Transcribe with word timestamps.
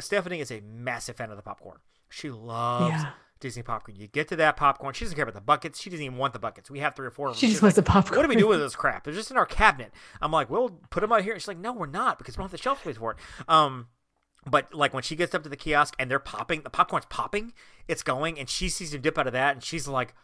Stephanie 0.00 0.40
is 0.40 0.50
a 0.50 0.60
massive 0.60 1.16
fan 1.16 1.30
of 1.30 1.36
the 1.36 1.42
popcorn. 1.42 1.78
She 2.08 2.30
loves 2.30 2.90
Yeah. 2.90 3.10
Disney 3.40 3.62
popcorn. 3.62 3.96
You 3.96 4.08
get 4.08 4.28
to 4.28 4.36
that 4.36 4.56
popcorn, 4.56 4.94
she 4.94 5.04
doesn't 5.04 5.14
care 5.14 5.22
about 5.22 5.34
the 5.34 5.40
buckets. 5.40 5.80
She 5.80 5.90
doesn't 5.90 6.04
even 6.04 6.18
want 6.18 6.32
the 6.32 6.38
buckets. 6.40 6.70
We 6.70 6.80
have 6.80 6.96
three 6.96 7.06
or 7.06 7.10
four 7.10 7.28
of 7.28 7.34
them. 7.34 7.40
She 7.40 7.48
just 7.48 7.62
wants 7.62 7.76
like, 7.76 7.84
the 7.84 7.90
popcorn. 7.90 8.16
What 8.16 8.22
do 8.24 8.28
we 8.28 8.36
do 8.36 8.48
with 8.48 8.58
this 8.60 8.74
crap? 8.82 9.04
They're 9.04 9.14
just 9.14 9.30
in 9.30 9.36
our 9.36 9.46
cabinet. 9.46 9.92
I'm 10.20 10.32
like, 10.32 10.50
we'll 10.50 10.70
put 10.90 11.00
them 11.02 11.12
out 11.12 11.22
here. 11.22 11.38
She's 11.38 11.46
like, 11.48 11.58
no, 11.58 11.72
we're 11.72 11.86
not 11.86 12.18
because 12.18 12.36
we 12.36 12.42
don't 12.42 12.46
have 12.46 12.52
the 12.52 12.58
shelf 12.58 12.80
space 12.80 12.96
for 12.96 13.12
it. 13.12 13.18
Um, 13.48 13.86
but 14.46 14.72
like 14.74 14.92
when 14.94 15.02
she 15.02 15.14
gets 15.14 15.34
up 15.34 15.42
to 15.44 15.48
the 15.48 15.56
kiosk 15.56 15.94
and 15.98 16.10
they're 16.10 16.18
popping, 16.18 16.62
the 16.62 16.70
popcorn's 16.70 17.06
popping, 17.06 17.52
it's 17.86 18.02
going, 18.02 18.38
and 18.38 18.48
she 18.48 18.68
sees 18.68 18.92
him 18.94 19.02
dip 19.02 19.18
out 19.18 19.26
of 19.26 19.32
that, 19.34 19.54
and 19.54 19.62
she's 19.62 19.86
like, 19.86 20.14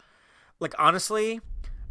like 0.61 0.75
honestly, 0.79 1.41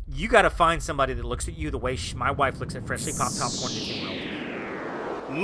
you 0.07 0.27
got 0.27 0.41
to 0.41 0.49
find 0.49 0.81
somebody 0.83 1.13
that 1.13 1.23
looks 1.25 1.47
at 1.47 1.55
you 1.57 1.69
the 1.71 1.77
way 1.77 1.95
she, 1.95 2.15
my 2.15 2.31
wife 2.31 2.59
looks 2.59 2.75
at 2.75 2.85
freshly 2.87 3.13
popped 3.17 3.39
popcorn 3.39 3.71
in 3.71 3.77
Disney 3.79 4.03
World. 5.29 5.43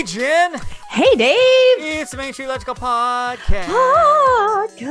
Hey 0.00 0.06
Jenn, 0.06 0.54
Hey, 0.88 1.14
Dave. 1.14 1.36
it's 2.00 2.12
the 2.12 2.16
Main 2.16 2.32
Street 2.32 2.46
Electrical 2.46 2.74
Podcast. 2.74 3.66
Podcast. 3.66 4.86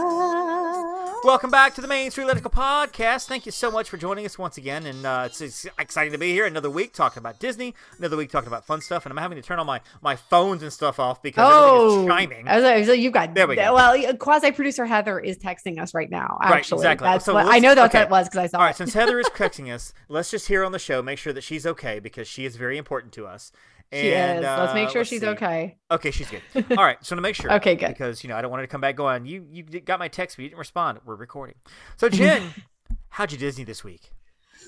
Welcome 1.23 1.49
back 1.49 1.73
to 1.73 1.81
the 1.81 1.87
Main 1.87 2.11
Street 2.11 2.25
Electrical 2.25 2.51
Podcast. 2.51 3.25
Thank 3.25 3.47
you 3.47 3.51
so 3.51 3.71
much 3.71 3.89
for 3.89 3.97
joining 3.97 4.23
us 4.27 4.37
once 4.37 4.59
again, 4.59 4.85
and 4.85 5.03
uh, 5.07 5.23
it's, 5.25 5.41
it's 5.41 5.65
exciting 5.79 6.11
to 6.11 6.19
be 6.19 6.31
here. 6.31 6.45
Another 6.45 6.69
week 6.69 6.93
talking 6.93 7.21
about 7.21 7.39
Disney, 7.39 7.73
another 7.97 8.17
week 8.17 8.29
talking 8.29 8.49
about 8.49 8.67
fun 8.67 8.81
stuff, 8.81 9.03
and 9.07 9.11
I'm 9.11 9.17
having 9.17 9.37
to 9.37 9.41
turn 9.41 9.57
all 9.57 9.65
my 9.65 9.81
my 10.03 10.15
phones 10.15 10.61
and 10.61 10.71
stuff 10.71 10.99
off 10.99 11.23
because 11.23 11.49
Oh, 11.51 11.87
everything 11.87 12.03
is 12.03 12.07
chiming. 12.37 12.47
I 12.47 12.55
was 12.57 12.63
like, 12.63 12.85
so 12.85 12.91
you've 12.93 13.11
got 13.13 13.33
There 13.33 13.47
we 13.47 13.55
go. 13.55 13.73
Well, 13.73 14.13
quasi 14.17 14.51
producer 14.51 14.85
Heather 14.85 15.19
is 15.19 15.39
texting 15.39 15.81
us 15.81 15.95
right 15.95 16.11
now. 16.11 16.37
Right, 16.39 16.51
Actually, 16.53 16.81
exactly. 16.81 17.05
That's 17.07 17.25
So 17.25 17.33
what, 17.33 17.47
I 17.47 17.57
know 17.57 17.73
that's 17.73 17.95
okay. 17.95 18.03
what 18.03 18.09
it 18.09 18.11
was 18.11 18.27
because 18.29 18.43
I 18.43 18.47
saw 18.47 18.57
All 18.59 18.65
right, 18.65 18.75
it. 18.75 18.77
since 18.77 18.93
Heather 18.93 19.19
is 19.19 19.25
texting 19.29 19.73
us, 19.73 19.91
let's 20.07 20.29
just 20.29 20.47
hear 20.49 20.63
on 20.63 20.71
the 20.71 20.77
show, 20.77 21.01
make 21.01 21.17
sure 21.17 21.33
that 21.33 21.43
she's 21.43 21.65
okay 21.65 21.97
because 21.97 22.27
she 22.27 22.45
is 22.45 22.57
very 22.57 22.77
important 22.77 23.11
to 23.13 23.25
us. 23.25 23.51
She 23.91 24.13
And, 24.13 24.39
is. 24.39 24.43
Let's 24.45 24.73
make 24.75 24.89
uh, 24.89 24.91
sure 24.91 25.03
she's 25.05 25.21
see. 25.21 25.27
okay. 25.27 25.77
Okay, 25.89 26.11
she's 26.11 26.29
good. 26.29 26.41
All 26.77 26.83
right, 26.83 26.97
so 27.03 27.15
to 27.15 27.21
make 27.21 27.35
sure. 27.35 27.51
Okay, 27.53 27.75
good. 27.75 27.87
Because 27.87 28.23
you 28.23 28.29
know 28.29 28.35
I 28.37 28.41
don't 28.41 28.51
want 28.51 28.61
her 28.61 28.67
to 28.67 28.71
come 28.71 28.81
back 28.81 28.95
going. 28.95 29.25
You 29.25 29.45
you 29.51 29.63
got 29.63 29.97
my 29.99 30.07
text, 30.07 30.37
but 30.37 30.43
you 30.43 30.49
didn't 30.49 30.59
respond. 30.59 30.99
We're 31.05 31.15
recording. 31.15 31.55
So 31.97 32.07
Jenn, 32.09 32.43
how'd 33.09 33.31
you 33.31 33.37
Disney 33.37 33.63
this 33.63 33.83
week? 33.83 34.11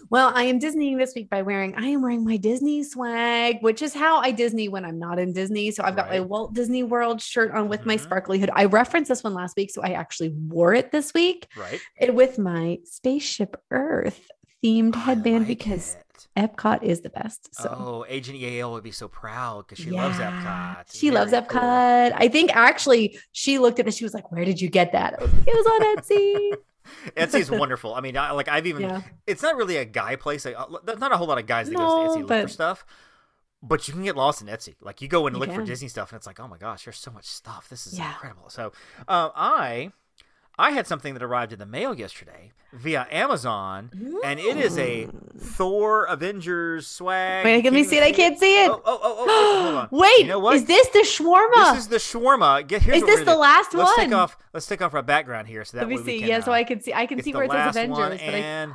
Well, 0.09 0.31
I 0.33 0.43
am 0.45 0.57
Disneying 0.59 0.97
this 0.97 1.13
week 1.13 1.29
by 1.29 1.43
wearing. 1.43 1.75
I 1.75 1.85
am 1.87 2.01
wearing 2.01 2.25
my 2.25 2.37
Disney 2.37 2.81
swag, 2.83 3.57
which 3.61 3.83
is 3.83 3.93
how 3.93 4.17
I 4.19 4.31
Disney 4.31 4.67
when 4.67 4.83
I'm 4.83 4.97
not 4.97 5.19
in 5.19 5.31
Disney. 5.33 5.69
So 5.69 5.83
I've 5.83 5.95
got 5.95 6.09
my 6.09 6.21
Walt 6.21 6.53
Disney 6.55 6.81
World 6.81 7.21
shirt 7.21 7.51
on 7.51 7.67
with 7.69 7.85
my 7.85 7.97
Mhm. 7.97 8.01
sparkly 8.01 8.39
hood. 8.39 8.49
I 8.53 8.65
referenced 8.65 9.09
this 9.09 9.23
one 9.23 9.35
last 9.35 9.55
week, 9.55 9.69
so 9.69 9.83
I 9.83 9.89
actually 9.89 10.29
wore 10.29 10.73
it 10.73 10.91
this 10.91 11.13
week 11.13 11.47
Right. 11.55 11.79
and 11.99 12.15
with 12.15 12.39
my 12.39 12.79
spaceship 12.85 13.61
Earth 13.69 14.27
themed 14.63 14.95
headband 14.95 15.39
like 15.39 15.47
because 15.47 15.95
it. 15.95 16.27
Epcot 16.37 16.83
is 16.83 17.01
the 17.01 17.09
best. 17.09 17.53
So. 17.53 17.69
Oh, 17.77 18.05
Agent 18.07 18.37
EAL 18.37 18.71
would 18.73 18.83
be 18.83 18.91
so 18.91 19.07
proud 19.07 19.67
because 19.67 19.83
she 19.83 19.91
loves 19.91 20.17
Epcot. 20.17 20.85
She 20.93 21.11
loves 21.11 21.31
Epcot. 21.33 21.47
cool. 21.49 21.59
I 22.19 22.27
think 22.29 22.55
actually 22.55 23.17
she 23.31 23.59
looked 23.59 23.79
at 23.79 23.87
it. 23.87 23.93
She 23.93 24.03
was 24.05 24.13
like, 24.13 24.31
"Where 24.31 24.45
did 24.45 24.61
you 24.61 24.69
get 24.69 24.91
that?" 24.93 25.19
Was 25.19 25.33
like, 25.33 25.47
it 25.47 25.53
was 25.55 25.65
on 25.65 25.97
Etsy. 25.97 26.57
Etsy 27.17 27.39
is 27.39 27.51
wonderful. 27.51 27.93
I 27.93 28.01
mean, 28.01 28.17
I, 28.17 28.31
like 28.31 28.47
I've 28.47 28.67
even. 28.67 28.83
Yeah. 28.83 29.01
It's 29.27 29.41
not 29.41 29.55
really 29.55 29.77
a 29.77 29.85
guy 29.85 30.15
place. 30.15 30.45
Like, 30.45 30.55
uh, 30.57 30.67
there's 30.85 30.99
not 30.99 31.11
a 31.11 31.17
whole 31.17 31.27
lot 31.27 31.37
of 31.37 31.45
guys 31.47 31.67
that 31.69 31.75
goes 31.75 31.81
No, 31.87 32.03
to 32.03 32.09
Etsy 32.23 32.29
look 32.29 32.41
for 32.43 32.47
stuff. 32.47 32.85
But 33.63 33.87
you 33.87 33.93
can 33.93 34.03
get 34.03 34.15
lost 34.15 34.41
in 34.41 34.47
Etsy. 34.47 34.75
Like 34.81 35.01
you 35.01 35.07
go 35.07 35.27
and 35.27 35.35
You 35.35 35.39
look 35.39 35.51
for. 35.53 35.63
Disney 35.63 35.87
stuff, 35.87 36.11
and 36.11 36.17
it's 36.17 36.25
like, 36.25 36.39
oh 36.39 36.47
my 36.47 36.57
gosh, 36.57 36.85
there's 36.85 36.97
so 36.97 37.11
much 37.11 37.25
stuff. 37.25 37.67
This 37.69 37.85
is 37.87 37.97
Yeah. 37.97 38.11
incredible. 38.13 38.49
So, 38.49 38.71
uh, 39.07 39.29
I, 39.35 39.91
I 40.61 40.71
had 40.71 40.85
something 40.85 41.15
that 41.15 41.23
arrived 41.23 41.53
in 41.53 41.57
the 41.57 41.65
mail 41.65 41.95
yesterday 41.95 42.51
via 42.71 43.07
Amazon, 43.09 43.89
and 44.23 44.39
it 44.39 44.57
is 44.57 44.77
a 44.77 45.07
Thor 45.35 46.05
Avengers 46.05 46.85
swag. 46.85 47.43
Wait, 47.43 47.63
let 47.63 47.73
me 47.73 47.83
see 47.83 47.97
it. 47.97 48.03
I 48.03 48.11
can't 48.11 48.37
see 48.37 48.63
it. 48.65 48.69
Oh, 48.69 48.79
oh, 48.85 48.99
oh, 49.01 49.25
oh, 49.27 49.63
hold 49.63 49.75
on. 49.75 49.89
Wait, 49.91 50.19
you 50.19 50.27
know 50.27 50.37
what? 50.37 50.55
is 50.55 50.65
this 50.65 50.87
the 50.89 50.99
shawarma? 50.99 51.73
This 51.73 51.79
is 51.79 51.87
the 51.87 51.97
shawarma. 51.97 52.67
Get 52.67 52.83
here's 52.83 52.97
Is 52.97 53.03
this 53.05 53.19
the 53.21 53.33
do. 53.33 53.39
last 53.39 53.73
let's 53.73 53.97
one? 53.97 54.05
Take 54.05 54.13
off, 54.13 54.37
let's 54.53 54.67
take 54.67 54.83
off 54.83 54.93
our 54.93 55.01
background 55.01 55.47
here, 55.47 55.65
so 55.65 55.77
that 55.77 55.87
we 55.87 55.95
can. 55.95 56.03
Let 56.03 56.05
me 56.05 56.13
see. 56.13 56.19
can, 56.19 56.29
yeah, 56.29 56.39
so 56.41 56.51
uh, 56.51 56.55
I 56.55 56.63
can 56.63 56.79
see. 56.79 56.93
I 56.93 57.07
can 57.07 57.23
see 57.23 57.33
where 57.33 57.45
it 57.45 57.51
says 57.51 57.75
Avengers. 57.75 57.97
but 57.97 58.11
I, 58.11 58.17
and 58.17 58.73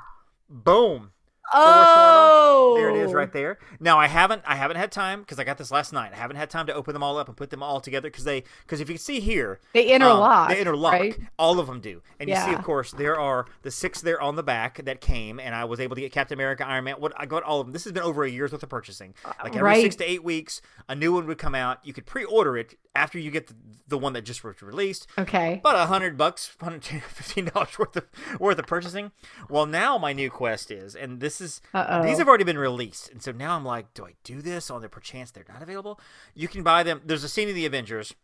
boom. 0.51 1.13
Oh, 1.55 2.75
There 2.77 2.91
it 2.91 2.97
is, 2.97 3.13
right 3.13 3.33
there. 3.33 3.59
Now 3.81 3.99
I 3.99 4.07
haven't, 4.07 4.43
I 4.47 4.57
haven't 4.57 4.77
had 4.77 4.93
time 4.93 5.21
because 5.21 5.39
I 5.39 5.45
got 5.45 5.59
this 5.59 5.71
last 5.71 5.93
night. 5.93 6.13
I 6.13 6.17
haven't 6.17 6.37
had 6.37 6.51
time 6.51 6.67
to 6.67 6.75
open 6.75 6.93
them 6.93 7.03
all 7.03 7.19
up 7.19 7.29
and 7.29 7.37
put 7.37 7.51
them 7.51 7.63
all 7.63 7.81
together 7.81 8.11
because 8.11 8.25
they, 8.25 8.45
because 8.63 8.81
if 8.81 8.89
you 8.89 8.95
can 8.95 9.03
see 9.03 9.21
here, 9.21 9.61
They 9.73 9.87
um, 9.87 10.03
interlock. 10.03 10.49
they 10.49 10.61
interlock. 10.61 10.93
Right? 10.93 11.19
All 11.39 11.59
of 11.59 11.67
them 11.67 11.81
do. 11.81 12.03
And 12.21 12.29
you 12.29 12.37
see, 12.37 12.53
of 12.53 12.63
course, 12.63 12.93
there 12.93 13.19
are 13.19 13.47
the 13.63 13.71
six 13.71 14.01
there 14.01 14.21
on 14.21 14.37
the 14.37 14.43
back 14.43 14.85
that 14.85 15.01
came, 15.01 15.39
and 15.41 15.55
I 15.55 15.65
was 15.65 15.81
able 15.81 15.95
to 15.97 16.01
get 16.01 16.13
Captain 16.13 16.37
America, 16.37 16.67
Iron 16.67 16.85
Man. 16.85 16.97
What 16.97 17.13
I 17.17 17.27
got 17.27 17.43
all 17.43 17.61
of 17.61 17.67
them. 17.67 17.73
This 17.73 17.85
has 17.85 17.93
been 17.93 18.03
over 18.03 18.25
a 18.25 18.31
year's 18.31 18.53
worth 18.53 18.63
of 18.63 18.69
purchasing. 18.69 19.15
Like 19.43 19.55
every 19.55 19.63
right. 19.63 19.83
six 19.83 19.97
to 19.97 20.05
eight 20.05 20.25
weeks, 20.25 20.61
a 20.89 20.95
new 20.95 21.13
one 21.13 21.27
would 21.27 21.39
come 21.39 21.55
out. 21.55 21.79
You 21.85 21.93
could 21.93 22.07
pre-order 22.07 22.57
it 22.57 22.75
after 22.97 23.19
you 23.19 23.31
get 23.31 23.47
the, 23.47 23.55
the 23.89 23.99
one 23.99 24.13
that 24.15 24.23
just 24.23 24.43
was 24.43 24.61
released 24.63 25.07
Okay. 25.19 25.59
about 25.59 25.77
a 25.77 25.87
hundred 25.87 26.17
bucks, 26.17 26.57
hundred 26.61 26.85
fifteen 26.85 27.47
dollars 27.47 27.79
worth 27.79 27.97
of 27.97 28.07
worth 28.41 28.59
of 28.59 28.67
purchasing. 28.67 29.13
Well, 29.49 29.67
now 29.67 29.99
my 29.99 30.13
new 30.13 30.31
quest 30.31 30.71
is, 30.71 30.97
and 30.97 31.21
this 31.21 31.41
is 31.41 31.61
Uh-oh. 31.75 32.03
these 32.03 32.19
have 32.19 32.27
already 32.29 32.45
been 32.45 32.59
released, 32.59 33.11
and 33.11 33.23
so 33.23 33.33
now 33.33 33.57
I'm 33.57 33.65
like, 33.65 33.95
do 33.95 34.05
I 34.07 34.15
do 34.25 34.43
this 34.43 34.71
on 34.71 34.83
the 34.83 34.89
perchance 34.89 35.31
they're 35.31 35.45
not 35.49 35.63
available? 35.63 36.01
You 36.35 36.49
can 36.49 36.63
buy 36.63 36.83
them. 36.83 37.03
There's 37.05 37.25
a 37.25 37.29
scene 37.29 37.49
in 37.49 37.55
the 37.55 37.67
Avengers 37.67 38.15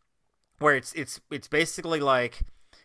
where 0.59 0.75
it's 0.75 0.93
it's 0.94 1.21
it's 1.31 1.49
basically 1.49 2.00
like. 2.00 2.43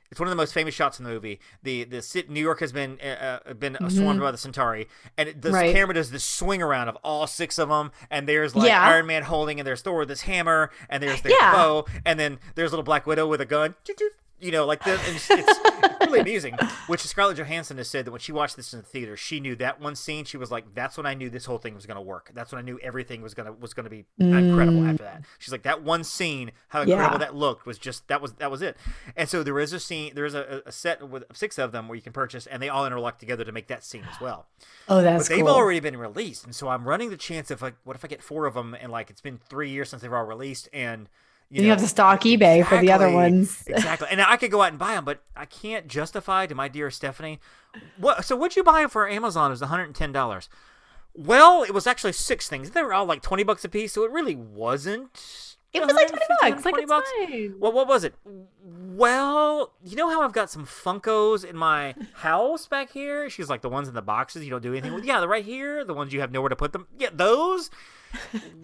It's 0.09 0.19
one 0.19 0.28
of 0.28 0.31
the 0.31 0.35
most 0.38 0.53
famous 0.53 0.73
shots 0.73 1.00
in 1.00 1.06
the 1.06 1.12
movie. 1.12 1.40
The 1.63 1.84
the 1.84 2.23
New 2.29 2.40
York 2.41 2.59
has 2.62 2.72
been 2.72 2.97
uh, 3.03 3.40
uh, 3.45 3.53
been 3.53 3.78
swarmed 3.90 4.19
by 4.22 4.31
the 4.31 4.38
Chitauri, 4.38 4.88
and 5.18 5.29
the 5.29 5.34
Mm-hmm. 5.50 5.53
Right. 5.53 5.75
camera 5.75 5.94
does 5.95 6.12
this 6.12 6.23
swing 6.23 6.62
around 6.62 6.88
of 6.88 6.95
all 7.03 7.28
six 7.28 7.57
of 7.57 7.69
them, 7.69 7.91
and 8.09 8.28
there's 8.28 8.56
like 8.56 8.67
Yeah. 8.69 8.81
Iron 8.88 9.06
Man 9.06 9.23
holding, 9.23 9.59
and 9.59 9.67
there's 9.67 9.81
Thor 9.81 10.00
with 10.00 10.09
his 10.09 10.22
hammer, 10.22 10.72
and 10.90 11.03
there's 11.03 11.22
their 11.22 11.34
Yeah. 11.34 11.51
bow, 11.53 11.85
and 12.06 12.19
then 12.19 12.40
there's 12.56 12.72
little 12.72 12.84
Black 12.84 13.06
Widow 13.06 13.28
with 13.28 13.41
a 13.41 13.46
gun. 13.46 13.75
You 14.40 14.52
know, 14.52 14.66
like 14.66 14.84
this. 14.84 15.02
And 15.08 15.16
it's, 15.16 15.30
it's 15.31 16.00
really 16.02 16.20
amusing. 16.20 16.56
Which 16.88 17.02
Scarlett 17.02 17.38
Johansson 17.38 17.78
has 17.78 17.90
said 17.90 18.06
that 18.06 18.12
when 18.12 18.20
she 18.20 18.31
watched 18.31 18.56
this 18.56 18.72
in 18.72 18.80
the 18.80 18.86
theater, 18.86 19.18
she 19.18 19.40
knew 19.40 19.56
that 19.56 19.81
one 19.81 19.96
scene. 19.96 20.25
She 20.25 20.38
was 20.38 20.52
like, 20.52 20.75
"That's 20.75 20.96
when 20.96 21.06
I 21.06 21.16
knew 21.16 21.30
this 21.30 21.46
whole 21.46 21.58
thing 21.58 21.74
was 21.74 21.86
going 21.88 21.96
to 21.96 22.02
work. 22.02 22.31
That's 22.36 22.52
when 22.52 22.59
I 22.59 22.62
knew 22.62 22.80
everything 22.84 23.22
was 23.22 23.34
gonna 23.34 23.52
was 23.52 23.74
gonna 23.74 23.90
be 23.90 24.06
incredible." 24.20 24.86
After 24.86 25.03
that, 25.03 25.22
mm. 25.22 25.26
she's 25.40 25.52
like, 25.52 25.64
"That 25.64 25.81
one 25.81 26.03
scene, 26.03 26.52
how 26.70 26.81
incredible 26.81 27.14
Yeah. 27.16 27.26
that 27.26 27.36
looked 27.36 27.66
was 27.66 27.80
just 27.80 28.08
that 28.09 28.22
was 28.22 28.34
that 28.34 28.52
was 28.52 28.62
it." 28.62 28.78
And 29.16 29.28
so 29.28 29.42
there 29.42 29.59
is 29.59 29.74
a 29.74 29.80
scene, 29.80 30.14
there 30.14 30.26
is 30.26 30.36
a, 30.36 30.62
a 30.66 30.72
set 30.72 31.08
with 31.08 31.24
six 31.34 31.58
of 31.58 31.72
them 31.72 31.88
where 31.88 31.96
you 31.96 32.02
can 32.02 32.14
purchase, 32.14 32.46
and 32.46 32.62
they 32.62 32.70
all 32.70 32.86
interlock 32.86 33.18
together 33.20 33.44
to 33.44 33.52
make 33.52 33.68
that 33.68 33.84
scene 33.84 34.06
as 34.12 34.22
well 34.22 34.46
Oh, 34.88 35.02
that's 35.02 35.28
but 35.28 35.36
they've 35.36 35.46
cool. 35.46 35.53
already 35.53 35.80
been 35.80 35.97
released, 35.97 36.46
and 36.46 36.53
so 36.56 36.68
I'm 36.70 36.88
running 36.88 37.09
the 37.09 37.18
chance 37.18 37.50
of 37.52 37.62
like, 37.62 37.76
what 37.84 37.96
if 37.96 38.06
I 38.06 38.08
get 38.08 38.22
four 38.22 38.46
of 38.46 38.53
them, 38.53 38.76
and 38.80 38.92
like 38.92 39.09
it's 39.09 39.22
been 39.22 39.40
three 39.50 39.70
years 39.70 39.90
since 39.90 40.02
they've 40.02 40.14
all 40.14 40.24
released, 40.26 40.70
and 40.72 41.09
you, 41.50 41.58
And 41.58 41.66
you 41.66 41.69
have 41.72 41.80
to 41.80 41.88
stock 41.88 42.22
eBay 42.22 42.66
for 42.66 42.80
the 42.80 42.91
other 42.91 43.09
ones. 43.12 43.63
exactly. 43.68 44.08
And 44.12 44.22
I 44.22 44.38
could 44.38 44.52
go 44.52 44.62
out 44.62 44.69
and 44.69 44.80
buy 44.80 44.94
them, 44.96 45.06
but 45.06 45.24
I 45.35 45.46
can't 45.46 45.88
justify 45.88 46.46
to 46.46 46.56
my 46.56 46.68
dear 46.68 46.91
Stephanie. 46.91 47.40
What? 47.97 48.25
So 48.25 48.35
what'd 48.35 48.56
you 48.56 48.63
buy 48.63 48.85
for 48.88 49.08
Amazon? 49.09 49.52
It 49.52 49.53
was 49.53 49.62
110 49.62 50.12
dollars. 50.12 50.50
Well, 51.13 51.63
it 51.63 51.72
was 51.74 51.88
actually 51.88 52.13
six 52.13 52.47
things. 52.47 52.72
They 52.72 52.84
were 52.84 52.94
all 52.94 53.05
like 53.05 53.22
20 53.23 53.44
bucks 53.44 53.66
a 53.66 53.70
piece, 53.70 53.94
so 53.94 54.03
it 54.03 54.11
really 54.11 54.35
wasn't. 54.35 55.55
It 55.73 55.82
was 55.82 55.94
like 55.94 56.08
20 56.08 56.22
150, 56.22 56.28
bucks. 56.52 56.66
Like 56.66 56.88
bucks. 56.88 57.11
fine. 57.28 57.55
Well, 57.59 57.72
what 57.72 57.88
was 57.88 58.03
it? 58.03 58.16
Well, 58.64 59.73
you 59.84 59.96
know 59.96 60.09
how 60.09 60.22
I've 60.22 60.32
got 60.32 60.49
some 60.49 60.66
Funkos 60.66 61.44
in 61.44 61.55
my 61.58 61.94
house 62.14 62.67
back 62.67 62.91
here? 62.91 63.29
She's 63.29 63.49
like 63.49 63.61
the 63.61 63.70
ones 63.70 63.88
in 63.88 63.94
the 63.94 64.02
boxes 64.02 64.44
you 64.44 64.49
don't 64.49 64.64
do 64.64 64.72
anything 64.72 64.94
with. 64.94 65.05
Yeah, 65.05 65.20
they're 65.20 65.29
right 65.29 65.44
here. 65.46 65.84
The 65.84 65.94
ones 65.94 66.14
you 66.14 66.22
have 66.22 66.32
nowhere 66.32 66.49
to 66.49 66.55
put 66.55 66.72
them. 66.72 66.88
Yeah, 66.97 67.09
those. 67.14 67.70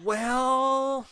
well, 0.02 1.06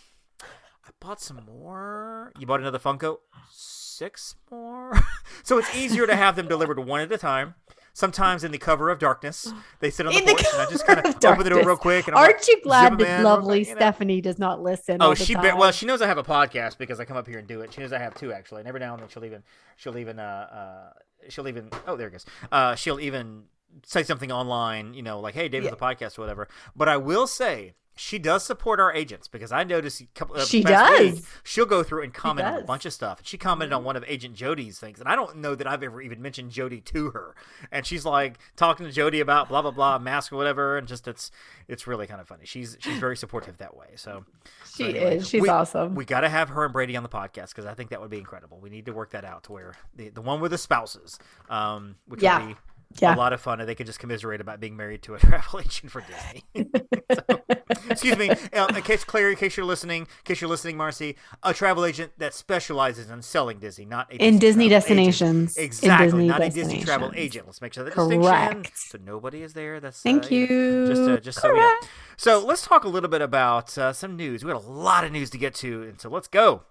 bought 1.02 1.20
some 1.20 1.40
more. 1.46 2.32
You 2.38 2.46
bought 2.46 2.60
another 2.60 2.78
Funko? 2.78 3.18
Six 3.50 4.36
more? 4.50 4.92
so 5.42 5.58
it's 5.58 5.74
easier 5.76 6.06
to 6.06 6.16
have 6.16 6.36
them 6.36 6.48
delivered 6.48 6.78
one 6.78 7.00
at 7.00 7.12
a 7.12 7.18
time. 7.18 7.54
Sometimes 7.94 8.42
in 8.42 8.52
the 8.52 8.58
cover 8.58 8.88
of 8.88 8.98
darkness, 8.98 9.52
they 9.80 9.90
sit 9.90 10.06
on 10.06 10.14
the 10.14 10.18
In 10.20 10.24
the 10.24 10.32
porch, 10.32 10.46
and 10.54 10.62
I 10.62 10.70
just 10.70 10.86
kind 10.86 10.96
cover 11.02 11.08
of 11.10 11.14
of 11.16 11.24
open 11.24 11.44
the 11.44 11.50
door 11.50 11.62
real 11.66 11.76
quick. 11.76 12.08
And 12.08 12.16
I'm 12.16 12.22
Aren't 12.22 12.36
like, 12.38 12.48
you 12.48 12.62
glad 12.62 12.88
glad 12.88 12.92
'em 12.92 12.98
that 12.98 13.22
lovely 13.22 13.58
quick, 13.58 13.68
you 13.68 13.74
know? 13.74 13.78
Stephanie 13.80 14.20
does 14.22 14.38
not 14.38 14.62
listen? 14.62 14.96
Oh, 15.02 15.12
she 15.14 15.34
be- 15.34 15.52
well, 15.52 15.72
she 15.72 15.84
knows 15.84 16.00
I 16.00 16.06
have 16.06 16.16
a 16.16 16.22
podcast 16.22 16.78
because 16.78 17.00
I 17.00 17.04
come 17.04 17.18
up 17.18 17.26
here 17.26 17.38
and 17.38 17.46
do 17.46 17.60
it. 17.60 17.74
She 17.74 17.82
knows 17.82 17.92
I 17.92 17.98
have 17.98 18.14
two 18.14 18.32
actually, 18.32 18.60
and 18.60 18.68
every 18.68 18.80
now 18.80 18.94
and 18.94 19.02
then 19.02 19.10
she'll 19.10 19.26
even 19.26 19.42
she'll 19.76 19.98
even 19.98 20.18
uh, 20.18 20.22
uh 20.22 20.98
she'll 21.28 21.48
even 21.48 21.68
oh 21.86 21.96
there 21.96 22.08
it 22.08 22.12
goes 22.12 22.24
uh 22.50 22.74
she'll 22.76 22.98
even 22.98 23.44
say 23.84 24.02
something 24.04 24.32
online, 24.32 24.94
you 24.94 25.02
know, 25.02 25.20
like 25.20 25.34
"Hey, 25.34 25.50
David's 25.50 25.74
Yeah. 25.78 25.86
a 25.86 25.94
podcast" 25.94 26.18
or 26.18 26.22
whatever. 26.22 26.48
But 26.74 26.88
I 26.88 26.96
will 26.96 27.26
say. 27.26 27.74
She 27.94 28.18
does 28.18 28.42
support 28.44 28.80
our 28.80 28.90
agents 28.92 29.28
because 29.28 29.52
I 29.52 29.64
noticed 29.64 30.00
a 30.00 30.06
couple. 30.14 30.36
Uh, 30.36 30.44
She 30.46 30.62
past 30.62 30.98
week, 30.98 31.14
does. 31.16 31.26
she'll 31.44 31.66
go 31.66 31.82
through 31.82 32.02
and 32.04 32.14
comment 32.14 32.46
on 32.46 32.54
a. 32.54 32.56
Mm-hmm. 32.58 32.66
bunch 32.66 32.86
of 32.86 32.92
stuff. 32.94 33.20
She 33.22 33.36
commented 33.36 33.74
on 33.74 33.84
one 33.84 33.96
of 33.96 34.04
Agent 34.08 34.34
Jody's 34.34 34.78
things, 34.78 34.98
and 34.98 35.06
I 35.08 35.14
don't 35.14 35.36
know 35.36 35.54
that 35.54 35.66
I've 35.66 35.82
ever 35.82 36.00
even 36.00 36.22
mentioned 36.22 36.52
Jody 36.52 36.80
to 36.80 37.10
her. 37.10 37.34
And 37.70 37.84
she's 37.86 38.04
like 38.06 38.38
talking 38.56 38.86
to 38.86 38.92
Jody 38.92 39.20
about 39.20 39.48
blah 39.50 39.60
blah 39.60 39.70
blah 39.72 39.98
mask 39.98 40.32
or 40.32 40.36
whatever, 40.36 40.78
and 40.78 40.88
just 40.88 41.06
it's 41.06 41.30
it's 41.68 41.86
really 41.86 42.06
kind 42.06 42.20
of 42.20 42.26
funny. 42.26 42.46
She's 42.46 42.78
she's 42.80 42.98
very 42.98 43.16
supportive 43.16 43.58
that 43.58 43.76
way. 43.76 43.88
So 43.96 44.24
so 44.64 44.84
She 44.84 44.90
anyway, 44.90 45.16
is. 45.18 45.28
She's 45.28 45.42
we- 45.42 45.48
awesome. 45.50 45.94
We 45.94 46.06
got 46.06 46.20
to 46.22 46.30
have 46.30 46.48
her 46.48 46.64
and 46.64 46.72
Brady 46.72 46.96
on 46.96 47.02
the 47.02 47.08
podcast 47.10 47.48
because 47.50 47.66
I 47.66 47.74
think 47.74 47.90
that 47.90 48.00
would 48.00 48.10
be 48.10 48.18
incredible. 48.18 48.58
We 48.58 48.70
need 48.70 48.86
to 48.86 48.92
work 48.92 49.10
that 49.10 49.24
out 49.26 49.44
to 49.44 49.52
where 49.52 49.74
the 49.94 50.08
the 50.08 50.22
one 50.22 50.40
with 50.40 50.52
the 50.52 50.58
spouses, 50.58 51.18
um, 51.50 51.96
which 52.06 52.22
Yeah. 52.22 52.38
would 52.46 52.54
be. 52.54 52.60
Yeah. 53.00 53.14
A 53.14 53.16
lot 53.16 53.32
of 53.32 53.40
fun, 53.40 53.60
and 53.60 53.68
they 53.68 53.74
could 53.74 53.86
just 53.86 53.98
commiserate 53.98 54.40
about 54.40 54.60
being 54.60 54.76
married 54.76 55.02
to 55.02 55.14
a 55.14 55.18
travel 55.20 55.60
agent 55.60 55.90
for 55.92 56.02
Disney. 56.02 56.66
So, 57.12 57.42
excuse 57.90 58.16
me, 58.16 58.30
uh, 58.30 58.68
in 58.74 58.82
case 58.82 59.04
Claire, 59.04 59.30
in 59.30 59.36
case 59.36 59.54
you're 59.56 59.66
listening, 59.66 60.02
in 60.02 60.06
case 60.24 60.40
you're 60.40 60.48
listening, 60.48 60.78
Marcy, 60.78 61.16
a 61.42 61.52
travel 61.52 61.84
agent 61.84 62.12
that 62.18 62.32
specializes 62.32 63.10
in 63.10 63.20
selling 63.20 63.58
Disney, 63.58 63.84
not 63.84 64.10
a 64.10 64.16
In 64.16 64.38
Disney 64.38 64.66
agent. 64.66 64.80
destinations. 64.82 65.56
In 65.58 65.64
Exactly, 65.64 66.06
Disney 66.06 66.26
not 66.28 66.42
a 66.42 66.48
Disney 66.48 66.82
travel 66.82 67.12
agent. 67.14 67.46
Let's 67.46 67.60
make 67.60 67.74
sure 67.74 67.84
that 67.84 67.94
distinction. 67.94 68.64
So 68.74 68.98
nobody 69.04 69.42
is 69.42 69.52
there. 69.52 69.78
That's 69.78 70.00
Thank 70.00 70.24
uh, 70.24 70.28
you. 70.34 70.86
Just, 70.86 71.02
uh, 71.02 71.16
just 71.18 71.40
so 71.40 71.52
we 71.52 71.58
know. 71.58 71.76
So 72.16 72.44
let's 72.44 72.62
talk 72.62 72.84
a 72.84 72.88
little 72.88 73.10
bit 73.10 73.20
about 73.20 73.76
uh, 73.76 73.92
some 73.92 74.16
news. 74.16 74.42
We 74.42 74.50
got 74.52 74.64
a 74.64 74.66
lot 74.66 75.04
of 75.04 75.12
news 75.12 75.28
to 75.30 75.38
get 75.38 75.54
to, 75.56 75.82
and 75.82 76.00
so 76.00 76.08
let's 76.08 76.28
go. 76.28 76.62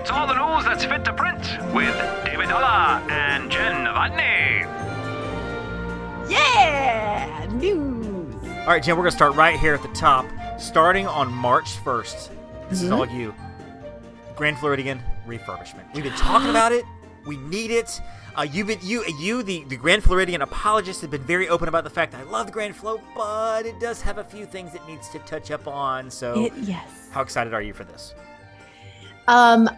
It's 0.00 0.10
all 0.10 0.26
the 0.26 0.32
news 0.34 0.64
that's 0.64 0.82
fit 0.82 1.04
to 1.04 1.12
print 1.12 1.38
with 1.74 1.94
David 2.24 2.48
Dalla 2.48 3.04
and 3.10 3.50
Jenn 3.50 3.84
Novotny. 3.84 4.62
Yeah. 6.30 7.46
News. 7.52 8.34
All 8.60 8.66
right, 8.68 8.82
Jenn, 8.82 8.96
we're 8.96 9.02
going 9.02 9.10
to 9.10 9.16
start 9.16 9.34
right 9.34 9.60
here 9.60 9.74
at 9.74 9.82
the 9.82 9.88
top. 9.88 10.24
Starting 10.58 11.06
on 11.06 11.30
March 11.30 11.76
1st, 11.84 12.30
this 12.70 12.80
is 12.80 12.90
all 12.90 13.06
you. 13.06 13.34
Grand 14.36 14.56
Floridian 14.56 15.02
refurbishment. 15.26 15.92
We've 15.92 16.04
been 16.04 16.14
talking 16.14 16.48
about 16.48 16.72
it. 16.72 16.86
We 17.26 17.36
need 17.36 17.70
it. 17.70 18.00
Uh, 18.38 18.42
you've 18.50 18.68
been 18.68 18.78
you 18.80 19.04
you 19.18 19.42
the, 19.42 19.64
the 19.64 19.76
Grand 19.76 20.02
Floridian 20.02 20.40
apologist 20.40 21.02
have 21.02 21.10
been 21.10 21.24
very 21.24 21.50
open 21.50 21.68
about 21.68 21.84
the 21.84 21.90
fact 21.90 22.12
that 22.12 22.22
I 22.22 22.24
love 22.24 22.46
the 22.46 22.52
Grand 22.52 22.74
Flo, 22.74 23.02
but 23.14 23.66
it 23.66 23.78
does 23.80 24.00
have 24.00 24.16
a 24.16 24.24
few 24.24 24.46
things 24.46 24.74
it 24.74 24.80
needs 24.88 25.10
to 25.10 25.18
touch 25.20 25.50
up 25.50 25.68
on. 25.68 26.10
So, 26.10 26.46
It, 26.46 26.54
yes. 26.62 27.08
how 27.10 27.20
excited 27.20 27.52
are 27.52 27.60
you 27.60 27.74
for 27.74 27.84
this? 27.84 28.14
Um, 29.28 29.68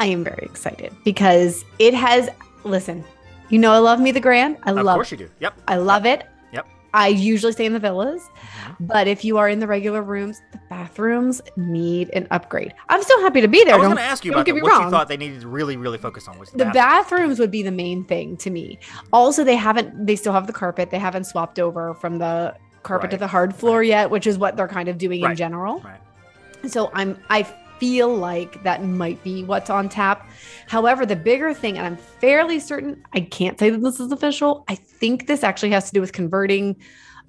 I 0.00 0.06
am 0.06 0.24
very 0.24 0.42
excited 0.44 0.92
because 1.04 1.64
it 1.78 1.94
has. 1.94 2.28
Listen, 2.64 3.04
you 3.50 3.58
know 3.58 3.72
I 3.72 3.78
love 3.78 4.00
me 4.00 4.10
the 4.10 4.20
Grand. 4.20 4.56
I 4.64 4.70
of 4.70 4.76
love. 4.76 4.86
Of 4.88 4.94
course 4.94 5.10
you 5.12 5.16
do. 5.18 5.30
Yep. 5.40 5.54
I 5.68 5.76
love 5.76 6.04
it. 6.06 6.26
Yep. 6.52 6.66
I 6.92 7.08
usually 7.08 7.52
stay 7.52 7.66
in 7.66 7.72
the 7.72 7.78
villas, 7.78 8.22
Mm-hmm. 8.22 8.86
but 8.86 9.06
if 9.06 9.24
you 9.24 9.36
are 9.38 9.48
in 9.48 9.58
the 9.60 9.66
regular 9.66 10.02
rooms, 10.02 10.40
the 10.52 10.60
bathrooms 10.70 11.40
need 11.56 12.10
an 12.10 12.26
upgrade. 12.30 12.72
I'm 12.88 13.02
still 13.02 13.20
happy 13.20 13.40
to 13.40 13.48
be 13.48 13.62
there. 13.64 13.74
I 13.74 13.78
was 13.78 13.86
going 13.86 13.96
to 13.96 14.02
ask 14.02 14.24
you 14.24 14.32
about 14.32 14.46
that. 14.46 14.54
What 14.54 14.84
you 14.84 14.90
thought 14.90 15.08
they 15.08 15.16
needed 15.16 15.40
to 15.42 15.48
really, 15.48 15.76
really 15.76 15.98
focus 15.98 16.28
on 16.28 16.38
was 16.38 16.50
the 16.50 16.58
bathroom. 16.58 16.72
bathrooms 16.72 17.38
would 17.38 17.50
be 17.50 17.62
the 17.62 17.70
main 17.72 18.04
thing 18.04 18.36
to 18.38 18.50
me. 18.50 18.78
Also, 19.12 19.44
they 19.44 19.56
haven't. 19.56 20.06
They 20.06 20.16
still 20.16 20.32
have 20.32 20.46
the 20.46 20.52
carpet. 20.52 20.90
They 20.90 20.98
haven't 20.98 21.24
swapped 21.24 21.58
over 21.58 21.94
from 21.94 22.18
the 22.18 22.54
carpet 22.82 23.10
to 23.10 23.16
the 23.18 23.26
hard 23.26 23.54
floor 23.54 23.82
yet, 23.82 24.10
which 24.10 24.26
is 24.26 24.38
what 24.38 24.56
they're 24.56 24.68
kind 24.68 24.88
of 24.88 24.96
doing 24.98 25.22
in 25.22 25.36
general. 25.36 25.80
Right. 25.80 26.00
So 26.70 26.90
I'm 26.94 27.18
I 27.30 27.42
feel 27.80 28.14
like 28.14 28.62
that 28.62 28.84
might 28.84 29.22
be 29.24 29.42
what's 29.42 29.70
on 29.70 29.88
tap. 29.88 30.30
However, 30.68 31.04
the 31.06 31.16
bigger 31.16 31.52
thing, 31.54 31.78
and 31.78 31.86
I'm 31.86 31.96
fairly 31.96 32.60
certain, 32.60 33.02
I 33.14 33.22
can't 33.22 33.58
say 33.58 33.70
that 33.70 33.82
this 33.82 33.98
is 33.98 34.12
official. 34.12 34.64
I 34.68 34.74
think 34.74 35.26
this 35.26 35.42
actually 35.42 35.70
has 35.70 35.86
to 35.86 35.92
do 35.92 36.00
with 36.00 36.12
converting 36.12 36.76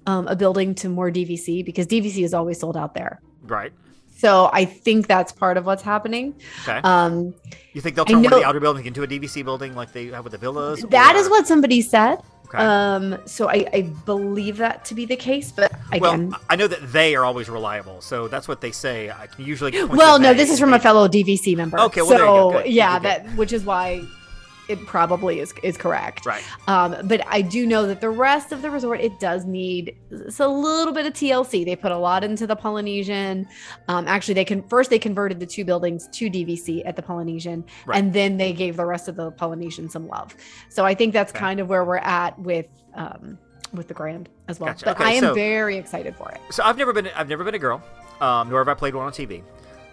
um, 0.06 0.28
a 0.28 0.36
building 0.36 0.74
to 0.76 0.88
more 0.88 1.10
DVC 1.10 1.64
because 1.64 1.86
DVC 1.86 2.22
is 2.22 2.34
always 2.34 2.60
sold 2.60 2.76
out 2.76 2.94
there. 2.94 3.20
Right. 3.42 3.72
So 4.14 4.50
I 4.52 4.66
think 4.66 5.08
that's 5.08 5.32
part 5.32 5.56
of 5.56 5.66
what's 5.66 5.82
happening. 5.82 6.34
Okay. 6.62 6.80
Um, 6.84 7.34
you 7.72 7.80
think 7.80 7.96
they'll 7.96 8.04
turn 8.04 8.22
one 8.22 8.32
of 8.32 8.38
the 8.38 8.46
outer 8.46 8.60
buildings 8.60 8.86
into 8.86 9.02
a 9.02 9.06
DVC 9.06 9.42
building 9.44 9.74
like 9.74 9.92
they 9.92 10.06
have 10.08 10.22
with 10.22 10.32
the 10.32 10.38
villas? 10.38 10.82
that 10.90 11.16
is 11.16 11.26
or- 11.26 11.30
what 11.30 11.46
somebody 11.48 11.80
said. 11.80 12.18
Okay. 12.54 12.62
Um, 12.62 13.16
so 13.24 13.48
I, 13.48 13.66
I 13.72 13.80
believe 14.04 14.58
that 14.58 14.84
to 14.86 14.94
be 14.94 15.06
the 15.06 15.16
case, 15.16 15.50
but 15.50 15.72
again, 15.90 16.30
well, 16.30 16.40
I 16.50 16.56
know 16.56 16.66
that 16.66 16.92
they 16.92 17.14
are 17.14 17.24
always 17.24 17.48
reliable, 17.48 18.02
so 18.02 18.28
that's 18.28 18.46
what 18.46 18.60
they 18.60 18.72
say. 18.72 19.10
I 19.10 19.26
can 19.26 19.44
usually. 19.44 19.84
well, 19.84 20.18
no, 20.18 20.34
this 20.34 20.50
is 20.50 20.60
from 20.60 20.74
a 20.74 20.78
fellow 20.78 21.08
DVC 21.08 21.56
member. 21.56 21.80
Okay, 21.80 22.02
well, 22.02 22.10
so 22.10 22.16
there 22.16 22.26
you 22.26 22.32
go. 22.32 22.52
Good. 22.62 22.72
yeah, 22.72 22.98
that 22.98 23.26
which 23.36 23.54
is 23.54 23.64
why 23.64 24.02
it 24.72 24.86
probably 24.86 25.40
is 25.40 25.52
is 25.62 25.76
correct. 25.76 26.26
Right. 26.26 26.42
Um, 26.66 26.96
but 27.04 27.20
I 27.28 27.42
do 27.42 27.66
know 27.66 27.86
that 27.86 28.00
the 28.00 28.10
rest 28.10 28.50
of 28.52 28.62
the 28.62 28.70
resort 28.70 29.00
it 29.00 29.20
does 29.20 29.44
need 29.44 29.96
it's 30.10 30.40
a 30.40 30.48
little 30.48 30.92
bit 30.92 31.06
of 31.06 31.12
TLC. 31.12 31.64
They 31.64 31.76
put 31.76 31.92
a 31.92 31.96
lot 31.98 32.24
into 32.24 32.46
the 32.46 32.56
Polynesian. 32.56 33.46
Um, 33.88 34.08
actually, 34.08 34.34
they 34.34 34.44
can 34.44 34.62
first 34.68 34.90
they 34.90 34.98
converted 34.98 35.38
the 35.40 35.46
two 35.46 35.64
buildings 35.64 36.08
to 36.08 36.28
DVC 36.30 36.82
at 36.86 36.96
the 36.96 37.02
Polynesian, 37.02 37.64
Right. 37.86 37.98
and 37.98 38.12
then 38.12 38.36
they 38.36 38.52
gave 38.52 38.76
the 38.76 38.86
rest 38.86 39.08
of 39.08 39.16
the 39.16 39.30
Polynesian 39.32 39.88
some 39.88 40.08
love. 40.08 40.34
So 40.68 40.84
I 40.84 40.94
think 40.94 41.12
that's 41.12 41.30
Okay. 41.32 41.38
kind 41.40 41.60
of 41.60 41.68
where 41.68 41.84
we're 41.84 41.96
at 41.98 42.38
with 42.38 42.66
um, 42.94 43.38
with 43.72 43.88
the 43.88 43.94
Grand 43.94 44.28
as 44.48 44.60
well. 44.60 44.68
Gotcha. 44.70 44.84
But 44.84 44.96
Okay, 45.00 45.04
I 45.04 45.12
am 45.12 45.22
so- 45.22 45.34
very 45.34 45.76
excited 45.78 46.14
for 46.16 46.30
it. 46.30 46.40
So 46.50 46.62
I've 46.64 46.76
never 46.76 46.92
been. 46.92 47.08
I've 47.16 47.28
never 47.28 47.44
been 47.44 47.54
a 47.54 47.58
girl, 47.58 47.82
um, 48.20 48.50
nor 48.50 48.60
have 48.60 48.68
I 48.68 48.74
played 48.74 48.94
one 48.94 49.06
on 49.06 49.12
TV. 49.12 49.42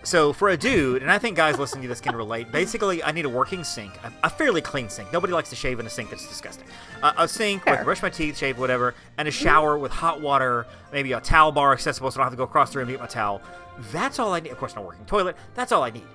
So 0.03 0.31
for 0.31 0.49
a 0.49 0.57
dude, 0.57 1.01
and 1.01 1.11
I 1.11 1.17
think 1.17 1.35
guys 1.35 1.59
listening 1.59 1.81
to 1.83 1.87
this 1.89 1.99
can 1.99 2.15
relate. 2.15 2.51
Basically, 2.51 3.03
I 3.03 3.11
need 3.11 3.25
a 3.25 3.29
working 3.29 3.63
sink, 3.65 3.91
a, 4.03 4.11
a 4.23 4.29
fairly 4.29 4.61
clean 4.61 4.87
sink. 4.89 5.11
Nobody 5.11 5.33
likes 5.33 5.49
to 5.49 5.55
shave 5.57 5.79
in 5.79 5.85
a 5.85 5.89
sink 5.89 6.09
that's 6.09 6.27
disgusting. 6.27 6.65
Uh, 7.03 7.11
a 7.17 7.27
sink 7.27 7.65
where 7.65 7.73
I 7.73 7.77
can 7.79 7.85
brush 7.85 8.01
my 8.01 8.09
teeth, 8.09 8.37
shave, 8.37 8.57
whatever, 8.57 8.95
and 9.17 9.27
a 9.27 9.31
shower 9.31 9.77
with 9.77 9.91
hot 9.91 10.21
water, 10.21 10.65
maybe 10.93 11.11
a 11.11 11.19
towel 11.19 11.51
bar 11.51 11.73
accessible, 11.73 12.09
so 12.11 12.19
I 12.19 12.23
don't 12.23 12.25
have 12.27 12.33
to 12.33 12.37
go 12.37 12.43
across 12.43 12.71
the 12.71 12.79
room 12.79 12.87
to 12.87 12.93
get 12.93 13.01
my 13.01 13.07
towel. 13.07 13.41
That's 13.91 14.19
all 14.19 14.33
I 14.33 14.39
need. 14.39 14.51
Of 14.51 14.57
course, 14.57 14.73
no 14.75 14.81
working 14.81 15.05
toilet. 15.05 15.35
That's 15.53 15.71
all 15.73 15.83
I 15.83 15.89
need. 15.89 16.07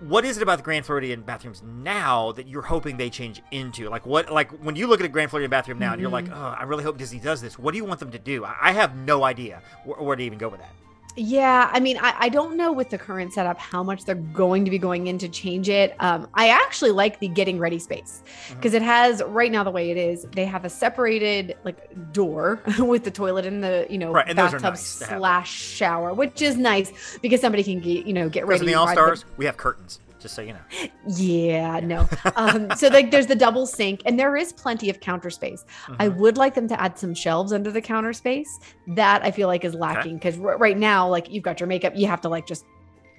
What 0.00 0.24
is 0.24 0.36
it 0.36 0.42
about 0.42 0.58
the 0.58 0.64
Grand 0.64 0.84
Floridian 0.84 1.22
bathrooms 1.22 1.62
now 1.62 2.32
that 2.32 2.48
you're 2.48 2.60
hoping 2.62 2.96
they 2.96 3.08
change 3.08 3.40
into? 3.52 3.88
Like 3.88 4.04
what? 4.04 4.32
Like 4.32 4.50
when 4.64 4.74
you 4.74 4.88
look 4.88 4.98
at 4.98 5.06
a 5.06 5.08
Grand 5.08 5.30
Floridian 5.30 5.48
bathroom 5.50 5.78
now, 5.78 5.92
and 5.92 6.00
you're 6.00 6.10
like, 6.10 6.24
Mm-hmm. 6.24 6.42
oh, 6.42 6.56
I 6.58 6.64
really 6.64 6.82
hope 6.82 6.98
Disney 6.98 7.20
does 7.20 7.40
this. 7.40 7.56
What 7.56 7.70
do 7.70 7.76
you 7.78 7.84
want 7.84 8.00
them 8.00 8.10
to 8.10 8.18
do? 8.18 8.44
I, 8.44 8.56
I 8.60 8.72
have 8.72 8.96
no 8.96 9.22
idea 9.22 9.62
where, 9.84 10.02
where 10.02 10.16
to 10.16 10.22
even 10.24 10.38
go 10.38 10.48
with 10.48 10.58
that. 10.60 10.72
Yeah, 11.16 11.68
I 11.72 11.80
mean, 11.80 11.98
I, 11.98 12.14
I 12.18 12.28
don't 12.28 12.56
know 12.56 12.72
with 12.72 12.90
the 12.90 12.98
current 12.98 13.32
setup 13.32 13.58
how 13.58 13.82
much 13.82 14.04
they're 14.04 14.14
going 14.14 14.64
to 14.64 14.70
be 14.70 14.78
going 14.78 15.08
in 15.08 15.18
to 15.18 15.28
change 15.28 15.68
it. 15.68 15.94
Um, 16.00 16.28
I 16.34 16.48
actually 16.48 16.90
like 16.92 17.18
the 17.20 17.28
getting 17.28 17.58
ready 17.58 17.78
space 17.78 18.22
because 18.50 18.72
it 18.74 18.82
has 18.82 19.22
right 19.24 19.52
now 19.52 19.62
the 19.62 19.70
way 19.70 19.90
it 19.90 19.96
is. 19.96 20.26
They 20.34 20.46
have 20.46 20.64
a 20.64 20.70
separated 20.70 21.56
like 21.64 22.12
door 22.12 22.62
with 22.78 23.04
the 23.04 23.10
toilet 23.10 23.44
and 23.44 23.62
the 23.62 23.86
you 23.90 23.98
know 23.98 24.12
Right, 24.12 24.34
bathtub 24.34 24.62
nice 24.62 24.82
slash 24.82 25.50
shower, 25.52 26.14
which 26.14 26.40
is 26.40 26.56
nice 26.56 27.18
because 27.20 27.40
somebody 27.40 27.62
can 27.62 27.80
get 27.80 28.06
you 28.06 28.12
know 28.12 28.28
get 28.28 28.46
ready. 28.46 28.60
Because 28.60 28.60
in 28.60 28.66
the 28.66 28.74
All 28.74 28.88
Stars, 28.88 29.24
we 29.36 29.44
have 29.44 29.56
curtains, 29.56 30.00
just 30.22 30.34
so 30.34 30.42
you 30.42 30.52
know. 30.54 30.60
yeah, 31.08 31.80
no. 31.80 32.08
Um, 32.36 32.70
so 32.76 32.88
like 32.88 33.10
there's 33.10 33.26
the 33.26 33.34
double 33.34 33.66
sink 33.66 34.02
and 34.06 34.18
there 34.18 34.36
is 34.36 34.52
plenty 34.52 34.88
of 34.88 35.00
counter 35.00 35.30
space. 35.30 35.64
I 35.98 36.08
Mhm. 36.08 36.16
would 36.16 36.36
like 36.36 36.54
them 36.54 36.68
to 36.68 36.80
add 36.80 36.98
some 36.98 37.14
shelves 37.14 37.52
under 37.52 37.70
the 37.70 37.80
counter 37.80 38.12
space. 38.12 38.60
That 38.86 39.22
I 39.24 39.30
feel 39.30 39.48
like 39.48 39.64
is 39.64 39.74
lacking 39.74 40.14
because 40.16 40.38
right 40.38 40.78
now, 40.78 41.08
like 41.08 41.30
you've 41.30 41.42
got 41.42 41.60
your 41.60 41.66
makeup, 41.66 41.92
you 41.96 42.06
have 42.06 42.20
to 42.22 42.28
like 42.28 42.46
just 42.46 42.64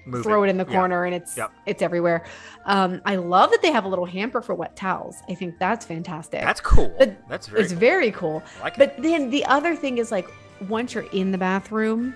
Move 0.06 0.22
throw 0.22 0.42
it 0.44 0.48
in 0.48 0.58
the 0.58 0.66
Yeah. 0.66 0.72
corner 0.74 1.04
and 1.04 1.14
it's 1.14 1.34
Yep. 1.36 1.50
it's 1.66 1.80
everywhere. 1.82 2.24
Um, 2.66 3.00
I 3.06 3.16
love 3.16 3.50
that 3.52 3.62
they 3.62 3.72
have 3.72 3.84
a 3.84 3.88
little 3.88 4.04
hamper 4.04 4.42
for 4.42 4.54
wet 4.54 4.76
towels. 4.76 5.16
I 5.30 5.34
think 5.34 5.58
that's 5.58 5.86
fantastic. 5.86 6.42
That's 6.42 6.60
cool. 6.60 6.94
But 6.98 7.16
That's 7.28 7.46
very. 7.46 7.62
it's 7.62 7.72
cool. 7.72 7.80
very 7.80 8.10
cool. 8.10 8.42
I 8.60 8.64
like 8.64 8.74
it. 8.74 8.78
But 8.78 9.02
then 9.02 9.30
the 9.30 9.44
other 9.46 9.74
thing 9.74 9.96
is 9.98 10.10
like 10.12 10.28
once 10.68 10.92
you're 10.94 11.06
in 11.12 11.32
the 11.32 11.38
bathroom, 11.38 12.14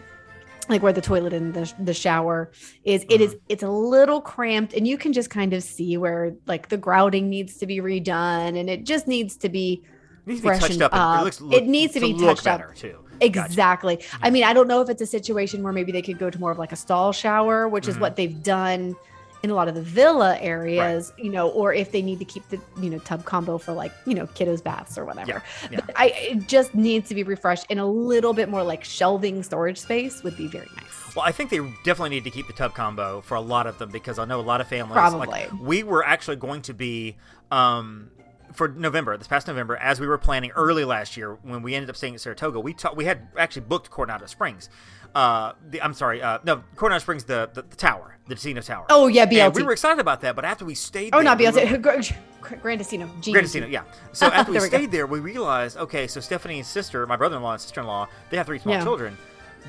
like 0.69 0.83
where 0.83 0.93
the 0.93 1.01
toilet 1.01 1.33
and 1.33 1.55
the, 1.55 1.73
the 1.81 1.95
shower 1.95 2.51
is, 2.85 3.05
it 3.09 3.21
is 3.21 3.35
Mm-hmm. 3.35 3.45
it's 3.49 3.63
a 3.63 3.71
little 3.71 4.21
cramped 4.21 4.73
and 4.75 4.87
you 4.87 4.99
can 4.99 5.13
just 5.13 5.31
kind 5.31 5.53
of 5.55 5.63
see 5.63 5.97
where 5.97 6.35
like 6.47 6.69
the 6.69 6.77
grouting 6.77 7.29
needs 7.31 7.57
to 7.59 7.67
be 7.67 7.79
redone 7.79 8.59
and 8.59 8.69
it 8.71 8.85
just 8.85 9.07
needs 9.09 9.37
to 9.39 9.49
be 9.49 9.83
It 10.27 10.29
needs 10.29 10.41
to 10.43 10.51
be 10.53 10.59
touched 10.59 10.81
up. 10.83 10.91
up. 10.95 11.21
It, 11.21 11.25
looks, 11.25 11.41
It 11.57 11.67
needs 11.67 11.93
to 11.95 12.01
be 12.01 12.13
look 12.13 12.37
touched 12.37 12.47
up. 12.47 12.61
better 12.61 12.75
too. 12.75 12.99
Gotcha. 13.21 13.47
exactly. 13.47 14.05
I 14.23 14.31
mean, 14.31 14.45
I 14.45 14.53
don't 14.53 14.69
know 14.69 14.81
if 14.81 14.89
it's 14.89 15.03
a 15.03 15.07
situation 15.07 15.63
where 15.63 15.73
maybe 15.73 15.91
they 15.91 16.03
could 16.03 16.19
go 16.19 16.31
to 16.31 16.39
more 16.39 16.53
of 16.53 16.59
like 16.59 16.71
a 16.73 16.77
stall 16.77 17.13
shower, 17.13 17.67
which 17.69 17.89
is 17.89 17.97
Mhm. 17.97 18.01
what 18.01 18.17
they've 18.17 18.43
done 18.43 18.95
in 19.43 19.51
a 19.51 19.55
lot 19.55 19.69
of 19.69 19.75
the 19.75 19.83
villa 19.83 20.39
areas, 20.41 21.13
you 21.17 21.31
know, 21.31 21.49
or 21.49 21.73
if 21.73 21.93
they 21.93 22.03
need 22.03 22.19
to 22.19 22.25
keep 22.25 22.49
the 22.49 22.61
you 22.81 22.91
know 22.91 22.99
tub 23.01 23.25
combo 23.25 23.59
for 23.59 23.73
like 23.73 23.93
you 24.07 24.15
know 24.15 24.27
kiddos 24.27 24.63
baths 24.63 24.99
or 24.99 25.05
whatever. 25.05 25.43
yeah. 25.71 25.81
But 25.85 25.99
I 25.99 26.07
it 26.17 26.49
just 26.49 26.75
needs 26.75 27.09
to 27.09 27.15
be 27.15 27.23
refreshed 27.23 27.67
and 27.71 27.79
a 27.79 27.87
little 27.87 28.33
bit 28.33 28.49
more 28.49 28.63
like 28.63 28.85
shelving 28.85 29.43
storage 29.43 29.79
space 29.79 30.23
would 30.23 30.37
be 30.37 30.47
very 30.47 30.69
nice. 30.77 31.15
Well, 31.17 31.25
I 31.25 31.33
think 31.33 31.51
they 31.51 31.59
definitely 31.85 32.11
need 32.11 32.25
to 32.25 32.31
keep 32.31 32.47
the 32.47 32.53
tub 32.53 32.75
combo 32.75 33.21
for 33.23 33.35
a 33.35 33.41
lot 33.41 33.67
of 33.67 33.79
them 33.79 33.91
because 33.91 34.19
I 34.19 34.25
know 34.25 34.41
a 34.41 34.43
lot 34.43 34.61
of 34.61 34.69
families. 34.69 34.93
Probably. 34.93 35.27
Like, 35.27 35.51
we 35.61 35.83
were 35.83 36.05
actually 36.05 36.37
going 36.37 36.63
to 36.63 36.75
be 36.75 37.17
um, 37.51 38.11
for 38.53 38.69
November, 38.69 39.17
this 39.17 39.27
past 39.29 39.47
November, 39.47 39.77
as 39.77 40.01
we 40.01 40.07
were 40.07 40.19
planning 40.19 40.51
early 40.53 40.85
last 40.85 41.17
year 41.17 41.39
when 41.43 41.63
we 41.63 41.75
ended 41.75 41.91
up 41.91 41.97
staying 41.97 42.15
at 42.15 42.21
Saratoga. 42.21 42.61
We 42.61 42.75
ta- 42.75 42.93
we 42.95 43.05
had 43.05 43.29
actually 43.37 43.63
booked 43.63 43.91
Coronado 43.91 44.27
Springs. 44.27 44.69
Uh, 45.15 45.53
the, 45.71 45.81
I'm 45.83 45.95
sorry, 45.95 46.21
uh, 46.23 46.39
no, 46.45 46.63
Coronado 46.77 47.01
Springs, 47.01 47.25
the, 47.25 47.49
the 47.55 47.63
the 47.63 47.77
tower, 47.77 48.17
the 48.29 48.35
Casino 48.35 48.61
Tower. 48.61 48.87
Oh 48.91 49.07
yeah, 49.07 49.23
And 49.23 49.33
BLT. 49.33 49.57
we 49.57 49.63
were 49.63 49.73
excited 49.73 50.01
about 50.01 50.21
that, 50.21 50.37
but 50.37 50.45
after 50.45 50.65
we 50.65 50.75
stayed, 50.75 51.15
oh, 51.15 51.19
there, 51.19 51.25
not 51.25 51.39
we 51.39 51.45
BLT. 51.47 51.71
were- 51.83 52.57
Gran 52.63 52.79
Destino. 52.79 53.11
G- 53.21 53.33
Gran 53.33 53.45
Destino, 53.45 53.67
yeah. 53.67 53.83
So 54.13 54.27
after 54.33 54.53
we 54.53 54.59
we 54.59 54.61
go. 54.61 54.67
stayed 54.69 54.91
there, 54.93 55.07
we 55.07 55.19
realized, 55.21 55.77
okay, 55.77 56.07
so 56.07 56.21
Stephanie's 56.21 56.67
sister, 56.69 57.07
my 57.07 57.17
brother-in-law 57.17 57.53
and 57.53 57.61
sister-in-law, 57.61 58.09
they 58.31 58.37
have 58.37 58.47
three 58.47 58.59
small 58.59 58.75
Yeah. 58.77 58.83
children. 58.85 59.17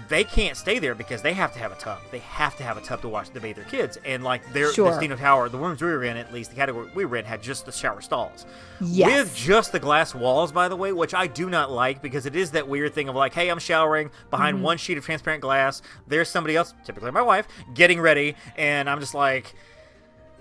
They 0.07 0.23
can't 0.23 0.57
stay 0.57 0.79
there 0.79 0.95
because 0.95 1.21
they 1.21 1.33
have 1.33 1.53
to 1.53 1.59
have 1.59 1.71
a 1.71 1.75
tub. 1.75 1.99
They 2.11 2.19
have 2.19 2.57
to 2.57 2.63
have 2.63 2.77
a 2.77 2.81
tub 2.81 3.01
to 3.01 3.09
watch 3.09 3.29
to 3.31 3.39
bathe 3.39 3.55
their 3.57 3.65
kids. 3.65 3.97
And 4.05 4.23
like 4.23 4.41
their 4.53 4.73
Sure. 4.73 4.91
Tower, 5.17 5.49
the 5.49 5.57
rooms 5.57 5.81
we 5.81 5.87
were 5.89 6.03
in, 6.03 6.17
at 6.17 6.33
least 6.33 6.49
the 6.51 6.55
category 6.55 6.89
we 6.95 7.05
were 7.05 7.17
in, 7.17 7.25
had 7.25 7.41
just 7.43 7.65
the 7.65 7.71
shower 7.71 8.01
stalls. 8.01 8.45
Yes. 8.81 9.25
With 9.25 9.35
just 9.35 9.71
the 9.71 9.79
glass 9.79 10.15
walls, 10.15 10.51
by 10.51 10.67
the 10.67 10.75
way, 10.75 10.93
which 10.93 11.13
I 11.13 11.27
do 11.27 11.49
not 11.49 11.71
like 11.71 12.01
because 12.01 12.25
it 12.25 12.35
is 12.35 12.51
that 12.51 12.67
weird 12.67 12.93
thing 12.93 13.09
of 13.09 13.15
like, 13.15 13.33
hey, 13.33 13.49
I'm 13.49 13.59
showering 13.59 14.09
behind 14.29 14.55
Mm-hmm. 14.55 14.63
one 14.65 14.77
sheet 14.77 14.97
of 14.97 15.05
transparent 15.05 15.41
glass. 15.41 15.81
There's 16.07 16.29
somebody 16.29 16.55
else, 16.55 16.73
typically 16.83 17.11
my 17.11 17.21
wife, 17.21 17.47
getting 17.73 17.99
ready, 18.01 18.35
and 18.57 18.89
I'm 18.89 18.99
just 18.99 19.13
like. 19.13 19.53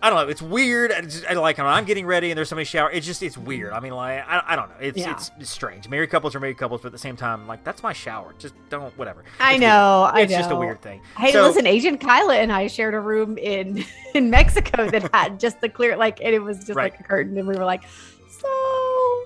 I 0.01 0.11
don't 0.11 0.19
know. 0.25 0.29
It's 0.29 0.43
weird. 0.43 0.93
I, 0.93 1.01
just, 1.01 1.27
I 1.27 1.35
like 1.35 1.59
I'm 1.59 1.85
getting 1.85 2.07
ready 2.07 2.31
and 2.31 2.39
there's 2.39 2.49
somebody 2.49 2.65
shower. 2.65 2.91
It's 2.91 3.05
just 3.05 3.23
it's 3.23 3.37
mm-hmm. 3.37 3.47
weird. 3.47 3.73
I 3.73 3.81
mean, 3.81 3.93
like 3.93 4.25
I, 4.27 4.43
I 4.49 4.57
don't 4.57 4.69
know. 4.69 4.77
It's, 4.81 4.99
Yeah. 4.99 5.13
it's 5.13 5.31
it's 5.41 5.51
strange. 5.51 5.89
Married 5.89 6.11
couples 6.11 6.35
are 6.35 6.41
married 6.41 6.57
couples, 6.59 6.83
but 6.83 6.89
at 6.89 6.93
the 6.93 6.99
same 6.99 7.17
time, 7.17 7.49
like 7.49 7.65
that's 7.65 7.83
my 7.83 7.93
shower. 7.93 8.35
Just 8.39 8.55
don't 8.71 8.97
whatever. 8.97 9.25
I 9.41 9.57
know. 9.57 10.11
weird. 10.15 10.15
I 10.15 10.21
It's 10.21 10.33
just 10.33 10.51
a 10.51 10.57
weird 10.57 10.81
thing. 10.83 11.01
Hey, 11.17 11.33
So- 11.33 11.43
listen, 11.43 11.67
Agent 11.67 12.01
Kyla 12.01 12.37
and 12.37 12.53
I 12.53 12.69
shared 12.69 12.95
a 12.95 13.01
room 13.01 13.39
in 13.39 13.85
in 14.15 14.31
Mexico 14.31 14.89
that 14.89 15.11
had 15.15 15.41
just 15.41 15.61
the 15.61 15.69
clear, 15.69 15.97
like, 15.97 16.21
and 16.23 16.35
it 16.35 16.43
was 16.43 16.59
just 16.59 16.77
Right. 16.77 16.93
like 16.93 17.01
a 17.01 17.03
curtain, 17.03 17.37
and 17.37 17.49
we 17.49 17.57
were 17.57 17.65
like, 17.65 17.83
so 18.31 18.49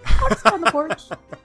I'll 0.07 0.29
just 0.31 0.45
go 0.45 0.55
on 0.55 0.61
the 0.63 0.71
porch. 0.71 1.03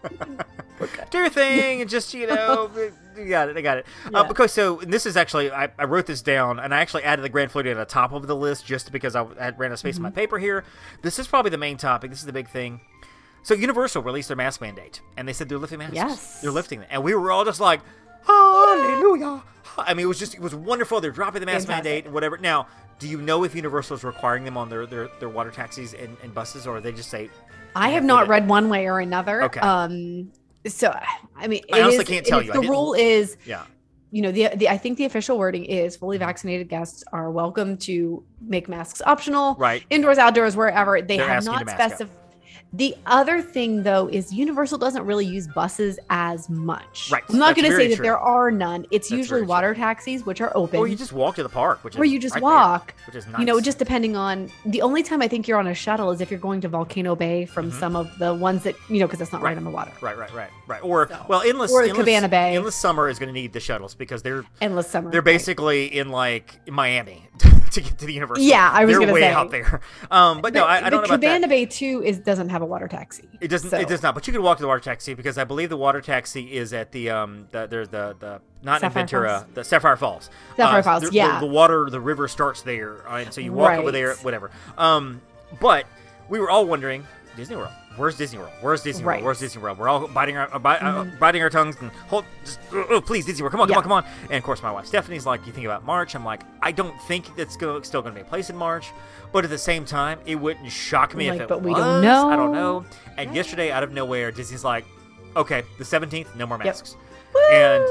do 1.12 1.18
your 1.18 1.30
thing 1.30 1.82
and 1.82 1.90
just 1.90 2.14
you 2.14 2.28
know 2.28 2.70
you 3.18 3.26
got 3.30 3.50
it 3.50 3.58
i 3.58 3.62
got 3.62 3.78
it 3.80 3.86
uh, 4.08 4.10
Yeah. 4.14 4.24
because 4.24 4.52
so 4.52 4.76
this 4.84 5.06
is 5.06 5.18
actually 5.18 5.52
I, 5.52 5.70
I 5.80 5.86
wrote 5.86 6.06
this 6.06 6.22
down 6.22 6.60
and 6.60 6.74
i 6.74 6.80
actually 6.80 7.04
added 7.04 7.24
the 7.24 7.30
grand 7.30 7.52
floridian 7.52 7.78
at 7.78 7.88
the 7.88 7.92
top 7.94 8.12
of 8.14 8.28
the 8.28 8.36
list 8.36 8.66
just 8.66 8.92
because 8.92 9.16
i, 9.16 9.22
I 9.22 9.50
ran 9.50 9.72
out 9.72 9.74
of 9.74 9.80
space 9.80 9.96
in 9.96 10.00
Mm-hmm. 10.00 10.04
my 10.04 10.12
paper 10.12 10.38
here 10.38 10.64
this 11.02 11.18
is 11.20 11.28
probably 11.28 11.50
the 11.52 11.58
main 11.58 11.78
topic 11.78 12.12
this 12.12 12.20
is 12.20 12.26
the 12.26 12.34
big 12.34 12.48
thing 12.50 12.80
so 13.44 13.54
universal 13.54 14.02
released 14.04 14.28
their 14.28 14.38
mask 14.38 14.62
mandate 14.62 15.02
and 15.18 15.28
they 15.28 15.34
said 15.34 15.50
they're 15.50 15.58
lifting 15.58 15.80
masks 15.80 15.96
Yes. 15.96 16.42
they're 16.42 16.52
lifting 16.52 16.82
it 16.82 16.88
and 16.92 17.04
we 17.04 17.16
were 17.16 17.32
all 17.32 17.44
just 17.46 17.60
like 17.60 17.82
hallelujah 18.26 19.42
i 19.78 19.94
mean 19.94 20.06
it 20.06 20.08
was 20.08 20.20
just 20.20 20.36
it 20.36 20.42
was 20.42 20.54
wonderful 20.54 21.00
they're 21.02 21.12
dropping 21.12 21.40
the 21.40 21.46
mask 21.46 21.68
Fantastic. 21.68 21.86
mandate 21.86 22.06
and 22.06 22.14
whatever 22.14 22.38
now 22.38 22.68
do 23.00 23.08
you 23.08 23.22
know 23.22 23.44
if 23.44 23.56
universal 23.56 23.96
is 23.96 24.04
requiring 24.04 24.44
them 24.44 24.58
on 24.58 24.70
their 24.70 24.86
their, 24.86 25.08
their 25.20 25.30
water 25.30 25.52
taxis 25.52 25.94
and, 25.94 26.18
and 26.24 26.34
buses 26.34 26.66
or 26.68 26.82
they 26.82 26.92
just 26.92 27.10
say 27.10 27.30
I 27.76 27.90
have 27.90 28.04
not 28.04 28.28
read 28.28 28.48
one 28.50 28.70
way 28.70 28.88
or 28.88 29.00
another. 29.00 29.44
Okay. 29.44 29.60
Um, 29.60 30.32
so 30.68 30.98
I 31.36 31.48
mean, 31.48 31.62
I 31.72 31.82
honestly 31.82 32.04
is- 32.04 32.10
can't 32.10 32.26
tell 32.26 32.42
you. 32.42 32.52
The 32.54 32.62
rule 32.62 32.94
is 32.94 33.38
yeah 33.46 33.64
you 34.10 34.22
know 34.22 34.32
the, 34.32 34.48
the 34.56 34.70
i 34.70 34.78
think 34.78 34.98
the 34.98 35.04
official 35.04 35.38
wording 35.38 35.66
is 35.66 35.98
fully 35.98 36.18
vaccinated 36.18 36.70
guests 36.70 37.04
are 37.12 37.30
welcome 37.30 37.76
to 37.76 38.24
make 38.40 38.70
masks 38.70 39.02
optional 39.06 39.56
right 39.56 39.84
indoors 39.90 40.18
outdoors 40.18 40.56
wherever 40.56 41.02
they 41.02 41.18
They're 41.18 41.28
have 41.28 41.44
not 41.44 41.60
to 41.60 41.66
mask 41.66 41.80
up. 41.80 41.92
specified 41.92 42.16
the 42.78 42.96
other 43.06 43.42
thing 43.42 43.84
though 43.84 44.08
is 44.08 44.32
universal 44.34 44.78
doesn't 44.78 45.06
really 45.06 45.26
use 45.26 45.48
buses 45.48 46.00
as 46.10 46.50
much 46.50 47.10
Right. 47.12 47.24
i'm 47.30 47.38
not 47.38 47.56
going 47.56 47.70
to 47.70 47.76
say 47.76 47.88
that 47.88 47.96
true. 47.98 48.04
there 48.04 48.18
are 48.20 48.52
none 48.52 48.86
it's 48.92 49.10
That's 49.10 49.18
usually 49.18 49.40
very 49.40 49.42
true. 49.42 49.48
water 49.50 49.74
taxis 49.76 50.26
which 50.26 50.42
are 50.42 50.52
open 50.56 50.80
Or 50.80 50.88
you 50.88 50.96
just 50.96 51.12
walk 51.14 51.36
to 51.36 51.44
the 51.44 51.50
park, 51.50 51.84
which 51.84 51.96
is 51.96 52.00
or 52.00 52.06
you 52.06 52.20
just 52.20 52.36
right 52.36 52.42
there, 52.42 52.50
walk 52.50 52.94
which 53.08 53.16
is 53.16 53.26
nice. 53.28 53.40
you 53.40 53.46
know 53.46 53.60
just 53.60 53.80
depending 53.80 54.16
on 54.16 54.50
the 54.66 54.82
only 54.82 55.02
time 55.04 55.22
i 55.22 55.28
think 55.28 55.48
you're 55.48 55.58
on 55.60 55.68
a 55.68 55.74
shuttle 55.74 56.12
is 56.12 56.22
if 56.22 56.30
you're 56.30 56.40
going 56.40 56.62
to 56.62 56.68
volcano 56.68 57.16
bay 57.16 57.46
from 57.46 57.72
Mhm. 57.72 57.80
some 57.80 57.96
of 57.96 58.18
the 58.20 58.34
ones 58.34 58.64
that 58.64 58.76
you 58.90 59.00
know 59.00 59.08
because 59.08 59.22
it's 59.22 59.32
not 59.34 59.42
right. 59.42 59.48
Right. 59.52 59.58
on 59.58 59.64
the 59.64 59.70
water 59.72 59.92
right, 60.02 60.18
right, 60.18 60.34
right, 60.34 60.50
right. 60.68 60.84
Or 60.84 61.08
So- 61.08 61.26
well, 61.30 61.42
endless 61.42 61.72
or 61.72 61.82
endless, 61.84 61.98
Cabana 62.00 62.28
Bay. 62.30 62.56
Endless 62.56 62.76
summer 62.76 63.08
is 63.10 63.18
going 63.18 63.28
to 63.28 63.34
need 63.34 63.54
the 63.54 63.60
shuttles 63.60 63.96
because 63.96 64.22
they're 64.22 64.44
endless 64.62 64.88
summer 64.90 65.10
they're 65.10 65.22
right. 65.22 65.26
basically 65.26 65.86
in 65.98 66.10
like 66.10 66.60
Miami 66.70 67.28
to 67.72 67.82
get 67.82 67.98
to 68.00 68.06
the 68.06 68.14
universe. 68.14 68.40
Yeah, 68.40 68.70
I 68.74 68.86
was 68.86 68.94
they're 68.94 69.00
gonna 69.02 69.14
way 69.14 69.22
say. 69.22 69.32
out 69.32 69.52
there. 69.52 69.82
Um, 70.12 70.42
but 70.42 70.54
no, 70.54 70.66
I, 70.66 70.86
I 70.86 70.90
don't 70.90 71.02
know 71.02 71.08
the 71.08 71.14
about 71.16 71.22
that. 71.22 71.28
Cabana 71.28 71.48
Bay 71.48 71.66
too 71.66 72.02
is 72.06 72.20
doesn't 72.20 72.50
have 72.50 72.62
a 72.62 72.66
water 72.66 72.88
taxi. 72.88 73.28
It 73.42 73.48
doesn't. 73.50 73.70
So- 73.70 73.78
It 73.78 73.88
does 73.88 74.02
not. 74.04 74.16
But 74.16 74.26
you 74.28 74.34
can 74.34 74.42
walk 74.42 74.58
to 74.58 74.62
the 74.64 74.68
water 74.68 74.80
taxi 74.80 75.14
because 75.14 75.38
I 75.38 75.44
believe 75.44 75.70
the 75.70 75.78
water 75.78 76.02
taxi 76.02 76.54
is 76.56 76.74
at 76.74 76.92
the 76.92 77.10
um 77.10 77.48
the 77.52 77.68
there's 77.68 77.90
the 77.90 78.16
the 78.20 78.42
not 78.64 78.76
in 78.76 78.80
Sapphire 78.82 78.92
Ventura 79.04 79.30
Falls? 79.40 79.46
the 79.54 79.64
Sapphire 79.64 79.98
Falls. 79.98 80.30
Sapphire 80.56 80.80
Uh, 80.80 80.84
Falls, 80.84 81.04
the- 81.04 81.10
the- 81.10 81.16
yeah. 81.16 81.40
The, 81.40 81.46
water 81.46 81.90
the 81.90 82.00
river 82.02 82.28
starts 82.28 82.62
there, 82.64 83.08
uh, 83.10 83.18
and 83.18 83.34
so 83.34 83.42
you 83.42 83.54
walk 83.54 83.78
over 83.80 83.92
there, 83.92 84.16
whatever. 84.16 84.52
Um, 84.78 85.22
but 85.62 85.86
we 86.30 86.40
were 86.40 86.50
all 86.50 86.66
wondering 86.66 87.06
Disney 87.36 87.56
World. 87.56 87.72
Where's 87.98 88.16
Disney 88.16 88.38
World? 88.39 88.51
Where's 88.62 88.84
Disney 88.84 89.04
Right. 89.04 89.16
World? 89.16 89.25
Where's 89.25 89.39
Disney 89.39 89.62
World? 89.62 89.80
We're 89.80 89.89
all 89.89 90.08
biting 90.08 90.38
our 90.38 90.48
uh, 90.54 90.58
uh, 90.58 91.04
Mhm. 91.04 91.20
biting 91.20 91.42
our 91.42 91.50
tongues 91.50 91.75
and 91.82 91.89
hold. 92.10 92.25
Just, 92.46 92.60
uh, 92.74 93.01
please, 93.01 93.25
Disney 93.25 93.42
World, 93.42 93.51
come 93.51 93.62
on, 93.62 93.68
come 93.68 93.77
on, 93.77 93.84
come 93.84 93.92
on. 93.92 94.06
And 94.25 94.34
of 94.36 94.44
course, 94.44 94.62
my 94.62 94.72
wife 94.72 94.86
Stephanie's 94.86 95.25
like, 95.25 95.46
you 95.48 95.51
think 95.51 95.66
about 95.66 95.84
March? 95.84 96.16
I'm 96.16 96.24
like, 96.24 96.44
I 96.62 96.72
don't 96.72 97.00
think 97.04 97.25
it's 97.38 97.54
still 97.56 97.80
going 97.82 98.04
to 98.06 98.12
be 98.12 98.22
a 98.22 98.24
place 98.24 98.50
in 98.50 98.56
March, 98.56 98.92
but 99.32 99.44
at 99.44 99.50
the 99.50 99.58
same 99.58 99.84
time, 99.84 100.20
it 100.25 100.36
wouldn't 100.36 100.72
shock 100.72 101.16
me 101.16 101.30
Like, 101.30 101.38
if 101.38 101.42
it 101.44 101.50
but 101.50 101.63
we 101.63 101.74
don't 101.74 102.01
know. 102.01 102.30
I 102.30 102.36
don't 102.36 102.51
know. 102.54 102.86
And 103.18 103.34
yesterday, 103.36 103.72
out 103.72 103.84
of 103.84 103.92
nowhere, 103.92 104.32
Disney's 104.32 104.63
like, 104.63 104.86
okay, 105.36 105.63
the 105.80 105.84
17th, 105.84 106.36
no 106.36 106.46
more 106.46 106.58
Yep. 106.58 106.66
masks. 106.66 106.96
And 107.51 107.84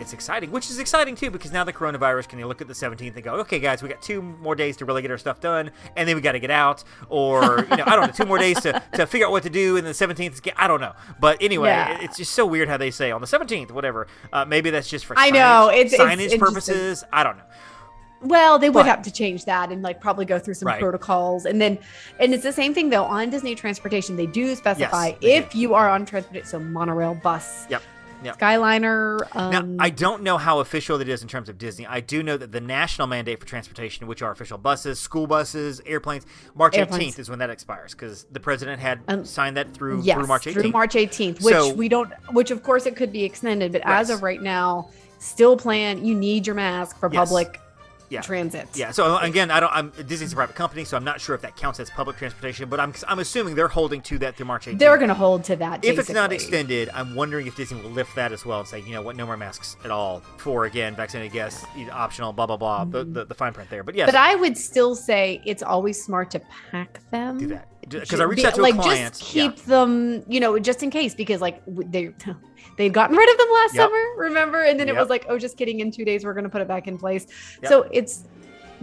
it's 0.00 0.12
exciting, 0.12 0.50
which 0.50 0.70
is 0.70 0.78
exciting 0.78 1.14
too, 1.16 1.30
because 1.30 1.52
now 1.52 1.64
the 1.64 1.72
coronavirus 1.72 2.28
can 2.28 2.38
you 2.38 2.46
look 2.46 2.60
at 2.60 2.68
the 2.68 2.72
17th 2.74 3.14
and 3.14 3.22
go, 3.24 3.34
okay, 3.40 3.58
guys, 3.58 3.82
we 3.82 3.88
got 3.88 4.00
two 4.00 4.22
more 4.22 4.54
days 4.54 4.76
to 4.78 4.84
really 4.84 5.02
get 5.02 5.10
our 5.10 5.18
stuff 5.18 5.40
done, 5.40 5.70
and 5.96 6.08
then 6.08 6.14
we 6.16 6.22
got 6.22 6.32
to 6.32 6.38
get 6.40 6.50
out, 6.50 6.84
or 7.08 7.66
you 7.70 7.76
know, 7.76 7.84
I 7.86 7.96
don't 7.96 8.06
know, 8.06 8.12
two 8.12 8.24
more 8.26 8.38
days 8.38 8.60
to, 8.60 8.82
to 8.94 9.06
figure 9.06 9.26
out 9.26 9.32
what 9.32 9.42
to 9.42 9.50
do, 9.50 9.76
and 9.76 9.86
the 9.86 9.90
17th 9.90 10.32
is 10.34 10.40
I 10.56 10.68
don't 10.68 10.80
know, 10.80 10.92
but 11.20 11.38
anyway, 11.42 11.68
Yeah. 11.68 11.98
it's 12.00 12.16
just 12.16 12.32
so 12.32 12.46
weird 12.46 12.68
how 12.68 12.76
they 12.76 12.90
say 12.90 13.10
on 13.10 13.20
the 13.20 13.26
17th, 13.26 13.70
whatever. 13.72 14.06
Uh, 14.32 14.44
maybe 14.44 14.70
that's 14.70 14.88
just 14.88 15.04
for 15.04 15.14
I 15.18 15.30
know, 15.30 15.70
it's- 15.70 15.92
it's 15.92 16.02
signage 16.02 16.10
interesting. 16.32 16.38
purposes. 16.40 17.04
I 17.12 17.22
don't 17.24 17.36
know. 17.36 17.44
Well, 18.20 18.58
they 18.58 18.68
would 18.68 18.80
But- 18.80 18.86
have 18.86 19.02
to 19.02 19.12
change 19.12 19.44
that 19.44 19.70
and 19.70 19.80
like 19.82 20.00
probably 20.00 20.24
go 20.24 20.38
through 20.40 20.54
some 20.54 20.66
Right. 20.66 20.80
protocols. 20.80 21.44
And 21.46 21.60
then, 21.60 21.78
and 22.18 22.34
it's 22.34 22.42
the 22.42 22.52
same 22.52 22.74
thing 22.74 22.90
though 22.90 23.04
on 23.04 23.30
Disney 23.30 23.54
transportation. 23.54 24.16
They 24.16 24.26
do 24.26 24.56
specify 24.56 25.12
they 25.22 25.36
if 25.36 25.54
you 25.54 25.74
are 25.74 25.88
on 25.88 26.04
transportation, 26.04 26.48
so 26.48 26.58
monorail, 26.58 27.14
bus, 27.14 27.66
Yep. 27.70 27.80
Skyliner. 28.24 29.18
Now, 29.34 29.60
Um, 29.60 29.76
I 29.78 29.90
don't 29.90 30.22
know 30.22 30.38
how 30.38 30.60
official 30.60 31.00
it 31.00 31.08
is 31.08 31.22
in 31.22 31.28
terms 31.28 31.48
of 31.48 31.58
Disney. 31.58 31.86
I 31.86 32.00
do 32.00 32.22
know 32.22 32.36
that 32.36 32.52
the 32.52 32.60
national 32.60 33.06
mandate 33.06 33.40
for 33.40 33.46
transportation, 33.46 34.06
which 34.06 34.22
are 34.22 34.30
official 34.30 34.58
buses, 34.58 34.98
school 34.98 35.26
buses, 35.26 35.80
airplanes, 35.86 36.26
March 36.54 36.76
Airplanes. 36.76 37.14
18th 37.14 37.18
is 37.18 37.30
when 37.30 37.38
that 37.38 37.50
expires 37.50 37.92
because 37.92 38.26
the 38.30 38.40
president 38.40 38.80
had 38.80 39.00
Um, 39.08 39.24
signed 39.24 39.56
that 39.56 39.72
through 39.74 40.02
yes, 40.02 40.16
through 40.16 40.26
March 40.26 40.46
18th. 40.46 40.62
through 40.62 40.70
March 40.72 40.94
18th, 40.96 41.42
which 41.42 41.54
So- 41.54 41.72
we 41.74 41.88
don't, 41.88 42.12
which 42.32 42.50
of 42.50 42.62
course 42.62 42.86
it 42.86 42.96
could 42.96 43.12
be 43.12 43.24
extended, 43.24 43.72
but 43.72 43.82
as 43.84 44.10
of 44.10 44.22
right 44.22 44.42
now, 44.42 44.88
still 45.18 45.56
plan. 45.56 46.04
You 46.04 46.14
need 46.14 46.46
your 46.46 46.56
mask 46.56 46.98
for 46.98 47.08
Yes. 47.12 47.28
public 47.28 47.60
Yeah. 48.10 48.20
transit. 48.22 48.68
Yeah. 48.74 48.90
So 48.90 49.18
again, 49.18 49.50
I 49.50 49.60
don't. 49.60 49.72
I'm 49.72 49.90
Disney's 50.06 50.32
a 50.32 50.36
private 50.36 50.56
company, 50.56 50.84
so 50.84 50.96
I'm 50.96 51.04
not 51.04 51.20
sure 51.20 51.34
if 51.34 51.42
that 51.42 51.56
counts 51.56 51.80
as 51.80 51.90
public 51.90 52.16
transportation. 52.16 52.68
But 52.68 52.80
I'm 52.80 52.94
I'm 53.06 53.18
assuming 53.18 53.54
they're 53.54 53.68
holding 53.68 54.00
to 54.02 54.18
that 54.18 54.36
through 54.36 54.46
March 54.46 54.66
18th. 54.66 54.78
They're 54.78 54.96
going 54.96 55.08
to 55.08 55.14
hold 55.14 55.44
to 55.44 55.56
that. 55.56 55.84
if 55.84 55.98
it's 55.98 56.10
not 56.10 56.32
extended, 56.32 56.90
I'm 56.94 57.14
wondering 57.14 57.46
if 57.46 57.56
Disney 57.56 57.80
will 57.82 57.90
lift 57.90 58.14
that 58.16 58.32
as 58.32 58.44
well 58.44 58.60
and 58.60 58.68
say, 58.68 58.80
you 58.80 58.92
know 58.92 59.02
what, 59.02 59.16
no 59.16 59.26
more 59.26 59.36
masks 59.36 59.76
at 59.84 59.90
all 59.90 60.20
for 60.38 60.64
again 60.64 60.94
vaccinated 60.96 61.32
guests, 61.32 61.64
optional, 61.92 62.32
blah 62.32 62.46
blah 62.46 62.56
blah, 62.56 62.84
the, 62.84 63.04
the 63.04 63.24
the 63.26 63.34
fine 63.34 63.52
print 63.52 63.70
there. 63.70 63.82
But 63.82 63.94
yes, 63.94 64.06
But 64.06 64.16
I 64.16 64.34
would 64.34 64.56
still 64.56 64.94
say 64.94 65.42
it's 65.44 65.62
always 65.62 66.02
smart 66.02 66.30
to 66.32 66.40
pack 66.70 67.00
them. 67.10 67.38
do 67.38 67.46
that 67.48 67.68
because 67.88 68.20
I 68.20 68.24
reached 68.24 68.44
out 68.44 68.54
to 68.54 68.62
like 68.62 68.74
a 68.74 68.78
client. 68.78 69.14
just 69.14 69.34
yeah. 69.34 69.48
keep 69.48 69.64
them, 69.64 70.22
you 70.28 70.40
know, 70.40 70.58
just 70.58 70.82
in 70.82 70.90
case 70.90 71.14
because 71.14 71.40
like 71.40 71.62
they 71.66 72.12
they'd 72.76 72.92
gotten 72.92 73.16
rid 73.16 73.30
of 73.30 73.38
them 73.38 73.48
last 73.52 73.74
Yep. 73.74 73.84
summer, 73.88 74.02
remember? 74.16 74.62
And 74.62 74.78
then 74.78 74.88
it 74.88 74.96
was 74.96 75.08
like, 75.08 75.26
oh, 75.28 75.38
just 75.38 75.56
kidding. 75.56 75.80
In 75.80 75.90
two 75.90 76.04
days, 76.04 76.24
we're 76.24 76.34
gonna 76.34 76.48
put 76.48 76.60
it 76.62 76.68
back 76.68 76.86
in 76.88 76.98
place. 76.98 77.26
Yep. 77.62 77.68
So 77.70 77.88
it's 77.92 78.24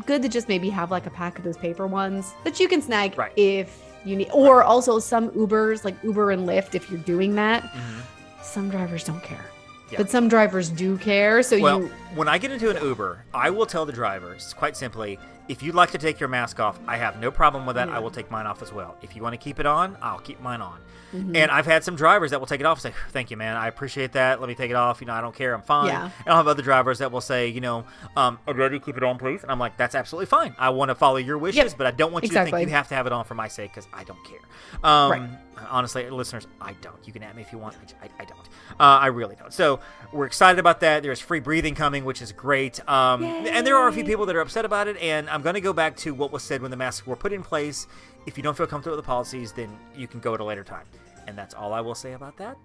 good 0.06 0.22
to 0.22 0.30
just 0.30 0.50
maybe 0.50 0.70
have 0.70 0.92
like 0.92 1.06
a 1.06 1.10
pack 1.10 1.38
of 1.38 1.44
those 1.46 1.58
paper 1.58 1.88
ones 1.88 2.34
that 2.44 2.60
you 2.60 2.68
can 2.68 2.82
snag 2.82 3.18
Right. 3.18 3.32
if 3.38 3.82
you 4.04 4.16
need, 4.16 4.30
or 4.34 4.62
also 4.64 5.00
some 5.00 5.30
Ubers 5.32 5.84
like 5.86 5.96
Uber 6.04 6.32
and 6.32 6.48
Lyft 6.48 6.76
if 6.76 6.90
you're 6.92 7.00
doing 7.00 7.36
that. 7.36 7.64
Mhm. 7.64 8.44
Some 8.44 8.70
drivers 8.70 9.04
don't 9.04 9.24
care, 9.24 9.46
Yeah. 9.90 9.98
but 9.98 10.10
some 10.10 10.28
drivers 10.28 10.70
do 10.70 10.98
care. 10.98 11.42
So 11.42 11.58
Well, 11.60 11.82
you 11.84 11.92
when 12.14 12.28
I 12.28 12.38
get 12.38 12.52
into 12.52 12.70
an 12.70 12.78
Uber, 12.84 13.24
I 13.34 13.50
will 13.50 13.66
tell 13.66 13.86
the 13.86 13.94
drivers 13.94 14.54
quite 14.58 14.76
simply, 14.78 15.18
if 15.48 15.62
you'd 15.64 15.76
like 15.76 15.92
to 15.92 15.98
take 15.98 16.20
your 16.20 16.30
mask 16.30 16.60
off, 16.60 16.80
I 16.88 16.98
have 16.98 17.20
no 17.20 17.32
problem 17.32 17.66
with 17.66 17.76
that. 17.76 17.90
I 17.90 18.00
will 18.00 18.12
take 18.12 18.30
mine 18.32 18.46
off 18.48 18.62
as 18.62 18.74
well. 18.74 18.96
If 19.02 19.16
you 19.16 19.22
want 19.22 19.34
to 19.34 19.38
keep 19.38 19.60
it 19.60 19.66
on, 19.66 19.98
I'll 20.02 20.20
keep 20.20 20.40
mine 20.42 20.62
on. 20.62 20.80
Mhm. 21.14 21.38
And 21.38 21.52
I've 21.52 21.66
had 21.68 21.84
some 21.84 21.96
drivers 21.96 22.32
that 22.32 22.40
will 22.40 22.48
take 22.48 22.60
it 22.60 22.66
off 22.66 22.84
and 22.84 22.94
say, 22.94 23.00
"Thank 23.12 23.32
you, 23.32 23.38
man. 23.38 23.56
I 23.56 23.68
appreciate 23.68 24.12
that. 24.14 24.42
Let 24.42 24.50
me 24.50 24.56
take 24.56 24.70
it 24.72 24.76
off. 24.76 25.00
You 25.02 25.08
know, 25.08 25.14
I 25.14 25.22
don't 25.22 25.36
care. 25.36 25.54
I'm 25.54 25.62
fine." 25.62 25.88
Yeah. 25.88 26.04
And 26.04 26.28
I'll 26.28 26.38
have 26.38 26.48
other 26.48 26.64
drivers 26.64 26.98
that 27.00 27.12
will 27.12 27.22
say, 27.22 27.48
"You 27.48 27.62
know, 27.62 27.86
um, 28.18 28.40
I'd 28.48 28.58
rather 28.58 28.78
keep 28.80 28.98
it 28.98 29.04
on, 29.04 29.18
please." 29.18 29.44
And 29.44 29.52
I'm 29.52 29.60
like, 29.60 29.78
"That's 29.78 29.96
absolutely 29.96 30.26
fine. 30.26 30.56
I 30.60 30.70
want 30.70 30.90
to 30.90 30.96
follow 30.96 31.18
your 31.18 31.38
wishes, 31.38 31.58
Yep. 31.58 31.74
but 31.78 31.88
I 31.88 31.92
don't 31.92 32.12
want 32.12 32.24
you 32.26 32.30
to 32.32 32.44
think 32.44 32.60
you 32.60 32.70
have 32.70 32.88
to 32.90 32.96
have 32.96 33.06
it 33.06 33.14
on 33.14 33.24
for 33.24 33.36
my 33.36 33.48
sake 33.48 33.72
because 33.72 33.88
I 33.94 34.04
don't 34.04 34.20
care." 34.26 34.40
Um, 34.84 35.12
Right. 35.12 35.30
Honestly, 35.70 36.10
listeners, 36.10 36.48
I 36.60 36.74
don't. 36.82 36.98
You 37.06 37.14
can 37.14 37.24
at 37.24 37.36
me 37.36 37.42
if 37.42 37.52
you 37.52 37.58
want. 37.58 37.76
I, 38.02 38.06
I, 38.06 38.10
I 38.20 38.26
don't. 38.26 38.40
Uh, 38.72 38.84
I 38.84 39.08
really 39.08 39.36
don't. 39.36 39.54
So 39.54 39.80
we're 40.12 40.26
excited 40.26 40.60
about 40.60 40.82
that. 40.82 41.04
There's 41.04 41.20
free 41.20 41.40
breathing 41.40 41.76
coming, 41.76 42.06
which 42.06 42.22
is 42.22 42.32
great. 42.32 42.88
Um, 42.90 43.24
and 43.24 43.66
there 43.66 43.78
are 43.78 43.88
a 43.88 43.94
few 43.94 44.04
people 44.04 44.26
that 44.26 44.36
are 44.36 44.42
upset 44.42 44.66
about 44.66 44.88
it. 44.88 44.98
And 44.98 45.30
I'm 45.30 45.42
going 45.42 45.56
to 45.56 45.62
go 45.62 45.74
back 45.74 45.96
to 45.98 46.14
what 46.14 46.32
was 46.32 46.44
said 46.44 46.62
when 46.62 46.72
the 46.72 46.78
masks 46.78 47.08
were 47.08 47.16
put 47.16 47.34
in 47.34 47.42
place. 47.42 47.88
If 48.26 48.38
you 48.38 48.44
don't 48.44 48.58
feel 48.58 48.68
comfortable 48.68 48.98
with 48.98 49.06
the 49.06 49.08
policies, 49.08 49.52
then 49.52 49.78
you 49.96 50.08
can 50.08 50.20
go 50.20 50.34
at 50.34 50.40
a 50.40 50.44
later 50.44 50.64
time. 50.64 50.86
And 51.28 51.38
that's 51.38 51.54
all 51.54 51.74
I 51.74 51.82
will 51.82 51.96
say 51.96 52.14
about 52.14 52.38
that. 52.38 52.58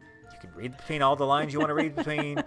You 0.43 0.49
can 0.49 0.57
read 0.57 0.77
between 0.77 1.03
all 1.03 1.17
the 1.17 1.27
lines 1.27 1.53
you 1.53 1.59
want 1.59 1.71
to 1.71 1.75
read 1.75 1.95
between. 1.95 2.43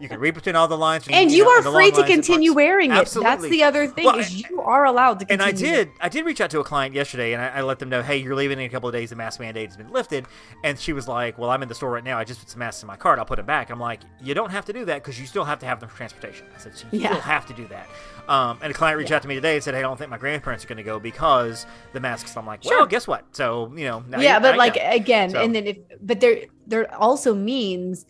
You 0.00 0.08
can 0.08 0.18
read 0.18 0.34
between 0.34 0.56
all 0.56 0.66
the 0.66 0.78
lines. 0.78 1.06
And 1.10 1.30
you 1.30 1.44
know, 1.44 1.50
are 1.50 1.72
free 1.72 1.90
to 1.90 2.04
continue 2.04 2.54
wearing 2.54 2.90
it. 2.90 2.94
Absolutely. 2.94 3.30
That's 3.30 3.48
the 3.50 3.62
other 3.64 3.86
thing 3.86 4.06
Well, 4.06 4.18
is 4.18 4.48
you 4.48 4.62
are 4.62 4.86
allowed 4.86 5.20
to 5.20 5.26
and. 5.30 5.42
I 5.42 5.52
did, 5.52 5.90
I 6.00 6.08
did 6.08 6.24
reach 6.24 6.40
out 6.40 6.50
to 6.50 6.60
a 6.60 6.64
client 6.64 6.94
yesterday, 6.94 7.34
and 7.34 7.42
I, 7.42 7.48
I 7.58 7.60
let 7.62 7.78
them 7.80 7.90
know, 7.90 8.02
hey, 8.02 8.16
you're 8.16 8.34
leaving 8.34 8.58
in 8.58 8.64
a 8.64 8.68
couple 8.70 8.88
of 8.88 8.94
days. 8.94 9.10
The 9.10 9.16
mask 9.16 9.40
mandate 9.40 9.68
has 9.68 9.76
been 9.76 9.90
lifted, 9.92 10.26
and 10.62 10.78
she 10.78 10.94
was 10.94 11.06
like, 11.06 11.36
well, 11.36 11.50
I'm 11.50 11.62
in 11.62 11.68
the 11.68 11.74
store 11.74 11.90
right 11.90 12.04
now. 12.04 12.18
I 12.18 12.24
just 12.24 12.40
put 12.40 12.48
some 12.48 12.60
masks 12.60 12.82
in 12.82 12.86
my 12.86 12.96
cart. 12.96 13.18
I'll 13.18 13.26
put 13.26 13.38
it 13.38 13.46
back. 13.46 13.70
I'm 13.70 13.80
like, 13.80 14.00
you 14.22 14.32
don't 14.32 14.50
have 14.50 14.64
to 14.66 14.72
do 14.72 14.86
that 14.86 15.02
because 15.02 15.20
you 15.20 15.26
still 15.26 15.44
have 15.44 15.58
to 15.58 15.66
have 15.66 15.80
them 15.80 15.88
for 15.90 15.96
transportation. 15.96 16.46
I 16.54 16.58
said, 16.58 16.76
so 16.76 16.86
you 16.90 17.00
Yeah. 17.00 17.08
still 17.08 17.20
have 17.20 17.46
to 17.46 17.52
do 17.52 17.66
that. 17.68 17.86
Um, 18.28 18.58
and 18.62 18.70
a 18.70 18.74
client 18.74 18.96
reached 18.98 19.12
out 19.12 19.20
to 19.22 19.28
me 19.28 19.34
today 19.34 19.54
and 19.56 19.62
said, 19.62 19.74
hey, 19.74 19.80
I 19.80 19.82
don't 19.82 19.98
think 19.98 20.10
my 20.10 20.16
grandparents 20.18 20.64
are 20.64 20.68
going 20.68 20.78
to 20.78 20.82
go 20.82 20.98
because 20.98 21.66
the 21.92 22.00
masks. 22.00 22.36
I'm 22.36 22.46
like, 22.46 22.64
well, 22.64 22.78
Sure. 22.78 22.86
guess 22.86 23.06
what? 23.06 23.24
So 23.32 23.70
you 23.76 23.84
know, 23.84 24.02
now 24.08 24.20
yeah, 24.20 24.38
but 24.38 24.56
like 24.56 24.76
know. 24.76 24.90
again, 24.90 25.30
So- 25.30 25.42
and 25.42 25.54
then 25.54 25.66
if 25.66 25.76
but 26.00 26.20
there 26.20 26.44
there 26.66 26.94
also 26.94 27.34
means 27.34 28.06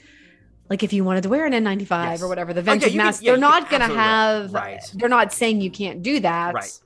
like 0.71 0.83
if 0.83 0.93
you 0.93 1.05
wanted 1.05 1.25
to 1.25 1.29
wear 1.29 1.45
an 1.47 1.53
N95 1.53 1.89
Yes. 1.91 2.23
or 2.23 2.29
whatever 2.29 2.53
the 2.55 2.61
Oh, 2.61 2.65
yeah, 2.65 2.71
vented 2.71 2.89
can- 2.91 2.97
mask, 2.99 3.23
yeah, 3.23 3.33
they're 3.33 3.41
not 3.41 3.69
gonna 3.71 3.87
have. 3.89 4.53
Right. 4.55 4.81
They're 4.95 5.09
not 5.09 5.33
saying 5.33 5.61
you 5.61 5.71
can't 5.71 6.03
do 6.03 6.21
that. 6.21 6.55
Right. 6.55 6.81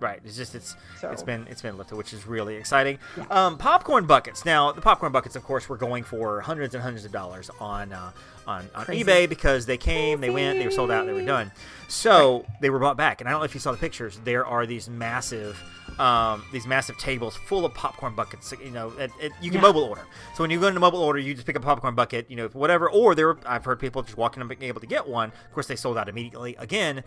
Right. 0.00 0.20
It's 0.24 0.36
just 0.36 0.54
it's 0.54 0.76
So- 1.00 1.10
it's 1.10 1.22
been 1.22 1.46
it's 1.50 1.62
been 1.62 1.78
lifted, 1.78 1.96
which 1.96 2.12
is 2.12 2.26
really 2.26 2.56
exciting. 2.56 2.98
Um, 3.30 3.56
popcorn 3.56 4.04
buckets. 4.06 4.44
Now 4.44 4.72
the 4.72 4.82
popcorn 4.82 5.10
buckets, 5.12 5.36
of 5.36 5.42
course, 5.42 5.68
were 5.70 5.78
going 5.78 6.04
for 6.04 6.42
hundreds 6.42 6.74
and 6.74 6.82
hundreds 6.82 7.06
of 7.06 7.12
dollars 7.12 7.50
on 7.60 7.92
uh, 7.94 8.10
on, 8.46 8.68
on 8.74 8.84
Crazy. 8.84 9.02
eBay 9.04 9.26
because 9.26 9.64
they 9.64 9.78
came, 9.78 10.20
they 10.20 10.28
went, 10.28 10.58
they 10.58 10.66
were 10.66 10.70
sold 10.70 10.90
out, 10.90 11.06
they 11.06 11.14
were 11.14 11.24
done. 11.24 11.50
So 11.88 12.44
they 12.60 12.70
were 12.70 12.78
brought 12.78 12.96
back, 12.96 13.20
and 13.20 13.28
I 13.28 13.32
don't 13.32 13.40
know 13.40 13.44
if 13.44 13.54
you 13.54 13.60
saw 13.60 13.72
the 13.72 13.78
pictures. 13.78 14.20
There 14.24 14.44
are 14.46 14.66
these 14.66 14.88
massive. 14.88 15.60
Um, 15.98 16.42
these 16.50 16.66
massive 16.66 16.98
tables 16.98 17.36
full 17.36 17.64
of 17.64 17.72
popcorn 17.74 18.16
buckets. 18.16 18.52
You 18.64 18.70
know, 18.72 18.92
you 19.40 19.50
can 19.50 19.60
Yeah. 19.60 19.60
mobile 19.60 19.84
order. 19.84 20.00
So 20.34 20.42
when 20.42 20.50
you 20.50 20.58
go 20.58 20.66
into 20.66 20.80
mobile 20.80 20.98
order, 21.02 21.20
you 21.20 21.34
just 21.34 21.46
pick 21.46 21.54
a 21.54 21.60
popcorn 21.60 21.94
bucket, 21.94 22.28
you 22.28 22.34
know, 22.36 22.48
whatever. 22.48 22.90
Or 22.90 23.14
there, 23.14 23.28
were, 23.28 23.38
I've 23.46 23.64
heard 23.64 23.78
people 23.78 24.02
just 24.02 24.16
walking 24.16 24.40
and 24.40 24.48
being 24.48 24.62
able 24.62 24.80
to 24.80 24.88
get 24.88 25.06
one. 25.06 25.28
Of 25.28 25.52
course, 25.52 25.68
they 25.68 25.76
sold 25.76 25.96
out 25.96 26.08
immediately 26.08 26.56
again. 26.56 27.04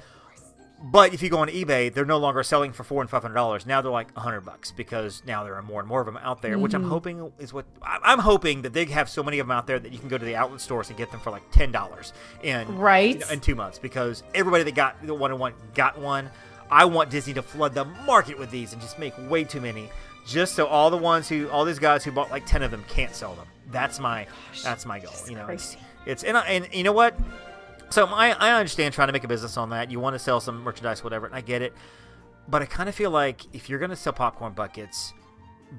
But 0.80 1.12
if 1.14 1.24
you 1.24 1.30
go 1.30 1.40
on 1.40 1.48
eBay, 1.48 1.92
they're 1.92 2.06
no 2.06 2.20
longer 2.20 2.44
selling 2.44 2.72
for 2.72 2.84
four 2.84 3.02
and 3.02 3.10
five 3.10 3.24
hundred 3.24 3.34
dollars. 3.34 3.66
Now 3.66 3.82
they're 3.82 3.92
like 3.92 4.10
a 4.16 4.20
hundred 4.20 4.42
bucks 4.42 4.72
because 4.72 5.24
now 5.26 5.44
there 5.44 5.56
are 5.56 5.62
more 5.64 5.80
and 5.80 5.90
more 5.90 6.02
of 6.02 6.06
them 6.06 6.18
out 6.18 6.44
there. 6.44 6.60
Which 6.60 6.76
I'm 6.76 6.82
Mm-hmm. 6.82 6.90
hoping 6.92 7.32
is 7.40 7.52
what 7.52 7.66
I'm 7.82 8.20
hoping 8.20 8.62
that 8.62 8.74
they 8.74 8.86
have 8.86 9.10
so 9.10 9.24
many 9.24 9.40
of 9.40 9.48
them 9.48 9.58
out 9.58 9.66
there 9.66 9.80
that 9.80 9.92
you 9.92 9.98
can 9.98 10.08
go 10.08 10.20
to 10.20 10.26
the 10.26 10.36
outlet 10.36 10.62
stores 10.62 10.90
and 10.90 10.98
get 10.98 11.10
them 11.10 11.20
for 11.20 11.32
like 11.32 11.50
ten 11.52 11.72
dollars 11.72 12.14
in 12.44 12.78
Right. 12.78 13.16
you 13.16 13.20
know, 13.22 13.30
in 13.32 13.40
two 13.40 13.56
months. 13.56 13.80
Because 13.80 14.22
everybody 14.36 14.64
that 14.66 14.76
got 14.76 15.04
the 15.06 15.16
one 15.16 15.32
and 15.32 15.40
one 15.40 15.54
got 15.74 15.98
one. 15.98 16.30
I 16.70 16.86
want 16.86 17.10
Disney 17.10 17.34
to 17.36 17.42
flood 17.42 17.74
the 17.74 17.86
market 17.86 18.38
with 18.38 18.52
these 18.52 18.74
and 18.74 18.82
just 18.82 19.00
make 19.00 19.14
way 19.30 19.46
too 19.46 19.62
many, 19.62 19.90
just 20.28 20.54
so 20.54 20.68
all 20.68 20.90
the 20.92 20.98
ones 20.98 21.28
who 21.30 21.50
all 21.50 21.64
these 21.66 21.80
guys 21.80 22.04
who 22.04 22.12
bought 22.12 22.30
like 22.30 22.46
ten 22.46 22.62
of 22.62 22.70
them 22.72 22.84
can't 22.88 23.16
sell 23.16 23.34
them. 23.36 23.48
That's 23.72 24.00
my 24.00 24.28
that's 24.64 24.86
my 24.86 25.00
goal. 25.00 25.14
You 25.28 25.36
know, 25.38 25.48
it's, 25.48 25.76
it's 26.06 26.24
and 26.24 26.38
I, 26.38 26.46
and 26.46 26.68
you 26.72 26.84
know 26.84 26.92
what. 26.94 27.16
So 27.90 28.06
I, 28.08 28.32
I 28.32 28.52
understand 28.52 28.94
trying 28.94 29.08
to 29.08 29.14
make 29.14 29.24
a 29.24 29.28
business 29.28 29.58
on 29.58 29.70
that. 29.70 29.90
You 29.92 30.00
want 30.00 30.14
to 30.16 30.20
sell 30.20 30.40
some 30.40 30.62
merchandise, 30.62 31.04
whatever, 31.04 31.26
and 31.26 31.36
I 31.36 31.42
get 31.42 31.62
it. 31.62 31.74
But 32.48 32.62
I 32.62 32.66
kind 32.66 32.88
of 32.90 32.96
feel 32.96 33.12
like 33.12 33.44
if 33.54 33.70
you're 33.70 33.80
going 33.80 33.90
to 33.90 33.96
sell 33.96 34.14
popcorn 34.14 34.54
buckets, 34.54 35.14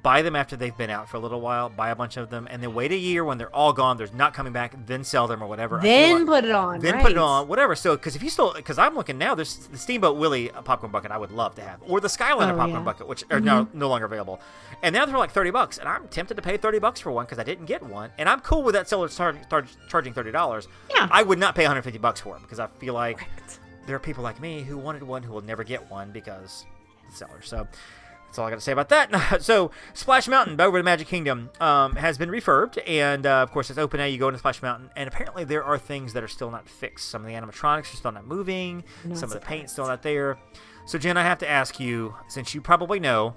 buy 0.02 0.20
them 0.22 0.36
after 0.36 0.54
they've 0.54 0.76
been 0.76 0.90
out 0.90 1.08
for 1.08 1.16
a 1.16 1.20
little 1.20 1.40
while, 1.40 1.70
buy 1.70 1.88
a 1.90 1.96
bunch 1.96 2.16
of 2.18 2.28
them, 2.28 2.46
and 2.50 2.62
then 2.62 2.74
wait 2.74 2.92
a 2.92 2.96
year 2.96 3.24
when 3.24 3.38
they're 3.38 3.54
all 3.54 3.72
gone, 3.72 3.96
there's 3.96 4.12
not 4.12 4.34
coming 4.34 4.52
back, 4.52 4.74
then 4.86 5.02
sell 5.02 5.26
them 5.26 5.42
or 5.42 5.46
whatever. 5.46 5.80
Then 5.82 6.26
like- 6.26 6.42
put 6.42 6.44
it 6.48 6.54
on. 6.54 6.80
then 6.80 7.00
put 7.00 7.12
it 7.12 7.18
on, 7.18 7.48
whatever. 7.48 7.74
So, 7.74 7.96
because 7.96 8.14
if 8.14 8.22
you 8.22 8.28
still, 8.28 8.52
because 8.52 8.78
I'm 8.78 8.94
looking 8.94 9.16
now, 9.16 9.34
there's 9.34 9.56
the 9.68 9.78
Steamboat 9.78 10.18
Willie 10.18 10.50
uh, 10.50 10.60
popcorn 10.62 10.92
bucket 10.92 11.10
I 11.10 11.16
would 11.16 11.30
love 11.32 11.54
to 11.54 11.62
have, 11.62 11.80
or 11.86 12.00
the 12.00 12.08
Skyliner 12.08 12.52
Oh, 12.52 12.56
popcorn 12.56 12.68
yeah. 12.70 12.76
Mm-hmm. 12.76 12.84
bucket, 12.84 13.08
which 13.08 13.24
are 13.30 13.40
no, 13.40 13.66
no 13.72 13.88
longer 13.88 14.04
available. 14.06 14.40
And 14.82 14.92
now 14.92 15.06
they're 15.06 15.16
like 15.16 15.30
30 15.30 15.50
bucks, 15.52 15.78
and 15.78 15.88
I'm 15.88 16.06
tempted 16.08 16.34
to 16.34 16.42
pay 16.42 16.58
30 16.58 16.78
bucks 16.80 17.00
for 17.00 17.10
one 17.10 17.24
because 17.24 17.38
I 17.38 17.42
didn't 17.44 17.64
get 17.66 17.82
one, 17.82 18.10
and 18.18 18.28
I'm 18.28 18.40
cool 18.40 18.62
with 18.62 18.74
that 18.74 18.88
seller 18.88 19.08
start, 19.08 19.42
start 19.44 19.66
charging 19.88 20.12
30 20.12 20.32
dollars. 20.32 20.68
Yeah. 20.94 21.08
I 21.10 21.22
would 21.22 21.38
not 21.38 21.54
pay 21.54 21.62
150 21.62 21.98
bucks 21.98 22.20
for 22.20 22.36
it 22.36 22.42
because 22.42 22.60
I 22.60 22.66
feel 22.78 22.92
like 22.94 23.18
Correct. 23.18 23.58
there 23.86 23.96
are 23.96 24.00
people 24.00 24.22
like 24.22 24.38
me 24.40 24.62
who 24.62 24.76
wanted 24.76 25.02
one 25.02 25.22
who 25.22 25.32
will 25.32 25.40
never 25.40 25.64
get 25.64 25.90
one 25.90 26.10
because 26.12 26.66
the 27.10 27.16
seller. 27.16 27.40
So 27.42 27.66
that's 28.28 28.38
all 28.38 28.46
I 28.46 28.50
got 28.50 28.56
to 28.56 28.60
say 28.60 28.72
about 28.72 28.90
that. 28.90 29.42
so 29.42 29.70
Splash 29.94 30.28
Mountain 30.28 30.60
over 30.60 30.76
the 30.76 30.84
Magic 30.84 31.08
Kingdom 31.08 31.48
um, 31.60 31.96
has 31.96 32.18
been 32.18 32.28
refurbed, 32.28 32.78
and 32.86 33.24
uh, 33.24 33.42
of 33.42 33.50
course 33.50 33.70
it's 33.70 33.78
open 33.78 33.98
now. 33.98 34.04
You 34.04 34.18
go 34.18 34.28
into 34.28 34.38
Splash 34.38 34.60
Mountain, 34.60 34.90
and 34.96 35.08
apparently 35.08 35.44
there 35.44 35.64
are 35.64 35.78
things 35.78 36.12
that 36.12 36.22
are 36.22 36.28
still 36.28 36.50
not 36.50 36.68
fixed. 36.68 37.08
Some 37.08 37.22
of 37.22 37.26
the 37.28 37.34
animatronics 37.34 37.94
are 37.94 37.96
still 37.96 38.12
not 38.12 38.26
moving. 38.26 38.84
Not 39.04 39.16
some 39.16 39.30
of 39.30 39.34
the 39.34 39.40
paint's 39.40 39.72
still 39.72 39.86
not 39.86 40.02
there. 40.02 40.38
So 40.84 40.98
Jenn, 40.98 41.16
I 41.16 41.22
have 41.22 41.38
to 41.38 41.48
ask 41.48 41.80
you, 41.80 42.14
since 42.28 42.54
you 42.54 42.60
probably 42.60 43.00
know. 43.00 43.34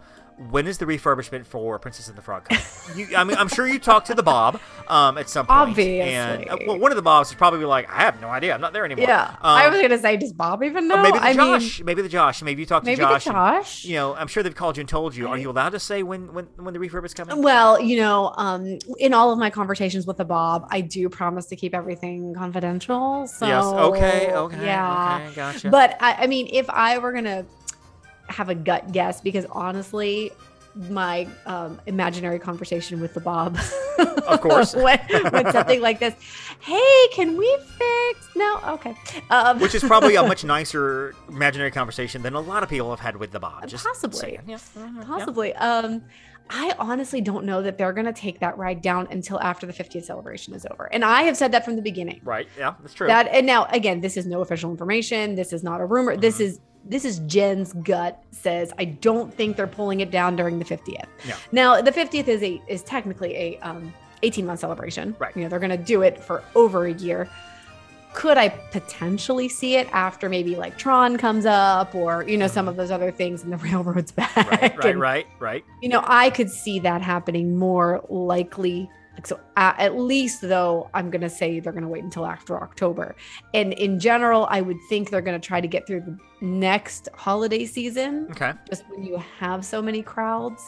When 0.50 0.68
is 0.68 0.78
the 0.78 0.86
refurbishment 0.86 1.46
for 1.46 1.78
Princess 1.80 2.08
and 2.08 2.18
the 2.18 2.22
Frog 2.22 2.46
coming? 2.46 2.64
you, 2.96 3.16
I 3.16 3.24
mean, 3.24 3.38
I'm 3.38 3.48
sure 3.48 3.68
you 3.68 3.80
talked 3.80 4.08
to 4.08 4.14
the 4.16 4.24
Bob 4.24 4.60
um, 4.88 5.18
at 5.18 5.30
some 5.30 5.46
point. 5.46 5.78
And, 5.78 6.50
uh, 6.50 6.54
Obviously. 6.54 6.68
well, 6.68 6.80
one 6.80 6.92
of 6.92 6.96
the 6.96 7.02
Bobs 7.02 7.30
is 7.30 7.36
probably 7.36 7.64
like, 7.66 7.90
I 7.92 8.02
have 8.02 8.20
no 8.22 8.30
idea. 8.30 8.54
I'm 8.54 8.62
not 8.62 8.74
there 8.74 8.86
anymore. 8.86 9.06
Yeah. 9.08 9.28
Um, 9.30 9.38
I 9.42 9.70
was 9.70 9.82
gonna 9.82 9.98
say, 9.98 10.18
does 10.18 10.34
Bob 10.34 10.64
even 10.64 10.88
know? 10.88 11.02
maybe 11.02 11.20
the 11.20 11.24
I 11.24 11.34
Josh. 11.34 11.80
mean, 11.80 11.86
maybe 11.86 12.02
the 12.02 12.10
Josh. 12.10 12.42
Maybe 12.42 12.62
you 12.62 12.66
talked 12.66 12.86
maybe 12.86 12.98
to 12.98 13.02
Josh. 13.04 13.26
the 13.26 13.30
and, 13.30 13.36
Josh. 13.38 13.86
you 13.86 13.96
know, 13.96 14.16
I'm 14.16 14.28
sure 14.28 14.42
they've 14.44 14.56
called 14.56 14.78
you 14.78 14.82
and 14.82 14.90
told 14.90 15.16
you. 15.16 15.28
Are 15.28 15.38
you 15.38 15.50
allowed 15.50 15.70
to 15.70 15.80
say 15.80 16.04
when 16.04 16.34
when 16.34 16.46
when 16.58 16.74
the 16.74 16.80
refurb 16.80 17.06
is 17.06 17.14
coming? 17.14 17.42
Well, 17.42 17.80
you 17.80 17.98
know, 17.98 18.34
um, 18.38 18.80
in 19.00 19.14
all 19.14 19.32
of 19.32 19.40
my 19.40 19.50
conversations 19.50 20.08
with 20.08 20.18
the 20.18 20.26
Bob, 20.26 20.68
I 20.70 20.82
do 20.82 21.10
promise 21.10 21.46
to 21.48 21.56
keep 21.56 21.74
everything 21.76 22.34
confidential. 22.34 23.28
So 23.28 23.46
yes. 23.48 23.66
Okay. 23.66 24.32
Okay. 24.34 24.66
yeah. 24.66 25.20
Okay. 25.26 25.36
Gotcha. 25.36 25.70
But 25.70 25.98
I, 26.00 26.24
I 26.24 26.28
mean, 26.28 26.48
if 26.52 26.70
I 26.70 26.98
were 26.98 27.12
gonna 27.14 27.46
have 28.32 28.50
a 28.50 28.56
gut 28.56 28.92
guess, 28.92 29.22
because 29.22 29.46
honestly, 29.52 30.32
my 30.90 31.28
um, 31.46 31.80
imaginary 31.86 32.40
conversation 32.40 33.02
with 33.02 33.14
the 33.14 33.20
Bob, 33.20 33.58
Of 34.28 34.40
course. 34.40 34.74
when, 34.76 35.00
when 35.32 35.52
something 35.52 35.82
like 35.82 36.00
this, 36.00 36.16
hey, 36.62 37.08
can 37.12 37.38
we 37.38 37.58
fix? 37.78 38.30
No, 38.36 38.60
okay. 38.70 38.96
Um, 39.30 39.60
which 39.60 39.76
is 39.76 39.84
probably 39.84 40.16
a 40.16 40.24
much 40.24 40.44
nicer 40.46 41.14
imaginary 41.28 41.72
conversation 41.72 42.22
than 42.22 42.36
a 42.36 42.40
lot 42.40 42.64
of 42.64 42.70
people 42.70 42.90
have 42.90 43.02
had 43.02 43.18
with 43.18 43.32
the 43.32 43.40
Bob. 43.40 43.68
Just 43.68 43.86
Possibly. 43.86 44.20
saying. 44.20 44.40
Yeah. 44.48 44.56
mhm, 44.56 44.98
yeah. 45.00 45.04
Possibly. 45.04 45.54
Um, 45.56 46.04
I 46.50 46.74
honestly 46.80 47.20
don't 47.22 47.46
know 47.46 47.62
that 47.62 47.78
they're 47.78 47.94
going 47.94 48.06
to 48.08 48.14
take 48.14 48.40
that 48.40 48.58
ride 48.58 48.82
down 48.82 49.08
until 49.12 49.40
after 49.42 49.66
the 49.66 49.74
50th 49.74 50.04
celebration 50.06 50.54
is 50.54 50.66
over. 50.70 50.86
And 50.94 51.04
I 51.04 51.24
have 51.24 51.36
said 51.38 51.52
that 51.54 51.64
from 51.66 51.76
the 51.76 51.82
beginning. 51.82 52.20
Right. 52.24 52.48
Yeah. 52.58 52.74
That's 52.82 52.94
true. 52.94 53.08
That 53.08 53.28
and 53.28 53.46
now 53.46 53.66
again, 53.72 54.02
this 54.02 54.16
is 54.18 54.26
no 54.26 54.42
official 54.42 54.70
information. 54.72 55.36
This 55.36 55.54
is 55.54 55.64
not 55.64 55.82
a 55.82 55.86
rumor. 55.86 56.16
This 56.18 56.36
Mm-hmm. 56.36 56.44
is 56.44 56.60
this 56.86 57.06
is 57.06 57.20
Jenn's 57.20 57.74
gut 57.74 58.24
says 58.32 58.74
I 58.78 58.86
don't 58.86 59.34
think 59.34 59.56
they're 59.58 59.68
pulling 59.68 60.00
it 60.00 60.12
down 60.12 60.36
during 60.36 60.60
the 60.60 60.66
50th. 60.66 61.06
Yeah. 61.28 61.36
Now 61.52 61.82
the 61.82 61.92
50th 61.92 62.28
is 62.28 62.42
a 62.44 62.62
is 62.68 62.82
technically 62.84 63.36
a 63.36 63.60
um 63.60 63.94
18 64.24 64.46
month 64.46 64.60
celebration. 64.60 65.16
Right. 65.20 65.36
You 65.36 65.44
know, 65.44 65.50
they're 65.50 65.60
gonna 65.60 65.78
do 65.78 66.02
it 66.02 66.24
for 66.24 66.44
over 66.56 66.86
a 66.86 66.94
year. 66.94 67.30
Could 68.14 68.38
I 68.38 68.50
potentially 68.50 69.48
see 69.48 69.78
it 69.78 69.88
after 69.94 70.28
maybe 70.28 70.58
like 70.58 70.78
Tron 70.78 71.18
comes 71.18 71.46
up 71.46 71.96
or 71.96 72.24
you 72.28 72.38
know 72.38 72.48
some 72.48 72.68
of 72.68 72.76
those 72.76 72.92
other 72.92 73.10
things 73.12 73.44
and 73.44 73.54
the 73.54 73.58
railroad's 73.70 74.12
back? 74.12 74.36
Right. 74.36 74.62
Right. 74.62 74.86
and, 74.86 75.00
Right. 75.00 75.28
Right. 75.40 75.64
you 75.82 75.88
know 75.90 76.04
i 76.06 76.30
could 76.30 76.50
see 76.50 76.80
that 76.80 77.02
happening 77.02 77.56
more 77.56 78.04
likely 78.10 78.90
like 79.14 79.28
so 79.28 79.40
uh, 79.58 79.74
at 79.78 79.98
least 79.98 80.42
though 80.42 80.90
i'm 80.94 81.10
going 81.10 81.22
to 81.22 81.30
say 81.30 81.60
they're 81.60 81.74
going 81.74 81.84
to 81.84 81.90
wait 81.90 82.04
until 82.04 82.26
after 82.26 82.62
october 82.62 83.16
and 83.54 83.74
in 83.74 84.00
general 84.00 84.48
i 84.50 84.62
would 84.62 84.78
think 84.90 85.10
they're 85.10 85.22
going 85.22 85.40
to 85.40 85.46
try 85.46 85.60
to 85.60 85.68
get 85.68 85.86
through 85.88 86.02
the 86.02 86.18
next 86.46 87.10
holiday 87.14 87.66
season 87.66 88.28
Okay. 88.32 88.54
just 88.70 88.84
when 88.90 89.04
you 89.04 89.18
have 89.40 89.66
so 89.66 89.82
many 89.82 90.02
crowds 90.02 90.64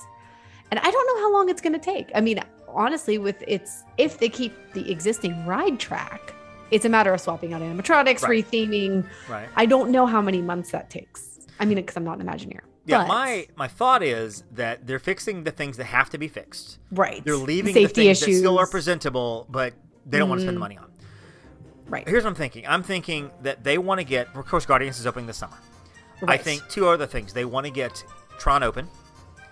and 0.71 0.79
i 0.79 0.91
don't 0.91 1.07
know 1.07 1.21
how 1.23 1.31
long 1.33 1.49
it's 1.49 1.61
going 1.61 1.73
to 1.73 1.79
take 1.93 2.09
i 2.15 2.21
mean 2.21 2.39
honestly 2.67 3.17
with 3.17 3.43
it's 3.47 3.83
if 3.97 4.17
they 4.19 4.29
keep 4.29 4.53
the 4.73 4.89
existing 4.91 5.45
ride 5.45 5.79
track 5.79 6.33
it's 6.71 6.85
a 6.85 6.89
matter 6.89 7.13
of 7.13 7.21
swapping 7.21 7.53
out 7.53 7.61
animatronics 7.61 8.23
Right. 8.23 8.43
retheming 8.45 9.07
Right. 9.29 9.47
i 9.55 9.65
don't 9.65 9.89
know 9.91 10.05
how 10.05 10.21
many 10.21 10.41
months 10.41 10.71
that 10.71 10.89
takes 10.89 11.39
i 11.59 11.65
mean 11.65 11.75
because 11.77 11.95
i'm 11.97 12.03
not 12.03 12.19
an 12.19 12.25
imagineer 12.27 12.61
Yeah. 12.85 12.99
but- 12.99 13.07
My 13.07 13.47
my 13.55 13.67
thought 13.67 14.03
is 14.03 14.43
that 14.51 14.85
they're 14.87 14.99
fixing 14.99 15.43
the 15.43 15.51
things 15.51 15.77
that 15.77 15.85
have 15.85 16.09
to 16.11 16.17
be 16.17 16.27
fixed. 16.27 16.79
right 16.91 17.23
They're 17.23 17.35
leaving 17.35 17.73
the 17.73 17.81
safety 17.83 18.03
things 18.05 18.21
issues 18.21 18.35
that 18.35 18.39
still 18.41 18.59
are 18.59 18.67
presentable, 18.67 19.47
but 19.49 19.73
they 20.05 20.17
don't 20.19 20.29
want 20.29 20.39
to 20.39 20.45
spend 20.45 20.57
the 20.57 20.59
money 20.61 20.77
on. 20.77 20.91
right 21.87 22.07
Here's 22.07 22.23
what 22.23 22.29
I'm 22.31 22.35
thinking. 22.35 22.65
I'm 22.67 22.83
thinking 22.83 23.31
that 23.41 23.63
they 23.63 23.77
want 23.77 23.99
to 23.99 24.03
get. 24.05 24.27
Of 24.35 24.45
course, 24.47 24.65
Guardians 24.65 24.99
is 24.99 25.07
opening 25.07 25.27
this 25.27 25.37
summer. 25.37 25.57
Right. 26.21 26.39
I 26.39 26.43
think 26.43 26.67
two 26.69 26.87
other 26.87 27.05
things. 27.05 27.33
They 27.33 27.45
want 27.45 27.65
to 27.65 27.71
get 27.71 28.03
Tron 28.39 28.63
open, 28.63 28.87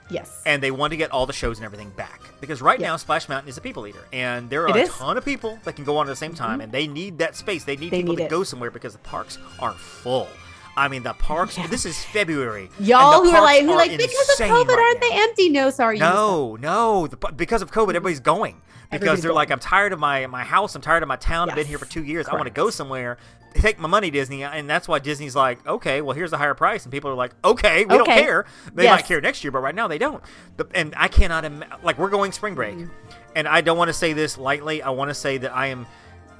Yes. 0.09 0.41
and 0.45 0.61
they 0.63 0.71
want 0.71 0.91
to 0.91 0.97
get 0.97 1.11
all 1.11 1.25
the 1.25 1.33
shows 1.33 1.57
and 1.57 1.65
everything 1.65 1.89
back. 1.91 2.21
Because 2.39 2.61
right 2.61 2.79
Yeah. 2.79 2.87
now, 2.89 2.97
Splash 2.97 3.27
Mountain 3.29 3.49
is 3.49 3.57
a 3.57 3.61
people 3.61 3.85
eater, 3.87 4.05
and 4.13 4.49
there 4.49 4.63
are 4.63 4.69
It 4.69 4.75
a 4.75 4.79
is. 4.83 4.89
Mm-hmm. 4.89 5.03
ton 5.03 5.17
of 5.17 5.25
people 5.25 5.59
that 5.65 5.75
can 5.75 5.83
go 5.85 5.97
on 5.97 6.07
at 6.07 6.09
the 6.09 6.15
same 6.15 6.33
time, 6.33 6.59
and 6.61 6.71
they 6.71 6.87
need 6.87 7.17
that 7.19 7.35
space. 7.35 7.63
They 7.65 7.75
need 7.75 7.91
They 7.91 7.97
people 7.99 8.15
need 8.15 8.19
to 8.23 8.25
it. 8.25 8.29
go 8.29 8.43
somewhere 8.43 8.71
because 8.71 8.93
the 8.93 8.99
parks 8.99 9.37
are 9.59 9.73
full. 9.73 10.27
I 10.77 10.87
mean, 10.87 11.03
the 11.03 11.13
parks. 11.13 11.57
Yeah. 11.57 11.67
This 11.67 11.85
is 11.85 12.03
February. 12.05 12.69
Y'all 12.79 13.23
who 13.23 13.29
are 13.29 13.41
like, 13.41 13.63
who 13.63 13.71
are 13.71 13.75
like, 13.75 13.91
because 13.91 14.29
of 14.39 14.45
COVID, 14.45 14.67
right 14.67 14.77
aren't 14.79 15.01
now. 15.01 15.07
they 15.09 15.21
empty? 15.23 15.49
No, 15.49 15.69
sorry. 15.69 15.97
you 15.97 16.01
No, 16.01 16.55
no. 16.59 17.07
The, 17.07 17.17
because 17.35 17.61
of 17.61 17.71
COVID, 17.71 17.89
everybody's 17.89 18.19
going 18.21 18.55
because 18.89 18.95
Everybody's 19.03 19.23
they're 19.23 19.33
like. 19.33 19.51
I'm 19.51 19.59
tired 19.59 19.91
of 19.93 19.99
my 19.99 20.27
my 20.27 20.43
house. 20.43 20.75
I'm 20.75 20.81
tired 20.81 21.03
of 21.03 21.07
my 21.07 21.15
town. 21.17 21.49
I've 21.49 21.55
been 21.55 21.67
here 21.67 21.77
for 21.77 21.85
two 21.85 22.03
years. 22.03 22.27
I 22.27 22.33
want 22.35 22.45
to 22.45 22.51
go 22.53 22.69
somewhere. 22.69 23.17
Take 23.53 23.79
my 23.79 23.87
money, 23.89 24.11
Disney, 24.11 24.43
and 24.45 24.69
that's 24.69 24.87
why 24.87 24.99
Disney's 24.99 25.35
like, 25.35 25.65
okay, 25.67 25.99
well, 25.99 26.15
here's 26.15 26.31
a 26.31 26.37
higher 26.37 26.53
price, 26.53 26.83
and 26.85 26.91
people 26.91 27.11
are 27.11 27.15
like, 27.15 27.33
okay, 27.43 27.83
we 27.83 27.97
don't 27.97 28.05
care. 28.07 28.45
They 28.73 28.87
might 28.87 29.03
care 29.05 29.19
next 29.19 29.43
year, 29.43 29.51
but 29.51 29.59
right 29.59 29.75
now 29.75 29.89
they 29.89 29.97
don't. 29.97 30.23
The, 30.55 30.67
and 30.73 30.93
I 30.95 31.09
cannot. 31.09 31.83
Like 31.83 31.97
we're 31.97 32.09
going 32.09 32.31
spring 32.31 32.55
break, 32.55 32.75
Mm-hmm. 32.77 32.93
and 33.35 33.49
I 33.49 33.59
don't 33.59 33.77
want 33.77 33.89
to 33.89 33.93
say 33.93 34.13
this 34.13 34.37
lightly. 34.37 34.81
I 34.81 34.91
want 34.91 35.09
to 35.09 35.13
say 35.13 35.37
that 35.39 35.53
I 35.53 35.67
am, 35.67 35.85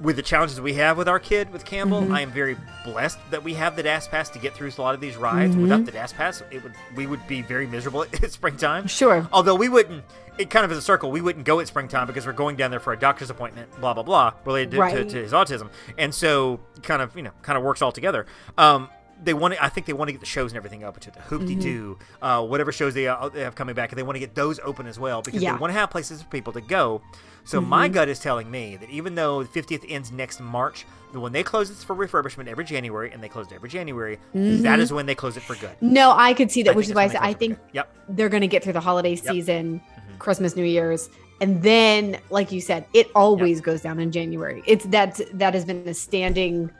with 0.02 0.16
the 0.16 0.22
challenges 0.22 0.60
we 0.60 0.74
have 0.74 0.98
with 0.98 1.08
our 1.08 1.20
kid 1.20 1.52
with 1.52 1.64
Campbell, 1.64 2.02
Mm-hmm. 2.02 2.12
I 2.12 2.20
am 2.22 2.32
very 2.32 2.56
blessed 2.84 3.18
that 3.30 3.44
we 3.44 3.54
have 3.54 3.76
the 3.76 3.82
DAS 3.82 4.08
pass 4.08 4.28
to 4.30 4.38
get 4.38 4.54
through 4.54 4.72
a 4.76 4.80
lot 4.80 4.94
of 4.94 5.00
these 5.00 5.16
rides. 5.16 5.52
Mm-hmm. 5.52 5.62
Without 5.62 5.84
the 5.84 5.92
DAS 5.92 6.12
pass, 6.12 6.42
it 6.50 6.62
would 6.62 6.72
we 6.96 7.06
would 7.06 7.24
be 7.26 7.42
very 7.42 7.66
miserable 7.66 8.02
at 8.22 8.32
springtime. 8.32 8.86
Sure. 8.86 9.28
Although 9.32 9.54
we 9.54 9.68
wouldn't, 9.68 10.04
it 10.38 10.50
kind 10.50 10.64
of 10.64 10.72
is 10.72 10.78
a 10.78 10.82
circle. 10.82 11.10
We 11.10 11.20
wouldn't 11.20 11.44
go 11.44 11.60
at 11.60 11.68
springtime 11.68 12.06
because 12.06 12.26
we're 12.26 12.32
going 12.32 12.56
down 12.56 12.70
there 12.70 12.80
for 12.80 12.92
a 12.92 12.98
doctor's 12.98 13.30
appointment, 13.30 13.70
blah 13.80 13.94
blah 13.94 14.02
blah, 14.02 14.32
related 14.44 14.72
to, 14.72 14.90
to, 14.90 15.04
to 15.04 15.22
his 15.22 15.32
autism, 15.32 15.70
and 15.96 16.14
so 16.14 16.60
kind 16.82 17.02
of 17.02 17.14
you 17.16 17.22
know 17.22 17.32
kind 17.42 17.56
of 17.56 17.62
works 17.62 17.82
all 17.82 17.92
together. 17.92 18.26
Um, 18.58 18.88
they 19.24 19.34
want 19.34 19.54
to, 19.54 19.62
I 19.64 19.68
think 19.68 19.86
they 19.86 19.92
want 19.92 20.08
to 20.08 20.12
get 20.12 20.20
the 20.20 20.26
shows 20.26 20.50
and 20.52 20.56
everything 20.56 20.84
open 20.84 21.00
to 21.02 21.10
the 21.10 21.20
Hoop 21.20 21.46
De 21.46 21.54
Doo, 21.54 21.98
uh, 22.20 22.44
whatever 22.44 22.72
shows 22.72 22.94
they, 22.94 23.06
uh, 23.08 23.28
they 23.28 23.40
have 23.40 23.54
coming 23.54 23.74
back, 23.74 23.90
and 23.92 23.98
they 23.98 24.02
want 24.02 24.16
to 24.16 24.20
get 24.20 24.34
those 24.34 24.58
open 24.60 24.86
as 24.86 24.98
well 24.98 25.22
because 25.22 25.42
Yeah. 25.42 25.52
they 25.54 25.58
want 25.60 25.72
to 25.72 25.78
have 25.78 25.90
places 25.90 26.22
for 26.22 26.28
people 26.28 26.52
to 26.54 26.60
go. 26.60 27.00
So 27.44 27.60
my 27.60 27.88
gut 27.88 28.08
is 28.08 28.18
telling 28.20 28.50
me 28.50 28.76
that 28.76 28.88
even 28.90 29.14
though 29.16 29.42
the 29.42 29.48
50th 29.48 29.84
ends 29.88 30.12
next 30.12 30.38
March, 30.40 30.86
when 31.12 31.32
they 31.32 31.42
close 31.42 31.68
this 31.68 31.82
for 31.82 31.94
refurbishment 31.96 32.46
every 32.46 32.64
January, 32.64 33.10
and 33.12 33.22
they 33.22 33.28
close 33.28 33.46
it 33.46 33.54
every 33.54 33.68
January, 33.68 34.18
that 34.34 34.78
is 34.80 34.92
when 34.92 35.06
they 35.06 35.14
close 35.14 35.36
it 35.36 35.42
for 35.42 35.56
good. 35.56 35.72
No, 35.80 36.12
I 36.12 36.34
could 36.34 36.50
see 36.50 36.62
that, 36.64 36.72
I 36.72 36.76
which 36.76 36.86
is 36.88 36.94
why 36.94 37.04
I 37.04 37.08
said 37.08 37.20
I 37.20 37.30
it 37.30 37.38
think. 37.38 37.58
Yep. 37.72 37.88
they're 38.10 38.28
going 38.28 38.40
to 38.42 38.46
get 38.46 38.62
through 38.62 38.72
the 38.74 38.80
holiday 38.80 39.16
season, 39.16 39.80
Christmas, 40.18 40.54
New 40.56 40.64
Year's, 40.64 41.10
and 41.40 41.60
then, 41.62 42.18
like 42.30 42.52
you 42.52 42.60
said, 42.60 42.86
it 42.94 43.10
always 43.16 43.60
goes 43.60 43.80
down 43.82 43.98
in 43.98 44.12
January. 44.12 44.62
It's 44.66 44.84
that 44.86 45.20
that 45.34 45.54
has 45.54 45.64
been 45.64 45.86
a 45.88 45.94
standing 45.94 46.70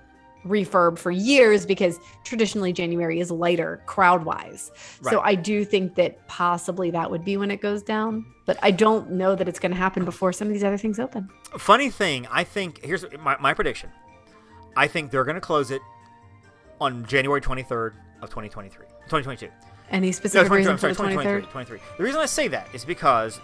refurb 0.44 0.98
for 0.98 1.11
years 1.11 1.64
because 1.66 1.98
traditionally 2.24 2.72
January 2.72 3.20
is 3.20 3.31
lighter 3.31 3.83
crowd 3.87 4.24
wise. 4.24 4.70
So 5.02 5.20
I 5.20 5.35
do 5.35 5.64
think 5.64 5.94
that 5.96 6.26
possibly 6.28 6.90
that 6.90 7.11
would 7.11 7.24
be 7.24 7.37
when 7.37 7.50
it 7.50 7.61
goes 7.61 7.83
down, 7.83 8.24
but 8.46 8.59
I 8.62 8.70
don't 8.72 9.12
know 9.12 9.35
that 9.37 9.48
it's 9.48 9.59
going 9.59 9.72
to 9.72 9.78
happen 9.78 10.05
before 10.05 10.33
some 10.33 10.48
of 10.48 10.55
these 10.55 10.64
other 10.64 10.78
things 10.78 10.98
open. 10.98 11.28
Funny 11.59 11.90
thing, 11.90 12.26
I 12.31 12.44
think 12.44 12.85
here's 12.85 13.05
my, 13.20 13.37
my 13.38 13.55
prediction. 13.55 13.90
I 14.76 14.88
think 14.88 15.11
they're 15.11 15.24
going 15.24 15.35
to 15.37 15.40
close 15.40 15.70
it 15.70 15.83
on 16.81 17.05
January 17.07 17.40
23rd 17.40 17.92
of 18.22 18.31
2023, 18.31 18.87
2022. 18.87 19.48
Any 19.90 20.11
specific 20.11 20.48
23, 20.48 20.57
reason 20.57 20.72
I'm 20.72 20.78
sorry, 20.78 20.94
for 20.94 21.02
the 21.02 21.09
2023, 21.11 21.48
23rd? 21.48 21.52
23. 21.52 21.78
The 21.98 22.02
reason 22.05 22.20
I 22.20 22.26
say 22.26 22.48
that 22.48 22.66
is 22.72 22.85
because 22.85 23.40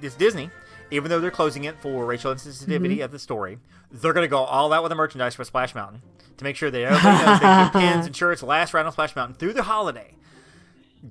it's 0.00 0.14
Disney. 0.14 0.48
Even 0.92 1.08
though 1.08 1.20
they're 1.20 1.30
closing 1.30 1.64
it 1.64 1.74
for 1.80 2.04
racial 2.04 2.34
insensitivity 2.34 2.96
Mm-hmm. 2.96 3.02
of 3.02 3.10
the 3.10 3.18
story, 3.18 3.58
they're 3.90 4.12
going 4.12 4.24
to 4.24 4.28
go 4.28 4.40
all 4.44 4.72
out 4.74 4.82
with 4.82 4.90
the 4.90 4.94
merchandise 4.96 5.34
for 5.34 5.42
Splash 5.42 5.74
Mountain 5.74 6.02
to 6.38 6.44
make 6.44 6.56
sure 6.56 6.70
that 6.70 6.80
everybody 6.80 7.24
knows 7.26 7.40
they 7.72 7.80
pins 7.80 8.06
and 8.06 8.16
shirts 8.16 8.42
last 8.42 8.74
ride 8.74 8.86
on 8.86 8.92
Splash 8.92 9.14
Mountain 9.16 9.36
through 9.36 9.52
the 9.52 9.62
holiday. 9.64 10.14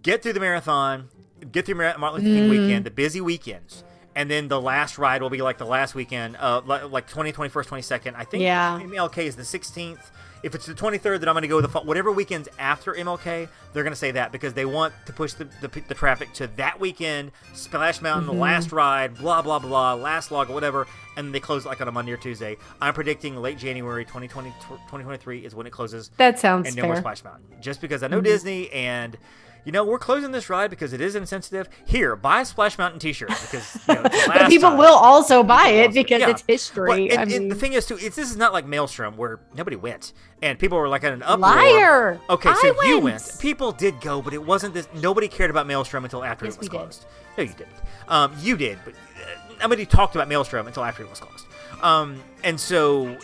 Get 0.03 0.23
through 0.23 0.33
the 0.33 0.39
marathon, 0.39 1.09
get 1.51 1.65
through 1.65 1.75
Martin 1.75 2.01
Luther 2.01 2.21
King 2.23 2.43
Mm-hmm. 2.43 2.49
weekend, 2.49 2.85
the 2.85 2.91
busy 2.91 3.19
weekends, 3.19 3.83
and 4.15 4.31
then 4.31 4.47
the 4.47 4.59
last 4.61 4.97
ride 4.97 5.21
will 5.21 5.29
be 5.29 5.41
like 5.41 5.57
the 5.57 5.65
last 5.65 5.95
weekend, 5.95 6.37
uh, 6.37 6.61
like 6.65 7.07
20, 7.09 7.31
21st, 7.33 7.67
22nd. 7.67 8.15
I 8.15 8.23
think 8.23 8.43
Yeah. 8.43 8.79
MLK 8.81 9.17
is 9.25 9.35
the 9.35 9.43
16th. 9.43 10.11
If 10.43 10.55
it's 10.55 10.65
the 10.65 10.73
23rd, 10.73 11.19
then 11.19 11.29
I'm 11.29 11.35
going 11.35 11.43
to 11.43 11.47
go 11.47 11.57
with 11.57 11.65
the 11.65 11.69
fo- 11.71 11.83
whatever 11.83 12.11
weekends 12.11 12.49
after 12.57 12.93
MLK. 12.95 13.47
They're 13.73 13.83
going 13.83 13.91
to 13.93 13.99
say 13.99 14.09
that 14.11 14.31
because 14.31 14.53
they 14.55 14.65
want 14.65 14.91
to 15.05 15.13
push 15.13 15.33
the, 15.33 15.43
the, 15.61 15.67
the 15.87 15.93
traffic 15.93 16.33
to 16.33 16.47
that 16.55 16.79
weekend, 16.79 17.31
Splash 17.53 18.01
Mountain, 18.01 18.27
Mm-hmm. 18.27 18.35
the 18.37 18.41
last 18.41 18.71
ride, 18.71 19.17
blah 19.17 19.41
blah 19.43 19.59
blah, 19.59 19.93
last 19.93 20.31
log 20.31 20.49
or 20.49 20.53
whatever, 20.53 20.87
and 21.17 21.33
they 21.33 21.39
close 21.39 21.65
like 21.65 21.81
on 21.81 21.87
a 21.87 21.91
Monday 21.91 22.11
or 22.13 22.17
Tuesday. 22.17 22.57
I'm 22.81 22.93
predicting 22.93 23.35
late 23.37 23.57
January 23.57 24.05
2020 24.05 24.49
2023 24.61 25.39
is 25.45 25.55
when 25.55 25.67
it 25.67 25.71
closes 25.71 26.09
That 26.17 26.39
sounds 26.39 26.67
and 26.67 26.75
no 26.75 26.83
more 26.83 26.93
fair. 26.95 27.01
Splash 27.01 27.23
Mountain. 27.23 27.45
Just 27.61 27.81
because 27.81 28.03
I 28.03 28.07
know 28.07 28.21
Disney 28.21 28.69
and 28.71 29.17
you 29.63 29.71
know 29.71 29.83
we're 29.85 29.99
closing 29.99 30.31
this 30.31 30.49
ride 30.49 30.71
because 30.71 30.91
it 30.91 31.01
is 31.01 31.13
insensitive. 31.15 31.69
Here, 31.85 32.15
buy 32.15 32.41
a 32.41 32.45
Splash 32.45 32.79
Mountain 32.79 32.99
T-shirt 32.99 33.29
because 33.29 33.77
you 33.87 33.93
know, 33.93 34.01
the 34.03 34.09
But 34.09 34.27
last 34.37 34.49
people 34.49 34.69
time. 34.69 34.77
will 34.79 34.95
also 34.95 35.43
buy 35.43 35.67
it 35.67 35.93
because 35.93 36.21
Yeah. 36.21 36.29
it's 36.31 36.43
history. 36.47 37.11
And, 37.11 37.31
I 37.31 37.35
and 37.35 37.51
the 37.51 37.55
thing 37.55 37.73
is 37.73 37.85
too, 37.85 37.95
it's, 38.01 38.15
this 38.15 38.31
is 38.31 38.37
not 38.37 38.53
like 38.53 38.65
Maelstrom 38.65 39.17
where 39.17 39.39
nobody 39.55 39.75
went 39.75 40.13
and 40.41 40.57
people 40.57 40.79
were 40.79 40.89
like 40.89 41.03
in 41.03 41.13
an 41.13 41.21
uproar. 41.21 41.37
Liar! 41.55 42.19
Okay, 42.27 42.51
so 42.55 42.75
I 42.81 42.85
you 42.87 42.93
went. 43.01 43.03
went. 43.21 43.37
People 43.39 43.71
did 43.71 44.01
go, 44.01 44.19
but 44.21 44.33
it 44.33 44.43
wasn't 44.43 44.73
this. 44.73 44.87
Nobody 44.95 45.27
cared 45.27 45.51
about 45.51 45.67
Maelstrom 45.67 46.05
until 46.05 46.23
after 46.23 46.45
Yes, 46.45 46.55
it 46.55 46.59
was 46.61 46.69
we 46.69 46.77
did. 46.77 46.81
closed. 46.83 47.05
No, 47.37 47.43
you 47.43 47.49
didn't. 47.53 47.69
Um, 48.07 48.33
you 48.39 48.57
did, 48.57 48.79
but 48.83 48.93
uh, 48.95 49.40
nobody 49.61 49.85
talked 49.85 50.15
about 50.15 50.27
Maelstrom 50.27 50.67
until 50.67 50.83
after 50.83 51.03
it 51.03 51.09
was 51.09 51.19
closed. 51.19 51.45
Um, 51.83 52.21
and 52.43 52.59
so 52.59 53.17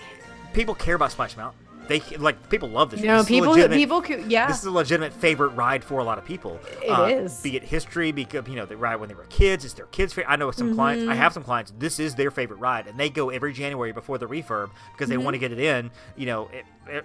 people 0.53 0.75
care 0.75 0.95
about 0.95 1.11
Splash 1.11 1.35
Mountain. 1.37 1.59
They 1.87 2.01
like 2.17 2.49
people 2.49 2.67
love 2.67 2.91
this. 2.91 2.99
you 2.99 3.07
know, 3.07 3.19
This 3.19 3.27
people, 3.29 3.55
people, 3.55 4.03
yeah. 4.27 4.47
this 4.49 4.59
is 4.59 4.65
a 4.65 4.71
legitimate 4.71 5.13
favorite 5.13 5.49
ride 5.49 5.85
for 5.85 5.99
a 5.99 6.03
lot 6.03 6.17
of 6.17 6.25
people. 6.25 6.59
It 6.83 6.89
It 6.89 7.17
is. 7.23 7.39
Be 7.39 7.55
it 7.55 7.63
history, 7.63 8.11
because 8.11 8.45
you 8.49 8.55
know 8.57 8.65
they 8.65 8.75
ride 8.75 8.97
when 8.97 9.07
they 9.07 9.15
were 9.15 9.23
kids. 9.29 9.63
It's 9.63 9.73
their 9.73 9.85
kids' 9.85 10.11
favorite. 10.11 10.29
I 10.29 10.35
know 10.35 10.51
some 10.51 10.75
clients. 10.75 11.03
Mm-hmm. 11.03 11.13
I 11.13 11.15
have 11.15 11.31
some 11.33 11.43
clients. 11.43 11.71
This 11.79 11.97
is 12.01 12.13
their 12.15 12.29
favorite 12.29 12.57
ride, 12.57 12.87
and 12.87 12.99
they 12.99 13.09
go 13.09 13.29
every 13.29 13.53
January 13.53 13.93
before 13.93 14.17
the 14.17 14.25
refurb 14.27 14.71
because 14.91 15.07
they 15.07 15.15
want 15.15 15.35
to 15.35 15.37
get 15.37 15.53
it 15.53 15.59
in. 15.59 15.89
You 16.17 16.25
know, 16.25 16.49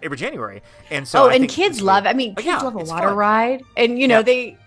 every 0.02 0.16
January. 0.16 0.62
And 0.90 1.06
so 1.06 1.20
Mm-hmm. 1.20 1.28
oh, 1.28 1.30
I 1.30 1.34
and 1.36 1.48
kids 1.48 1.80
love. 1.80 2.02
really- 2.02 2.10
I 2.10 2.16
mean, 2.16 2.30
Oh, 2.32 2.42
kids 2.42 2.46
yeah, 2.46 2.58
love 2.58 2.74
a 2.74 2.78
water 2.78 3.06
fun. 3.08 3.16
ride, 3.16 3.62
and 3.76 4.00
you 4.00 4.08
know 4.08 4.16
Yeah. 4.18 4.22
they. 4.22 4.58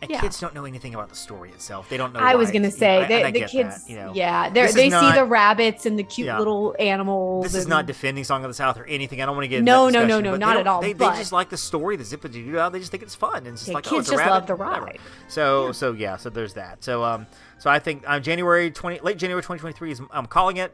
And 0.00 0.08
yeah. 0.12 0.20
kids 0.20 0.38
don't 0.38 0.54
know 0.54 0.64
anything 0.64 0.94
about 0.94 1.08
the 1.08 1.16
story 1.16 1.50
itself. 1.50 1.88
They 1.88 1.96
don't 1.96 2.12
know. 2.12 2.20
I 2.20 2.36
was 2.36 2.52
gonna 2.52 2.68
it's- 2.68 2.80
you 2.80 2.86
know, 2.86 2.92
say 2.92 3.02
and 3.02 3.10
they, 3.10 3.24
I 3.24 3.30
the 3.32 3.40
kids. 3.46 3.84
that, 3.84 3.90
you 3.90 3.96
know. 3.96 4.12
yeah, 4.14 4.48
they 4.48 4.70
they 4.70 4.90
see 4.90 5.12
the 5.12 5.24
rabbits 5.24 5.86
and 5.86 5.98
the 5.98 6.04
cute 6.04 6.26
Yeah. 6.26 6.38
little 6.38 6.76
animals. 6.78 7.42
This 7.46 7.54
is 7.56 7.64
and- 7.64 7.70
not 7.70 7.86
defending 7.86 8.22
Song 8.22 8.44
of 8.44 8.48
the 8.50 8.54
South 8.54 8.78
or 8.78 8.84
anything. 8.84 9.20
I 9.20 9.26
don't 9.26 9.34
want 9.34 9.44
to 9.44 9.48
get 9.48 9.58
into 9.58 9.72
No, 9.72 9.88
no, 9.88 10.06
no, 10.06 10.20
no, 10.20 10.36
not 10.36 10.56
at 10.56 10.68
all, 10.68 10.80
They, 10.82 10.92
they 10.92 11.04
just 11.06 11.32
like 11.32 11.48
the 11.48 11.56
story, 11.56 11.96
the 11.96 12.04
zip 12.04 12.22
doo 12.30 12.30
They 12.70 12.78
just 12.78 12.92
think 12.92 13.02
it's 13.02 13.16
fun, 13.16 13.38
and 13.38 13.48
it's 13.48 13.62
just 13.62 13.68
Yeah, 13.70 13.74
like 13.74 13.86
oh, 13.88 13.90
kids 13.96 14.00
it's 14.02 14.08
a 14.10 14.12
just 14.12 14.20
rabbit, 14.20 14.32
love 14.34 14.46
the 14.46 14.54
whatever. 14.56 14.86
ride. 14.86 14.98
So, 15.26 15.72
so 15.72 15.92
yeah, 15.92 16.16
so 16.16 16.30
there's 16.30 16.54
that. 16.54 16.84
So, 16.84 17.02
um, 17.02 17.26
so 17.58 17.68
I 17.68 17.80
think 17.80 18.04
um, 18.06 18.22
January 18.22 18.70
twenty, 18.70 19.00
late 19.00 19.18
January 19.18 19.42
2023 19.42 19.90
is 19.90 20.00
I'm 20.12 20.26
calling 20.26 20.58
it. 20.58 20.72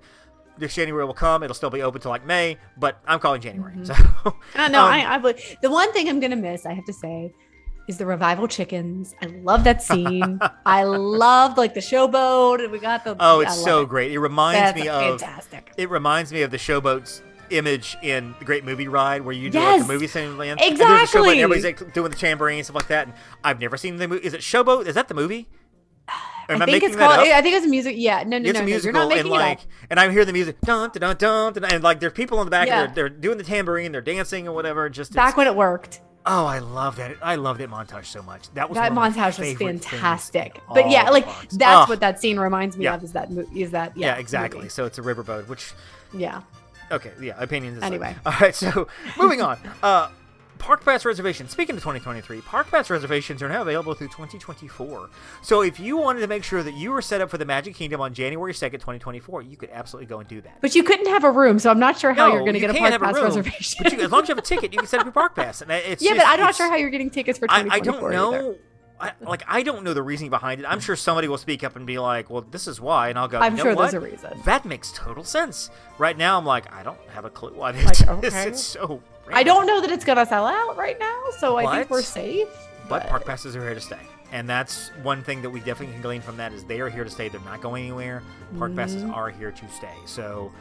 This 0.58 0.74
January 0.74 1.04
will 1.04 1.14
come. 1.14 1.42
It'll 1.42 1.54
still 1.54 1.70
be 1.70 1.82
open 1.82 2.00
till 2.00 2.10
like 2.12 2.24
May, 2.26 2.58
but 2.76 3.00
I'm 3.08 3.18
calling 3.18 3.40
January. 3.40 3.74
Mm-hmm. 3.74 3.84
So, 4.24 4.37
Uh, 4.54 4.68
no, 4.68 4.82
um, 4.84 4.92
I, 4.92 5.04
I 5.14 5.16
would. 5.16 5.40
The 5.62 5.70
one 5.70 5.92
thing 5.92 6.08
I'm 6.08 6.20
gonna 6.20 6.37
miss, 6.37 6.64
I 6.66 6.74
have 6.74 6.84
to 6.84 6.92
say, 6.92 7.32
is 7.87 7.99
the 7.99 8.07
revival 8.07 8.49
chickens. 8.49 9.14
I 9.23 9.27
love 9.27 9.64
that 9.64 9.83
scene. 9.83 10.40
I 10.66 10.85
loved 10.85 11.59
like 11.59 11.75
the 11.75 11.81
showboat, 11.81 12.62
and 12.62 12.73
we 12.73 12.79
got 12.79 13.05
the. 13.05 13.16
oh, 13.20 13.40
it's 13.40 13.62
so 13.62 13.83
it. 13.83 13.88
great. 13.88 14.12
It 14.12 14.18
reminds 14.18 14.61
That's 14.61 14.81
me 14.81 14.88
of 14.88 15.20
fantastic. 15.20 15.73
it 15.77 15.90
reminds 15.90 16.33
me 16.33 16.42
of 16.42 16.51
the 16.51 16.57
showboats 16.57 17.20
image 17.51 17.97
in 18.03 18.35
the 18.38 18.44
Great 18.44 18.64
Movie 18.64 18.88
Ride, 18.88 19.23
where 19.23 19.35
you 19.35 19.51
do 19.51 19.59
like 19.61 19.83
the 19.83 19.92
movie 19.92 20.07
scene 20.07 20.37
land. 20.38 20.61
And 20.61 20.77
there's 20.77 20.90
a 20.90 20.92
showboat, 20.92 21.01
Exactly! 21.03 21.31
and 21.33 21.40
everybody's 21.40 21.64
like 21.64 21.92
doing 21.94 22.11
the 22.11 22.16
tambourine 22.16 22.59
and 22.59 22.66
stuff 22.66 22.77
like 22.77 22.88
that. 22.88 23.07
And 23.09 23.14
I've 23.44 23.61
never 23.61 23.77
seen 23.77 23.97
the 23.97 24.09
movie. 24.09 24.27
Is 24.27 24.35
it 24.35 24.40
Showboat? 24.40 24.87
Is 24.87 24.94
that 24.94 25.09
the 25.09 25.14
movie? 25.14 25.49
Am 26.47 26.61
I 26.61 26.66
think 26.66 26.75
making 26.75 26.88
it's 26.90 26.99
that 26.99 27.16
called. 27.16 27.29
I 27.29 27.40
think 27.40 27.57
it's 27.57 27.64
a 27.64 27.68
music. 27.70 27.94
Yeah, 27.97 28.23
no, 28.25 28.37
no, 28.38 28.49
it's 28.51 28.53
no, 28.55 28.61
a 28.61 28.62
no. 28.62 28.66
musical, 28.66 28.85
You're 28.87 28.92
not 28.92 29.09
making 29.09 29.20
and 29.23 29.31
like, 29.31 29.59
it 29.61 29.62
up. 29.62 29.68
and 29.90 30.01
I'm 30.01 30.11
hearing 30.11 30.27
the 30.27 30.33
music, 30.35 30.61
dun 30.61 30.90
dun 30.90 31.01
dun 31.01 31.16
dun, 31.16 31.53
dun 31.55 31.64
and 31.64 31.83
like 31.83 32.01
there's 32.01 32.12
people 32.12 32.40
in 32.42 32.47
the 32.47 32.51
back, 32.51 32.66
Yeah. 32.68 32.85
and 32.85 32.94
they're, 32.94 33.09
they're 33.09 33.18
doing 33.18 33.38
the 33.38 33.44
tambourine, 33.44 33.92
they're 33.92 34.03
dancing 34.03 34.47
or 34.47 34.55
whatever. 34.55 34.90
Just 34.90 35.14
Back 35.14 35.37
when 35.38 35.47
it 35.47 35.57
worked. 35.57 36.01
Oh, 36.26 36.46
I 36.46 36.58
love 36.58 36.96
that. 36.96 37.16
I 37.22 37.34
love 37.37 37.58
that 37.58 37.68
montage 37.70 38.06
so 38.06 38.22
much. 38.22 38.50
That 38.54 38.68
was 38.68 38.76
That 38.76 38.92
one 38.92 39.06
of 39.08 39.16
my 39.16 39.22
montage 39.22 39.38
was 39.38 39.56
fantastic. 39.58 40.60
But 40.72 40.90
yeah, 40.90 41.10
like 41.10 41.26
parks. 41.26 41.54
that's 41.56 41.87
Oh, 41.88 41.90
what 41.90 42.00
that 42.00 42.20
scene 42.20 42.38
reminds 42.38 42.76
me 42.76 42.84
Yeah. 42.84 42.94
of. 42.94 43.04
Is 43.04 43.12
that 43.12 43.30
is 43.54 43.70
that 43.72 43.96
Yeah, 43.96 44.14
yeah, 44.14 44.16
exactly. 44.20 44.58
movie. 44.60 44.70
So 44.70 44.84
it's 44.87 44.98
a 44.98 45.02
riverboat, 45.02 45.48
which 45.48 45.72
Yeah. 46.12 46.42
Okay, 46.92 47.12
yeah, 47.20 47.34
opinions. 47.38 47.78
aside. 47.78 47.87
Anyway. 47.88 48.14
all 48.26 48.34
right. 48.40 48.54
So 48.54 48.88
moving 49.18 49.40
on. 49.42 49.58
Uh, 49.82 50.08
Park 50.64 50.83
Pass 50.83 51.05
reservations. 51.05 51.50
Speaking 51.50 51.77
of 51.77 51.83
2023, 51.83 52.40
Park 52.40 52.70
Pass 52.70 52.88
reservations 52.88 53.42
are 53.42 53.48
now 53.50 53.61
available 53.61 53.92
through 53.92 54.09
2024. 54.09 55.11
So 55.42 55.61
if 55.61 55.79
you 55.79 55.98
wanted 55.98 56.20
to 56.20 56.27
make 56.27 56.42
sure 56.42 56.62
that 56.62 56.72
you 56.72 56.90
were 56.90 57.03
set 57.03 57.20
up 57.20 57.29
for 57.29 57.37
the 57.37 57.44
Magic 57.44 57.74
Kingdom 57.74 58.00
on 58.00 58.14
January 58.14 58.55
2nd, 58.55 58.72
2024, 58.72 59.42
you 59.42 59.59
could 59.59 59.68
absolutely 59.70 60.07
go 60.07 60.20
and 60.20 60.29
do 60.29 60.40
that. 60.40 60.62
But 60.62 60.74
you 60.74 60.83
couldn't 60.83 61.09
have 61.09 61.22
a 61.24 61.31
room, 61.31 61.59
so 61.59 61.70
I'm 61.70 61.79
not 61.79 61.98
sure 61.98 62.14
how 62.14 62.29
No, 62.29 62.35
you're 62.35 62.40
going 62.44 62.55
to 62.55 62.61
you 62.61 62.66
get 62.66 62.77
a 62.77 62.79
park 62.79 62.92
have 62.92 63.03
a 63.03 63.12
room, 63.12 63.24
reservation. 63.24 63.81
But 63.83 63.92
you, 63.92 64.00
as 64.00 64.11
long 64.11 64.22
as 64.22 64.29
you 64.29 64.35
have 64.35 64.42
a 64.42 64.46
ticket, 64.46 64.72
you 64.72 64.79
can 64.79 64.88
set 64.88 65.00
up 65.00 65.07
your 65.07 65.12
Park 65.12 65.35
Pass. 65.37 65.61
And 65.61 65.70
it's 65.70 66.03
yeah, 66.03 66.12
just- 66.14 66.24
but 66.24 66.29
I'm 66.29 66.40
not 66.40 66.55
sure 66.57 66.68
how 66.70 66.77
you're 66.77 66.90
getting 66.90 67.11
tickets 67.11 67.38
for 67.38 67.46
I, 67.50 67.62
2024. 67.64 68.09
I 68.11 68.14
don't 68.14 68.35
either. 68.35 68.42
know. 68.42 68.57
I, 69.00 69.12
like 69.20 69.42
I 69.48 69.62
don't 69.64 69.83
know 69.83 69.92
the 69.92 70.03
reasoning 70.05 70.31
behind 70.31 70.61
it. 70.61 70.66
I'm 70.66 70.79
sure 70.81 70.94
somebody 70.96 71.27
will 71.29 71.37
speak 71.37 71.64
up 71.64 71.74
and 71.74 71.85
be 71.85 71.98
like, 71.98 72.31
"Well, 72.31 72.42
this 72.42 72.68
is 72.68 72.81
why," 72.81 73.09
and 73.09 73.18
I'll 73.18 73.27
go. 73.27 73.40
I'm 73.40 73.53
"You 73.53 73.59
know 73.59 73.62
sure 73.64 73.74
what? 73.74 73.90
there's 73.90 73.94
a 74.03 74.07
reason." 74.09 74.40
That 74.44 74.64
makes 74.64 74.92
total 74.92 75.24
sense. 75.24 75.68
Right 75.98 76.16
now, 76.16 76.38
I'm 76.38 76.46
like, 76.46 76.72
I 76.72 76.85
don't 76.85 76.96
have 77.09 77.24
a 77.24 77.31
clue 77.31 77.53
why 77.55 77.72
this 77.72 77.85
Like, 77.85 78.00
is. 78.00 78.09
okay. 78.09 78.48
It's 78.48 78.62
so. 78.62 79.03
I 79.32 79.42
don't 79.42 79.66
know 79.66 79.80
that 79.80 79.90
it's 79.90 80.04
going 80.04 80.18
to 80.18 80.26
sell 80.26 80.46
out 80.46 80.76
right 80.76 80.98
now, 80.98 81.22
so 81.38 81.56
I 81.56 81.76
think 81.76 81.90
we're 81.90 82.02
safe. 82.02 82.48
But 82.88 83.08
park 83.08 83.24
passes 83.24 83.56
are 83.56 83.62
here 83.62 83.74
to 83.74 83.80
stay, 83.80 83.98
and 84.32 84.48
that's 84.48 84.90
one 85.02 85.22
thing 85.22 85.40
that 85.42 85.50
we 85.50 85.60
definitely 85.60 85.94
can 85.94 86.02
glean 86.02 86.20
from 86.20 86.37
that 86.37 86.52
is 86.52 86.64
they 86.64 86.80
are 86.80 86.90
here 86.90 87.04
to 87.04 87.10
stay. 87.10 87.28
They're 87.28 87.40
not 87.40 87.60
going 87.62 87.84
anywhere. 87.84 88.22
Park 88.58 88.72
mm. 88.72 88.76
passes 88.76 89.02
are 89.04 89.30
here 89.30 89.50
to 89.50 89.68
stay. 89.68 89.94
So 90.06 90.52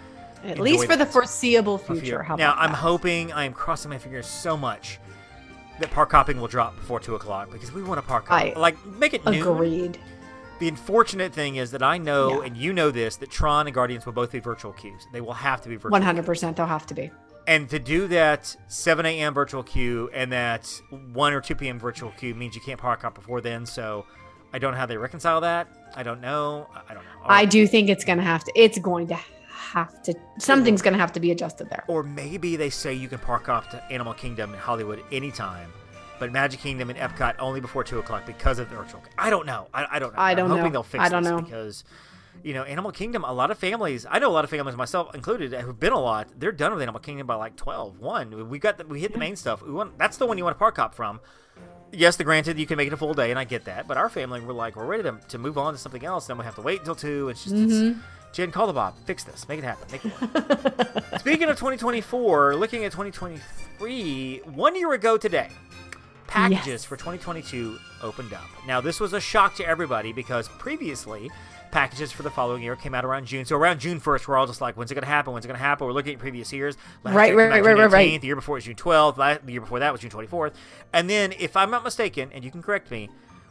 At 0.46 0.60
least 0.60 0.86
for 0.86 0.96
the 0.96 1.06
foreseeable 1.06 1.78
future. 1.78 2.26
Now 2.38 2.54
I'm 2.58 2.72
that? 2.72 2.78
hoping 2.78 3.34
I 3.34 3.44
am 3.46 3.54
crossing 3.54 3.90
my 3.90 3.98
fingers 3.98 4.26
so 4.26 4.56
much 4.56 5.00
that 5.80 5.92
park 5.92 6.12
hopping 6.12 6.40
will 6.40 6.48
drop 6.48 6.76
before 6.76 7.00
two 7.00 7.16
o'clock 7.16 7.52
because 7.52 7.72
we 7.72 7.84
want 7.84 8.00
to 8.00 8.08
park 8.08 8.28
hop. 8.28 8.42
I 8.42 8.54
like 8.56 8.84
make 8.86 9.14
it 9.14 9.26
noon. 9.26 9.42
Agreed. 9.42 9.98
The 10.60 10.68
unfortunate 10.70 11.34
thing 11.34 11.58
is 11.58 11.72
that 11.72 11.84
I 11.84 11.98
know, 11.98 12.40
Yeah. 12.40 12.48
and 12.48 12.56
you 12.56 12.72
know 12.72 12.92
this, 12.92 13.18
that 13.18 13.30
Tron 13.32 13.68
and 13.68 13.74
Guardians 13.74 14.06
will 14.06 14.14
both 14.14 14.32
be 14.32 14.40
virtual 14.40 14.72
queues. 14.72 15.08
They 15.12 15.20
will 15.20 15.34
have 15.34 15.62
to 15.64 15.68
be 15.70 15.76
virtual. 15.76 15.92
One 15.92 16.04
hundred 16.04 16.26
percent. 16.26 16.56
They'll 16.56 16.68
have 16.68 16.86
to 16.88 16.94
be. 16.94 17.12
And 17.46 17.70
to 17.70 17.80
do 17.80 18.08
that 18.08 18.56
7 18.68 19.06
a.m. 19.06 19.34
virtual 19.34 19.64
queue 19.64 20.10
and 20.14 20.32
that 20.32 20.82
1 20.90 21.34
or 21.34 21.42
2 21.42 21.56
p.m. 21.56 21.78
virtual 21.80 22.12
queue 22.12 22.34
means 22.36 22.56
you 22.56 22.62
can't 22.62 22.80
park 22.80 23.02
hop 23.02 23.16
before 23.16 23.42
then. 23.42 23.66
So 23.66 24.06
I 24.54 24.60
don't 24.60 24.72
know 24.74 24.78
how 24.80 24.86
they 24.86 24.98
reconcile 24.98 25.42
that. 25.42 25.68
I 25.96 26.04
don't 26.04 26.22
know. 26.22 26.68
I- 26.74 26.94
don't 26.94 27.04
know. 27.04 27.10
I 27.26 27.46
do 27.46 27.68
think 27.68 27.90
it's 27.90 28.06
going 28.06 28.18
to 28.18 28.24
have 28.24 28.44
to, 28.46 28.52
it's 28.56 28.80
going 28.80 29.08
to 29.08 29.16
have 29.50 30.02
to, 30.04 30.14
something's 30.40 30.82
going 30.82 30.94
to 30.94 31.00
have 31.00 31.12
to 31.14 31.20
be 31.20 31.32
adjusted 31.32 31.70
there. 31.70 31.84
Or 31.88 32.04
maybe 32.04 32.56
they 32.56 32.70
say 32.70 32.94
you 32.94 33.08
can 33.10 33.20
park 33.20 33.48
hop 33.48 33.70
to 33.72 33.84
Animal 33.92 34.14
Kingdom 34.14 34.54
in 34.54 34.60
Hollywood 34.60 35.02
anytime, 35.12 35.72
but 36.20 36.32
Magic 36.32 36.60
Kingdom 36.62 36.90
and 36.90 36.98
Epcot 37.00 37.36
only 37.40 37.60
before 37.62 37.84
two 37.84 38.00
o'clock 38.00 38.26
because 38.26 38.60
of 38.60 38.70
the 38.70 38.76
virtual. 38.76 39.02
I 39.18 39.30
don't 39.30 39.46
know. 39.46 39.68
I, 39.74 39.88
I 39.92 40.00
don't 40.00 40.14
know. 40.14 40.20
I 40.20 40.34
don't 40.34 40.46
I'm 40.46 40.52
hoping 40.58 40.66
know. 40.66 40.70
they'll 40.72 40.84
fix 40.84 41.04
I 41.04 41.10
don't 41.10 41.24
this 41.24 41.32
know. 41.32 41.42
because 41.42 41.84
you 42.44 42.54
know 42.54 42.64
Animal 42.64 42.92
Kingdom. 42.92 43.24
A 43.24 43.34
lot 43.34 43.50
of 43.52 43.58
families. 43.58 44.06
I 44.10 44.20
know 44.20 44.30
a 44.30 44.34
lot 44.34 44.44
of 44.44 44.50
families, 44.50 44.76
myself 44.76 45.16
included, 45.16 45.54
who've 45.54 45.80
been 45.80 45.94
a 45.94 46.00
lot. 46.00 46.28
They're 46.38 46.52
done 46.52 46.74
with 46.74 46.82
Animal 46.82 47.00
Kingdom 47.02 47.26
by 47.28 47.36
like 47.36 47.56
12. 47.56 48.00
One, 48.00 48.50
we 48.50 48.60
got 48.60 48.78
the, 48.78 48.86
we 48.86 49.00
hit 49.00 49.14
the 49.14 49.20
main 49.20 49.36
stuff. 49.36 49.62
We 49.62 49.72
want 49.72 49.98
that's 49.98 50.18
the 50.18 50.26
one 50.26 50.38
you 50.38 50.44
want 50.44 50.56
to 50.56 50.60
park 50.60 50.78
hop 50.78 50.94
from. 50.94 51.20
Yes, 51.92 52.16
the 52.16 52.24
granted 52.24 52.58
you 52.58 52.66
can 52.66 52.78
make 52.78 52.88
it 52.88 52.94
a 52.94 52.98
full 52.98 53.14
day, 53.14 53.30
and 53.30 53.40
I 53.40 53.44
get 53.44 53.66
that. 53.66 53.88
But 53.88 53.98
our 53.98 54.10
family, 54.10 54.42
we're 54.42 54.54
like, 54.54 54.76
we're 54.76 54.86
ready 54.86 55.04
to, 55.04 55.20
to 55.30 55.38
move 55.38 55.60
on 55.60 55.74
to 55.74 55.78
something 55.80 56.04
else. 56.04 56.26
Then 56.26 56.40
we 56.40 56.44
have 56.44 56.56
to 56.56 56.62
wait 56.62 56.80
until 56.80 56.96
two. 56.96 57.30
It's 57.30 57.44
just, 57.44 57.54
Mm-hmm. 57.56 57.90
it's, 57.90 58.00
Jenn, 58.36 58.52
call 58.52 58.66
the 58.66 58.74
Bob, 58.74 58.96
fix 59.06 59.24
this, 59.24 59.48
make 59.48 59.60
it 59.60 59.64
happen, 59.64 59.88
make 59.92 60.04
it 60.04 60.12
work. 60.20 61.04
Speaking 61.20 61.50
of 61.50 61.56
2024, 61.56 62.56
looking 62.56 62.84
at 62.84 62.92
2023, 62.92 64.42
one 64.56 64.76
year 64.76 64.94
ago 64.94 65.18
today, 65.18 65.50
packages 66.34 66.68
Yes. 66.68 66.86
for 66.86 66.96
2022 66.98 67.78
opened 68.02 68.34
up. 68.34 68.42
Now, 68.68 68.82
this 68.82 69.00
was 69.00 69.14
a 69.14 69.20
shock 69.22 69.56
to 69.56 69.66
everybody 69.68 70.12
because 70.14 70.48
previously, 70.50 71.30
packages 71.72 72.12
for 72.12 72.24
the 72.24 72.30
following 72.30 72.62
year 72.62 72.76
came 72.76 72.94
out 72.94 73.04
around 73.06 73.26
June. 73.26 73.46
So 73.46 73.56
around 73.56 73.80
June 73.80 74.00
1st, 74.00 74.28
we're 74.28 74.38
all 74.38 74.46
just 74.46 74.62
like, 74.62 74.76
when's 74.76 74.92
it 74.92 74.96
going 74.96 75.04
to 75.04 75.10
happen? 75.10 75.34
When's 75.34 75.46
it 75.46 75.48
going 75.48 75.58
to 75.58 75.64
happen? 75.64 75.88
We're 75.88 75.94
looking 75.94 76.14
at 76.14 76.20
previous 76.20 76.52
years. 76.54 76.78
Last 77.04 77.16
Right, 77.16 77.28
year 77.34 77.38
right, 77.38 77.50
right, 77.64 77.64
June 77.76 77.78
right, 77.80 77.92
right. 77.92 78.22
The 78.22 78.28
year 78.28 78.36
before 78.36 78.56
was 78.56 78.66
June 78.66 78.76
12th. 78.76 79.18
la- 79.18 79.38
The 79.44 79.52
year 79.52 79.62
before 79.62 79.80
that 79.80 79.92
was 79.92 80.02
June 80.02 80.12
24th. 80.12 80.54
And 80.92 81.10
then, 81.10 81.34
if 81.40 81.56
I'm 81.58 81.72
not 81.72 81.84
mistaken, 81.84 82.30
and 82.34 82.44
you 82.44 82.52
can 82.52 82.62
correct 82.62 82.92
me, 82.92 83.10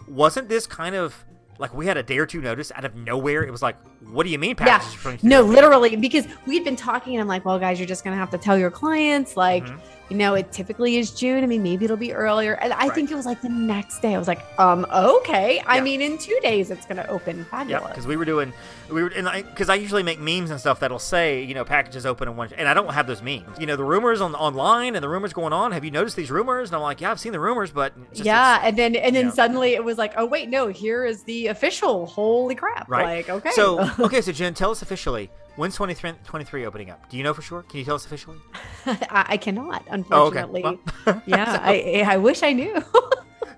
wasn't 0.09 0.49
this 0.49 0.67
kind 0.67 0.95
of 0.95 1.25
like 1.59 1.75
we 1.75 1.87
had 1.87 1.97
a 1.97 2.03
day 2.03 2.19
or 2.19 2.27
two 2.27 2.41
notice 2.41 2.73
out 2.75 2.85
of 2.85 2.95
nowhere? 2.97 3.43
It 3.45 3.51
was 3.51 3.63
like, 3.63 3.77
what 4.11 4.25
do 4.25 4.31
you 4.31 4.39
mean 4.39 4.57
packages? 4.57 4.95
for 4.95 5.11
2022 5.13 5.29
No, 5.29 5.43
literally, 5.43 5.95
because 5.97 6.27
we'd 6.47 6.65
been 6.65 6.77
talking, 6.77 7.15
and 7.15 7.21
I'm 7.21 7.29
like, 7.29 7.45
well, 7.45 7.59
guys, 7.59 7.79
you're 7.79 7.87
just 7.89 8.03
going 8.05 8.15
to 8.15 8.19
have 8.19 8.31
to 8.31 8.39
tell 8.39 8.57
your 8.59 8.71
clients, 8.71 9.37
like, 9.37 9.65
Mhm. 9.67 9.79
You 10.09 10.17
know, 10.19 10.35
it 10.35 10.53
typically 10.53 10.97
is 10.97 11.11
June. 11.13 11.43
I 11.43 11.47
mean, 11.47 11.63
maybe 11.63 11.87
it'll 11.87 11.97
be 11.97 12.13
earlier. 12.13 12.55
And 12.55 12.73
I 12.75 12.89
Right. 12.89 12.95
think 12.95 13.11
it 13.11 13.15
was 13.15 13.25
like 13.25 13.41
the 13.41 13.49
next 13.49 14.01
day. 14.01 14.15
I 14.15 14.19
was 14.19 14.29
like, 14.29 14.43
um, 14.59 14.85
okay. 14.93 15.63
I 15.67 15.81
mean, 15.81 16.03
in 16.03 16.19
two 16.19 16.39
days, 16.43 16.71
it's 16.71 16.85
going 16.85 16.99
to 16.99 17.09
open. 17.09 17.47
Fabulous. 17.47 17.83
Yeah, 17.83 17.89
because 17.89 18.07
we 18.07 18.17
were 18.17 18.27
doing, 18.27 18.53
we 18.91 19.03
were, 19.03 19.09
and 19.09 19.29
because 19.47 19.71
I, 19.71 19.77
usually 19.77 20.03
make 20.03 20.21
memes 20.21 20.51
and 20.51 20.61
stuff 20.61 20.81
that'll 20.81 20.99
say, 20.99 21.43
you 21.43 21.55
know, 21.55 21.65
packages 21.65 22.05
open 22.05 22.29
in 22.29 22.37
one, 22.37 22.51
and 22.59 22.69
I 22.69 22.75
don't 22.75 22.93
have 22.93 23.07
those 23.07 23.23
memes. 23.23 23.59
You 23.59 23.67
know, 23.67 23.77
the 23.77 23.85
rumors 23.85 24.21
on 24.21 24.35
online 24.35 24.97
and 24.97 25.03
the 25.03 25.09
rumors 25.09 25.33
going 25.33 25.53
on. 25.55 25.73
Have 25.73 25.85
you 25.85 25.91
noticed 25.91 26.15
these 26.17 26.31
rumors? 26.31 26.69
And 26.69 26.77
I'm 26.77 26.83
like, 26.83 27.01
yeah, 27.01 27.11
I've 27.11 27.21
seen 27.21 27.33
the 27.33 27.41
rumors, 27.41 27.71
but 27.71 27.95
just, 28.13 28.25
yeah, 28.27 28.61
and 28.63 28.77
then 28.77 28.95
and 28.97 29.17
then 29.17 29.27
yeah. 29.27 29.33
suddenly 29.33 29.75
it 29.75 29.83
was 29.83 29.97
like, 29.97 30.13
oh 30.19 30.27
wait, 30.27 30.51
no, 30.51 30.69
here 30.69 31.07
is 31.07 31.23
the 31.25 31.47
official. 31.47 32.05
Holy 32.07 32.55
crap! 32.55 32.89
right. 32.91 33.27
Like, 33.27 33.31
okay, 33.31 33.51
So, 33.53 33.81
okay, 34.01 34.21
so 34.21 34.33
Jenn, 34.33 34.53
tell 34.55 34.71
us 34.71 34.83
officially 34.83 35.31
when's 35.57 35.75
23, 35.77 36.13
23 36.25 36.67
opening 36.67 36.91
up? 36.91 37.09
Do 37.09 37.17
you 37.17 37.23
know 37.23 37.35
for 37.35 37.43
sure? 37.43 37.63
Can 37.63 37.79
you 37.79 37.85
tell 37.85 37.95
us 37.97 38.05
officially? 38.07 38.39
I, 38.87 39.27
I 39.31 39.37
cannot, 39.37 39.83
Oh, 40.11 40.27
okay. 40.27 40.41
unfortunately. 40.41 40.63
Well- 40.63 41.23
yeah, 41.27 41.59
I 41.63 42.05
I 42.07 42.17
wish 42.17 42.43
I 42.43 42.53
knew. 42.53 42.83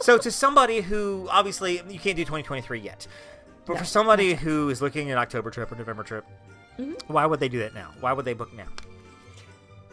So, 0.01 0.19
to 0.19 0.31
somebody 0.31 0.83
who 0.83 1.29
obviously 1.31 1.77
you 1.89 1.99
can't 1.99 2.17
do 2.17 2.25
2023 2.25 2.81
yet, 2.81 3.07
but 3.65 3.75
No, 3.75 3.79
for 3.79 3.85
somebody 3.87 4.35
who 4.35 4.69
is 4.69 4.83
looking 4.83 5.11
at 5.11 5.17
October 5.17 5.51
trip 5.51 5.73
or 5.73 5.77
November 5.77 6.03
trip, 6.03 6.27
Mm-hmm. 6.79 7.13
why 7.13 7.25
would 7.25 7.39
they 7.41 7.49
do 7.49 7.61
that 7.61 7.73
now? 7.75 7.91
Why 8.01 8.13
would 8.13 8.25
they 8.25 8.35
book 8.35 8.53
now? 8.53 8.67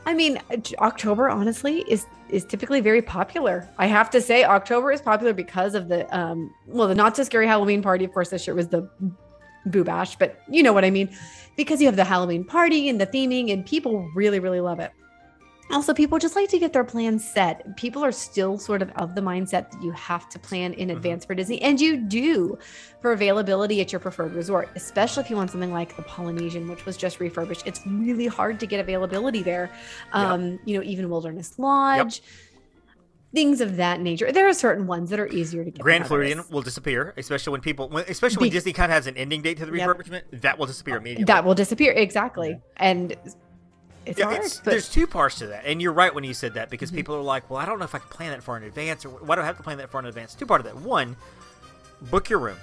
I 0.06 0.14
mean, 0.16 0.42
October 0.80 1.30
honestly 1.30 1.86
is 1.88 2.08
is 2.30 2.44
typically 2.44 2.82
very 2.82 3.02
popular. 3.04 3.70
I 3.78 3.86
have 3.86 4.10
to 4.10 4.20
say, 4.20 4.44
October 4.44 4.92
is 4.92 5.00
popular 5.02 5.32
because 5.34 5.76
of 5.76 5.88
the 5.88 6.02
um, 6.18 6.52
well, 6.66 6.88
the 6.88 6.96
not 6.96 7.16
so 7.16 7.24
scary 7.24 7.46
Halloween 7.48 7.82
party. 7.84 8.04
Of 8.04 8.12
course, 8.12 8.30
this 8.30 8.48
year 8.48 8.56
was 8.56 8.68
the 8.68 8.90
Boo 9.66 9.84
Bash, 9.84 10.16
but 10.16 10.42
you 10.50 10.64
know 10.64 10.74
what 10.74 10.86
I 10.86 10.90
mean, 10.90 11.10
because 11.56 11.82
you 11.82 11.88
have 11.88 11.96
the 11.96 12.04
Halloween 12.04 12.44
party 12.44 12.90
and 12.90 13.00
the 13.00 13.08
theming, 13.08 13.52
and 13.52 13.66
people 13.66 14.10
really, 14.16 14.40
really 14.40 14.62
love 14.62 14.80
it. 14.80 14.92
Also, 15.72 15.94
people 15.94 16.20
just 16.20 16.36
like 16.36 16.50
to 16.50 16.60
get 16.60 16.74
their 16.74 16.84
plans 16.84 17.24
set. 17.24 17.78
People 17.78 18.04
are 18.04 18.12
still 18.12 18.58
sort 18.58 18.82
of 18.82 18.90
of 18.98 19.16
the 19.16 19.22
mindset 19.22 19.72
that 19.72 19.82
you 19.82 19.92
have 19.92 20.28
to 20.28 20.38
plan 20.38 20.74
in 20.74 20.90
advance 20.90 21.24
for 21.24 21.34
Disney, 21.34 21.62
and 21.62 21.80
you 21.80 21.96
do 21.96 22.58
for 23.02 23.14
availability 23.14 23.80
at 23.80 23.94
your 23.94 24.00
preferred 24.00 24.34
resort, 24.34 24.70
especially 24.76 25.24
if 25.24 25.30
you 25.30 25.38
want 25.38 25.50
something 25.50 25.72
like 25.72 25.96
the 25.96 26.02
Polynesian, 26.02 26.68
which 26.68 26.86
was 26.86 26.98
just 26.98 27.22
refurbished. 27.22 27.66
It's 27.66 27.80
really 27.88 28.28
hard 28.28 28.60
to 28.60 28.66
get 28.66 28.82
availability 28.82 29.44
there. 29.44 29.72
Um, 30.12 30.60
You 30.66 30.78
know, 30.78 30.84
even 30.84 31.10
Wilderness 31.10 31.58
Lodge, 31.58 32.22
things 33.34 33.62
of 33.62 33.78
that 33.78 34.00
nature. 34.02 34.32
There 34.32 34.48
are 34.48 34.54
certain 34.54 34.88
ones 34.88 35.10
that 35.10 35.20
are 35.20 35.28
easier 35.28 35.64
to 35.64 35.72
get. 35.72 35.82
Grand 35.82 36.06
Floridian 36.08 36.44
will 36.50 36.62
disappear, 36.62 37.14
especially 37.18 37.52
when 37.52 37.62
people, 37.62 37.90
when, 37.90 38.04
especially 38.08 38.38
when 38.42 38.50
Be- 38.50 38.54
Disney 38.54 38.74
kind 38.74 38.92
of 38.92 38.96
has 38.96 39.08
an 39.08 39.16
ending 39.18 39.42
date 39.42 39.58
to 39.60 39.66
the 39.66 39.76
Yep. 39.78 39.90
refurbishment. 39.90 40.22
That 40.42 40.58
will 40.60 40.66
disappear 40.66 40.98
immediately. 40.98 41.26
That 41.26 41.46
will 41.46 41.56
disappear 41.56 41.92
exactly, 41.94 42.60
and 42.78 43.16
it's 44.06 44.20
yeah, 44.20 44.26
hard. 44.26 44.42
but 44.42 44.72
there's 44.72 44.90
two 44.90 45.08
parts 45.08 45.38
to 45.40 45.48
that, 45.48 45.64
and 45.66 45.82
you're 45.82 45.94
right 45.94 46.14
when 46.14 46.24
you 46.24 46.34
said 46.34 46.56
that 46.56 46.70
because 46.70 46.90
Mm-hmm. 46.90 46.98
people 46.98 47.16
are 47.16 47.22
like, 47.22 47.50
"Well, 47.50 47.60
I 47.60 47.66
don't 47.66 47.80
know 47.80 47.86
if 47.86 47.96
I 47.96 48.00
can 48.00 48.10
plan 48.10 48.32
that 48.32 48.44
far 48.44 48.58
in 48.58 48.64
advance, 48.64 49.06
or 49.06 49.10
why 49.10 49.36
do 49.36 49.42
I 49.42 49.46
have 49.46 49.58
to 49.58 49.64
plan 49.64 49.78
that 49.78 49.90
far 49.92 50.02
in 50.02 50.08
advance?" 50.08 50.34
Two 50.36 50.46
part 50.46 50.60
of 50.60 50.66
that. 50.66 50.76
One, 50.76 51.16
book 52.10 52.30
your 52.30 52.40
room. 52.40 52.58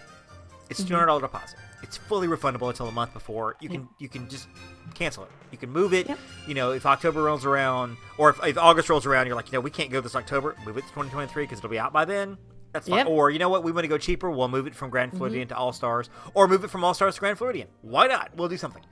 It's 0.70 0.81
Mm-hmm. 0.81 0.88
two 0.88 0.94
hundred 0.94 1.07
dollar 1.07 1.20
deposit. 1.22 1.57
It's 1.83 1.96
fully 1.96 2.26
refundable 2.28 2.68
until 2.68 2.88
a 2.88 2.92
month 2.92 3.12
before. 3.14 3.57
You 3.61 3.68
can 3.68 3.88
you 3.98 4.09
can 4.09 4.28
just 4.28 4.48
cancel 4.94 5.24
it. 5.24 5.31
You 5.50 5.59
can 5.59 5.70
move 5.70 5.94
it. 5.94 6.09
Yep. 6.09 6.18
You 6.46 6.54
know, 6.54 6.72
if 6.72 6.85
October 6.87 7.22
rolls 7.22 7.44
around, 7.46 7.96
or 8.18 8.31
if, 8.31 8.44
if 8.44 8.59
August 8.59 8.88
rolls 8.90 9.07
around, 9.07 9.26
you're 9.26 9.37
like, 9.37 9.46
you 9.46 9.52
know, 9.52 9.61
we 9.61 9.70
can't 9.70 9.90
go 9.90 10.00
this 10.00 10.16
October. 10.16 10.54
Move 10.66 10.76
it 10.76 10.83
to 10.83 10.88
2023 10.88 11.44
because 11.44 11.59
it'll 11.59 11.70
be 11.70 11.78
out 11.78 11.92
by 11.92 12.04
then. 12.04 12.37
That's 12.72 12.87
fine. 12.88 12.98
Yep. 12.98 13.07
Or 13.09 13.31
you 13.31 13.38
know 13.38 13.48
what? 13.48 13.62
We 13.64 13.72
want 13.72 13.85
to 13.85 13.88
go 13.88 13.96
cheaper. 13.96 14.31
We'll 14.31 14.48
move 14.48 14.66
it 14.66 14.74
from 14.74 14.90
Grand 14.90 15.11
mm-hmm. 15.12 15.18
Floridian 15.18 15.48
to 15.48 15.57
All 15.57 15.72
Stars, 15.72 16.11
or 16.35 16.46
move 16.48 16.64
it 16.64 16.68
from 16.70 16.85
All 16.85 16.92
Stars 16.94 17.14
to 17.14 17.20
Grand 17.20 17.38
Floridian. 17.38 17.68
Why 17.83 18.07
not? 18.09 18.33
We'll 18.37 18.48
do 18.48 18.59
something. 18.59 18.83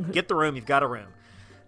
Mm-hmm. 0.00 0.12
Get 0.12 0.28
the 0.28 0.34
room. 0.34 0.56
You've 0.56 0.66
got 0.66 0.82
a 0.82 0.86
room. 0.86 1.08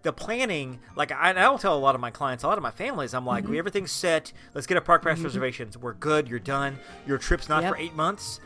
The 0.03 0.13
planning, 0.13 0.81
like 0.97 1.13
I, 1.13 1.33
I 1.33 1.49
will 1.49 1.59
tell 1.59 1.77
a 1.77 1.81
lot 1.81 1.95
of 1.95 2.01
my 2.01 2.11
clients, 2.11 2.45
a 2.45 2.47
lot 2.47 2.59
of 2.59 2.63
my 2.63 2.71
families, 2.71 3.15
I'm 3.15 3.25
like, 3.25 3.49
we 3.49 3.59
everything's 3.59 3.91
set. 3.91 4.33
Let's 4.53 4.67
get 4.67 4.77
a 4.77 4.83
park 4.83 5.03
pass 5.03 5.19
reservations. 5.21 5.79
We're 5.79 5.95
good. 5.95 6.29
You're 6.29 6.39
done. 6.41 6.79
Your 7.07 7.17
trip's 7.17 7.49
not 7.49 7.63
Yep. 7.63 7.73
for 7.73 7.79
eight 7.79 7.95
months. 7.95 8.39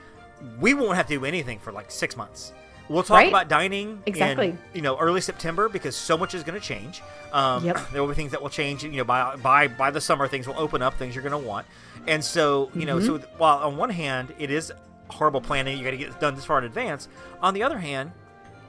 We 0.61 0.75
won't 0.75 0.97
have 0.97 1.07
to 1.09 1.15
do 1.19 1.25
anything 1.25 1.59
for 1.59 1.73
like 1.73 1.91
six 1.91 2.17
months. 2.17 2.53
We'll 2.89 3.03
talk 3.03 3.17
Right. 3.19 3.29
about 3.29 3.49
dining 3.49 4.03
Exactly. 4.07 4.49
in 4.49 4.59
you 4.73 4.81
know 4.81 4.97
early 4.99 5.21
September 5.21 5.69
because 5.69 5.95
so 5.95 6.17
much 6.17 6.35
is 6.35 6.43
going 6.43 6.59
to 6.59 6.67
change. 6.67 7.03
Um, 7.33 7.65
Yep. 7.65 7.91
There 7.93 8.01
will 8.01 8.09
be 8.09 8.15
things 8.15 8.31
that 8.31 8.41
will 8.41 8.49
change. 8.49 8.83
You 8.83 8.91
know, 8.93 9.05
by 9.05 9.37
by 9.37 9.69
by 9.69 9.91
the 9.91 10.01
summer, 10.01 10.27
things 10.27 10.47
will 10.47 10.59
open 10.59 10.81
up. 10.81 10.95
Things 10.95 11.15
you're 11.15 11.23
going 11.29 11.39
to 11.41 11.47
want, 11.49 11.67
and 12.07 12.25
so 12.25 12.71
you 12.75 12.87
know, 12.87 12.99
so 13.01 13.19
Mm-hmm. 13.19 13.39
while 13.39 13.59
on 13.59 13.77
one 13.77 13.91
hand 13.91 14.33
it 14.39 14.51
is 14.51 14.73
horrible 15.11 15.41
planning, 15.43 15.77
you 15.77 15.85
got 15.85 15.91
to 15.91 15.97
get 15.99 16.09
it 16.09 16.21
done 16.21 16.35
this 16.35 16.45
far 16.47 16.59
in 16.59 16.65
advance. 16.65 17.09
On 17.43 17.53
the 17.53 17.63
other 17.63 17.79
hand, 17.79 18.13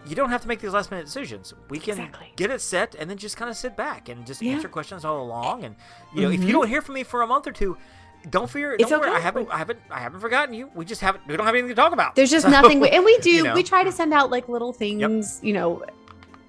you 0.05 0.15
don't 0.15 0.29
have 0.31 0.41
to 0.41 0.47
make 0.49 0.59
these 0.59 0.71
last 0.73 0.89
minute 0.91 1.05
decisions. 1.05 1.53
We 1.69 1.79
can 1.79 1.97
Exactly. 1.99 2.33
get 2.35 2.49
it 2.51 2.59
set 2.61 2.95
and 2.95 3.09
then 3.09 3.17
just 3.17 3.37
kind 3.37 3.49
of 3.49 3.55
sit 3.57 3.77
back 3.77 4.09
and 4.09 4.25
just 4.25 4.41
Yeah. 4.41 4.53
answer 4.53 4.67
questions 4.69 5.05
all 5.05 5.21
along. 5.21 5.63
And 5.63 5.75
you 6.13 6.21
know, 6.23 6.29
if 6.29 6.43
you 6.43 6.51
don't 6.51 6.67
hear 6.67 6.81
from 6.81 6.95
me 6.95 7.03
for 7.03 7.21
a 7.21 7.27
month 7.27 7.47
or 7.47 7.51
two. 7.53 7.77
Don't 8.29 8.49
fear. 8.49 8.71
Don't 8.77 8.81
It's 8.81 8.91
worry. 8.91 9.09
I 9.09 9.19
haven't. 9.19 9.49
I 9.51 9.57
haven't. 9.57 9.79
I 9.89 9.99
haven't 9.99 10.19
forgotten 10.19 10.53
you. 10.53 10.69
We 10.75 10.85
just 10.85 11.01
haven't. 11.01 11.25
We 11.27 11.35
don't 11.37 11.45
have 11.45 11.55
anything 11.55 11.69
to 11.69 11.75
talk 11.75 11.93
about. 11.93 12.15
There's 12.15 12.31
just 12.31 12.43
So, 12.45 12.49
nothing, 12.51 12.79
we, 12.79 12.89
and 12.89 13.03
we 13.03 13.17
do. 13.21 13.29
you 13.31 13.43
know. 13.43 13.53
We 13.53 13.63
try 13.63 13.83
to 13.83 13.91
send 13.91 14.13
out 14.13 14.29
like 14.31 14.47
little 14.49 14.73
things, 14.73 15.39
you 15.43 15.53
know. 15.53 15.83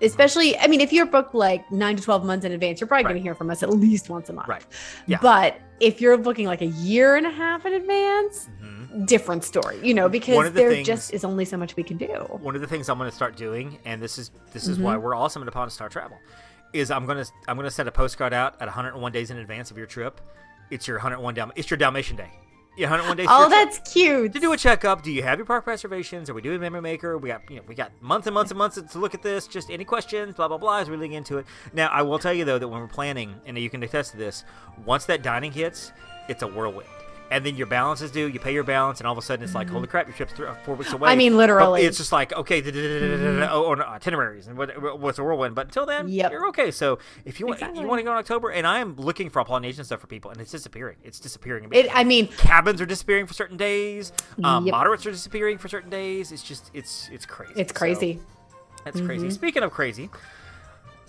Especially, 0.03 0.57
I 0.59 0.67
mean, 0.67 0.81
if 0.81 0.95
you're 0.95 1.05
booked 1.05 1.35
like 1.35 1.71
nine 1.71 1.95
to 1.97 2.03
twelve 2.03 2.25
months 2.25 2.47
in 2.47 2.53
advance, 2.53 2.81
you're 2.81 2.89
probably 2.89 3.03
going 3.05 3.17
to 3.17 3.21
hear 3.23 3.35
from 3.35 3.51
us 3.51 3.63
at 3.63 3.69
least 3.69 4.09
once 4.09 4.31
a 4.31 4.33
month. 4.33 4.49
Right. 4.49 4.65
Yeah. 5.07 5.19
But 5.21 5.61
if 5.79 6.01
you're 6.01 6.17
booking 6.17 6.47
like 6.47 6.63
a 6.63 6.67
year 6.69 7.17
and 7.17 7.27
a 7.27 7.31
half 7.31 7.67
in 7.67 7.75
advance, 7.75 8.49
Mhm. 8.63 9.07
different 9.07 9.45
story, 9.45 9.79
you 9.87 9.93
know, 9.93 10.09
because 10.09 10.43
the 10.45 10.51
there 10.51 10.71
things- 10.71 10.87
just 10.87 11.13
is 11.13 11.23
only 11.23 11.45
so 11.45 11.59
much 11.59 11.77
we 11.77 11.83
can 11.83 11.99
do. 11.99 12.07
one 12.07 12.55
of 12.55 12.63
the 12.63 12.67
things 12.67 12.89
I'm 12.89 12.97
going 12.97 13.11
to 13.11 13.15
start 13.17 13.37
doing, 13.37 13.79
and 13.85 14.01
this 14.01 14.17
is 14.17 14.31
this 14.55 14.67
is 14.67 14.77
Mm-hmm. 14.77 14.85
why 14.87 14.97
we're 14.97 15.15
awesome 15.15 15.43
at 15.43 15.49
Upon 15.49 15.69
Star 15.69 15.91
Travel, 15.91 16.17
is 16.73 16.91
I'm 16.91 17.05
gonna 17.05 17.27
I'm 17.47 17.57
gonna 17.59 17.71
send 17.71 17.87
a 17.87 17.93
postcard 17.93 18.33
out 18.33 18.55
at 18.59 18.69
101 18.69 19.13
days 19.13 19.31
in 19.31 19.37
advance 19.37 19.71
of 19.71 19.77
your 19.77 19.87
trip. 19.87 20.19
It's 20.71 20.87
your 20.87 20.99
101 20.99 21.35
Dal- 21.35 21.53
It's 21.57 21.71
your 21.71 21.79
Dalmatian 21.79 22.17
day. 22.17 22.31
Yeah, 22.77 22.87
101 22.87 23.17
days. 23.17 23.27
Oh, 23.29 23.49
that's 23.49 23.93
cute. 23.93 24.33
to 24.33 24.39
do 24.39 24.53
a 24.53 24.57
checkup. 24.57 25.03
Do 25.03 25.11
you 25.11 25.23
have 25.23 25.39
your 25.39 25.45
park 25.45 25.67
reservations? 25.67 26.31
Are 26.31 26.35
we 26.35 26.41
doing 26.41 26.61
memory 26.61 26.81
maker? 26.81 27.19
We 27.19 27.29
got 27.29 27.43
you 27.51 27.57
know 27.57 27.63
we 27.67 27.75
got 27.75 27.91
months 28.01 28.27
and 28.27 28.35
months 28.35 28.51
and 28.53 28.59
months 28.59 28.81
to 28.81 28.99
look 28.99 29.13
at 29.15 29.23
this. 29.23 29.47
Just 29.47 29.71
any 29.71 29.85
questions? 29.85 30.35
Blah 30.37 30.49
blah 30.49 30.57
blah. 30.59 30.79
As 30.79 30.89
we 30.89 30.97
link 30.97 31.13
into 31.13 31.39
it. 31.39 31.47
Now 31.73 31.89
I 31.89 32.03
will 32.03 32.19
tell 32.19 32.33
you 32.33 32.45
though 32.45 32.59
that 32.59 32.69
when 32.69 32.81
we're 32.81 32.87
planning, 32.87 33.35
and 33.45 33.59
you 33.59 33.69
can 33.69 33.83
attest 33.83 34.13
to 34.13 34.17
this, 34.17 34.45
once 34.87 35.05
that 35.07 35.23
dining 35.23 35.53
hits, 35.53 35.93
it's 36.29 36.43
a 36.43 36.47
whirlwind. 36.47 36.89
And 37.33 37.47
then 37.47 37.55
your 37.55 37.69
balance 37.69 38.01
is 38.01 38.11
due. 38.11 38.27
You 38.27 38.41
pay 38.41 38.53
your 38.53 38.65
balance, 38.65 38.99
and 38.99 39.07
all 39.07 39.13
of 39.13 39.19
a 39.19 39.23
sudden 39.23 39.45
it's 39.45 39.55
like, 39.55 39.69
holy 39.69 39.87
crap, 39.87 40.09
your 40.09 40.17
trip's 40.17 40.33
three, 40.33 40.49
four 40.65 40.75
weeks 40.75 40.93
away. 40.93 41.07
Mm-hmm. 41.07 41.13
I 41.13 41.15
mean, 41.17 41.33
But 41.35 41.39
literally. 41.39 41.83
it's 41.83 41.97
just 41.97 42.11
like 42.11 42.33
okay, 42.33 42.61
da-da-da-da-da-da, 42.61 43.49
oh, 43.53 43.63
or 43.65 43.81
itineraries 43.87 44.49
and 44.49 44.59
what, 44.59 44.99
what's 44.99 45.19
a 45.21 45.23
whirlwind. 45.23 45.55
But 45.55 45.67
until 45.67 45.87
then, 45.87 46.09
Yep. 46.09 46.33
you're 46.33 46.49
okay. 46.49 46.73
So 46.73 46.99
if 47.25 47.39
you 47.39 47.47
want, 47.47 47.59
Exactly. 47.61 47.83
you 47.83 47.87
want 47.89 48.01
to 48.01 48.03
go 48.03 48.11
in 48.11 48.17
October, 48.19 48.51
and 48.51 48.67
I 48.67 48.81
am 48.81 48.97
looking 48.97 49.31
for 49.31 49.39
all 49.39 49.45
Polynesian 49.45 49.85
stuff 49.85 50.01
for 50.01 50.09
people, 50.09 50.33
and 50.33 50.41
it's 50.41 50.51
disappearing. 50.51 50.97
It's 51.05 51.21
disappearing. 51.21 51.69
It, 51.71 51.87
I 51.95 52.03
mean, 52.03 52.27
cabins 52.27 52.81
are 52.81 52.87
disappearing 52.87 53.27
for 53.27 53.35
certain 53.35 53.57
days. 53.57 54.13
Um, 54.43 54.67
Yep. 54.67 54.73
Moderates 54.73 55.07
are 55.07 55.13
disappearing 55.13 55.59
for 55.59 55.69
certain 55.69 55.91
days. 55.91 56.33
It's 56.33 56.43
just 56.43 56.71
it's 56.75 57.09
it's 57.13 57.27
crazy. 57.27 57.53
it's 57.57 57.73
So, 57.73 57.79
crazy. 57.79 58.15
Mm-hmm. 58.15 58.81
that's 58.85 59.01
crazy. 59.01 59.31
Speaking 59.31 59.63
of 59.63 59.71
crazy, 59.71 60.11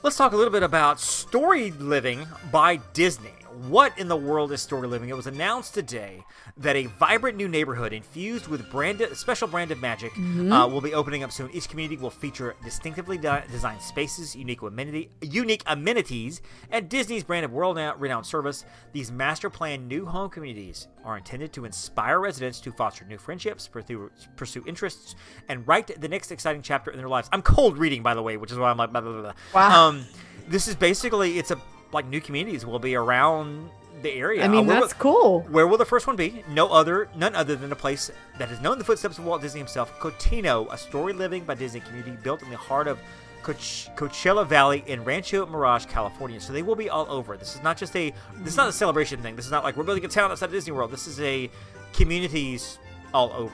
let's 0.04 0.18
talk 0.18 0.34
a 0.34 0.38
little 0.38 0.52
bit 0.54 0.62
about 0.62 0.98
Storyliving 0.98 2.28
by 2.52 2.78
Disney. 2.94 3.32
What 3.68 3.98
in 4.00 4.08
the 4.08 4.16
world 4.16 4.52
is 4.54 4.66
Storyliving? 4.66 5.10
It 5.10 5.14
was 5.14 5.28
announced 5.28 5.74
today 5.74 6.24
that 6.58 6.76
a 6.78 6.86
vibrant 6.86 7.36
new 7.38 7.50
neighborhood 7.50 7.92
infused 7.92 8.48
with 8.48 8.70
branded, 8.72 9.16
special 9.18 9.48
brand 9.48 9.72
of 9.72 9.82
magic 9.82 10.14
Mm-hmm. 10.14 10.52
uh, 10.52 10.68
will 10.68 10.82
be 10.82 10.94
opening 10.94 11.24
up 11.24 11.32
soon. 11.32 11.50
Each 11.52 11.68
community 11.68 11.98
will 12.02 12.10
feature 12.10 12.56
distinctively 12.64 13.18
de- 13.18 13.44
designed 13.52 13.82
spaces, 13.82 14.36
unique 14.36 14.62
amenity, 14.62 15.10
unique 15.22 15.64
amenities, 15.66 16.42
and 16.70 16.88
Disney's 16.90 17.24
brand 17.24 17.44
of 17.46 17.52
world-renowned 17.52 18.26
service. 18.26 18.66
These 18.94 19.12
master-planned 19.12 19.88
new 19.88 20.06
home 20.06 20.30
communities 20.30 20.88
are 21.04 21.18
intended 21.18 21.52
to 21.54 21.66
inspire 21.66 22.20
residents 22.20 22.60
to 22.62 22.72
foster 22.72 23.06
new 23.06 23.18
friendships, 23.18 23.68
pursue, 23.68 24.12
pursue 24.38 24.64
interests, 24.66 25.16
and 25.50 25.68
write 25.68 26.00
the 26.00 26.08
next 26.08 26.32
exciting 26.32 26.62
chapter 26.62 26.92
in 26.92 26.98
their 26.98 27.10
lives. 27.10 27.28
I'm 27.32 27.42
cold 27.42 27.78
reading, 27.78 28.02
by 28.02 28.14
the 28.14 28.22
way, 28.22 28.38
which 28.38 28.52
is 28.52 28.58
why 28.58 28.70
I'm 28.72 28.78
like, 28.78 28.92
blah, 28.92 29.02
blah, 29.02 29.22
blah. 29.22 29.34
Wow. 29.54 29.88
Um, 29.90 30.06
this 30.48 30.68
is 30.68 30.76
basically 30.76 31.38
it's 31.38 31.52
a 31.52 31.62
like 31.92 32.06
new 32.08 32.22
communities 32.22 32.66
will 32.66 32.80
be 32.80 32.96
around 32.96 33.70
the 34.02 34.12
area. 34.12 34.44
I 34.44 34.48
mean, 34.48 34.70
Uh, 34.70 34.80
that's 34.80 34.94
will- 34.98 35.14
cool. 35.14 35.40
Where 35.50 35.68
will 35.68 35.78
the 35.78 35.86
first 35.86 36.08
one 36.08 36.16
be? 36.16 36.44
No 36.50 36.70
other, 36.70 37.10
none 37.16 37.36
other 37.36 37.56
than 37.56 37.72
a 37.72 37.76
place 37.76 38.10
that 38.40 38.50
has 38.50 38.60
known 38.62 38.78
the 38.80 38.84
footsteps 38.84 39.18
of 39.20 39.26
Walt 39.26 39.42
Disney 39.42 39.60
himself, 39.60 39.92
Cotino, 40.00 40.68
a 40.72 40.76
Storyliving 40.76 41.46
by 41.46 41.54
Disney 41.54 41.82
community 41.82 42.18
built 42.24 42.42
in 42.42 42.50
the 42.50 42.58
heart 42.58 42.88
of 42.88 42.98
Coach- 43.44 43.90
Coachella 43.96 44.46
Valley 44.48 44.84
in 44.88 45.04
Rancho 45.04 45.46
Mirage, 45.46 45.86
California. 45.86 46.40
So 46.40 46.54
they 46.54 46.62
will 46.64 46.76
be 46.76 46.90
all 46.90 47.06
over. 47.10 47.38
This 47.38 47.56
is 47.56 47.62
not 47.64 47.78
just 47.78 47.96
a, 47.96 48.12
this 48.38 48.54
is 48.54 48.58
not 48.58 48.70
a 48.70 48.72
celebration 48.72 49.22
thing. 49.22 49.36
This 49.36 49.46
is 49.46 49.52
not 49.52 49.64
like 49.64 49.76
we're 49.78 49.84
building 49.84 50.06
a 50.06 50.08
town 50.08 50.32
outside 50.32 50.46
of 50.48 50.52
Disney 50.52 50.72
World. 50.74 50.92
This 50.92 51.06
is 51.08 51.20
a 51.20 51.50
communities 51.94 52.80
all 53.14 53.32
over. 53.34 53.54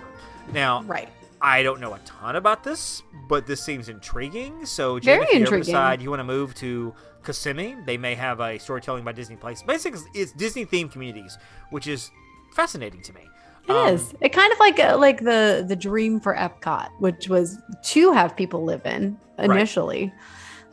Now, 0.54 0.84
Right. 0.84 1.10
I 1.42 1.62
don't 1.62 1.80
know 1.80 1.94
a 1.94 2.00
ton 2.00 2.36
about 2.36 2.64
this, 2.64 3.04
but 3.30 3.46
this 3.46 3.62
seems 3.62 3.90
intriguing. 3.90 4.66
So, 4.66 4.98
Jenn, 5.00 5.20
Very 5.20 5.26
if 5.28 5.34
you 5.34 5.40
intriguing. 5.42 5.66
decide 5.66 6.02
you 6.02 6.10
want 6.10 6.20
to 6.22 6.24
move 6.24 6.56
to 6.56 6.94
Kissimmee, 7.28 7.76
they 7.86 7.98
may 7.98 8.16
have 8.16 8.40
a 8.40 8.58
Storyliving 8.58 9.04
by 9.04 9.12
Disney 9.12 9.36
place. 9.36 9.62
Basically, 9.62 10.00
it's 10.16 10.32
Disney 10.32 10.66
themed 10.66 10.92
communities, 10.92 11.38
which 11.70 11.86
is 11.88 12.10
fascinating 12.56 13.02
to 13.04 13.14
me. 13.14 13.22
It 13.70 13.74
is. 13.94 14.14
It 14.22 14.30
kind 14.30 14.52
of 14.54 14.60
like 14.60 14.80
uh, 14.80 14.98
like 14.98 15.20
the 15.20 15.66
the 15.68 15.76
dream 15.76 16.22
for 16.22 16.34
Epcot, 16.34 16.88
which 17.00 17.28
was 17.28 17.58
to 17.84 18.12
have 18.14 18.36
people 18.36 18.64
live 18.64 18.86
in 18.86 19.18
initially. 19.40 20.14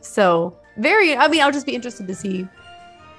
So 0.01 0.57
very. 0.77 1.15
I 1.15 1.27
mean, 1.27 1.41
I'll 1.41 1.51
just 1.51 1.65
be 1.65 1.75
interested 1.75 2.07
to 2.07 2.15
see 2.15 2.47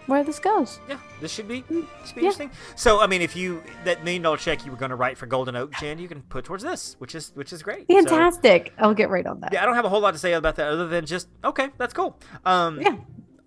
where 0.07 0.25
this 0.25 0.38
goes. 0.38 0.81
Yeah, 0.88 0.99
this 1.20 1.31
should 1.33 1.49
be, 1.49 1.62
Mm, 1.62 1.85
this 2.01 2.07
should 2.09 2.14
be 2.14 2.20
yeah. 2.22 2.29
interesting. 2.29 2.51
So, 2.77 3.01
I 3.01 3.07
mean, 3.07 3.20
if 3.20 3.35
you 3.37 3.62
that 3.85 4.03
million 4.05 4.22
dollar 4.22 4.37
check 4.38 4.64
you 4.64 4.70
were 4.70 4.77
going 4.79 4.90
to 4.90 4.96
write 4.96 5.18
for 5.18 5.27
Golden 5.27 5.57
Oak, 5.57 5.72
Jenn, 5.81 5.99
you 5.99 6.09
can 6.09 6.22
put 6.22 6.44
towards 6.46 6.62
this, 6.62 6.96
which 6.99 7.14
is 7.14 7.33
which 7.35 7.53
is 7.53 7.62
great. 7.62 7.85
So, 7.90 7.96
Fantastic. 7.96 8.72
I'll 8.79 8.94
get 8.94 9.11
right 9.11 9.27
on 9.27 9.40
that. 9.40 9.53
yeah, 9.53 9.62
I 9.62 9.66
don't 9.66 9.75
have 9.75 9.85
a 9.85 9.88
whole 9.90 10.01
lot 10.01 10.12
to 10.12 10.18
say 10.18 10.33
about 10.33 10.57
that 10.57 10.68
other 10.68 10.88
than 10.88 11.05
just 11.05 11.29
okay, 11.44 11.68
that's 11.77 11.92
cool. 11.92 12.18
Um, 12.46 12.81
Yeah. 12.81 12.96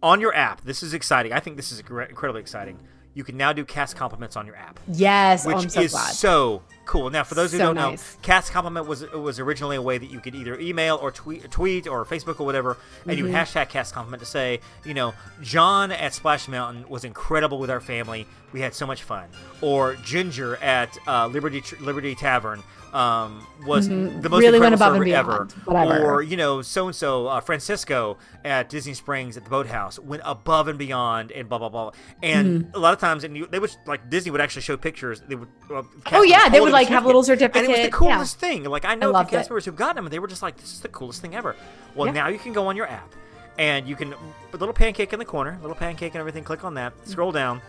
On 0.02 0.22
your 0.22 0.34
app, 0.34 0.62
this 0.64 0.82
is 0.84 0.94
exciting. 0.94 1.34
I 1.34 1.40
think 1.40 1.58
this 1.58 1.72
is 1.72 1.80
incredibly 1.80 2.42
exciting. 2.42 2.80
You 3.16 3.24
can 3.24 3.36
now 3.38 3.52
do 3.52 3.66
cast 3.66 3.96
compliments 3.98 4.38
on 4.38 4.46
your 4.46 4.56
app. 4.56 4.80
Yes. 4.88 5.46
which 5.46 5.56
oh, 5.56 5.60
I'm 5.60 5.70
so 5.70 5.82
is 5.82 5.92
glad. 5.92 6.14
so 6.14 6.62
cool. 6.86 7.10
Now, 7.10 7.24
for 7.24 7.36
those 7.36 7.52
who 7.52 7.58
So 7.58 7.74
don't 7.74 7.76
know. 7.76 7.96
Cast 8.22 8.54
Compliment 8.54 8.86
was 8.88 9.02
was 9.12 9.40
originally 9.40 9.76
a 9.76 9.82
way 9.82 9.98
that 9.98 10.10
you 10.10 10.20
could 10.20 10.36
either 10.36 10.58
email 10.60 10.98
or 11.02 11.12
tweet, 11.12 11.50
tweet 11.52 11.86
or 11.88 12.06
Facebook 12.06 12.40
or 12.40 12.46
whatever, 12.46 12.78
and 13.08 13.18
you 13.18 13.26
would 13.26 13.34
Mm-hmm. 13.34 13.58
hashtag 13.58 13.70
Cast 13.70 13.94
Compliment 13.94 14.22
to 14.22 14.28
say, 14.30 14.62
you 14.86 14.94
know, 14.94 15.14
John 15.42 15.92
at 15.92 16.14
Splash 16.14 16.48
Mountain 16.48 16.88
was 16.88 17.04
incredible 17.04 17.60
with 17.60 17.70
our 17.72 17.82
family. 17.82 18.26
We 18.54 18.62
had 18.62 18.74
so 18.74 18.86
much 18.88 19.04
fun. 19.04 19.28
Or 19.62 19.96
Ginger 19.96 20.56
at 20.58 20.98
uh, 21.08 21.28
Liberty 21.28 21.62
Liberty 21.82 22.16
Tavern 22.16 22.64
um, 22.94 23.46
was 23.66 23.88
the 23.88 23.96
most 23.96 24.24
Mm-hmm. 24.24 24.34
Really 24.36 24.60
went 24.60 24.76
above 24.76 24.94
and 24.96 25.00
server 25.00 25.06
beyond. 25.06 25.30
ever. 25.30 25.48
Whatever. 25.66 26.06
Or 26.06 26.22
you 26.22 26.38
know, 26.38 26.62
so 26.62 26.88
and 26.88 26.96
so 26.96 27.28
Francisco 27.42 28.18
at 28.44 28.70
Disney 28.70 28.94
Springs 28.94 29.38
at 29.38 29.44
the 29.44 29.50
boathouse 29.50 30.00
went 30.00 30.22
above 30.26 30.68
and 30.68 30.78
beyond 30.80 31.32
and 31.32 31.48
blah 31.50 31.58
blah 31.58 31.70
blah. 31.70 31.92
And 32.24 32.64
Mm-hmm. 32.66 32.76
a 32.76 32.80
lot 32.80 32.94
of 32.94 33.00
times, 33.00 33.24
and 33.24 33.36
you, 33.38 33.46
they 33.48 33.60
would 33.60 33.76
like 33.86 34.10
Disney 34.10 34.32
would 34.32 34.42
actually 34.42 34.62
show 34.64 34.78
pictures. 34.78 35.22
They 35.28 35.36
would. 35.36 35.50
Uh, 35.74 35.84
Oh, 36.12 36.24
yeah, 36.24 36.50
they 36.50 36.60
would, 36.60 36.72
like, 36.72 36.88
have 36.88 37.06
little 37.06 37.22
and 37.22 37.56
it 37.56 37.68
was 37.70 37.80
the 37.82 37.90
coolest 37.92 38.40
thing. 38.40 38.64
Like 38.64 38.86
I 38.86 38.96
know 38.96 39.08
few 39.08 39.14
loved 39.14 39.30
cast 39.30 39.50
members 39.50 39.66
who've 39.66 39.76
gotten 39.76 39.96
them, 39.98 40.06
and 40.06 40.14
they 40.14 40.20
were 40.20 40.28
just 40.28 40.42
like, 40.42 40.58
"This 40.58 40.74
is 40.74 40.80
the 40.82 40.88
coolest 40.90 41.22
thing 41.22 41.36
ever." 41.36 41.56
Well, 41.96 42.08
Yeah. 42.08 42.14
now 42.14 42.28
you 42.30 42.40
can 42.40 42.54
go 42.54 42.68
on 42.68 42.76
your 42.76 42.88
app, 42.88 43.14
and 43.58 43.88
you 43.88 43.96
can 43.96 44.14
a 44.14 44.58
little 44.58 44.74
pancake 44.74 45.14
in 45.14 45.20
the 45.20 45.26
corner, 45.26 45.58
little 45.62 45.76
pancake 45.76 46.14
and 46.14 46.20
everything. 46.20 46.44
Click 46.44 46.64
on 46.64 46.74
that, 46.76 46.94
scroll 47.08 47.32
down, 47.32 47.62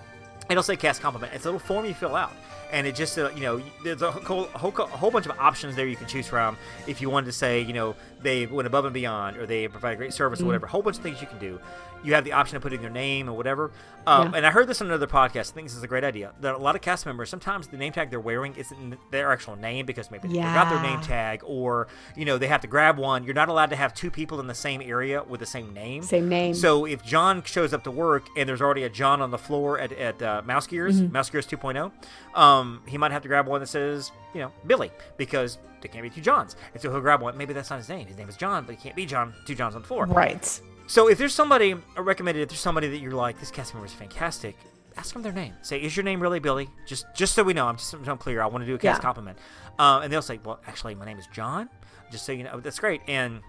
it'll 0.50 0.62
say 0.62 0.76
cast 0.76 1.00
compliment. 1.00 1.32
It's 1.34 1.44
a 1.44 1.48
little 1.48 1.60
form 1.60 1.84
you 1.86 1.94
fill 1.94 2.16
out. 2.16 2.32
And 2.72 2.86
it 2.86 2.94
just, 2.94 3.18
uh, 3.18 3.30
you 3.30 3.40
know, 3.40 3.60
there's 3.82 4.00
a 4.00 4.12
whole, 4.12 4.44
whole, 4.44 4.70
whole 4.70 5.10
bunch 5.10 5.26
of 5.26 5.36
options 5.40 5.74
there 5.74 5.86
you 5.88 5.96
can 5.96 6.06
choose 6.06 6.28
from. 6.28 6.56
If 6.86 7.00
you 7.00 7.10
wanted 7.10 7.26
to 7.26 7.32
say, 7.32 7.60
you 7.62 7.72
know, 7.72 7.96
they 8.22 8.46
went 8.46 8.66
above 8.68 8.84
and 8.84 8.94
beyond 8.94 9.38
or 9.38 9.46
they 9.46 9.66
provide 9.66 9.98
great 9.98 10.12
service 10.12 10.38
Mm-hmm. 10.38 10.44
or 10.46 10.48
whatever, 10.48 10.66
a 10.66 10.68
whole 10.68 10.82
bunch 10.82 10.96
of 10.98 11.02
things 11.02 11.20
you 11.20 11.26
can 11.26 11.38
do. 11.40 11.58
You 12.02 12.14
have 12.14 12.24
the 12.24 12.32
option 12.32 12.56
of 12.56 12.62
putting 12.62 12.80
their 12.80 12.90
name 12.90 13.28
or 13.28 13.32
whatever. 13.32 13.70
Um, 14.06 14.30
Yeah. 14.32 14.38
And 14.38 14.46
I 14.46 14.50
heard 14.50 14.66
this 14.66 14.80
on 14.80 14.86
another 14.86 15.06
podcast. 15.06 15.50
I 15.50 15.54
think 15.54 15.66
this 15.68 15.76
is 15.76 15.82
a 15.82 15.86
great 15.86 16.04
idea. 16.04 16.32
That 16.40 16.54
a 16.54 16.58
lot 16.58 16.74
of 16.74 16.80
cast 16.80 17.04
members, 17.04 17.28
sometimes 17.28 17.68
the 17.68 17.76
name 17.76 17.92
tag 17.92 18.10
they're 18.10 18.18
wearing 18.20 18.54
isn't 18.56 18.96
their 19.10 19.30
actual 19.30 19.56
name 19.56 19.84
because 19.86 20.10
maybe 20.10 20.28
they 20.28 20.34
forgot 20.48 20.70
their 20.70 20.82
name 20.82 21.00
tag 21.02 21.42
or, 21.44 21.88
you 22.16 22.24
know, 22.24 22.38
they 22.38 22.46
have 22.46 22.62
to 22.62 22.66
grab 22.66 22.96
one. 22.98 23.24
You're 23.24 23.34
not 23.34 23.48
allowed 23.50 23.70
to 23.70 23.76
have 23.76 23.92
two 23.92 24.10
people 24.10 24.40
in 24.40 24.46
the 24.46 24.54
same 24.54 24.80
area 24.80 25.22
with 25.22 25.40
the 25.40 25.46
same 25.46 25.74
name. 25.74 26.02
Same 26.02 26.28
name. 26.28 26.54
So 26.54 26.86
if 26.86 27.02
John 27.04 27.42
shows 27.42 27.74
up 27.74 27.84
to 27.84 27.90
work 27.90 28.26
and 28.36 28.48
there's 28.48 28.62
already 28.62 28.84
a 28.84 28.88
John 28.90 29.20
on 29.20 29.30
the 29.30 29.38
floor 29.38 29.78
at, 29.78 29.92
at 29.92 30.22
uh, 30.22 30.42
Mouse 30.46 30.66
Gears, 30.66 31.00
Mm-hmm. 31.02 31.12
Mouse 31.12 31.28
Gears 31.30 31.46
2.0, 31.46 31.92
um, 32.34 32.82
he 32.86 32.96
might 32.98 33.12
have 33.12 33.22
to 33.22 33.28
grab 33.28 33.46
one 33.46 33.60
that 33.60 33.66
says, 33.68 34.12
you 34.34 34.40
know, 34.40 34.52
Billy, 34.66 34.90
because 35.16 35.58
there 35.82 35.90
can't 35.90 36.02
be 36.02 36.10
two 36.10 36.20
Johns. 36.20 36.56
And 36.72 36.82
so 36.82 36.90
he'll 36.90 37.00
grab 37.00 37.20
one. 37.22 37.36
Maybe 37.36 37.52
that's 37.52 37.70
not 37.70 37.78
his 37.78 37.88
name. 37.88 38.06
His 38.06 38.16
name 38.16 38.28
is 38.28 38.36
John, 38.36 38.64
but 38.64 38.74
he 38.74 38.80
can't 38.80 38.96
be 38.96 39.06
John, 39.06 39.34
two 39.46 39.54
Johns 39.54 39.74
on 39.74 39.82
the 39.82 39.88
floor. 39.88 40.06
right. 40.06 40.60
So 40.90 41.08
if 41.08 41.18
there's 41.18 41.32
somebody, 41.32 41.76
I 41.96 42.00
recommended, 42.00 42.40
if 42.42 42.48
there's 42.48 42.58
somebody 42.60 42.88
that 42.88 42.98
you're 42.98 43.12
like, 43.12 43.38
this 43.38 43.52
cast 43.52 43.74
member 43.74 43.86
is 43.86 43.92
fantastic, 43.92 44.56
ask 44.96 45.12
them 45.12 45.22
their 45.22 45.30
name. 45.32 45.54
Say, 45.62 45.80
is 45.80 45.96
your 45.96 46.02
name 46.02 46.18
really 46.20 46.40
Billy? 46.40 46.68
Just 46.84 47.06
just 47.14 47.34
so 47.34 47.44
we 47.44 47.52
know. 47.54 47.66
I'm 47.68 47.76
just 47.76 47.94
I'm 47.94 48.18
clear. 48.18 48.42
I 48.42 48.46
want 48.46 48.62
to 48.62 48.66
do 48.66 48.74
a 48.74 48.78
cast 48.78 48.98
Yeah. 48.98 49.02
compliment. 49.02 49.38
Um, 49.78 50.02
and 50.02 50.12
they'll 50.12 50.20
say, 50.20 50.40
well, 50.44 50.60
actually, 50.66 50.96
my 50.96 51.04
name 51.04 51.16
is 51.20 51.28
John. 51.32 51.68
Just 52.10 52.26
so 52.26 52.32
you 52.32 52.42
know, 52.42 52.58
that's 52.58 52.80
great. 52.80 53.02
And 53.06 53.40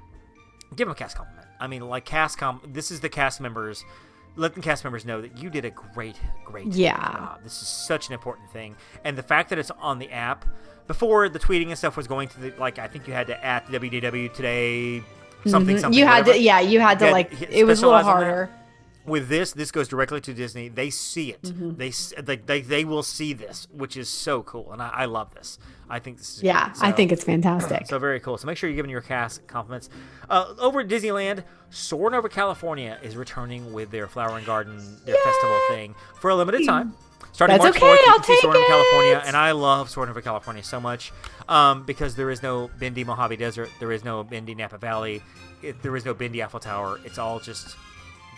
give 0.76 0.86
them 0.86 0.92
a 0.92 0.96
cast 0.96 1.18
compliment. 1.18 1.48
I 1.60 1.66
mean, 1.66 1.82
like 1.90 2.06
cast 2.06 2.38
com. 2.38 2.62
This 2.68 2.92
is 2.92 3.00
the 3.00 3.10
cast 3.10 3.42
members. 3.42 3.84
Let 4.36 4.54
the 4.54 4.62
cast 4.62 4.84
members 4.84 5.04
know 5.04 5.20
that 5.22 5.40
you 5.40 5.50
did 5.50 5.66
a 5.66 5.72
great, 5.72 6.18
great 6.46 6.68
Yeah. 6.68 6.96
job. 6.96 7.40
This 7.44 7.60
is 7.60 7.68
such 7.68 8.08
an 8.08 8.14
important 8.14 8.52
thing, 8.52 8.76
and 9.04 9.18
the 9.18 9.24
fact 9.24 9.50
that 9.50 9.58
it's 9.58 9.72
on 9.72 9.98
the 9.98 10.12
app. 10.12 10.46
Before 10.88 11.28
the 11.30 11.40
tweeting 11.40 11.68
and 11.70 11.78
stuff 11.78 11.96
was 11.96 12.06
going 12.08 12.28
to 12.30 12.40
the 12.40 12.54
like, 12.60 12.78
I 12.78 12.88
think 12.88 13.08
you 13.08 13.14
had 13.14 13.28
to 13.28 13.46
at 13.46 13.66
WDW 13.68 14.28
today, 14.34 15.02
something, 15.46 15.76
Mhm. 15.78 15.82
something. 15.82 15.98
You 16.00 16.06
had 16.06 16.20
whatever. 16.20 16.34
to, 16.38 16.40
yeah, 16.44 16.60
you 16.60 16.80
had 16.80 17.00
to 17.00 17.06
Yeah, 17.06 17.12
like. 17.12 17.32
It 17.52 17.66
was 17.66 17.82
a 17.82 17.88
little 17.88 18.02
harder. 18.04 18.50
With 19.06 19.30
this 19.30 19.52
this 19.54 19.72
goes 19.72 19.88
directly 19.88 20.22
to 20.22 20.34
disney 20.34 20.70
they 20.70 20.90
see 20.90 21.32
it 21.32 21.42
Mm-hmm. 21.42 21.76
they, 21.76 21.88
s- 21.90 22.14
they 22.22 22.36
they 22.38 22.62
they 22.62 22.86
will 22.86 23.04
see 23.04 23.34
this 23.34 23.68
which 23.72 23.98
is 23.98 24.08
so 24.10 24.44
cool 24.44 24.72
and 24.72 24.82
i, 24.82 24.90
I 24.90 25.06
love 25.06 25.34
this 25.34 25.58
i 25.90 25.98
think 26.00 26.18
this 26.20 26.38
is 26.38 26.44
Yeah, 26.44 26.70
great. 26.74 26.84
I 26.84 26.92
think 26.92 27.12
it's 27.12 27.24
fantastic. 27.24 27.88
so 27.88 27.98
very 28.00 28.20
cool 28.20 28.38
so 28.38 28.46
make 28.48 28.58
sure 28.58 28.70
you're 28.70 28.76
giving 28.76 28.92
your 28.92 29.02
cast 29.02 29.46
compliments 29.48 29.90
uh, 30.30 30.54
over 30.60 30.82
at 30.82 30.88
disneyland 30.88 31.44
Soarin' 31.72 32.14
over 32.14 32.30
california 32.30 33.00
is 33.02 33.16
returning 33.16 33.74
with 33.74 33.90
their 33.92 34.08
flower 34.08 34.38
and 34.38 34.46
garden 34.46 34.78
their 35.06 35.16
festival 35.24 35.60
thing 35.70 35.96
for 36.20 36.30
a 36.30 36.36
limited 36.36 36.66
time 36.66 36.94
Starting 37.34 37.54
That's 37.60 37.64
March 37.64 37.78
okay, 37.78 37.86
4th, 37.86 38.06
you 38.06 38.12
I'll 38.12 38.20
can 38.20 38.24
see 38.26 38.38
Soarin' 38.42 38.58
over 38.58 38.68
California, 38.68 39.24
and 39.26 39.38
I 39.38 39.52
love 39.52 39.90
Soarin' 39.90 40.10
over 40.10 40.22
California 40.22 40.64
so 40.64 40.82
much 40.82 41.14
um, 41.48 41.84
because 41.86 42.16
there 42.16 42.30
is 42.30 42.44
no 42.44 42.70
Bendy 42.78 43.06
Mojave 43.06 43.38
Desert, 43.38 43.70
there 43.80 43.94
is 43.94 44.04
no 44.04 44.22
Bendy 44.26 44.54
Napa 44.54 44.78
Valley, 44.78 45.22
it, 45.62 45.82
there 45.82 45.96
is 45.96 46.04
no 46.04 46.14
Bendy 46.14 46.44
Eiffel 46.44 46.60
Tower. 46.60 47.00
It's 47.06 47.18
all 47.18 47.40
just 47.40 47.78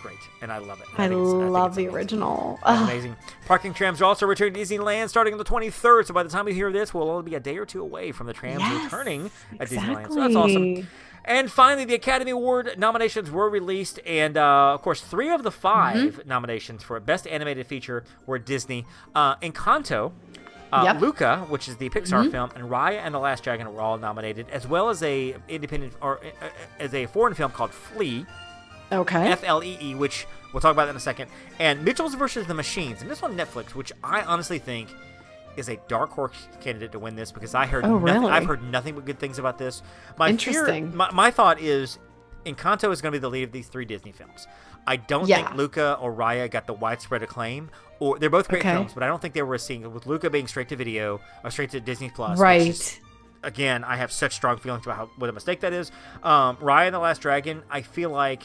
great, 0.04 0.18
and 0.42 0.52
I 0.52 0.58
love 0.58 0.80
it. 0.80 0.86
I 0.98 1.08
think 1.08 1.20
love 1.20 1.74
the 1.74 1.82
amazing. 1.86 1.88
original. 1.94 2.58
Amazing. 2.62 3.16
Parking 3.46 3.72
trams 3.74 4.00
are 4.00 4.04
also 4.04 4.26
returning 4.26 4.54
to 4.54 4.60
Disneyland 4.60 5.08
starting 5.08 5.32
on 5.32 5.38
the 5.38 5.44
23rd. 5.44 6.06
So 6.06 6.14
by 6.14 6.22
the 6.22 6.28
time 6.28 6.46
you 6.46 6.54
hear 6.54 6.70
this, 6.70 6.92
we'll 6.92 7.10
only 7.10 7.28
be 7.30 7.34
a 7.36 7.40
day 7.40 7.56
or 7.56 7.64
two 7.66 7.80
away 7.80 8.12
from 8.12 8.26
the 8.26 8.32
trams 8.34 8.60
Yes, 8.60 8.84
returning 8.84 9.30
at 9.58 9.68
Disneyland. 9.68 10.08
So 10.08 10.20
that's 10.20 10.36
awesome. 10.36 10.86
And 11.26 11.50
finally, 11.50 11.86
the 11.86 11.94
Academy 11.94 12.32
Award 12.32 12.74
nominations 12.78 13.30
were 13.30 13.48
released, 13.48 13.98
and 14.04 14.36
uh, 14.36 14.74
of 14.74 14.82
course, 14.82 15.00
three 15.00 15.30
of 15.30 15.42
the 15.42 15.50
5 15.50 15.96
Mm-hmm. 15.96 16.28
nominations 16.28 16.82
for 16.82 17.00
Best 17.00 17.26
Animated 17.26 17.66
Feature 17.66 18.04
were 18.26 18.38
Disney. 18.38 18.84
Uh, 19.14 19.36
Encanto, 19.36 20.12
uh, 20.70 20.82
Yep. 20.84 20.96
Mm-hmm. 20.96 21.04
Luca, 21.04 21.38
which 21.48 21.66
is 21.66 21.76
the 21.78 21.88
Pixar 21.88 22.30
film, 22.30 22.50
and 22.54 22.64
Raya 22.68 22.98
and 22.98 23.14
the 23.14 23.18
Last 23.20 23.42
Dragon 23.42 23.72
were 23.72 23.80
all 23.80 23.96
nominated, 23.96 24.50
as 24.50 24.66
well 24.68 24.90
as 24.90 25.02
a 25.02 25.34
independent 25.48 25.94
or 26.02 26.18
uh, 26.42 26.48
as 26.78 26.92
a 26.92 27.06
foreign 27.06 27.32
film 27.32 27.52
called 27.52 27.70
Flee. 27.70 28.26
Okay. 28.92 29.28
F 29.30 29.42
L 29.44 29.62
E 29.64 29.76
E, 29.80 29.94
which 29.94 30.26
we'll 30.52 30.60
talk 30.60 30.72
about 30.72 30.84
that 30.86 30.90
in 30.90 30.96
a 30.96 31.00
second, 31.00 31.30
and 31.58 31.84
Mitchell's 31.84 32.14
versus 32.14 32.46
the 32.46 32.54
Machines, 32.54 33.02
and 33.02 33.10
this 33.10 33.22
one 33.22 33.30
on 33.32 33.36
Netflix, 33.36 33.74
which 33.74 33.92
I 34.02 34.22
honestly 34.22 34.58
think 34.58 34.88
is 35.56 35.68
a 35.68 35.76
dark 35.88 36.10
horse 36.10 36.48
candidate 36.60 36.92
to 36.92 36.98
win 36.98 37.14
this 37.16 37.30
because 37.32 37.54
I 37.54 37.66
heard 37.66 37.84
Oh, 37.84 37.98
nothing, 37.98 38.22
really? 38.22 38.32
I've 38.32 38.44
heard 38.46 38.62
nothing 38.62 38.94
but 38.96 39.04
good 39.04 39.18
things 39.20 39.38
about 39.38 39.56
this. 39.58 39.82
My 40.18 40.26
fear- 40.26 40.30
Interesting. 40.52 40.96
my, 40.96 41.10
my 41.12 41.30
thought 41.30 41.60
is, 41.60 41.98
Encanto 42.44 42.92
is 42.92 43.00
going 43.00 43.12
to 43.12 43.18
be 43.18 43.20
the 43.20 43.30
lead 43.30 43.44
of 43.44 43.52
these 43.52 43.68
three 43.68 43.84
Disney 43.84 44.10
films. 44.12 44.46
I 44.86 44.96
don't 44.96 45.28
Yeah. 45.28 45.44
think 45.46 45.54
Luca 45.56 45.96
or 46.00 46.12
Raya 46.12 46.50
got 46.50 46.66
the 46.66 46.72
widespread 46.74 47.22
acclaim, 47.22 47.70
or 48.00 48.18
they're 48.18 48.28
both 48.30 48.48
great 48.48 48.60
Okay. 48.62 48.72
films, 48.74 48.92
but 48.94 49.02
I 49.02 49.06
don't 49.06 49.22
think 49.22 49.32
they 49.32 49.42
were 49.42 49.56
seeing 49.56 49.90
with 49.94 50.06
Luca 50.06 50.28
being 50.28 50.46
straight 50.48 50.68
to 50.70 50.76
video 50.76 51.20
or 51.44 51.50
straight 51.50 51.70
to 51.70 51.80
Disney 51.80 52.10
Plus. 52.10 52.38
right. 52.38 52.60
is- 52.68 52.98
again, 53.44 53.84
I 53.84 53.96
have 53.96 54.10
such 54.10 54.34
strong 54.34 54.56
feelings 54.56 54.84
about 54.86 54.96
how 54.96 55.10
what 55.18 55.28
a 55.30 55.32
mistake 55.32 55.60
that 55.60 55.72
is. 55.72 55.92
Um, 56.22 56.56
Raya 56.56 56.86
and 56.86 56.94
the 56.94 56.98
Last 56.98 57.20
Dragon, 57.20 57.62
I 57.70 57.82
feel 57.82 58.10
like 58.10 58.42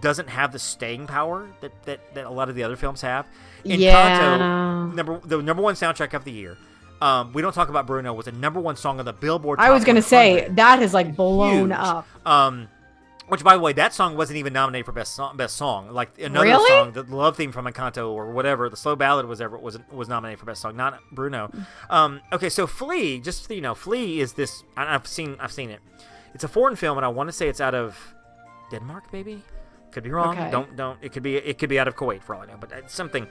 doesn't 0.00 0.28
have 0.28 0.52
the 0.52 0.58
staying 0.58 1.06
power 1.06 1.48
that, 1.60 1.72
that, 1.84 2.14
that 2.14 2.26
a 2.26 2.30
lot 2.30 2.48
of 2.48 2.54
the 2.54 2.62
other 2.62 2.76
films 2.76 3.00
have. 3.02 3.26
Encanto, 3.64 3.78
Yeah. 3.78 4.90
number 4.94 5.20
the 5.24 5.42
number 5.42 5.62
one 5.62 5.74
soundtrack 5.74 6.14
of 6.14 6.24
the 6.24 6.32
year. 6.32 6.56
Um, 7.00 7.32
we 7.32 7.42
don't 7.42 7.52
talk 7.52 7.68
about 7.68 7.86
Bruno 7.86 8.12
was 8.14 8.26
the 8.26 8.32
number 8.32 8.60
one 8.60 8.76
song 8.76 8.98
on 8.98 9.04
the 9.04 9.12
Billboard. 9.12 9.58
I 9.60 9.70
was 9.70 9.84
gonna 9.84 10.02
say 10.02 10.34
100. 10.34 10.56
that 10.56 10.78
has 10.78 10.94
like 10.94 11.14
blown 11.16 11.68
Huge. 11.70 11.78
up. 11.78 12.06
Um, 12.26 12.68
which, 13.28 13.42
by 13.42 13.54
the 13.56 13.60
way, 13.60 13.72
that 13.72 13.94
song 13.94 14.16
wasn't 14.18 14.36
even 14.38 14.52
nominated 14.52 14.84
for 14.84 14.92
best 14.92 15.14
song. 15.14 15.36
Best 15.38 15.56
song, 15.56 15.90
like 15.90 16.18
another 16.20 16.44
Really? 16.46 16.68
song, 16.68 16.92
the 16.92 17.02
love 17.04 17.36
theme 17.38 17.52
from 17.52 17.64
Encanto 17.64 18.10
or 18.10 18.30
whatever, 18.32 18.68
the 18.68 18.76
slow 18.76 18.96
ballad 18.96 19.24
was 19.26 19.40
ever 19.40 19.56
was 19.56 19.78
was 19.90 20.08
nominated 20.08 20.38
for 20.40 20.44
best 20.46 20.60
song, 20.60 20.76
not 20.76 21.00
Bruno. 21.10 21.50
Um, 21.88 22.20
okay, 22.34 22.50
so 22.50 22.66
Flee, 22.66 23.20
just 23.20 23.46
so 23.48 23.54
you 23.54 23.62
know, 23.62 23.74
Flee 23.74 24.20
is 24.20 24.34
this. 24.34 24.62
I've 24.76 25.06
seen 25.06 25.36
I've 25.40 25.52
seen 25.52 25.70
it. 25.70 25.80
It's 26.34 26.44
a 26.44 26.48
foreign 26.48 26.76
film, 26.76 26.98
and 26.98 27.04
I 27.04 27.08
want 27.08 27.28
to 27.28 27.32
say 27.32 27.48
it's 27.48 27.60
out 27.62 27.74
of 27.74 27.96
Denmark, 28.70 29.04
maybe. 29.12 29.42
Could 29.94 30.02
be 30.04 30.10
wrong. 30.10 30.36
Okay. 30.36 30.50
Don't 30.50 30.74
don't. 30.76 30.98
It 31.02 31.12
could 31.12 31.22
be 31.22 31.36
it 31.36 31.58
could 31.58 31.68
be 31.70 31.78
out 31.78 31.88
of 31.88 31.94
Kuwait 31.96 32.22
for 32.22 32.34
all 32.34 32.42
I 32.42 32.46
know, 32.46 32.56
but 32.60 32.72
it's 32.72 32.92
something. 32.94 33.26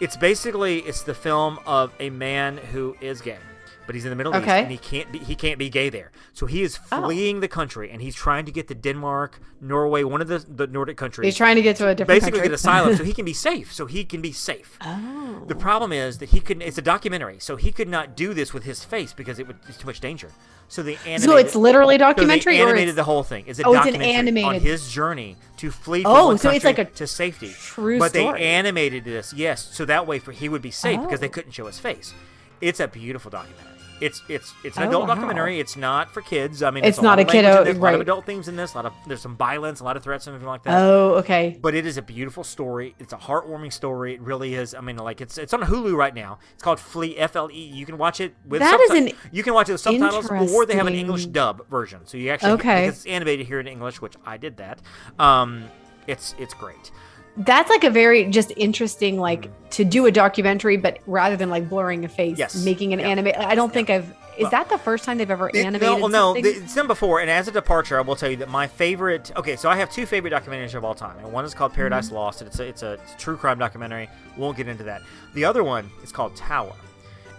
It's 0.00 0.16
basically 0.16 0.78
it's 0.80 1.02
the 1.02 1.14
film 1.14 1.58
of 1.66 1.92
a 2.00 2.10
man 2.10 2.58
who 2.58 2.94
is 3.00 3.20
gay, 3.20 3.38
but 3.86 3.94
he's 3.96 4.04
in 4.04 4.10
the 4.10 4.16
Middle 4.16 4.32
East 4.36 4.42
Okay. 4.44 4.62
and 4.62 4.70
he 4.70 4.78
can't 4.78 5.10
be 5.10 5.18
he 5.18 5.34
can't 5.34 5.58
be 5.58 5.68
gay 5.68 5.88
there. 5.90 6.12
So 6.32 6.46
he 6.46 6.62
is 6.62 6.78
Oh. 6.92 7.02
fleeing 7.06 7.40
the 7.40 7.48
country 7.48 7.90
and 7.90 8.00
he's 8.00 8.14
trying 8.14 8.44
to 8.44 8.52
get 8.52 8.68
to 8.68 8.74
Denmark, 8.74 9.40
Norway, 9.60 10.04
one 10.04 10.20
of 10.20 10.28
the 10.28 10.38
the 10.48 10.66
Nordic 10.68 10.96
countries. 10.96 11.26
He's 11.26 11.36
trying 11.36 11.56
to 11.56 11.62
get 11.62 11.76
to 11.76 11.88
a 11.88 11.94
different 11.94 12.20
basically 12.20 12.40
country. 12.40 12.48
get 12.50 12.54
asylum 12.54 12.94
so 12.96 13.02
he 13.10 13.12
can 13.12 13.24
be 13.24 13.32
safe. 13.34 13.72
So 13.72 13.86
he 13.86 14.04
can 14.04 14.20
be 14.22 14.32
safe. 14.32 14.78
oh. 14.82 15.44
The 15.48 15.54
problem 15.56 15.92
is 15.92 16.18
that 16.18 16.28
he 16.28 16.40
couldn't. 16.40 16.62
It's 16.62 16.78
a 16.78 16.82
documentary, 16.82 17.38
so 17.40 17.56
he 17.56 17.72
could 17.72 17.88
not 17.88 18.16
do 18.16 18.32
this 18.34 18.52
with 18.54 18.64
his 18.64 18.84
face 18.84 19.12
because 19.12 19.38
it 19.40 19.46
would 19.48 19.58
it's 19.68 19.78
too 19.78 19.86
much 19.86 20.00
danger. 20.00 20.30
So 20.68 20.82
they 20.82 20.96
animated. 21.06 21.22
So 21.22 21.36
it's 21.36 21.54
literally 21.54 21.94
a 21.94 21.98
so 21.98 22.04
documentary, 22.06 22.56
they 22.56 22.62
animated 22.62 22.88
it's 22.88 22.96
the 22.96 23.04
whole 23.04 23.22
thing. 23.22 23.44
It's 23.46 23.58
a 23.60 23.62
Oh, 23.64 23.72
it's 23.74 23.86
an 23.86 23.92
documentary 23.92 24.42
on 24.42 24.54
animated- 24.54 24.62
his 24.62 24.90
journey 24.90 25.36
to 25.58 25.70
flee 25.70 26.02
from 26.02 26.12
Oh, 26.12 26.36
so 26.36 26.50
it's 26.50 26.64
like 26.64 26.78
a 26.78 26.84
to 26.86 27.06
safety. 27.06 27.52
true 27.56 27.98
but 27.98 28.10
story. 28.10 28.40
they 28.40 28.44
animated 28.46 29.04
this, 29.04 29.32
yes, 29.32 29.68
so 29.72 29.84
that 29.84 30.06
way 30.06 30.18
for 30.18 30.32
he 30.32 30.48
would 30.48 30.62
be 30.62 30.70
safe 30.72 31.00
because 31.00 31.20
they 31.20 31.26
Oh. 31.28 31.30
couldn't 31.30 31.52
show 31.52 31.66
his 31.66 31.78
face. 31.78 32.12
It's 32.60 32.80
a 32.80 32.88
beautiful 32.88 33.30
documentary. 33.30 33.72
It's 34.00 34.22
it's 34.28 34.52
it's 34.62 34.76
an 34.76 34.84
Oh, 34.84 34.88
adult 34.88 35.08
wow. 35.08 35.14
documentary. 35.14 35.58
It's 35.58 35.74
not 35.76 36.12
for 36.12 36.20
kids. 36.20 36.62
I 36.62 36.70
mean, 36.70 36.84
It's 36.84 36.98
a 36.98 37.02
not 37.02 37.18
a 37.18 37.24
kiddo- 37.24 37.60
in 37.60 37.64
this, 37.64 37.76
A 37.78 37.80
lot 37.80 37.94
of 37.94 38.00
adult 38.02 38.26
themes 38.26 38.46
in 38.46 38.54
this. 38.56 38.74
A 38.74 38.76
lot 38.76 38.84
of 38.86 38.92
there's 39.06 39.22
some 39.22 39.36
violence, 39.36 39.80
a 39.80 39.84
lot 39.84 39.96
of 39.96 40.02
threats, 40.02 40.26
and 40.26 40.34
everything 40.34 40.48
like 40.50 40.62
that 40.64 40.82
oh, 40.82 41.14
okay. 41.14 41.58
but 41.62 41.74
it 41.74 41.86
is 41.86 41.96
a 41.96 42.02
beautiful 42.02 42.44
story. 42.44 42.94
It's 42.98 43.12
a 43.14 43.16
heartwarming 43.16 43.72
story. 43.72 44.14
It 44.14 44.20
really 44.20 44.54
is. 44.54 44.74
I 44.74 44.80
mean, 44.82 44.96
like 44.98 45.20
it's 45.22 45.38
it's 45.38 45.54
on 45.54 45.62
Hulu 45.62 45.96
right 45.96 46.14
now. 46.14 46.38
It's 46.54 46.62
called 46.62 46.78
Flee 46.78 47.16
F 47.16 47.36
L 47.36 47.50
E. 47.50 47.58
You 47.58 47.86
can 47.86 47.96
watch 47.96 48.20
it 48.20 48.34
with 48.46 48.60
That 48.60 48.78
is 48.80 48.90
an 48.90 49.12
you 49.32 49.42
can 49.42 49.54
watch 49.54 49.68
it 49.70 49.72
with 49.72 49.80
subtitles, 49.80 50.30
or 50.52 50.66
they 50.66 50.74
have 50.76 50.86
an 50.86 50.94
English 50.94 51.26
dub 51.26 51.66
version. 51.68 52.00
So 52.04 52.18
you 52.18 52.30
actually 52.30 52.52
Okay. 52.52 52.86
it's 52.88 53.06
animated 53.06 53.46
here 53.46 53.60
in 53.60 53.66
English, 53.66 54.02
which 54.02 54.14
I 54.26 54.36
did 54.36 54.58
that. 54.58 54.80
Um, 55.18 55.64
it's 56.06 56.34
it's 56.38 56.52
great. 56.54 56.90
That's 57.38 57.68
like 57.68 57.84
a 57.84 57.90
very 57.90 58.24
just 58.30 58.52
interesting, 58.56 59.18
like 59.20 59.50
to 59.70 59.84
do 59.84 60.06
a 60.06 60.10
documentary, 60.10 60.76
but 60.76 60.98
rather 61.06 61.36
than 61.36 61.50
like 61.50 61.68
blurring 61.68 62.04
a 62.04 62.08
face, 62.08 62.38
Yes. 62.38 62.64
making 62.64 62.92
an 62.92 63.00
Yeah. 63.00 63.08
anime. 63.08 63.32
I 63.38 63.54
don't 63.54 63.72
think 63.72 63.90
I've. 63.90 64.12
Is 64.38 64.42
Well, 64.42 64.50
that 64.50 64.68
the 64.68 64.76
first 64.76 65.04
time 65.04 65.16
they've 65.16 65.30
ever 65.30 65.48
It- 65.48 65.56
animated 65.64 65.98
no, 65.98 66.06
no, 66.08 66.34
something? 66.34 66.42
th- 66.44 66.56
it's 66.58 66.74
done 66.74 66.86
before. 66.86 67.20
And 67.20 67.30
as 67.30 67.48
a 67.48 67.50
departure, 67.50 67.96
I 67.96 68.02
will 68.02 68.16
tell 68.16 68.28
you 68.30 68.36
that 68.36 68.50
my 68.50 68.66
favorite. 68.66 69.32
Okay, 69.34 69.56
so 69.56 69.70
I 69.70 69.76
have 69.76 69.90
two 69.90 70.04
favorite 70.04 70.30
documentaries 70.34 70.74
of 70.74 70.84
all 70.84 70.94
time, 70.94 71.16
and 71.22 71.32
one 71.32 71.46
is 71.46 71.54
called 71.54 71.72
Paradise 71.72 72.06
Mm-hmm. 72.08 72.16
Lost, 72.16 72.42
and 72.42 72.48
it's 72.48 72.58
a, 72.60 72.64
it's 72.64 72.82
a 72.82 72.92
it's 72.94 73.14
a 73.14 73.16
true 73.16 73.36
crime 73.38 73.58
documentary. 73.58 74.10
Won't 74.36 74.58
get 74.58 74.68
into 74.68 74.84
that. 74.84 75.00
The 75.34 75.46
other 75.46 75.64
one 75.64 75.90
is 76.04 76.12
called 76.12 76.36
Tower, 76.36 76.72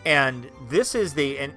and 0.05 0.47
this 0.69 0.95
is 0.95 1.13
the 1.13 1.37
and 1.39 1.53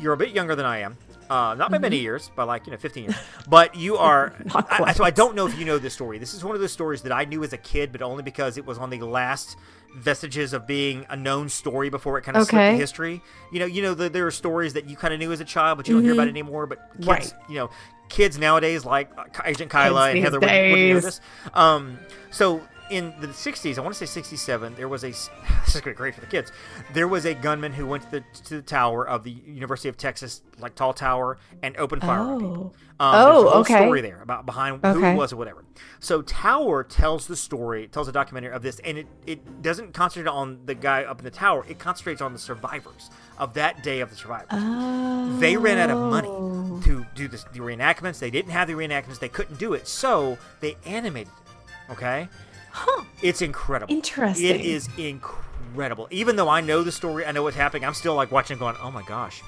you're 0.00 0.12
a 0.12 0.16
bit 0.16 0.30
younger 0.30 0.54
than 0.54 0.66
I 0.66 0.78
am. 0.78 0.96
Uh, 1.30 1.54
not 1.54 1.70
by 1.70 1.78
many 1.78 1.98
years, 1.98 2.30
by 2.34 2.44
like 2.44 2.66
you 2.66 2.72
know, 2.72 2.78
15 2.78 3.04
years. 3.04 3.16
But 3.48 3.74
you 3.76 3.96
are. 4.10 4.30
Mm-hmm. 4.30 4.82
I, 4.84 4.92
so 4.92 5.04
I 5.04 5.10
don't 5.10 5.34
know 5.34 5.46
if 5.46 5.58
you 5.58 5.64
know 5.64 5.78
this 5.78 5.94
story. 5.94 6.18
This 6.18 6.32
is 6.34 6.42
one 6.44 6.54
of 6.54 6.60
those 6.60 6.72
stories 6.72 7.02
that 7.02 7.12
I 7.12 7.24
knew 7.24 7.44
as 7.44 7.52
a 7.52 7.58
kid, 7.58 7.92
but 7.92 8.00
only 8.02 8.22
because 8.22 8.56
it 8.56 8.64
was 8.66 8.78
on 8.78 8.90
the 8.90 9.00
last 9.00 9.56
vestiges 9.96 10.52
of 10.52 10.66
being 10.66 11.06
a 11.08 11.16
known 11.16 11.48
story 11.48 11.88
before 11.90 12.18
it 12.18 12.22
kind 12.22 12.36
of 12.36 12.44
slipped 12.44 12.54
Okay. 12.54 12.72
to 12.72 12.76
history. 12.78 13.22
You 13.52 13.60
know, 13.60 13.66
you 13.66 13.82
know, 13.82 13.94
the, 13.94 14.08
there 14.10 14.26
are 14.26 14.30
stories 14.30 14.74
that 14.74 14.88
you 14.88 14.96
kind 14.96 15.12
of 15.14 15.20
knew 15.20 15.32
as 15.32 15.40
a 15.40 15.44
child, 15.46 15.78
but 15.78 15.88
you 15.88 15.94
don't 15.94 16.04
hear 16.04 16.12
about 16.12 16.26
it 16.28 16.30
anymore. 16.30 16.66
But 16.66 16.78
kids, 16.92 16.98
Mm-hmm. 17.00 17.10
Right. 17.10 17.32
you 17.48 17.54
know, 17.56 17.70
kids 18.08 18.38
nowadays 18.38 18.84
like 18.84 19.10
uh, 19.18 19.24
Agent 19.44 19.70
Kyla 19.70 20.10
and 20.10 20.18
Heather 20.20 20.40
would, 20.40 20.48
would 20.50 20.78
know 20.94 21.00
this. 21.00 21.20
Um, 21.54 21.98
so 22.30 22.62
in 22.90 23.12
the 23.20 23.28
60s, 23.28 23.78
I 23.78 23.80
want 23.80 23.94
to 23.94 23.98
say 24.06 24.10
67, 24.10 24.74
there 24.76 24.88
was 24.88 25.04
a 25.04 25.08
this 25.10 25.28
is 25.74 25.80
gonna 25.80 25.92
be 25.94 25.96
great 25.96 26.14
for 26.14 26.20
the 26.20 26.26
kids. 26.26 26.50
There 26.92 27.08
was 27.08 27.24
a 27.26 27.34
gunman 27.34 27.72
who 27.72 27.86
went 27.86 28.04
to 28.04 28.10
the 28.10 28.24
to 28.44 28.56
the 28.56 28.62
tower 28.62 29.06
of 29.06 29.24
the 29.24 29.30
University 29.30 29.88
of 29.88 29.96
Texas, 29.96 30.42
like 30.58 30.74
tall 30.74 30.92
tower, 30.94 31.38
and 31.62 31.76
opened 31.76 32.02
fire 32.02 32.20
on 32.20 32.40
people. 32.40 32.74
Oh. 32.74 33.04
Um, 33.04 33.12
there's 33.12 33.24
Oh, 33.26 33.46
a 33.46 33.50
whole 33.50 33.60
okay. 33.60 33.74
story 33.84 34.00
there 34.00 34.20
about 34.22 34.44
behind 34.46 34.80
who 34.84 34.88
Okay. 34.98 35.12
it 35.12 35.16
was 35.16 35.32
or 35.32 35.36
whatever. 35.36 35.64
So 36.00 36.20
Tower 36.22 36.82
tells 36.82 37.28
the 37.28 37.36
story, 37.36 37.86
tells 37.86 38.08
a 38.08 38.12
documentary 38.12 38.52
of 38.52 38.62
this, 38.62 38.80
and 38.80 38.98
it, 38.98 39.06
it 39.24 39.62
doesn't 39.62 39.94
concentrate 39.94 40.28
on 40.30 40.60
the 40.66 40.74
guy 40.74 41.04
up 41.04 41.18
in 41.20 41.24
the 41.24 41.30
tower. 41.30 41.64
It 41.68 41.78
concentrates 41.78 42.20
on 42.20 42.32
the 42.32 42.38
survivors 42.40 43.10
of 43.38 43.54
that 43.54 43.84
day 43.84 44.00
of 44.00 44.10
the 44.10 44.16
survivors. 44.16 44.48
Oh. 44.50 45.36
They 45.38 45.56
ran 45.56 45.78
out 45.78 45.90
of 45.90 45.98
Oh. 45.98 46.10
money 46.10 46.82
to 46.86 47.06
do 47.14 47.28
this, 47.28 47.44
the 47.52 47.60
reenactments. 47.60 48.18
They 48.18 48.30
didn't 48.30 48.50
have 48.50 48.66
the 48.66 48.74
reenactments. 48.74 49.20
They 49.20 49.28
couldn't 49.28 49.58
do 49.60 49.74
it, 49.74 49.86
so 49.86 50.36
they 50.60 50.76
animated 50.84 51.32
it. 51.32 51.92
Okay, 51.92 52.28
Huh. 52.70 53.04
it's 53.22 53.42
incredible. 53.42 53.92
Interesting. 53.94 54.46
It 54.46 54.60
is 54.60 54.88
incredible. 54.98 56.08
Even 56.10 56.36
though 56.36 56.48
I 56.48 56.60
know 56.60 56.82
the 56.82 56.92
story, 56.92 57.24
I 57.26 57.32
know 57.32 57.42
what's 57.42 57.56
happening. 57.56 57.84
I'm 57.84 57.94
still 57.94 58.14
like 58.14 58.30
watching, 58.30 58.58
going, 58.58 58.76
"Oh 58.82 58.90
my 58.90 59.02
gosh, 59.02 59.42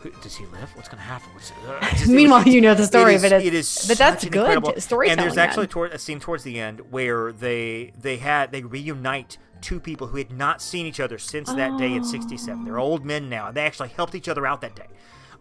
who, 0.00 0.10
does 0.22 0.36
he 0.36 0.44
live? 0.46 0.70
What's 0.74 0.88
going 0.88 0.98
to 0.98 1.04
happen?" 1.04 1.28
What's, 1.34 1.50
uh, 1.50 1.80
just- 1.80 1.94
it 1.94 2.00
was 2.00 2.08
Meanwhile, 2.10 2.48
you 2.48 2.60
know 2.60 2.74
the 2.74 2.86
story, 2.86 3.14
it 3.14 3.24
is, 3.24 3.32
it 3.32 3.54
is 3.54 3.84
but 3.88 3.98
that's 3.98 4.24
good 4.24 4.82
storytelling 4.82 5.18
And 5.18 5.20
there's 5.20 5.36
actually 5.38 5.66
toward, 5.66 5.92
a 5.92 5.98
scene 5.98 6.20
towards 6.20 6.44
the 6.44 6.60
end 6.60 6.92
where 6.92 7.32
they 7.32 7.92
they 8.00 8.18
had 8.18 8.52
they 8.52 8.62
reunite 8.62 9.38
two 9.60 9.80
people 9.80 10.08
who 10.08 10.18
had 10.18 10.30
not 10.30 10.60
seen 10.60 10.86
each 10.86 11.00
other 11.00 11.18
since 11.18 11.52
that 11.52 11.78
day 11.78 11.94
in 11.94 12.04
'67. 12.04 12.64
They're 12.64 12.78
old 12.78 13.04
men 13.04 13.28
now, 13.28 13.48
and 13.48 13.56
they 13.56 13.64
actually 13.64 13.88
helped 13.88 14.14
each 14.14 14.28
other 14.28 14.46
out 14.46 14.60
that 14.60 14.76
day. 14.76 14.86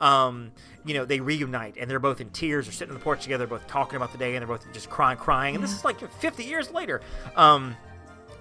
Um, 0.01 0.51
you 0.85 0.93
know, 0.93 1.05
they 1.05 1.19
reunite, 1.19 1.75
and 1.79 1.89
they're 1.89 1.99
both 1.99 2.21
in 2.21 2.29
tears. 2.29 2.65
They're 2.65 2.73
sitting 2.73 2.93
on 2.93 2.99
the 2.99 3.03
porch 3.03 3.23
together, 3.23 3.47
both 3.47 3.65
talking 3.67 3.95
about 3.97 4.11
the 4.11 4.17
day, 4.17 4.35
and 4.35 4.41
they're 4.41 4.47
both 4.57 4.71
just 4.73 4.89
crying, 4.89 5.17
crying. 5.17 5.55
And 5.55 5.63
this 5.63 5.71
is 5.73 5.83
like 5.83 5.99
50 6.19 6.43
years 6.43 6.71
later. 6.71 7.01
Um, 7.35 7.75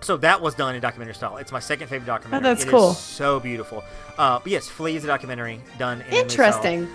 so 0.01 0.19
that 0.19 0.43
was 0.43 0.55
done 0.55 0.75
in 0.75 0.83
documentary 0.83 1.15
style. 1.15 1.39
It's 1.39 1.53
my 1.53 1.61
second 1.61 1.89
favorite 1.89 2.07
documentary. 2.07 2.47
Oh, 2.47 2.51
that's 2.53 2.65
It 2.65 2.69
is 2.69 2.71
cool. 2.71 2.93
so 2.93 3.41
beautiful. 3.41 3.83
Uh, 4.19 4.39
but 4.41 4.53
yes, 4.53 4.69
Flee 4.69 4.97
is 4.97 5.05
a 5.05 5.07
documentary 5.07 5.61
done 5.79 6.03
in. 6.03 6.15
Interesting. 6.15 6.89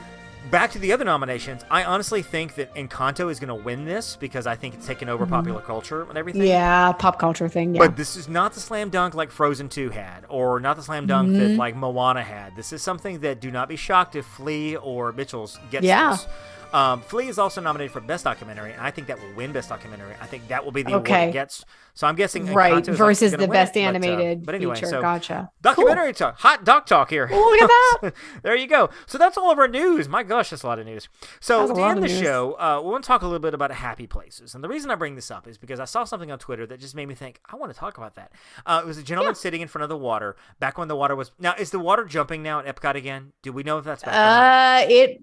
Back 0.51 0.71
to 0.71 0.79
the 0.79 0.91
other 0.93 1.05
nominations, 1.05 1.63
I 1.69 1.83
honestly 1.83 2.23
think 2.23 2.55
that 2.55 2.73
Encanto 2.73 3.29
is 3.29 3.39
going 3.39 3.49
to 3.49 3.63
win 3.63 3.85
this 3.85 4.15
because 4.15 4.47
I 4.47 4.55
think 4.55 4.73
it's 4.73 4.87
taken 4.87 5.07
over 5.07 5.27
popular 5.27 5.61
culture 5.61 6.03
and 6.09 6.17
everything. 6.17 6.41
Mm-hmm. 6.41 6.47
Yeah, 6.49 6.91
pop 6.93 7.19
culture 7.19 7.47
thing. 7.47 7.75
Yeah. 7.75 7.79
But 7.85 7.95
this 7.95 8.15
is 8.15 8.27
not 8.27 8.53
the 8.53 8.59
slam 8.59 8.89
dunk 8.89 9.13
like 9.13 9.29
Frozen 9.29 9.69
2 9.69 9.91
had, 9.91 10.25
or 10.27 10.59
not 10.59 10.75
the 10.75 10.81
slam 10.81 11.05
dunk 11.05 11.29
Mm-hmm. 11.29 11.39
that 11.39 11.49
like 11.57 11.75
Moana 11.75 12.23
had. 12.23 12.55
This 12.55 12.73
is 12.73 12.81
something 12.81 13.19
that 13.19 13.39
do 13.41 13.51
not 13.51 13.69
be 13.69 13.75
shocked 13.75 14.15
if 14.15 14.25
Flee 14.25 14.75
or 14.77 15.11
Mitchell's 15.11 15.59
gets 15.69 15.85
Yeah. 15.85 16.11
this. 16.13 16.27
Um, 16.73 17.01
Flee 17.01 17.27
is 17.27 17.39
also 17.39 17.61
nominated 17.61 17.91
for 17.91 18.01
Best 18.01 18.23
Documentary, 18.23 18.73
and 18.73 18.81
I 18.81 18.91
think 18.91 19.07
that 19.07 19.19
will 19.19 19.33
win 19.33 19.51
Best 19.51 19.69
Documentary. 19.69 20.13
I 20.21 20.25
think 20.25 20.47
that 20.49 20.63
will 20.63 20.71
be 20.71 20.83
the 20.83 20.91
award 20.91 21.07
Okay. 21.07 21.29
it 21.29 21.33
gets. 21.33 21.65
So 21.95 22.07
I'm 22.07 22.15
guessing 22.15 22.45
right 22.53 22.85
versus 22.85 23.31
the 23.33 23.47
best 23.47 23.75
it, 23.75 23.79
but, 23.81 23.85
uh, 23.85 23.89
animated 23.89 24.45
but 24.45 24.55
anyway, 24.55 24.75
feature. 24.75 24.87
so 24.87 25.01
gotcha. 25.01 25.49
documentary 25.61 26.13
talk, 26.13 26.39
hot 26.39 26.63
doc 26.63 26.85
talk 26.85 27.09
here. 27.09 27.27
Cool. 27.27 27.37
Look 27.37 27.61
at 27.61 27.69
that. 28.01 28.13
there 28.43 28.55
you 28.55 28.67
go. 28.67 28.89
So 29.05 29.17
that's 29.17 29.37
all 29.37 29.51
of 29.51 29.59
our 29.59 29.67
news. 29.67 30.07
My 30.07 30.23
gosh, 30.23 30.51
that's 30.51 30.63
a 30.63 30.67
lot 30.67 30.79
of 30.79 30.85
news. 30.85 31.09
So 31.41 31.67
to 31.67 31.81
end 31.83 31.97
the 32.01 32.07
news. 32.07 32.17
show, 32.17 32.53
uh, 32.53 32.79
we 32.81 32.89
want 32.89 33.03
to 33.03 33.07
talk 33.07 33.21
a 33.21 33.25
little 33.25 33.39
bit 33.39 33.53
about 33.53 33.71
happy 33.71 34.07
places. 34.07 34.55
And 34.55 34.63
the 34.63 34.69
reason 34.69 34.91
I 34.91 34.95
bring 34.95 35.15
this 35.15 35.29
up 35.29 35.45
is 35.45 35.57
because 35.57 35.81
I 35.81 35.85
saw 35.85 36.05
something 36.05 36.31
on 36.31 36.39
Twitter 36.39 36.65
that 36.67 36.79
just 36.79 36.95
made 36.95 37.07
me 37.07 37.15
think 37.15 37.41
I 37.51 37.57
want 37.57 37.73
to 37.73 37.77
talk 37.77 37.97
about 37.97 38.15
that. 38.15 38.31
Uh, 38.65 38.79
it 38.81 38.87
was 38.87 38.97
a 38.97 39.03
gentleman 39.03 39.35
sitting 39.35 39.59
in 39.59 39.67
front 39.67 39.83
of 39.83 39.89
the 39.89 39.97
water 39.97 40.37
back 40.61 40.77
when 40.77 40.87
the 40.87 40.95
water 40.95 41.17
was. 41.17 41.31
Now 41.37 41.53
is 41.55 41.71
the 41.71 41.79
water 41.79 42.05
jumping 42.05 42.41
now 42.43 42.59
at 42.61 42.73
Epcot 42.73 42.95
again? 42.95 43.33
Do 43.41 43.51
we 43.51 43.63
know 43.63 43.77
if 43.77 43.83
that's 43.83 44.03
back? 44.03 44.85
Uh, 44.85 44.89
it. 44.89 45.21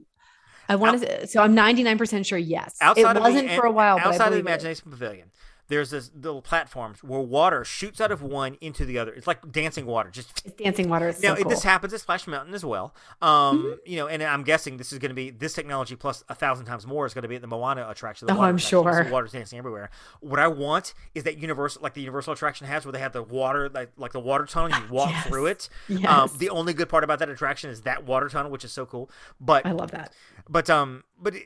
I 0.69 0.77
want 0.77 1.03
to. 1.03 1.27
So 1.27 1.43
I'm 1.43 1.55
99 1.55 1.99
percent 1.99 2.27
sure. 2.27 2.39
Yes. 2.39 2.77
outside 2.81 3.17
it 3.17 3.21
wasn't 3.21 3.49
the, 3.49 3.57
for 3.57 3.67
a 3.67 3.73
while. 3.73 3.99
outside 3.99 4.13
of 4.13 4.19
the 4.19 4.25
believe 4.25 4.47
it. 4.47 4.49
imagination 4.49 4.91
pavilion 4.91 5.31
there's 5.69 5.91
this 5.91 6.11
little 6.15 6.43
platforms 6.43 7.03
where 7.03 7.21
water 7.21 7.65
shoots 7.65 8.01
out 8.01 8.13
of 8.13 8.23
one 8.23 8.57
into 8.61 8.85
the 8.85 8.99
other 8.99 9.13
it's 9.13 9.27
like 9.27 9.51
dancing 9.51 9.85
water 9.87 10.11
just 10.11 10.43
It's 10.45 10.55
dancing 10.55 10.89
water. 10.89 11.09
It's 11.09 11.23
now 11.23 11.35
so 11.35 11.43
cool. 11.43 11.51
this 11.51 11.63
happens 11.63 11.93
at 11.93 12.01
splash 12.01 12.27
mountain 12.27 12.55
as 12.55 12.65
well 12.65 12.95
um 13.23 13.77
you 13.85 13.97
know 13.97 14.07
and 14.07 14.23
i'm 14.23 14.43
guessing 14.45 14.77
this 14.77 14.93
is 14.93 14.99
going 14.99 15.09
to 15.11 15.15
be 15.15 15.31
this 15.31 15.53
technology 15.55 15.97
plus 15.97 16.23
a 16.29 16.35
thousand 16.35 16.67
times 16.67 16.87
more 16.87 17.07
is 17.07 17.15
going 17.15 17.23
to 17.23 17.29
be 17.29 17.35
at 17.37 17.41
the 17.41 17.47
moana 17.49 17.87
attraction 17.89 18.27
the 18.27 18.33
Oh, 18.33 18.37
water 18.37 18.49
I'm 18.49 18.57
attraction. 18.57 18.83
So 18.85 19.03
sure. 19.03 19.13
water's 19.13 19.33
dancing 19.33 19.59
everywhere 19.59 19.91
what 20.21 20.39
i 20.39 20.47
want 20.49 20.95
is 21.15 21.25
that 21.25 21.39
universal 21.39 21.83
like 21.83 21.95
the 21.95 22.01
universal 22.01 22.33
attraction 22.33 22.67
has 22.67 22.85
where 22.85 22.93
they 22.93 23.01
have 23.01 23.13
the 23.13 23.23
water 23.23 23.69
like 23.69 23.91
like 23.97 24.13
the 24.13 24.21
water 24.21 24.47
tunnel 24.47 24.71
you 24.71 24.85
walk 24.91 25.11
Yes. 25.11 25.27
through 25.27 25.47
it 25.47 25.69
um 25.89 25.97
Yes. 26.01 26.33
the 26.35 26.51
only 26.51 26.73
good 26.75 26.89
part 26.89 27.03
about 27.05 27.19
that 27.21 27.29
attraction 27.29 27.71
is 27.71 27.83
that 27.83 28.05
water 28.05 28.29
tunnel 28.29 28.51
which 28.51 28.65
is 28.65 28.73
so 28.73 28.87
cool 28.87 29.11
but 29.41 29.65
I 29.67 29.73
love 29.73 29.91
that. 29.91 30.13
but 30.49 30.71
um, 30.71 31.03
but 31.21 31.35
it, 31.35 31.45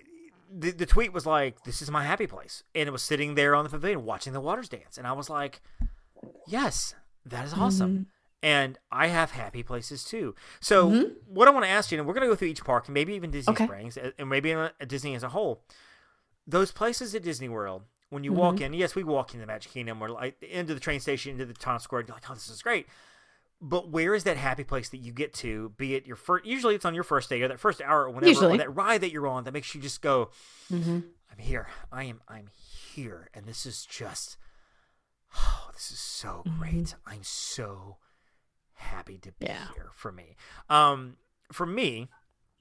the 0.53 0.71
the 0.71 0.87
tweet 0.87 1.13
was 1.13 1.27
like, 1.27 1.63
"This 1.65 1.81
is 1.81 1.91
my 1.91 2.05
happy 2.05 2.27
place," 2.27 2.63
and 2.75 2.89
it 2.89 2.93
was 2.93 3.03
sitting 3.03 3.35
there 3.35 3.55
on 3.55 3.65
the 3.65 3.71
pavilion 3.71 4.05
watching 4.05 4.33
the 4.33 4.41
waters 4.41 4.69
dance, 4.69 4.99
and 4.99 5.07
I 5.07 5.13
was 5.13 5.31
like, 5.31 5.61
"Yes, 6.47 6.95
that 7.25 7.45
is 7.45 7.55
awesome." 7.55 7.91
Mm-hmm. 7.93 8.03
And 8.43 8.79
I 8.91 9.09
have 9.09 9.33
happy 9.33 9.63
places 9.63 10.03
too. 10.03 10.35
So 10.61 11.11
what 11.27 11.47
I 11.47 11.51
want 11.51 11.67
to 11.67 11.71
ask 11.71 11.93
you, 11.93 11.99
and 11.99 12.07
we're 12.07 12.15
going 12.15 12.27
to 12.27 12.33
go 12.33 12.35
through 12.35 12.49
each 12.49 12.65
park, 12.65 12.89
and 12.89 12.95
maybe 12.95 13.13
even 13.15 13.31
Disney 13.31 13.53
Okay. 13.53 13.67
Springs, 13.67 13.99
and 13.99 14.31
maybe 14.31 14.57
Disney 14.87 15.15
as 15.15 15.23
a 15.23 15.29
whole. 15.29 15.63
Those 16.47 16.73
places 16.73 17.15
at 17.15 17.23
Disney 17.23 17.51
World 17.51 17.83
when 18.09 18.25
you 18.25 18.33
walk 18.33 18.63
in. 18.63 18.73
Yes, 18.73 18.95
we 18.95 19.05
walk 19.05 19.35
in 19.35 19.41
the 19.41 19.47
Magic 19.47 19.73
Kingdom 19.73 20.03
or 20.03 20.09
like 20.09 20.43
into 20.43 20.73
the 20.73 20.81
train 20.81 21.01
station, 21.01 21.33
into 21.33 21.45
the 21.45 21.53
Times 21.53 21.83
Square. 21.83 22.01
And 22.01 22.09
you're 22.09 22.17
like, 22.17 22.31
oh, 22.31 22.35
this 22.35 22.49
is 22.49 22.63
great. 22.63 22.87
But 23.63 23.91
where 23.91 24.15
is 24.15 24.25
that 24.25 24.37
happy 24.39 24.65
place 24.65 24.89
that 24.89 24.99
you 24.99 25.13
get 25.13 25.35
to? 25.35 25.71
Be 25.77 25.95
it 25.95 26.07
your 26.07 26.17
first, 26.17 26.47
usually 26.47 26.75
it's 26.75 26.85
on 26.87 26.95
your 26.95 27.05
first 27.05 27.29
day 27.29 27.43
or 27.43 27.49
that 27.49 27.61
first 27.61 27.83
hour 27.83 28.05
or 28.05 28.09
whenever, 28.11 28.27
Usually. 28.29 28.55
or 28.55 28.59
that 28.59 28.75
ride 28.75 29.03
that 29.03 29.13
you're 29.13 29.27
on 29.27 29.45
that 29.45 29.53
makes 29.53 29.75
you 29.75 29.81
just 29.83 30.01
go, 30.01 30.31
Mhm. 30.71 31.05
I'm 31.31 31.39
here. 31.39 31.69
I 31.93 32.05
am. 32.05 32.21
I'm 32.27 32.49
here, 32.95 33.29
and 33.35 33.45
this 33.47 33.67
is 33.67 33.85
just. 33.85 34.37
Oh, 35.37 35.71
this 35.75 35.93
is 35.93 35.99
so 36.01 36.43
great. 36.59 36.95
I'm 37.07 37.23
so 37.23 37.99
happy 38.75 39.19
to 39.19 39.31
be 39.33 39.47
Yeah. 39.47 39.69
here 39.75 39.91
for 39.95 40.11
me. 40.11 40.37
Um, 40.69 41.19
for 41.53 41.67
me, 41.67 42.09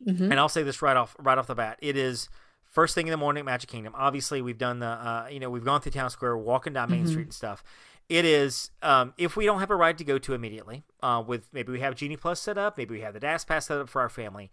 Mhm. 0.05 0.31
and 0.31 0.33
I'll 0.39 0.49
say 0.49 0.63
this 0.63 0.81
right 0.81 0.95
off 0.97 1.15
right 1.17 1.37
off 1.37 1.47
the 1.47 1.55
bat. 1.55 1.79
It 1.81 1.95
is 1.97 2.29
first 2.65 2.93
thing 2.93 3.07
in 3.07 3.11
the 3.11 3.17
morning 3.17 3.45
Magic 3.45 3.69
Kingdom. 3.69 3.93
Obviously, 3.95 4.41
we've 4.41 4.57
done 4.57 4.79
the 4.79 4.85
uh, 4.87 5.27
you 5.31 5.39
know 5.39 5.49
we've 5.49 5.63
gone 5.65 5.81
through 5.81 5.93
Town 5.93 6.09
Square, 6.09 6.37
walking 6.37 6.73
down 6.73 6.91
Main 6.91 7.07
Street 7.07 7.23
and 7.23 7.33
stuff. 7.33 7.63
It 8.09 8.25
is 8.25 8.71
um, 8.81 9.13
if 9.17 9.35
we 9.37 9.45
don't 9.45 9.59
have 9.59 9.69
a 9.69 9.75
ride 9.75 9.97
to 9.99 10.03
go 10.03 10.17
to 10.17 10.33
immediately, 10.33 10.83
uh, 11.03 11.23
with 11.25 11.47
maybe 11.53 11.71
we 11.71 11.79
have 11.81 11.93
Genie 11.95 12.17
Plus 12.17 12.41
set 12.41 12.57
up, 12.57 12.77
maybe 12.77 12.95
we 12.95 13.01
have 13.01 13.13
the 13.13 13.19
DAS 13.19 13.45
Pass 13.45 13.67
set 13.67 13.77
up 13.77 13.87
for 13.87 14.01
our 14.01 14.09
family. 14.09 14.49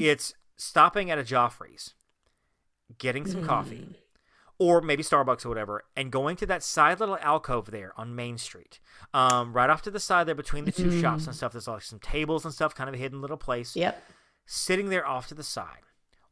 It's 0.00 0.34
stopping 0.56 1.10
at 1.10 1.18
a 1.18 1.22
Joffrey's, 1.22 1.94
getting 2.98 3.26
some 3.26 3.44
coffee, 3.44 3.88
or 4.58 4.80
maybe 4.80 5.02
Starbucks 5.02 5.44
or 5.44 5.48
whatever, 5.48 5.84
and 5.96 6.12
going 6.12 6.36
to 6.36 6.46
that 6.46 6.62
side 6.62 7.00
little 7.00 7.18
alcove 7.20 7.72
there 7.72 7.92
on 7.96 8.14
Main 8.14 8.38
Street, 8.38 8.78
um, 9.12 9.52
right 9.52 9.68
off 9.68 9.82
to 9.82 9.90
the 9.90 9.98
side 9.98 10.26
there 10.28 10.34
between 10.36 10.64
the 10.64 10.72
2 10.72 11.00
shops 11.00 11.26
and 11.26 11.34
stuff. 11.34 11.50
There's 11.52 11.66
like 11.66 11.82
some 11.82 11.98
tables 11.98 12.44
and 12.44 12.54
stuff, 12.54 12.72
kind 12.74 12.88
of 12.88 12.94
a 12.94 12.98
hidden 12.98 13.20
little 13.20 13.36
place 13.36 13.74
Yep. 13.74 14.00
sitting 14.46 14.90
there 14.90 15.04
off 15.06 15.26
to 15.28 15.34
the 15.34 15.42
side, 15.42 15.82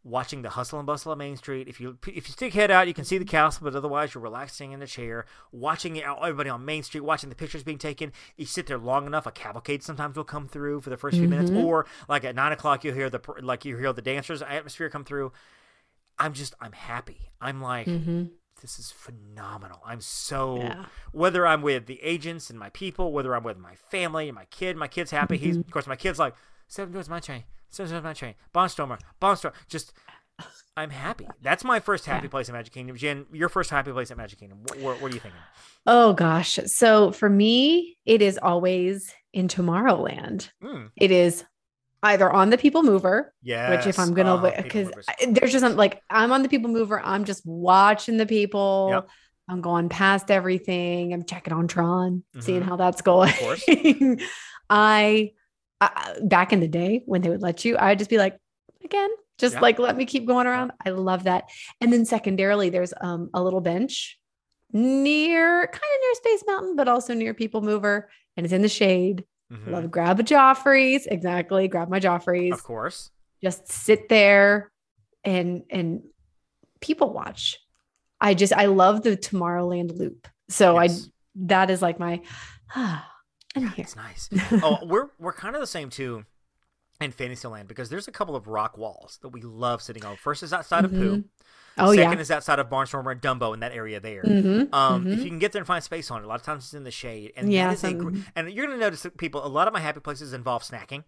watching 0.03 0.43
the 0.43 0.51
hustle 0.51 0.79
and 0.79 0.87
bustle 0.87 1.13
of 1.13 1.19
Main 1.19 1.37
Street. 1.37 1.69
If 1.69 1.81
you 1.81 1.99
if 2.07 2.29
you 2.29 2.33
stick 2.33 2.55
head 2.55 2.71
out, 2.71 2.89
you 2.89 2.95
can 2.95 3.05
see 3.05 3.19
the 3.19 3.25
castle, 3.25 3.65
but 3.65 3.77
otherwise 3.77 4.15
you're 4.15 4.23
relaxing 4.23 4.73
in 4.73 4.83
a 4.83 4.87
chair, 4.87 5.27
watching 5.53 6.03
everybody 6.03 6.49
on 6.49 6.65
Main 6.65 6.83
Street, 6.83 7.03
watching 7.03 7.29
the 7.29 7.37
pictures 7.37 7.63
being 7.63 7.79
taken. 7.79 8.13
You 8.37 8.47
sit 8.47 8.67
there 8.67 8.79
long 8.79 9.07
enough, 9.07 9.27
a 9.27 9.31
cavalcade 9.31 9.83
sometimes 9.83 10.17
will 10.17 10.25
come 10.25 10.49
through 10.49 10.81
for 10.81 10.91
the 10.91 10.97
1st 10.97 11.11
few 11.13 11.29
minutes, 11.29 11.51
mm-hmm. 11.51 11.65
or 11.65 11.87
like 12.09 12.25
at 12.25 12.35
nine 12.35 12.53
o'clock 12.53 12.85
you'll 12.85 12.95
hear 12.95 13.11
the 13.11 13.21
like 13.43 13.65
you 13.65 13.77
hear 13.77 13.93
the 13.93 14.03
dancers 14.03 14.43
atmosphere 14.43 14.89
come 14.89 15.05
through. 15.05 15.33
I'm 16.19 16.33
just 16.33 16.55
I'm 16.61 16.73
happy. 16.73 17.33
I'm 17.41 17.61
like. 17.61 17.87
Mm-hmm. 17.87 18.25
This 18.61 18.79
is 18.79 18.91
phenomenal. 18.91 19.81
I'm 19.87 20.03
so 20.03 20.57
Yeah. 20.59 20.85
whether 21.13 21.47
I'm 21.47 21.63
with 21.63 21.87
the 21.87 21.99
agents 22.03 22.51
and 22.51 22.59
my 22.59 22.69
people, 22.69 23.11
whether 23.11 23.35
I'm 23.35 23.43
with 23.43 23.57
my 23.57 23.75
family 23.75 24.29
and 24.29 24.35
my 24.35 24.45
kid, 24.45 24.77
my 24.77 24.87
kid's 24.87 25.11
happy. 25.11 25.39
He's 25.39 25.57
mm-hmm. 25.57 25.67
of 25.67 25.71
course 25.71 25.87
my 25.87 25.97
kid's 25.97 26.19
like, 26.19 26.35
Seven 26.71 26.93
doors 26.93 27.09
my 27.09 27.19
train. 27.19 27.45
Doors 27.77 27.93
my 27.93 28.13
train. 28.13 28.35
Barnstormer. 28.55 28.99
Barnstormer. 29.21 29.53
Just 29.69 29.93
I'm 30.77 30.91
happy. 30.91 31.27
That's 31.43 31.65
my 31.65 31.81
first 31.81 32.07
happy 32.07 32.29
place 32.29 32.49
in 32.49 32.55
Magic 32.55 32.73
Kingdom. 32.73 32.97
Jenn, 32.97 33.27
your 33.33 33.49
first 33.49 33.71
happy 33.71 33.93
place 33.93 34.11
at 34.11 34.17
Magic 34.17 34.39
Kingdom. 34.39 34.61
What, 34.63 34.79
what, 34.79 35.03
what 35.03 35.11
are 35.11 35.15
you 35.15 35.21
thinking? 35.21 35.41
Oh 35.87 36.13
gosh. 36.15 36.59
So 36.67 37.13
for 37.13 37.29
me, 37.29 37.99
it 38.07 38.23
is 38.23 38.39
always 38.39 39.13
in 39.33 39.49
Tomorrowland. 39.49 40.51
Mm, 40.63 40.91
It 40.97 41.11
is 41.11 41.45
either 42.03 42.31
on 42.31 42.49
the 42.51 42.57
People 42.57 42.83
Mover, 42.83 43.35
yeah, 43.43 43.71
which 43.71 43.87
if 43.87 43.99
I'm 43.99 44.15
gonna, 44.15 44.39
because 44.63 44.87
Movers. 44.87 45.07
there's 45.29 45.53
just 45.53 45.77
like 45.77 46.03
I'm 46.09 46.33
on 46.33 46.43
the 46.43 46.49
People 46.49 46.71
Mover. 46.71 47.01
I'm 47.05 47.25
just 47.25 47.45
watching 47.45 48.17
the 48.17 48.27
people. 48.27 48.89
Yep. 48.93 49.09
I'm 49.49 49.61
going 49.61 49.89
past 49.89 50.31
everything. 50.31 51.13
I'm 51.13 51.25
checking 51.25 51.53
on 51.53 51.67
Tron, 51.69 52.23
seeing 52.39 52.63
Mhm. 52.63 52.67
how 52.67 52.77
that's 52.77 53.03
going. 53.03 53.33
course. 53.33 53.65
I, 54.71 55.33
I 55.81 56.17
back 56.23 56.53
in 56.53 56.61
the 56.61 56.69
day 56.69 57.03
when 57.07 57.23
they 57.23 57.31
would 57.31 57.43
let 57.43 57.65
you, 57.65 57.77
I'd 57.79 57.99
just 57.99 58.11
be 58.11 58.19
like, 58.19 58.37
again, 58.85 59.11
just 59.39 59.55
Yeah. 59.55 59.61
like 59.61 59.79
let 59.79 59.97
me 59.97 60.05
keep 60.05 60.27
going 60.27 60.47
around. 60.47 60.73
I 60.85 60.91
love 60.91 61.25
that. 61.25 61.45
And 61.81 61.93
then 61.93 62.05
secondarily, 62.05 62.71
there's 62.71 62.93
um 63.01 63.31
a 63.35 63.43
little 63.43 63.61
bench 63.61 64.19
near 64.73 65.67
kind 65.67 65.75
of 65.75 66.01
near 66.03 66.15
Space 66.15 66.45
Mountain, 66.47 66.77
but 66.77 66.89
also 66.89 67.15
near 67.15 67.35
People 67.35 67.63
Mover, 67.63 68.09
and 68.37 68.45
it's 68.47 68.53
in 68.53 68.63
the 68.63 68.69
shade. 68.69 69.25
Mhm. 69.53 69.71
Love 69.71 69.91
grab 69.91 70.21
a 70.21 70.23
Joffrey's. 70.23 71.07
Exactly. 71.07 71.67
Grab 71.69 71.89
my 71.89 71.99
Joffrey's. 72.01 72.53
Of 72.53 72.63
course. 72.63 73.11
Just 73.43 73.67
sit 73.71 74.09
there 74.09 74.71
and 75.25 75.63
and 75.71 76.03
people 76.81 77.13
watch. 77.13 77.59
I 78.21 78.35
just 78.35 78.53
I 78.53 78.67
love 78.67 79.03
the 79.03 79.17
Tomorrowland 79.17 79.97
loop. 79.99 80.29
So 80.49 80.79
Yes. 80.81 81.07
I 81.07 81.11
that 81.47 81.71
is 81.71 81.83
like 81.83 81.99
my 81.99 82.21
ah, 82.77 83.10
I'm 83.57 83.63
here. 83.69 83.73
It's 83.85 83.97
nice. 83.97 84.29
oh, 84.63 84.79
we're 84.87 85.09
we're 85.19 85.33
kind 85.33 85.55
of 85.55 85.61
the 85.61 85.67
same 85.67 85.91
too 85.91 86.25
in 87.01 87.11
Fantasyland 87.13 87.67
because 87.69 87.89
there's 87.89 88.09
a 88.09 88.13
couple 88.13 88.37
of 88.37 88.47
rock 88.47 88.77
walls 88.79 89.19
that 89.23 89.29
we 89.31 89.41
love 89.43 89.83
sitting 89.83 90.05
on. 90.05 90.17
First 90.17 90.43
is 90.43 90.53
outside 90.53 90.85
of 90.85 90.93
Pooh. 90.93 91.25
Oh 91.79 91.95
Second 91.95 92.13
yeah. 92.19 92.21
is 92.21 92.31
outside 92.31 92.59
of 92.59 92.69
Barnstormer 92.69 93.13
and 93.13 93.23
Dumbo 93.23 93.55
in 93.55 93.61
that 93.61 93.73
area 93.73 94.01
there. 94.01 94.23
Mhm, 94.23 94.73
Um, 94.75 95.07
if 95.07 95.21
mhm. 95.21 95.23
you 95.23 95.29
can 95.31 95.39
get 95.39 95.53
there 95.53 95.61
and 95.61 95.67
find 95.67 95.83
space 95.83 96.11
on 96.11 96.21
it, 96.21 96.25
a 96.25 96.29
lot 96.29 96.39
of 96.39 96.43
times 96.45 96.65
it's 96.65 96.75
in 96.75 96.85
the 96.85 96.91
shade, 96.91 97.33
and 97.37 97.51
Yeah, 97.51 97.69
that 97.69 97.75
is 97.75 97.85
a 97.85 98.23
and 98.37 98.53
you're 98.53 98.67
gonna 98.67 98.79
notice 98.79 99.03
that 99.03 99.17
people. 99.17 99.45
A 99.45 99.49
lot 99.49 99.67
of 99.67 99.73
my 99.73 99.81
happy 99.81 100.01
places 100.01 100.33
involve 100.35 100.63
snacking, 100.63 101.05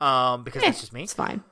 um, 0.00 0.44
because 0.44 0.62
Eh, 0.62 0.66
that's 0.66 0.80
just 0.80 0.92
me. 0.92 1.04
It's 1.04 1.14
fine. 1.14 1.42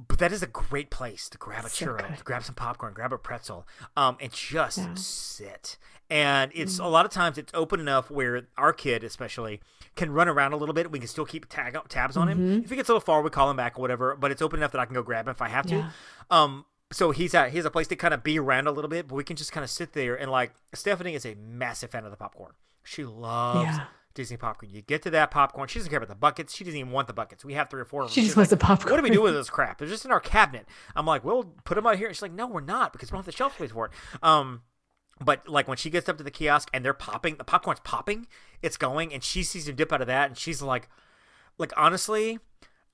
But 0.00 0.18
that 0.20 0.32
is 0.32 0.42
a 0.42 0.46
great 0.46 0.90
place 0.90 1.28
to 1.28 1.38
grab 1.38 1.64
a 1.64 1.68
So 1.68 1.86
churro, 1.86 2.16
to 2.16 2.24
grab 2.24 2.42
some 2.44 2.54
popcorn, 2.54 2.92
grab 2.94 3.12
a 3.12 3.18
pretzel, 3.18 3.66
um, 3.96 4.16
and 4.20 4.32
just 4.32 4.78
Yeah. 4.78 4.94
sit. 4.96 5.76
And 6.10 6.50
it's 6.54 6.78
Mm. 6.80 6.84
a 6.84 6.88
lot 6.88 7.04
of 7.04 7.10
times 7.12 7.36
it's 7.38 7.52
open 7.54 7.80
enough 7.80 8.10
where 8.10 8.46
our 8.56 8.72
kid, 8.72 9.04
especially, 9.04 9.60
can 9.94 10.10
run 10.12 10.28
around 10.28 10.52
a 10.52 10.56
little 10.56 10.74
bit. 10.74 10.90
We 10.90 10.98
can 10.98 11.08
still 11.08 11.26
keep 11.26 11.48
tag 11.48 11.76
tabs 11.88 12.16
on 12.16 12.28
him. 12.28 12.38
Mhm. 12.38 12.64
If 12.64 12.70
he 12.70 12.76
gets 12.76 12.88
a 12.88 12.92
little 12.92 13.00
far, 13.04 13.20
we 13.20 13.30
call 13.30 13.50
him 13.50 13.56
back 13.56 13.78
or 13.78 13.82
whatever. 13.82 14.16
But 14.16 14.30
it's 14.30 14.40
open 14.40 14.58
enough 14.60 14.72
that 14.72 14.80
I 14.80 14.84
can 14.86 14.94
go 14.94 15.02
grab 15.02 15.26
him 15.26 15.30
if 15.32 15.42
I 15.42 15.48
have 15.48 15.66
to. 15.66 15.90
Um, 16.30 16.64
so 16.90 17.10
he's 17.10 17.34
at 17.34 17.50
he's 17.52 17.64
a 17.66 17.70
place 17.70 17.86
to 17.88 17.96
kind 17.96 18.14
of 18.14 18.22
be 18.22 18.38
around 18.38 18.66
a 18.66 18.72
little 18.72 18.88
bit, 18.88 19.08
but 19.08 19.14
we 19.16 19.24
can 19.24 19.36
just 19.36 19.52
kind 19.52 19.62
of 19.64 19.70
sit 19.70 19.92
there 19.92 20.14
and 20.18 20.30
like 20.30 20.52
Stephanie 20.74 21.14
is 21.14 21.26
a 21.26 21.34
massive 21.34 21.90
fan 21.90 22.04
of 22.04 22.10
the 22.10 22.16
popcorn. 22.16 22.52
She 22.84 23.04
loves 23.04 23.64
Yeah. 23.76 23.84
Disney 24.14 24.36
popcorn. 24.38 24.72
You 24.72 24.80
get 24.82 25.02
to 25.02 25.10
that 25.10 25.30
popcorn, 25.30 25.68
she 25.68 25.78
doesn't 25.78 25.90
care 25.90 25.98
about 25.98 26.08
the 26.08 26.14
buckets. 26.14 26.54
She 26.54 26.64
doesn't 26.64 26.80
even 26.80 26.90
want 26.90 27.06
the 27.06 27.12
buckets. 27.12 27.44
We 27.44 27.52
have 27.54 27.68
three 27.68 27.82
or 27.82 27.84
four 27.84 28.02
of 28.02 28.08
them. 28.08 28.14
She 28.14 28.22
She's 28.22 28.30
just 28.30 28.36
wants 28.38 28.50
like, 28.50 28.58
the 28.58 28.66
popcorn. 28.66 28.90
What 28.92 28.96
do 28.96 29.02
we 29.02 29.10
do 29.10 29.20
with 29.22 29.34
this 29.34 29.50
crap? 29.50 29.78
They're 29.78 29.86
just 29.86 30.04
in 30.06 30.10
our 30.10 30.18
cabinet. 30.20 30.66
I'm 30.96 31.04
like, 31.06 31.22
we'll 31.22 31.44
put 31.64 31.74
them 31.76 31.86
out 31.86 31.96
here. 31.98 32.12
She's 32.12 32.22
like, 32.22 32.32
no, 32.32 32.46
we're 32.46 32.60
not 32.62 32.92
because 32.92 33.10
we 33.12 33.16
don't 33.16 33.20
have 33.20 33.26
the 33.26 33.32
shelf 33.32 33.54
space 33.56 33.70
for 33.70 33.86
it. 33.86 33.92
Um, 34.22 34.62
but 35.24 35.48
like 35.48 35.68
when 35.68 35.76
she 35.76 35.90
gets 35.90 36.08
up 36.08 36.18
to 36.18 36.24
the 36.24 36.30
kiosk 36.30 36.68
and 36.72 36.84
they're 36.84 36.94
popping, 36.94 37.36
the 37.36 37.44
popcorn's 37.44 37.80
popping, 37.80 38.26
it's 38.62 38.76
going, 38.76 39.12
and 39.12 39.22
she 39.22 39.42
sees 39.42 39.68
him 39.68 39.76
dip 39.76 39.92
out 39.92 40.00
of 40.00 40.06
that, 40.06 40.28
and 40.28 40.38
she's 40.38 40.62
like, 40.62 40.88
like 41.58 41.72
honestly, 41.76 42.38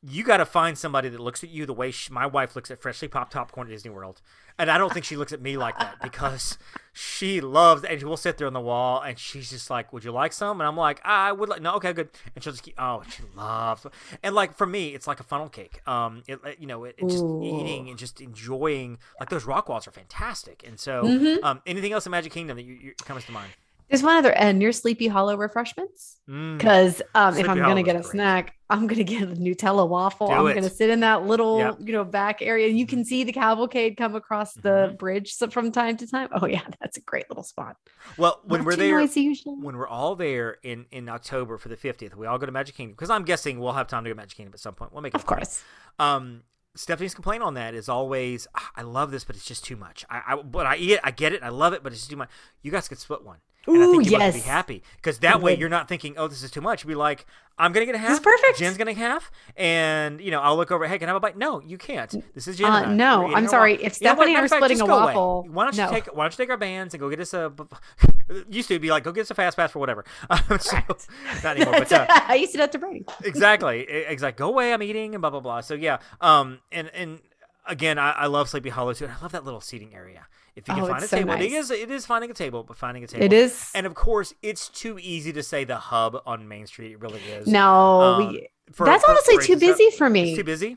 you 0.07 0.23
got 0.25 0.37
to 0.39 0.45
find 0.45 0.77
somebody 0.77 1.09
that 1.09 1.21
looks 1.21 1.43
at 1.43 1.51
you 1.51 1.65
the 1.67 1.73
way 1.73 1.91
she, 1.91 2.13
my 2.13 2.27
wife 2.27 2.55
looks 2.55 2.71
at 2.71 2.81
freshly 2.83 3.09
popped 3.09 3.33
popcorn 3.33 3.67
at 3.69 3.71
Disney 3.71 3.91
World, 3.91 4.21
and 4.59 4.71
I 4.71 4.77
don't 4.79 4.93
think 4.93 5.05
she 5.05 5.17
looks 5.17 5.33
at 5.33 5.41
me 5.41 5.57
like 5.57 5.79
that 5.79 5.97
because 6.03 6.59
she 6.93 7.41
loves 7.41 7.83
and 7.85 8.03
we'll 8.03 8.17
sit 8.17 8.37
there 8.39 8.47
on 8.47 8.53
the 8.53 8.61
wall 8.61 9.01
and 9.01 9.19
she's 9.19 9.51
just 9.51 9.71
like, 9.71 9.93
"Would 9.93 10.05
you 10.05 10.13
like 10.13 10.33
some?" 10.33 10.61
And 10.61 10.69
I'm 10.69 10.77
like, 10.77 11.01
"I 11.05 11.33
would 11.33 11.49
like 11.49 11.63
no, 11.63 11.75
okay, 11.77 11.93
good." 11.93 12.11
And 12.35 12.45
she'll 12.45 12.53
just 12.53 12.63
keep 12.63 12.75
oh, 12.79 13.03
she 13.09 13.23
loves 13.35 13.87
and 14.23 14.35
like 14.35 14.55
for 14.55 14.67
me, 14.67 14.95
it's 14.95 15.07
like 15.07 15.21
a 15.21 15.25
funnel 15.25 15.49
cake. 15.49 15.81
Um, 15.89 16.23
it 16.29 16.39
you 16.59 16.67
know, 16.67 16.85
it, 16.85 16.97
it 16.99 17.09
just 17.09 17.25
Ooh. 17.25 17.41
eating 17.43 17.89
and 17.89 17.99
just 17.99 18.21
enjoying 18.21 18.99
like 19.19 19.31
those 19.31 19.45
rock 19.45 19.69
walls 19.69 19.89
are 19.89 19.93
fantastic. 19.93 20.63
And 20.67 20.79
so, 20.79 21.03
Mm-hmm. 21.05 21.45
um, 21.45 21.63
anything 21.67 21.93
else 21.93 22.07
in 22.07 22.11
Magic 22.11 22.33
Kingdom 22.33 22.57
that 22.57 22.63
you, 22.65 22.75
you 22.75 22.93
comes 23.05 23.25
to 23.25 23.33
mind? 23.33 23.53
There's 23.89 24.03
one 24.03 24.17
other 24.17 24.33
and 24.33 24.59
near 24.59 24.73
Sleepy 24.73 25.07
Hollow 25.09 25.37
refreshments. 25.37 26.19
Mm. 26.29 26.57
Because 26.57 27.03
um, 27.15 27.37
if 27.37 27.47
I'm 27.49 27.59
gonna 27.59 27.83
get 27.83 27.97
a 27.97 28.01
great. 28.01 28.11
snack, 28.11 28.55
I'm 28.71 28.87
gonna 28.87 29.05
get 29.05 29.23
a 29.23 29.27
Nutella 29.27 29.87
waffle. 29.87 30.29
Do 30.29 30.33
I'm 30.33 30.55
gonna 30.55 30.71
sit 30.71 30.89
in 30.89 31.01
that 31.01 31.27
little, 31.27 31.59
Yep. 31.59 31.77
you 31.81 31.93
know, 31.93 32.03
back 32.03 32.41
area. 32.41 32.67
And 32.69 32.79
you 32.79 32.87
can 32.87 33.05
see 33.05 33.25
the 33.25 33.33
cavalcade 33.33 33.97
come 33.99 34.15
across 34.15 34.55
the 34.55 34.93
Mhm. 34.95 34.99
bridge 34.99 35.35
from 35.51 35.71
time 35.71 35.99
to 35.99 36.07
time. 36.07 36.31
Oh 36.33 36.47
yeah, 36.47 36.63
that's 36.81 36.97
a 36.97 37.03
great 37.03 37.29
little 37.29 37.45
spot. 37.45 37.77
Well, 38.17 38.41
when 38.45 38.61
Not 38.61 38.67
we're 38.67 38.77
there, 38.77 39.01
usually. 39.03 39.57
when 39.57 39.77
we're 39.77 39.87
all 39.89 40.17
there 40.17 40.57
in 40.63 40.87
in 40.91 41.09
October 41.11 41.59
for 41.59 41.69
the 41.69 41.77
50th, 41.77 42.15
we 42.17 42.27
all 42.27 42.39
go 42.39 42.47
to 42.47 42.53
Magic 42.53 42.75
Kingdom 42.77 42.95
because 42.95 43.11
I'm 43.11 43.25
guessing 43.25 43.61
we'll 43.61 43.73
have 43.75 43.87
time 43.87 44.05
to 44.05 44.11
go 44.11 44.15
to 44.15 44.17
Magic 44.17 44.37
Kingdom 44.39 44.55
at 44.55 44.61
some 44.61 44.75
point. 44.75 44.93
We'll 44.93 45.03
make 45.03 45.15
it 45.15 45.21
Of 45.21 45.27
course. 45.27 45.63
Um, 45.99 46.43
Stephanie's 46.77 47.15
complaint 47.15 47.43
on 47.43 47.55
that 47.55 47.75
is 47.75 47.89
always, 47.89 48.47
"Ah, 48.55 48.71
I 48.77 48.83
love 48.83 49.11
this, 49.11 49.25
but 49.25 49.37
it's 49.37 49.45
just 49.45 49.65
too 49.65 49.77
much. 49.77 50.05
I, 50.11 50.23
I 50.29 50.37
but 50.37 50.67
I 50.67 50.77
eat 50.77 50.93
it, 50.93 51.01
I 51.05 51.11
get 51.11 51.33
it, 51.33 51.43
I 51.43 51.49
love 51.49 51.73
it, 51.73 51.83
but 51.83 51.93
it's 51.93 52.03
just 52.03 52.11
too 52.11 52.17
much. 52.17 52.31
You 52.63 52.71
guys 52.71 52.89
could 52.89 52.99
split 52.99 53.25
one. 53.25 53.39
And 53.67 53.83
I 53.83 53.87
Ooh, 53.87 53.93
think 53.93 54.11
you 54.11 54.19
must 54.19 54.35
be 54.35 54.41
happy 54.41 54.83
because 54.97 55.21
that 55.21 55.41
way 55.41 55.57
you're 55.57 55.71
not 55.71 55.89
thinking, 55.89 56.17
oh, 56.19 56.29
this 56.29 56.43
is 56.43 56.51
too 56.51 56.61
much. 56.61 56.85
You'd 56.85 56.89
be 56.89 56.95
like, 56.95 57.25
I'm 57.59 57.73
gonna 57.73 57.87
get 57.87 57.95
a 57.95 57.99
half. 57.99 58.09
This 58.11 58.19
is 58.19 58.25
perfect. 58.25 58.59
Jenn's 58.59 58.77
gonna 58.77 58.93
half, 58.93 59.31
and 59.57 60.21
you 60.21 60.31
know, 60.31 60.41
I'll 60.41 60.57
look 60.57 60.71
over. 60.71 60.87
Hey, 60.87 60.99
can 60.99 61.09
I 61.09 61.13
have 61.13 61.17
a 61.17 61.21
bite? 61.21 61.39
No, 61.39 61.61
you 61.61 61.79
can't. 61.79 62.15
This 62.35 62.47
is 62.47 62.57
Jenn. 62.59 62.71
Uh, 62.71 62.93
no, 62.95 63.33
I'm 63.35 63.49
sorry. 63.49 63.75
waffle. 63.75 63.87
If 63.87 64.01
You 64.03 64.09
know 64.09 64.23
are 64.41 64.45
of 64.45 64.51
fact, 64.51 64.59
splitting 64.59 64.81
a 64.83 64.87
go 64.87 64.95
away. 64.97 65.05
waffle, 65.07 65.47
why 65.51 65.65
don't 65.65 65.77
you 65.77 65.83
no. 65.85 65.91
take 65.91 66.07
Why 66.15 66.25
don't 66.25 66.33
you 66.39 66.45
take 66.45 66.51
our 66.51 66.59
bands 66.59 66.93
and 66.93 67.01
go 67.01 67.09
get 67.09 67.21
us 67.21 67.33
a? 67.33 67.53
Used 68.49 68.69
to 68.69 68.79
be 68.79 68.91
like, 68.91 69.05
go 69.05 69.13
get 69.13 69.23
us 69.23 69.31
a 69.31 69.35
fast 69.35 69.57
pass 69.57 69.71
for 69.73 69.79
whatever. 69.81 70.05
Um, 70.31 70.39
so, 70.59 70.79
not 71.45 71.57
anymore, 71.57 71.75
but 71.79 71.93
uh, 71.93 72.07
I 72.09 72.37
used 72.37 72.53
to 72.53 72.59
do 72.59 72.63
that 72.63 72.73
to 72.73 72.79
Brady. 72.79 73.05
exactly 73.23 73.81
exactly 73.83 74.39
go 74.39 74.49
away 74.49 74.73
i'm 74.73 74.83
eating 74.83 75.15
and 75.15 75.21
blah 75.21 75.31
blah 75.31 75.41
blah 75.41 75.61
so 75.61 75.75
yeah 75.75 75.99
um 76.21 76.59
and 76.73 76.89
and 76.95 77.21
again 77.67 77.99
i, 77.99 78.11
I 78.13 78.27
love 78.27 78.49
sleepy 78.49 78.71
hollow 78.71 78.93
too 78.95 79.07
i 79.07 79.23
love 79.23 79.33
that 79.33 79.45
little 79.45 79.61
seating 79.61 79.95
area 79.95 80.27
if 80.57 80.67
you 80.69 80.75
can 80.75 80.85
Oh, 80.85 80.87
find 80.89 81.03
a 81.05 81.07
so 81.09 81.17
table 81.19 81.33
it 81.35 81.39
nice. 81.41 81.53
is 81.53 81.71
it 81.71 81.91
is 81.91 82.07
finding 82.07 82.31
a 82.31 82.35
table 82.35 82.63
but 82.63 82.77
finding 82.77 83.05
a 83.05 83.07
table 83.07 83.25
It 83.25 83.33
is. 83.33 83.71
and 83.75 83.87
of 83.87 83.95
course 83.95 84.33
it's 84.43 84.69
too 84.69 84.99
easy 85.01 85.33
to 85.35 85.43
say 85.43 85.65
the 85.65 85.77
hub 85.77 86.17
on 86.27 86.49
main 86.49 86.67
street 86.67 86.93
it 86.93 87.01
really 87.01 87.21
is 87.21 87.47
no, 87.49 88.01
Um, 88.01 88.19
we, 88.33 88.49
for- 88.73 88.87
that's 88.87 89.05
for 89.05 89.11
honestly 89.11 89.35
parades 89.37 89.47
too 89.49 89.57
busy 89.59 89.91
for 89.91 90.09
me. 90.11 90.31
it's 90.31 90.39
too 90.39 90.45
busy 90.45 90.77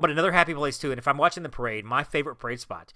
but 0.00 0.10
another 0.10 0.32
happy 0.32 0.54
place 0.54 0.78
too 0.78 0.90
and 0.92 0.98
if 0.98 1.08
i'm 1.08 1.18
watching 1.18 1.42
the 1.42 1.48
parade 1.48 1.84
my 1.84 2.04
favorite 2.04 2.36
parade 2.36 2.60
spot 2.60 2.92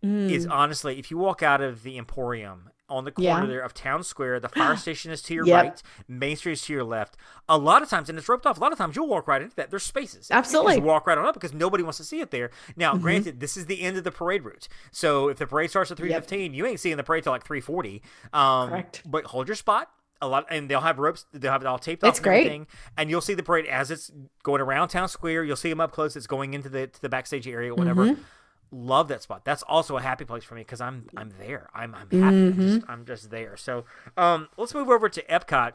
is 0.00 0.46
honestly, 0.46 0.96
if 1.00 1.10
you 1.10 1.18
walk 1.18 1.42
out 1.42 1.60
of 1.60 1.82
the 1.82 1.98
Emporium 1.98 2.70
on 2.88 3.04
the 3.04 3.10
corner 3.12 3.28
Yeah. 3.42 3.46
there 3.46 3.60
of 3.60 3.74
Town 3.74 4.02
Square, 4.02 4.40
the 4.40 4.48
fire 4.48 4.76
station 4.84 5.10
is 5.12 5.20
to 5.22 5.34
your 5.34 5.44
Yep. 5.46 5.62
right, 5.64 5.82
Main 6.08 6.36
Street 6.36 6.52
is 6.52 6.62
to 6.62 6.72
your 6.72 6.84
left. 6.84 7.16
A 7.48 7.58
lot 7.58 7.82
of 7.82 7.88
times, 7.88 8.08
and 8.08 8.18
it's 8.18 8.28
roped 8.28 8.46
off. 8.46 8.56
A 8.58 8.60
lot 8.60 8.72
of 8.72 8.78
times, 8.78 8.96
you'll 8.96 9.08
walk 9.08 9.28
right 9.28 9.42
into 9.42 9.54
that. 9.56 9.70
There's 9.70 9.82
spaces. 9.82 10.28
You 10.30 10.36
Absolutely. 10.36 10.74
just 10.76 10.84
walk 10.84 11.06
right 11.06 11.18
on 11.18 11.24
up 11.26 11.34
because 11.34 11.52
nobody 11.52 11.82
wants 11.82 11.98
to 11.98 12.04
see 12.04 12.20
it 12.20 12.30
there. 12.30 12.50
Now, 12.76 12.96
granted, 12.96 13.40
this 13.40 13.56
is 13.56 13.66
the 13.66 13.82
end 13.82 13.96
of 13.96 14.04
the 14.04 14.10
parade 14.12 14.44
route, 14.44 14.68
so 14.90 15.28
if 15.28 15.38
the 15.38 15.46
parade 15.46 15.70
starts 15.70 15.90
at 15.90 15.96
three 15.96 16.08
fifteen, 16.12 16.54
you 16.54 16.66
ain't 16.66 16.80
seeing 16.80 16.96
the 16.96 17.04
parade 17.04 17.24
till 17.24 17.32
like 17.32 17.44
three 17.44 17.60
forty. 17.60 18.02
Um, 18.32 18.70
Correct. 18.70 19.02
But 19.04 19.24
hold 19.26 19.48
your 19.48 19.54
spot. 19.56 19.90
A 20.20 20.26
lot, 20.26 20.46
and 20.50 20.68
they'll 20.68 20.80
have 20.80 20.98
ropes. 20.98 21.26
They'll 21.32 21.52
have 21.52 21.62
it 21.62 21.66
all 21.68 21.78
taped 21.78 22.02
It's 22.02 22.10
off. 22.10 22.16
and 22.16 22.24
great. 22.24 22.38
everything, 22.40 22.66
and 22.96 23.08
you'll 23.08 23.20
see 23.20 23.34
the 23.34 23.42
parade 23.44 23.66
as 23.66 23.92
it's 23.92 24.10
going 24.42 24.60
around 24.60 24.88
town 24.88 25.08
square. 25.08 25.44
You'll 25.44 25.54
see 25.54 25.68
them 25.70 25.80
up 25.80 25.92
close. 25.92 26.16
It's 26.16 26.26
going 26.26 26.54
into 26.54 26.68
the 26.68 26.88
to 26.88 27.00
the 27.00 27.08
backstage 27.08 27.46
area, 27.46 27.70
or 27.70 27.76
whatever. 27.76 28.04
Mm-hmm. 28.06 28.22
Love 28.70 29.08
that 29.08 29.22
spot. 29.22 29.44
That's 29.44 29.62
also 29.62 29.96
a 29.96 30.02
happy 30.02 30.24
place 30.24 30.44
for 30.44 30.54
me 30.54 30.60
because 30.62 30.80
I'm 30.80 31.06
I'm 31.16 31.30
there. 31.38 31.68
I'm 31.74 31.94
I'm 31.94 32.10
happy. 32.10 32.36
I'm, 32.36 32.52
Mm-hmm. 32.52 32.60
just, 32.60 32.80
I'm 32.88 33.04
just 33.06 33.30
there. 33.30 33.56
So 33.56 33.84
um, 34.16 34.48
let's 34.56 34.74
move 34.74 34.88
over 34.90 35.08
to 35.08 35.22
Epcot. 35.24 35.72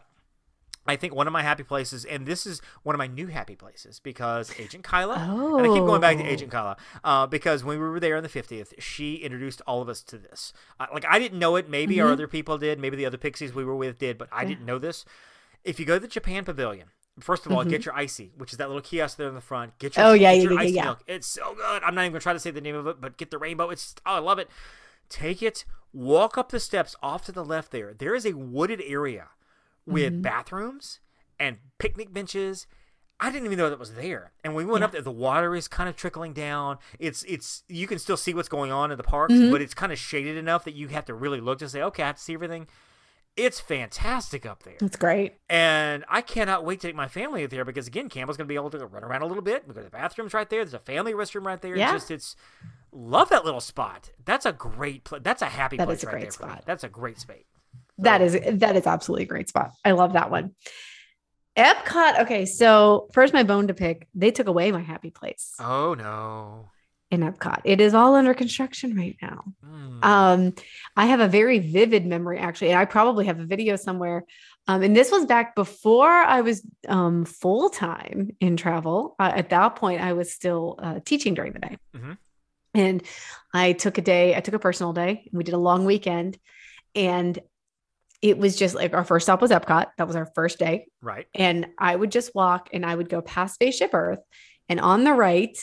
I 0.85 0.97
think 0.97 1.15
one 1.15 1.27
of 1.27 1.33
my 1.33 1.43
happy 1.43 1.63
places, 1.63 2.03
and 2.03 2.25
this 2.27 2.45
is 2.45 2.61
one 2.83 2.93
of 2.93 2.97
my 2.99 3.07
new 3.07 3.27
happy 3.27 3.55
places 3.55 4.01
because 4.01 4.51
Agent 4.59 4.83
Kyla, 4.83 5.15
and 5.57 5.65
I 5.65 5.73
keep 5.73 5.85
going 5.85 6.01
back 6.01 6.17
to 6.17 6.23
Oh. 6.23 6.27
Agent 6.27 6.51
Kyla, 6.51 6.75
uh, 7.05 7.25
because 7.25 7.63
when 7.63 7.79
we 7.79 7.87
were 7.87 8.01
there 8.01 8.17
on 8.17 8.23
the 8.23 8.27
50th, 8.27 8.73
she 8.79 9.15
introduced 9.15 9.61
all 9.65 9.81
of 9.81 9.87
us 9.87 10.01
to 10.03 10.17
this. 10.17 10.51
Uh, 10.81 10.87
like, 10.93 11.05
I 11.07 11.19
didn't 11.19 11.39
know 11.39 11.55
it. 11.55 11.69
Maybe 11.69 11.95
Mm-hmm. 11.95 12.05
our 12.05 12.11
other 12.11 12.27
people 12.27 12.57
did. 12.57 12.79
Maybe 12.79 12.97
the 12.97 13.05
other 13.05 13.17
Pixies 13.17 13.53
we 13.53 13.63
were 13.63 13.77
with 13.77 13.97
did, 13.97 14.17
but 14.17 14.27
I 14.31 14.43
didn't 14.43 14.65
know 14.65 14.77
this. 14.77 15.05
If 15.63 15.79
you 15.79 15.85
go 15.85 15.93
to 15.95 15.99
the 16.01 16.07
Japan 16.09 16.43
Pavilion, 16.43 16.89
first 17.19 17.45
of 17.45 17.51
all, 17.51 17.63
get 17.63 17.85
your 17.85 17.95
icy, 17.95 18.31
which 18.37 18.51
is 18.51 18.57
that 18.57 18.67
little 18.67 18.81
kiosk 18.81 19.17
there 19.17 19.27
in 19.27 19.35
the 19.35 19.41
front. 19.41 19.77
Get 19.79 19.95
your, 19.95 20.05
Mm-hmm. 20.05 20.11
Oh, 20.11 20.13
yeah, 20.13 20.33
get 20.35 20.43
yeah, 20.43 20.49
yeah, 20.51 20.59
icy 20.59 20.73
yeah. 20.73 20.83
milk. 20.85 21.03
It's 21.07 21.27
so 21.27 21.53
good. 21.55 21.83
I'm 21.83 21.93
not 21.95 22.01
even 22.01 22.11
going 22.13 22.19
to 22.19 22.23
try 22.23 22.33
to 22.33 22.39
say 22.39 22.51
the 22.51 22.61
name 22.61 22.75
of 22.75 22.87
it, 22.87 22.99
but 22.99 23.17
get 23.17 23.31
the 23.31 23.37
rainbow. 23.37 23.69
It's, 23.69 23.95
oh, 24.05 24.15
I 24.15 24.19
love 24.19 24.39
it. 24.39 24.49
Take 25.09 25.43
it, 25.43 25.65
walk 25.91 26.37
up 26.37 26.49
the 26.49 26.59
steps 26.59 26.95
off 27.03 27.23
to 27.25 27.31
the 27.31 27.45
left 27.45 27.71
there. 27.71 27.93
There 27.93 28.15
is 28.15 28.25
a 28.25 28.33
wooded 28.33 28.81
area 28.85 29.27
with 29.85 30.13
Mm-hmm. 30.13 30.21
bathrooms 30.21 30.99
and 31.39 31.57
picnic 31.77 32.13
benches. 32.13 32.65
I 33.19 33.29
didn't 33.31 33.45
even 33.45 33.57
know 33.57 33.69
that 33.69 33.79
was 33.79 33.93
there. 33.93 34.31
And 34.43 34.55
when 34.55 34.65
we 34.65 34.71
went 34.71 34.83
up 34.83 34.91
there, 34.91 35.01
the 35.01 35.11
water 35.11 35.55
is 35.55 35.67
kind 35.67 35.87
of 35.87 35.95
trickling 35.95 36.33
down. 36.33 36.77
It's 36.99 37.23
it's 37.23 37.63
you 37.69 37.85
can 37.87 37.99
still 37.99 38.17
see 38.17 38.33
what's 38.33 38.49
going 38.49 38.71
on 38.71 38.91
in 38.91 38.97
the 38.97 39.03
parks, 39.03 39.33
Mm-hmm. 39.33 39.51
but 39.51 39.61
it's 39.61 39.73
kind 39.73 39.91
of 39.91 39.99
shaded 39.99 40.35
enough 40.35 40.63
that 40.65 40.73
you 40.73 40.87
have 40.89 41.05
to 41.05 41.13
really 41.13 41.39
look 41.39 41.59
to 41.59 41.69
say, 41.69 41.81
okay, 41.83 42.03
I 42.03 42.07
have 42.07 42.15
to 42.17 42.21
see 42.21 42.33
everything. 42.33 42.67
It's 43.35 43.59
fantastic 43.59 44.45
up 44.45 44.61
there. 44.63 44.75
That's 44.79 44.95
great. 44.95 45.33
And 45.49 46.05
I 46.07 46.21
cannot 46.21 46.65
wait 46.65 46.81
to 46.81 46.87
take 46.87 46.95
my 46.95 47.07
family 47.07 47.43
up 47.43 47.49
there 47.49 47.65
because 47.65 47.87
again, 47.87 48.07
Campbell's 48.09 48.37
gonna 48.37 48.47
be 48.47 48.55
able 48.55 48.69
to 48.69 48.85
run 48.85 49.03
around 49.03 49.23
a 49.23 49.25
little 49.25 49.41
bit. 49.41 49.67
We 49.67 49.73
go 49.73 49.79
to 49.79 49.85
the 49.85 49.89
bathrooms 49.89 50.33
right 50.33 50.47
there. 50.49 50.63
There's 50.63 50.75
a 50.75 50.79
family 50.79 51.13
restroom 51.13 51.45
right 51.45 51.59
there. 51.61 51.75
Yeah. 51.75 51.95
It's 51.95 52.03
just 52.03 52.11
it's 52.11 52.35
love 52.91 53.29
that 53.29 53.43
little 53.43 53.61
spot. 53.61 54.11
That's 54.23 54.45
a 54.45 54.53
great 54.53 55.03
place. 55.03 55.21
That's 55.23 55.41
a 55.41 55.47
happy 55.47 55.77
That 55.77 55.87
place 55.87 55.99
is 55.99 56.03
a 56.03 56.07
right 56.07 56.11
great 56.13 56.21
there 56.23 56.31
for 56.31 56.45
me. 56.45 56.51
spot. 56.51 56.63
That's 56.67 56.83
a 56.83 56.89
great 56.89 57.19
space. 57.19 57.45
That 57.97 58.21
is 58.21 58.37
that 58.59 58.75
is 58.75 58.85
absolutely 58.85 59.23
a 59.23 59.27
great 59.27 59.49
spot. 59.49 59.71
I 59.83 59.91
love 59.91 60.13
that 60.13 60.29
one. 60.29 60.53
Epcot. 61.57 62.21
Okay, 62.21 62.45
so 62.45 63.07
first 63.13 63.33
my 63.33 63.43
bone 63.43 63.67
to 63.67 63.73
pick. 63.73 64.07
They 64.15 64.31
took 64.31 64.47
away 64.47 64.71
my 64.71 64.81
happy 64.81 65.09
place 65.11 65.53
Oh 65.59 65.93
no. 65.95 66.69
In 67.13 67.21
Epcot. 67.21 67.61
It 67.63 67.79
is 67.79 67.93
all 67.93 68.15
under 68.15 68.33
construction 68.33 68.95
right 68.95 69.15
now. 69.21 69.43
Mm. 69.63 70.03
Um, 70.03 70.53
I 70.97 71.05
have 71.05 71.19
a 71.19 71.27
very 71.27 71.59
vivid 71.59 72.05
memory 72.05 72.39
actually, 72.39 72.71
and 72.71 72.79
I 72.79 72.85
probably 72.85 73.25
have 73.27 73.39
a 73.39 73.45
video 73.45 73.75
somewhere. 73.75 74.23
Um, 74.67 74.81
and 74.81 74.95
this 74.95 75.11
was 75.11 75.25
back 75.25 75.55
before 75.55 76.09
I 76.09 76.41
was 76.41 76.65
um, 76.87 77.25
full 77.25 77.69
time 77.69 78.31
in 78.39 78.57
travel. 78.57 79.15
Uh, 79.19 79.31
at 79.35 79.49
that 79.49 79.75
point, 79.75 80.01
I 80.01 80.13
was 80.13 80.33
still 80.33 80.79
uh, 80.81 80.99
teaching 81.05 81.33
during 81.35 81.53
the 81.53 81.59
day, 81.59 81.77
Mhm. 81.95 82.17
and 82.73 83.03
I 83.53 83.73
took 83.73 83.97
a 83.97 84.01
day. 84.01 84.35
I 84.35 84.39
took 84.39 84.55
a 84.55 84.59
personal 84.59 84.93
day. 84.93 85.29
We 85.31 85.43
did 85.43 85.53
a 85.53 85.57
long 85.69 85.85
weekend, 85.85 86.39
and 86.95 87.37
it 88.21 88.37
was 88.37 88.55
just 88.55 88.73
like 88.73 88.93
our 88.93 89.03
first 89.03 89.25
stop 89.25 89.41
was 89.41 89.51
Epcot. 89.51 89.87
That 89.97 90.07
was 90.07 90.15
our 90.15 90.29
first 90.33 90.57
day, 90.57 90.87
right. 91.01 91.27
and 91.35 91.67
I 91.77 91.95
would 91.95 92.11
just 92.11 92.33
walk 92.33 92.69
and 92.73 92.85
I 92.85 92.95
would 92.95 93.09
go 93.09 93.21
past 93.21 93.55
Spaceship 93.55 93.93
Earth 93.93 94.19
and 94.69 94.79
on 94.79 95.03
the 95.03 95.13
right, 95.13 95.57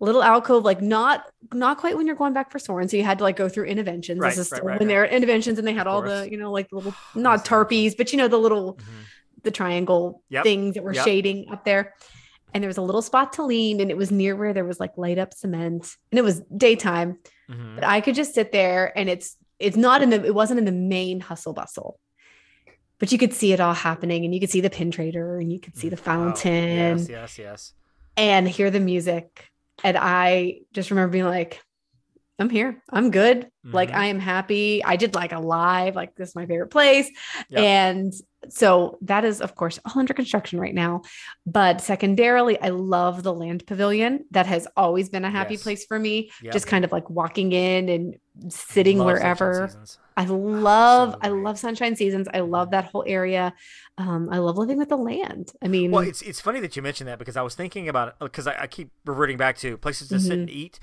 little 0.00 0.22
alcove, 0.22 0.64
like 0.64 0.80
not 0.80 1.24
not 1.52 1.78
quite 1.78 1.96
when 1.96 2.06
you're 2.06 2.16
going 2.16 2.32
back 2.32 2.50
for 2.52 2.58
Soarin'. 2.58 2.88
So 2.88 2.96
you 2.96 3.04
had 3.04 3.18
to 3.18 3.24
like 3.24 3.36
go 3.36 3.48
through 3.48 3.66
Innoventions. 3.68 4.20
Right, 4.20 4.30
this 4.34 4.46
is 4.46 4.52
right, 4.52 4.64
right, 4.64 4.78
when 4.78 4.88
they're 4.88 5.06
at 5.06 5.12
Innoventions 5.22 5.58
and 5.58 5.66
they 5.66 5.72
had 5.72 5.86
all 5.86 6.02
the, 6.02 6.28
you 6.30 6.36
know, 6.36 6.52
like 6.52 6.68
the 6.70 6.76
little 6.76 6.94
not 7.14 7.44
tarpies, 7.44 7.96
but 7.96 8.12
you 8.12 8.18
know, 8.18 8.28
the 8.28 8.38
little 8.38 8.74
Mhm. 8.74 8.82
the 9.42 9.50
triangle 9.50 10.22
Yep, 10.30 10.44
things 10.44 10.74
that 10.74 10.84
were 10.84 10.94
yep. 10.94 11.04
shading 11.04 11.46
up 11.50 11.64
there. 11.64 11.94
And 12.54 12.62
there 12.62 12.68
was 12.68 12.78
a 12.78 12.82
little 12.82 13.02
spot 13.02 13.34
to 13.34 13.42
lean, 13.44 13.80
and 13.80 13.90
it 13.90 13.96
was 13.96 14.10
near 14.10 14.34
where 14.34 14.54
there 14.54 14.64
was 14.64 14.80
like 14.80 14.96
light 14.96 15.18
up 15.18 15.34
cement, 15.34 15.96
and 16.10 16.18
it 16.18 16.22
was 16.22 16.40
daytime. 16.56 17.18
Mhm. 17.50 17.74
But 17.74 17.84
I 17.84 18.00
could 18.00 18.14
just 18.14 18.34
sit 18.34 18.52
there, 18.52 18.96
and 18.96 19.08
it's 19.10 19.36
it's 19.58 19.76
not 19.76 20.02
in 20.02 20.10
the 20.10 20.24
it 20.24 20.34
wasn't 20.34 20.58
in 20.58 20.64
the 20.64 20.72
main 20.72 21.20
hustle 21.20 21.52
bustle, 21.52 21.98
but 22.98 23.12
you 23.12 23.18
could 23.18 23.32
see 23.34 23.52
it 23.52 23.60
all 23.60 23.74
happening, 23.74 24.24
and 24.24 24.32
you 24.32 24.40
could 24.40 24.50
see 24.50 24.60
the 24.60 24.70
pin 24.70 24.90
trader, 24.90 25.38
and 25.38 25.52
you 25.52 25.60
could 25.60 25.76
see 25.76 25.88
the 25.88 25.96
Wow. 25.96 26.02
fountain, 26.02 26.98
Yes, 26.98 27.08
yes, 27.08 27.38
yes. 27.38 27.72
and 28.16 28.48
hear 28.48 28.70
the 28.70 28.80
music. 28.80 29.50
And 29.84 29.96
I 29.96 30.60
just 30.72 30.90
remember 30.90 31.12
being 31.12 31.24
like, 31.24 31.62
I'm 32.40 32.50
here. 32.50 32.80
I'm 32.90 33.10
good. 33.10 33.50
Like 33.64 33.90
Mhm. 33.90 33.94
I 33.96 34.06
am 34.06 34.20
happy. 34.20 34.82
I 34.84 34.94
did 34.96 35.14
like 35.14 35.32
a 35.32 35.40
live, 35.40 35.96
like 35.96 36.14
this 36.14 36.30
is 36.30 36.34
my 36.36 36.46
favorite 36.46 36.68
place. 36.70 37.10
Yep. 37.50 37.60
And 37.62 38.12
so 38.48 38.96
that 39.02 39.24
is 39.24 39.40
of 39.40 39.56
course 39.56 39.80
all 39.84 39.98
under 39.98 40.14
construction 40.14 40.60
right 40.60 40.74
now. 40.74 41.02
But 41.44 41.80
secondarily, 41.80 42.58
I 42.60 42.68
love 42.68 43.24
the 43.24 43.34
land 43.34 43.66
pavilion. 43.66 44.24
That 44.30 44.46
has 44.46 44.68
always 44.76 45.08
been 45.08 45.24
a 45.24 45.30
happy 45.30 45.54
Yes. 45.54 45.62
place 45.64 45.84
for 45.84 45.98
me. 45.98 46.30
Yep. 46.42 46.52
Just 46.52 46.66
kind 46.68 46.84
of 46.84 46.92
like 46.92 47.10
walking 47.10 47.50
in 47.52 47.88
and 47.88 48.16
sitting 48.52 48.98
Love 48.98 49.06
wherever. 49.06 49.68
I 50.16 50.24
love, 50.24 51.12
So 51.14 51.18
I 51.22 51.28
love 51.28 51.58
Sunshine 51.58 51.96
Seasons. 51.96 52.28
I 52.32 52.40
love 52.40 52.70
that 52.70 52.84
whole 52.86 53.04
area. 53.06 53.52
Um, 53.98 54.28
I 54.30 54.38
love 54.38 54.56
living 54.56 54.78
with 54.78 54.88
the 54.90 54.96
land. 54.96 55.52
I 55.60 55.66
mean, 55.66 55.90
Well, 55.90 56.02
it's 56.06 56.22
it's 56.22 56.40
funny 56.40 56.60
that 56.60 56.76
you 56.76 56.82
mentioned 56.82 57.08
that 57.08 57.18
because 57.18 57.36
I 57.36 57.42
was 57.42 57.56
thinking 57.56 57.88
about 57.88 58.08
it 58.08 58.14
because 58.20 58.46
I, 58.46 58.62
I 58.62 58.66
keep 58.68 58.90
reverting 59.04 59.36
back 59.38 59.58
to 59.58 59.76
places 59.76 60.08
to 60.10 60.20
sit 60.20 60.30
Mm-hmm. 60.30 60.40
and 60.42 60.50
eat. 60.50 60.78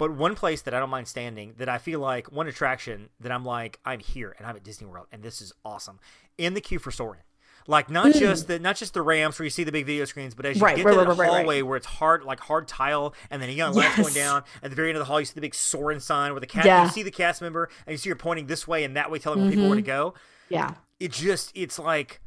But 0.00 0.12
one 0.12 0.34
place 0.34 0.62
that 0.62 0.72
I 0.74 0.78
don't 0.80 0.90
mind 0.90 1.06
standing 1.06 1.54
that 1.58 1.68
I 1.68 1.76
feel 1.78 2.00
like 2.00 2.32
one 2.32 2.48
attraction 2.48 3.10
that 3.20 3.30
I'm 3.30 3.44
like 3.44 3.78
I'm 3.84 4.00
here 4.00 4.34
and 4.38 4.46
I'm 4.46 4.56
at 4.56 4.64
Disney 4.64 4.86
World 4.88 5.06
and 5.12 5.22
this 5.22 5.40
is 5.40 5.52
awesome 5.64 6.00
in 6.38 6.54
the 6.54 6.60
queue 6.62 6.78
for 6.78 6.90
Soarin'. 6.90 7.20
Like 7.66 7.90
not 7.90 8.12
just 8.14 8.48
the 8.48 8.58
not 8.58 8.76
just 8.76 8.94
the 8.94 9.02
ramps 9.02 9.38
where 9.38 9.44
you 9.44 9.50
see 9.50 9.62
the 9.62 9.70
big 9.70 9.84
video 9.84 10.06
screens, 10.06 10.34
but 10.34 10.46
as 10.46 10.56
you 10.56 10.62
Mm. 10.62 10.64
Right, 10.64 10.76
get 10.76 10.86
right, 10.86 10.92
to 10.94 10.98
right, 11.10 11.16
the 11.16 11.24
hallway 11.26 11.60
where 11.62 11.76
it's 11.76 11.86
hard 11.86 12.24
like 12.24 12.40
hard 12.40 12.66
tile 12.66 13.14
and 13.30 13.42
then 13.42 13.50
you 13.50 13.56
got 13.58 13.74
lights 13.74 13.96
going 13.96 14.14
down 14.14 14.42
at 14.62 14.70
the 14.70 14.74
very 14.76 14.88
end 14.88 14.96
of 14.96 15.00
the 15.00 15.04
hall 15.04 15.20
you 15.20 15.26
see 15.26 15.34
the 15.34 15.42
big 15.42 15.54
Soarin' 15.54 16.00
sign 16.00 16.32
where 16.32 16.40
the 16.40 16.46
cast 16.46 16.64
Yeah. 16.66 16.82
you 16.84 16.90
see 16.90 17.02
the 17.02 17.10
cast 17.10 17.42
member 17.42 17.68
and 17.86 17.92
you 17.92 17.98
see 17.98 18.08
her 18.08 18.16
pointing 18.16 18.46
this 18.46 18.66
way 18.66 18.82
and 18.84 18.96
that 18.96 19.10
way 19.10 19.18
telling 19.18 19.42
where 19.42 19.50
people 19.50 19.66
where 19.68 19.76
to 19.76 19.82
go. 19.82 20.14
yeah, 20.48 20.74
It 20.98 21.12
just 21.12 21.52
it's 21.54 21.78
like 21.78 22.20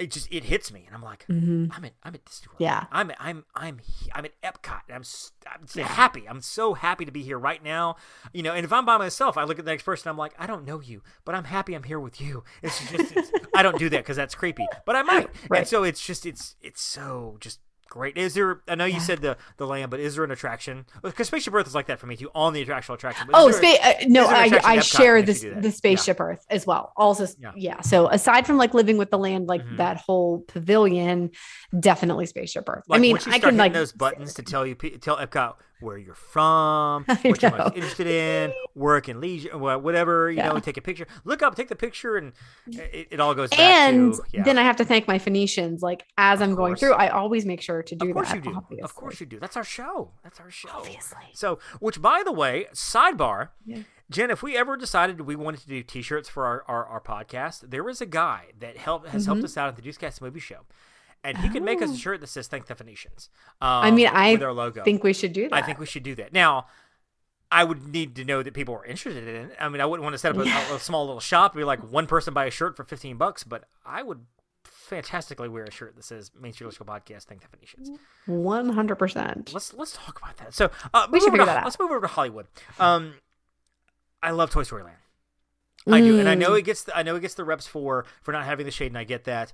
it 0.00 0.10
just 0.10 0.26
it 0.32 0.44
hits 0.44 0.72
me 0.72 0.84
and 0.86 0.94
I'm 0.94 1.02
like 1.02 1.26
Mhm. 1.28 1.70
I'm 1.76 1.84
at 1.84 1.92
I'm 2.02 2.14
at 2.14 2.24
Disney 2.24 2.48
World. 2.48 2.60
Yeah. 2.60 2.86
I'm 2.90 3.12
I'm 3.20 3.44
I'm 3.54 3.80
I'm 4.14 4.24
at 4.24 4.40
Epcot. 4.42 4.80
And 4.88 4.96
I'm 4.96 5.04
I'm 5.60 5.66
so 5.66 5.82
happy. 5.82 6.26
I'm 6.28 6.40
so 6.40 6.74
happy 6.74 7.04
to 7.04 7.12
be 7.12 7.22
here 7.22 7.38
right 7.38 7.62
now. 7.62 7.96
You 8.32 8.42
know, 8.42 8.52
and 8.54 8.64
if 8.64 8.72
I'm 8.72 8.84
by 8.86 8.96
myself, 8.96 9.36
I 9.36 9.44
look 9.44 9.58
at 9.58 9.64
the 9.64 9.70
next 9.70 9.82
person. 9.84 10.08
I'm 10.08 10.16
like, 10.18 10.32
I 10.38 10.46
don't 10.46 10.64
know 10.64 10.80
you, 10.80 11.02
but 11.24 11.34
I'm 11.34 11.44
happy 11.44 11.74
I'm 11.74 11.82
here 11.84 12.00
with 12.00 12.20
you. 12.20 12.44
It's 12.62 12.78
just 12.90 13.12
it's, 13.16 13.30
I 13.54 13.62
don't 13.62 13.78
do 13.78 13.88
that 13.90 13.98
because 13.98 14.16
that's 14.16 14.34
creepy, 14.34 14.66
but 14.86 14.96
I 14.96 15.02
might. 15.02 15.28
Right. 15.48 15.58
And 15.60 15.68
so 15.68 15.84
it's 15.84 16.04
just 16.04 16.24
it's 16.26 16.56
it's 16.62 16.80
so 16.82 17.36
just 17.40 17.60
great. 17.90 18.16
Is 18.16 18.32
there? 18.32 18.62
I 18.66 18.74
know 18.76 18.86
you 18.86 19.00
said 19.00 19.20
the 19.20 19.36
the 19.58 19.66
land, 19.66 19.90
but 19.90 20.00
is 20.00 20.14
there 20.14 20.24
an 20.24 20.30
attraction? 20.30 20.86
Because 21.02 21.26
Spaceship 21.26 21.52
Earth 21.52 21.66
is 21.66 21.74
like 21.74 21.86
that 21.88 21.98
for 21.98 22.06
me 22.06 22.16
too. 22.16 22.30
On 22.34 22.54
the 22.54 22.64
attractional 22.64 22.94
attraction. 22.94 23.28
Oh, 23.34 23.50
a- 23.50 23.52
spa- 23.52 23.76
uh, 23.82 23.92
no, 24.06 24.22
is 24.22 24.50
there 24.50 24.58
an 24.60 24.64
I, 24.64 24.76
I 24.76 24.80
share 24.80 25.20
this 25.20 25.42
the 25.42 25.60
Yeah. 25.62 25.70
spaceship 25.70 26.18
Earth 26.20 26.46
as 26.48 26.66
well. 26.66 26.92
Also, 26.96 27.26
Yeah. 27.38 27.52
yeah. 27.54 27.80
So 27.82 28.08
aside 28.08 28.46
from 28.46 28.56
like 28.56 28.72
living 28.72 28.96
with 28.96 29.10
the 29.10 29.18
land, 29.18 29.46
like 29.48 29.62
Mhm. 29.62 29.76
that 29.76 29.98
whole 29.98 30.38
pavilion, 30.48 31.32
definitely 31.78 32.24
spaceship 32.26 32.66
Earth. 32.68 32.84
Like 32.88 32.98
I 32.98 33.00
mean, 33.02 33.18
I 33.26 33.38
can 33.38 33.56
like 33.58 33.74
those 33.74 33.92
buttons 33.92 34.32
to 34.34 34.42
tell 34.42 34.66
you 34.66 34.74
tell 34.74 35.18
Epcot 35.18 35.56
where 35.80 35.98
you're 35.98 36.14
from, 36.14 37.04
what 37.22 37.42
you're 37.42 37.50
most 37.56 37.74
interested 37.74 38.06
in, 38.06 38.52
work 38.74 39.08
and 39.08 39.20
leisure, 39.20 39.56
whatever 39.56 40.30
you 40.30 40.42
know. 40.42 40.58
Take 40.58 40.76
a 40.76 40.80
picture, 40.82 41.06
look 41.24 41.42
up, 41.42 41.54
take 41.54 41.68
the 41.68 41.76
picture, 41.76 42.16
and 42.16 42.32
it, 42.66 43.08
it 43.12 43.20
all 43.20 43.34
goes 43.34 43.50
back 43.50 43.60
and 43.60 44.14
to 44.14 44.22
yeah. 44.32 44.42
then 44.42 44.58
I 44.58 44.62
have 44.62 44.76
to 44.76 44.84
thank 44.84 45.08
my 45.08 45.18
Phoenicians. 45.18 45.82
Like 45.82 46.06
as 46.18 46.40
I'm 46.42 46.54
going 46.54 46.76
through, 46.76 46.92
I 46.94 47.08
always 47.08 47.46
make 47.46 47.60
sure 47.60 47.82
to 47.82 47.94
do 47.94 48.06
that. 48.06 48.10
of 48.10 48.14
course 48.14 48.28
that. 48.30 48.44
you 48.44 48.66
do. 48.70 48.82
Of 48.82 48.94
course 48.94 49.20
you 49.20 49.26
do. 49.26 49.38
That's 49.40 49.56
our 49.56 49.64
show. 49.64 50.10
That's 50.22 50.40
our 50.40 50.50
show. 50.50 50.68
Obviously. 50.74 51.18
So, 51.32 51.58
which 51.80 52.00
by 52.02 52.22
the 52.24 52.32
way, 52.32 52.66
sidebar, 52.72 53.48
Yeah. 53.64 53.82
Jenn, 54.10 54.30
if 54.32 54.42
we 54.42 54.56
ever 54.56 54.76
decided 54.76 55.20
we 55.20 55.36
wanted 55.36 55.60
to 55.60 55.68
do 55.68 55.84
T-shirts 55.84 56.28
for 56.28 56.44
our, 56.44 56.64
our, 56.66 56.84
our 56.84 57.00
podcast, 57.00 57.70
there 57.70 57.88
is 57.88 58.00
a 58.00 58.06
guy 58.06 58.46
that 58.58 58.76
help 58.76 59.06
has 59.06 59.22
Mm-hmm. 59.22 59.32
helped 59.32 59.44
us 59.44 59.56
out 59.56 59.68
at 59.68 59.76
the 59.76 59.82
Deucecast 59.82 60.20
Movie 60.20 60.40
Show, 60.40 60.62
and 61.24 61.36
he 61.38 61.48
can 61.48 61.64
make 61.64 61.82
us 61.82 61.90
a 61.90 61.92
Oh. 61.92 61.96
shirt 61.96 62.20
that 62.20 62.28
says 62.28 62.46
"Thank 62.48 62.66
the 62.66 62.74
Phoenicians." 62.74 63.28
Um, 63.60 63.68
I 63.84 63.90
mean, 63.90 64.08
I 64.08 64.32
with 64.32 64.42
our 64.42 64.52
logo. 64.52 64.82
think 64.84 65.02
we 65.04 65.12
should 65.12 65.32
do 65.32 65.48
that. 65.48 65.54
I 65.54 65.62
think 65.62 65.78
we 65.78 65.86
should 65.86 66.02
do 66.02 66.14
that. 66.16 66.32
Now, 66.32 66.66
I 67.50 67.64
would 67.64 67.88
need 67.88 68.14
to 68.16 68.24
know 68.24 68.42
that 68.42 68.54
people 68.54 68.74
are 68.74 68.84
interested 68.84 69.26
in 69.26 69.50
it. 69.50 69.56
I 69.60 69.68
mean, 69.68 69.80
I 69.80 69.86
wouldn't 69.86 70.04
want 70.04 70.14
to 70.14 70.18
set 70.18 70.30
up 70.36 70.38
a, 70.38 70.48
a, 70.72 70.76
a 70.76 70.78
small 70.78 71.04
little 71.06 71.20
shop 71.20 71.52
and 71.52 71.60
be 71.60 71.64
like 71.64 71.80
one 71.80 72.06
person 72.06 72.32
buy 72.32 72.44
a 72.46 72.50
shirt 72.50 72.76
for 72.76 72.84
15 72.84 73.16
bucks, 73.16 73.42
but 73.44 73.64
I 73.84 74.02
would 74.02 74.24
fantastically 74.64 75.48
wear 75.48 75.64
a 75.64 75.70
shirt 75.70 75.94
that 75.96 76.04
says 76.04 76.30
Main 76.40 76.52
Street 76.52 76.66
Electrical 76.66 76.94
Podcast 76.94 77.24
Thank 77.24 77.42
the 77.42 77.48
Phoenicians. 77.48 77.90
one 78.26 78.70
hundred 78.70 78.96
percent. 78.96 79.52
Let's 79.52 79.72
let's 79.74 79.92
talk 79.92 80.20
about 80.22 80.36
that. 80.38 80.54
So 80.54 80.70
uh, 80.94 81.06
We 81.10 81.20
should 81.20 81.26
figure 81.30 81.40
to- 81.40 81.46
that 81.46 81.58
out. 81.58 81.64
Let's 81.64 81.78
move 81.78 81.90
over 81.90 82.00
to 82.02 82.06
Hollywood. 82.06 82.46
Um, 82.78 83.14
I 84.22 84.30
love 84.32 84.50
Toy 84.50 84.62
Story 84.64 84.82
Land. 84.82 84.96
I 85.86 86.00
do, 86.02 86.18
and 86.20 86.28
I 86.28 86.34
know 86.34 86.50
Mm. 86.50 86.58
it 86.58 86.62
gets 86.62 86.84
the, 86.84 86.96
I 86.96 87.02
know 87.02 87.16
it 87.16 87.20
gets 87.20 87.34
the 87.34 87.44
reps 87.44 87.66
for 87.66 88.04
for 88.22 88.32
not 88.32 88.44
having 88.44 88.66
the 88.66 88.70
shade, 88.72 88.88
and 88.88 88.98
I 88.98 89.04
get 89.04 89.24
that. 89.24 89.52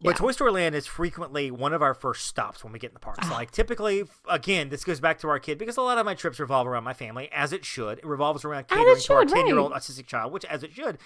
But 0.00 0.10
Yeah. 0.10 0.16
Toy 0.16 0.30
Story 0.32 0.52
Land 0.52 0.74
is 0.74 0.86
frequently 0.86 1.50
one 1.50 1.72
of 1.72 1.82
our 1.82 1.94
first 1.94 2.26
stops 2.26 2.62
when 2.62 2.72
we 2.72 2.78
get 2.78 2.90
in 2.90 2.94
the 2.94 3.00
parks. 3.00 3.26
Ah. 3.30 3.34
Like 3.34 3.50
typically, 3.50 4.04
again, 4.28 4.68
this 4.68 4.84
goes 4.84 5.00
back 5.00 5.18
to 5.20 5.28
our 5.28 5.38
kid 5.40 5.58
because 5.58 5.76
a 5.76 5.82
lot 5.82 5.98
of 5.98 6.06
my 6.06 6.14
trips 6.14 6.38
revolve 6.38 6.66
around 6.68 6.84
my 6.84 6.94
family, 6.94 7.28
as 7.32 7.52
it 7.52 7.64
should. 7.64 7.98
It 7.98 8.06
revolves 8.06 8.44
around 8.44 8.68
catering 8.68 8.96
to 8.96 9.12
our 9.14 9.24
ten 9.24 9.46
year 9.46 9.58
old 9.58 9.72
right. 9.72 9.80
autistic 9.80 10.06
child, 10.06 10.32
which 10.32 10.44
as 10.44 10.62
it 10.62 10.72
should. 10.72 10.98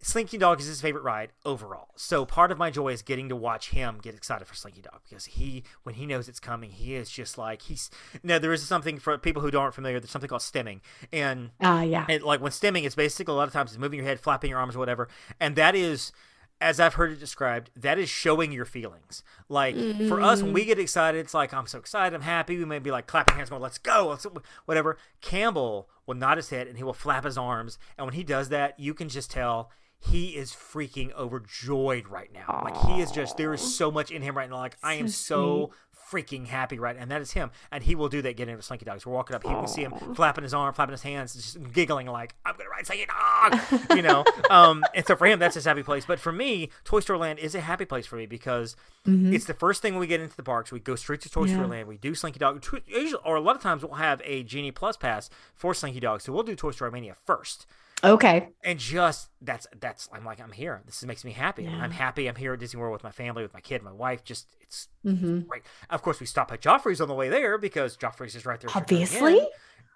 Slinky 0.00 0.36
Dog 0.36 0.60
is 0.60 0.66
his 0.66 0.82
favorite 0.82 1.02
ride 1.02 1.30
overall. 1.46 1.88
So 1.96 2.26
part 2.26 2.50
of 2.52 2.58
my 2.58 2.70
joy 2.70 2.92
is 2.92 3.00
getting 3.00 3.30
to 3.30 3.36
watch 3.36 3.70
him 3.70 4.00
get 4.02 4.14
excited 4.14 4.46
for 4.46 4.54
Slinky 4.54 4.82
Dog 4.82 5.00
because 5.08 5.24
he, 5.24 5.62
when 5.84 5.94
he 5.94 6.04
knows 6.04 6.28
it's 6.28 6.40
coming, 6.40 6.72
he 6.72 6.94
is 6.94 7.08
just 7.08 7.38
like 7.38 7.62
he's. 7.62 7.88
Now 8.22 8.38
there 8.38 8.52
is 8.52 8.62
something 8.66 8.98
for 8.98 9.16
people 9.16 9.40
who 9.40 9.56
aren't 9.56 9.74
familiar. 9.74 10.00
There's 10.00 10.10
something 10.10 10.28
called 10.28 10.42
stimming, 10.42 10.80
and 11.10 11.52
Ah, 11.60 11.82
yeah. 11.82 12.04
and 12.08 12.22
like 12.22 12.42
when 12.42 12.52
stimming, 12.52 12.84
it's 12.84 12.96
basically 12.96 13.32
a 13.32 13.36
lot 13.36 13.46
of 13.48 13.54
times 13.54 13.70
it's 13.70 13.78
moving 13.78 13.98
your 13.98 14.06
head, 14.06 14.20
flapping 14.20 14.50
your 14.50 14.58
arms, 14.58 14.76
or 14.76 14.80
whatever. 14.80 15.08
And 15.40 15.56
that 15.56 15.74
is, 15.74 16.12
as 16.60 16.80
I've 16.80 16.94
heard 16.94 17.12
it 17.12 17.20
described, 17.20 17.70
that 17.76 17.98
is 17.98 18.08
showing 18.08 18.52
your 18.52 18.64
feelings. 18.64 19.22
Like 19.48 19.76
for 20.08 20.20
us, 20.20 20.42
when 20.42 20.52
we 20.52 20.62
mm. 20.62 20.66
get 20.66 20.78
excited, 20.78 21.18
it's 21.18 21.34
like 21.34 21.52
I'm 21.52 21.66
so 21.66 21.78
excited, 21.78 22.14
I'm 22.14 22.22
happy. 22.22 22.56
We 22.56 22.64
may 22.64 22.78
be 22.78 22.90
like 22.90 23.06
clapping 23.06 23.36
hands, 23.36 23.50
going, 23.50 23.62
"Let's 23.62 23.78
go!" 23.78 24.08
Let's 24.08 24.26
whatever. 24.64 24.96
Campbell 25.20 25.88
will 26.06 26.14
nod 26.14 26.38
his 26.38 26.50
head 26.50 26.66
and 26.66 26.76
he 26.76 26.84
will 26.84 26.92
flap 26.92 27.24
his 27.24 27.36
arms, 27.36 27.78
and 27.98 28.06
when 28.06 28.14
he 28.14 28.24
does 28.24 28.48
that, 28.50 28.78
you 28.78 28.94
can 28.94 29.08
just 29.08 29.30
tell. 29.30 29.70
He 29.98 30.36
is 30.36 30.50
freaking 30.50 31.14
overjoyed 31.14 32.08
right 32.08 32.30
now. 32.30 32.60
Like 32.62 32.76
he 32.88 33.00
is 33.00 33.10
just 33.10 33.38
there 33.38 33.54
is 33.54 33.74
so 33.74 33.90
much 33.90 34.10
in 34.10 34.20
him 34.20 34.36
right 34.36 34.50
now. 34.50 34.56
Like 34.56 34.76
I 34.82 34.94
am 34.94 35.08
so 35.08 35.70
freaking 36.14 36.46
happy 36.46 36.78
right? 36.78 36.96
And 36.98 37.10
that 37.10 37.20
is 37.20 37.32
him. 37.32 37.50
And 37.72 37.82
he 37.82 37.94
will 37.94 38.08
do 38.08 38.22
that 38.22 38.36
getting 38.36 38.52
into 38.52 38.62
slinky 38.62 38.84
dogs. 38.84 39.04
We're 39.04 39.12
walking 39.12 39.34
up 39.34 39.42
he 39.44 39.54
will 39.54 39.66
see 39.66 39.82
him 39.82 39.94
flapping 40.14 40.44
his 40.44 40.54
arm 40.54 40.72
flapping 40.74 40.92
his 40.92 41.02
hands 41.02 41.34
just 41.34 41.72
giggling 41.72 42.06
like 42.06 42.34
i'm 42.44 42.56
gonna 42.56 42.68
ride 42.70 42.86
slinky 42.86 43.06
dog 43.06 43.60
you 43.96 44.02
know? 44.02 44.24
Um 44.50 44.84
and 44.94 45.06
so 45.06 45.16
for 45.16 45.26
him 45.26 45.38
that's 45.38 45.54
his 45.54 45.64
happy 45.64 45.82
place. 45.82 46.04
But 46.06 46.20
for 46.20 46.32
me 46.32 46.70
toy 46.84 47.00
story 47.00 47.18
land 47.18 47.38
is 47.38 47.54
a 47.54 47.60
happy 47.60 47.84
place 47.84 48.06
for 48.06 48.16
me 48.16 48.26
because 48.26 48.76
it's 49.06 49.44
the 49.44 49.54
first 49.54 49.82
thing 49.82 49.98
we 49.98 50.06
get 50.06 50.20
into 50.20 50.36
the 50.36 50.42
parks. 50.42 50.72
We 50.72 50.80
go 50.80 50.94
straight 50.94 51.20
to 51.22 51.30
toy 51.30 51.44
Yeah. 51.46 51.54
story 51.54 51.68
land. 51.68 51.88
We 51.88 51.98
do 51.98 52.14
slinky 52.14 52.38
dog. 52.38 52.64
Usually, 52.86 53.20
or 53.24 53.36
a 53.36 53.40
lot 53.40 53.56
of 53.56 53.62
times 53.62 53.82
we'll 53.84 53.94
have 53.96 54.22
a 54.24 54.42
genie 54.44 54.70
plus 54.70 54.96
pass 54.96 55.28
for 55.54 55.74
slinky 55.74 56.00
dog. 56.00 56.20
So 56.22 56.32
we'll 56.32 56.42
do 56.42 56.54
toy 56.56 56.70
story 56.70 56.90
mania 56.90 57.14
first 57.26 57.66
Okay. 58.04 58.48
and 58.64 58.78
just 58.78 59.28
that's 59.40 59.66
that's 59.80 60.08
I'm 60.12 60.24
like 60.24 60.40
I'm 60.40 60.52
here. 60.52 60.82
This 60.86 61.02
makes 61.04 61.24
me 61.24 61.32
happy. 61.32 61.64
Yeah. 61.64 61.76
I'm 61.80 61.90
happy. 61.90 62.26
I'm 62.28 62.36
here 62.36 62.52
at 62.54 62.60
Disney 62.60 62.80
World 62.80 62.92
with 62.92 63.04
my 63.04 63.10
family, 63.10 63.42
with 63.42 63.54
my 63.54 63.60
kid, 63.60 63.82
my 63.82 63.92
wife. 63.92 64.24
Just 64.24 64.54
it's 64.60 64.88
hmm 65.02 65.40
great. 65.40 65.62
Of 65.90 66.02
course, 66.02 66.20
we 66.20 66.26
stop 66.26 66.52
at 66.52 66.60
Joffrey's 66.60 67.00
on 67.00 67.08
the 67.08 67.14
way 67.14 67.28
there 67.28 67.58
because 67.58 67.96
Joffrey's 67.96 68.34
is 68.34 68.46
right 68.46 68.60
there. 68.60 68.70
Obviously. 68.74 69.40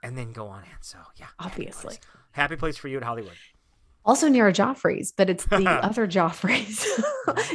And 0.03 0.17
then 0.17 0.33
go 0.33 0.47
on 0.49 0.63
in. 0.65 0.71
So 0.81 0.99
yeah, 1.17 1.27
happy 1.39 1.69
Obviously. 1.69 1.83
place. 1.83 2.01
happy 2.33 2.57
place 2.57 2.77
for 2.77 2.89
you 2.89 2.99
at 2.99 3.03
Hollywood. 3.05 3.39
Also 4.05 4.29
near 4.29 4.49
a 4.49 4.53
Joffrey's, 4.53 5.13
but 5.13 5.29
it's 5.29 5.45
the 5.47 5.69
other 5.83 6.07
Joffrey's, 6.07 6.85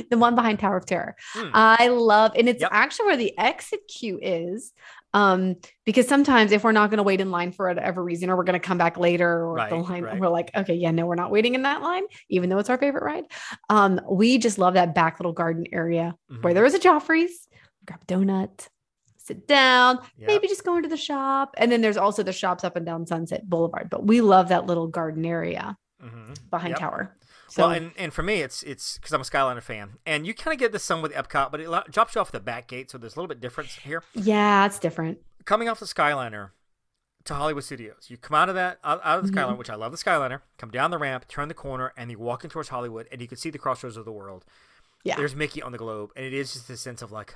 the 0.11 0.17
one 0.17 0.35
behind 0.35 0.59
Tower 0.59 0.77
of 0.77 0.85
Terror. 0.85 1.15
Hmm. 1.33 1.49
I 1.53 1.87
love, 1.87 2.33
and 2.35 2.47
it's 2.47 2.61
Yep. 2.61 2.69
actually 2.71 3.05
where 3.07 3.17
the 3.17 3.37
exit 3.39 3.79
queue 3.87 4.19
is. 4.21 4.71
Um, 5.13 5.55
because 5.85 6.07
sometimes 6.07 6.51
if 6.51 6.63
we're 6.63 6.71
not 6.71 6.89
going 6.89 6.97
to 6.97 7.03
wait 7.03 7.21
in 7.21 7.29
line 7.29 7.51
for 7.51 7.67
whatever 7.67 8.03
reason, 8.03 8.29
or 8.29 8.35
we're 8.37 8.43
going 8.43 8.59
to 8.59 8.65
come 8.67 8.77
back 8.77 8.97
later, 8.97 9.45
or 9.47 9.69
the 9.69 9.75
line, 9.75 10.03
right. 10.03 10.19
we're 10.19 10.27
like, 10.29 10.49
okay, 10.55 10.73
yeah, 10.73 10.91
no, 10.91 11.05
we're 11.05 11.15
not 11.15 11.29
waiting 11.31 11.53
in 11.55 11.61
that 11.63 11.81
line, 11.81 12.03
even 12.29 12.49
though 12.49 12.57
it's 12.57 12.69
our 12.69 12.77
favorite 12.77 13.03
ride. 13.03 13.25
Um, 13.69 14.01
we 14.09 14.37
just 14.39 14.57
love 14.57 14.73
that 14.73 14.95
back 14.95 15.19
little 15.19 15.33
garden 15.33 15.65
area 15.71 16.15
where 16.41 16.51
Mhm. 16.51 16.55
there 16.55 16.65
is 16.65 16.73
a 16.73 16.79
Joffrey's. 16.79 17.47
Grab 17.85 18.01
a 18.01 18.05
donut, 18.05 18.67
sit 19.17 19.45
down, 19.47 19.99
Yeah. 20.17 20.27
maybe 20.27 20.47
just 20.47 20.63
go 20.63 20.77
into 20.77 20.89
the 20.89 20.97
shop, 20.97 21.53
and 21.57 21.71
then 21.71 21.81
there's 21.81 21.97
also 21.97 22.23
the 22.23 22.33
shops 22.33 22.63
up 22.63 22.75
and 22.75 22.85
down 22.85 23.05
Sunset 23.05 23.47
Boulevard. 23.47 23.89
But 23.89 24.05
we 24.07 24.21
love 24.21 24.47
that 24.49 24.65
little 24.65 24.87
garden 24.87 25.25
area 25.25 25.77
Mhm. 26.01 26.49
behind 26.49 26.71
Yep. 26.71 26.79
Tower. 26.79 27.17
So 27.53 27.67
well, 27.67 27.71
and, 27.75 27.91
and 27.97 28.11
for 28.11 28.23
me, 28.23 28.41
it's 28.41 28.63
it's 28.63 28.97
because 28.97 29.13
I'm 29.13 29.21
a 29.21 29.23
Skyliner 29.23 29.61
fan, 29.61 29.97
and 30.07 30.25
you 30.25 30.33
kind 30.33 30.55
of 30.55 30.59
get 30.59 30.71
this 30.71 30.83
some 30.83 31.03
with 31.03 31.13
Epcot, 31.13 31.51
but 31.51 31.59
it 31.59 31.69
lo- 31.69 31.83
drops 31.87 32.15
you 32.15 32.21
off 32.21 32.31
the 32.31 32.39
back 32.39 32.67
gate, 32.67 32.89
so 32.89 32.97
there's 32.97 33.15
a 33.15 33.19
little 33.19 33.27
bit 33.27 33.39
difference 33.39 33.75
here. 33.75 34.01
yeah, 34.15 34.65
it's 34.65 34.79
different. 34.79 35.19
coming 35.45 35.69
off 35.69 35.79
the 35.79 35.85
Skyliner 35.85 36.49
to 37.25 37.35
Hollywood 37.35 37.63
Studios, 37.63 38.07
you 38.09 38.17
come 38.17 38.33
out 38.33 38.49
of 38.49 38.55
that 38.55 38.79
out, 38.83 38.99
out 39.03 39.19
of 39.19 39.27
the. 39.27 39.31
Skyliner, 39.31 39.55
which 39.55 39.69
I 39.69 39.75
love 39.75 39.91
the 39.91 39.99
Skyliner. 39.99 40.41
Come 40.57 40.71
down 40.71 40.89
the 40.89 40.97
ramp, 40.97 41.27
turn 41.27 41.47
the 41.47 41.53
corner, 41.53 41.93
and 41.95 42.09
you 42.09 42.17
walk 42.17 42.43
in 42.43 42.49
towards 42.49 42.69
Hollywood, 42.69 43.07
and 43.11 43.21
you 43.21 43.27
can 43.27 43.37
see 43.37 43.51
the 43.51 43.59
crossroads 43.59 43.97
of 43.97 44.05
the 44.05 44.11
world. 44.11 44.45
Yeah. 45.03 45.17
there's 45.17 45.35
Mickey 45.35 45.61
on 45.61 45.71
the 45.73 45.77
globe, 45.77 46.09
and 46.15 46.25
it 46.25 46.33
is 46.33 46.53
just 46.53 46.67
this 46.67 46.81
sense 46.81 47.03
of 47.03 47.11
like. 47.11 47.35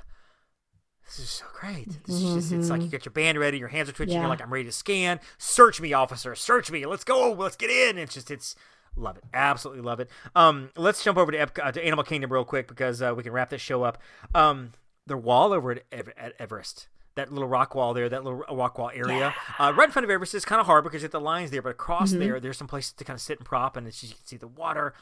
This 1.06 1.20
is 1.20 1.30
so 1.30 1.46
great. 1.54 1.88
This 2.06 2.16
is 2.16 2.34
just, 2.34 2.52
it's 2.52 2.70
like 2.70 2.82
you 2.82 2.88
Mhm. 2.88 2.92
get 2.92 3.06
your 3.06 3.14
band 3.14 3.38
ready, 3.40 3.58
your 3.60 3.70
hands 3.70 3.88
are 3.88 3.94
twitching, 3.94 4.16
Yeah. 4.16 4.22
you're 4.22 4.30
like, 4.30 4.42
I'm 4.42 4.52
ready 4.52 4.66
to 4.66 4.74
scan. 4.74 5.22
Search 5.38 5.80
me, 5.80 5.94
officer. 5.94 6.36
Search 6.36 6.70
me. 6.70 6.86
Let's 6.86 7.06
go. 7.06 7.32
Let's 7.32 7.56
get 7.56 7.70
in. 7.70 7.98
It's 7.98 8.14
just, 8.16 8.30
it's, 8.30 8.56
love 8.98 9.18
it. 9.18 9.24
Absolutely 9.34 9.84
love 9.84 10.00
it. 10.00 10.10
Um, 10.36 10.70
let's 10.76 11.04
jump 11.04 11.18
over 11.18 11.32
to, 11.32 11.38
Epcot, 11.38 11.74
to 11.74 11.84
Animal 11.86 12.04
Kingdom 12.04 12.32
real 12.34 12.44
quick 12.46 12.68
because 12.68 13.02
uh, 13.02 13.14
we 13.16 13.24
can 13.24 13.32
wrap 13.32 13.50
this 13.50 13.62
show 13.62 13.84
up. 13.84 13.98
Um, 14.36 14.74
the 15.06 15.18
wall 15.18 15.54
over 15.54 15.72
at, 15.72 15.84
Ever- 15.92 16.14
at 16.18 16.34
Everest, 16.40 16.88
that 17.16 17.32
little 17.32 17.48
rock 17.48 17.76
wall 17.76 17.94
there, 17.94 18.10
that 18.10 18.24
little 18.24 18.40
rock 18.56 18.78
wall 18.78 18.92
area, 18.94 19.34
uh, 19.60 19.72
right 19.76 19.86
in 19.86 19.92
front 19.92 20.04
of 20.04 20.10
Everest 20.10 20.34
is 20.36 20.44
kind 20.46 20.60
of 20.60 20.66
hard 20.66 20.84
because 20.84 21.02
you 21.02 21.06
have 21.06 21.12
the 21.12 21.22
lines 21.22 21.52
there, 21.52 21.62
but 21.62 21.70
across 21.70 22.12
Mhm. 22.14 22.20
there, 22.20 22.40
there's 22.40 22.58
some 22.58 22.68
places 22.68 22.92
to 22.94 23.04
kind 23.04 23.16
of 23.16 23.22
sit 23.22 23.38
and 23.40 23.46
prop, 23.46 23.78
and 23.78 23.88
it's 23.88 24.02
just, 24.02 24.12
you 24.14 24.18
can 24.18 24.26
see 24.26 24.38
the 24.38 24.48
water. 24.48 24.94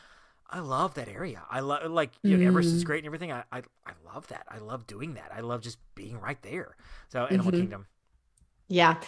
I 0.48 0.60
love 0.60 0.94
that 0.94 1.08
area. 1.08 1.42
I 1.50 1.62
love 1.62 1.90
like 1.90 2.12
you 2.22 2.38
know, 2.38 2.46
Everest 2.48 2.70
is 2.72 2.84
Mm. 2.84 2.86
great 2.86 3.00
and 3.00 3.08
everything. 3.08 3.32
I, 3.32 3.44
I 3.52 3.64
I 3.88 3.94
love 4.14 4.28
that. 4.28 4.46
I 4.48 4.60
love 4.60 4.86
doing 4.86 5.16
that. 5.16 5.32
I 5.36 5.40
love 5.40 5.62
just 5.62 5.80
being 5.96 6.20
right 6.22 6.40
there. 6.44 6.76
So 7.10 7.26
Animal 7.26 7.52
Mhm. 7.52 7.56
Kingdom. 7.58 7.88
Yeah. 8.68 9.00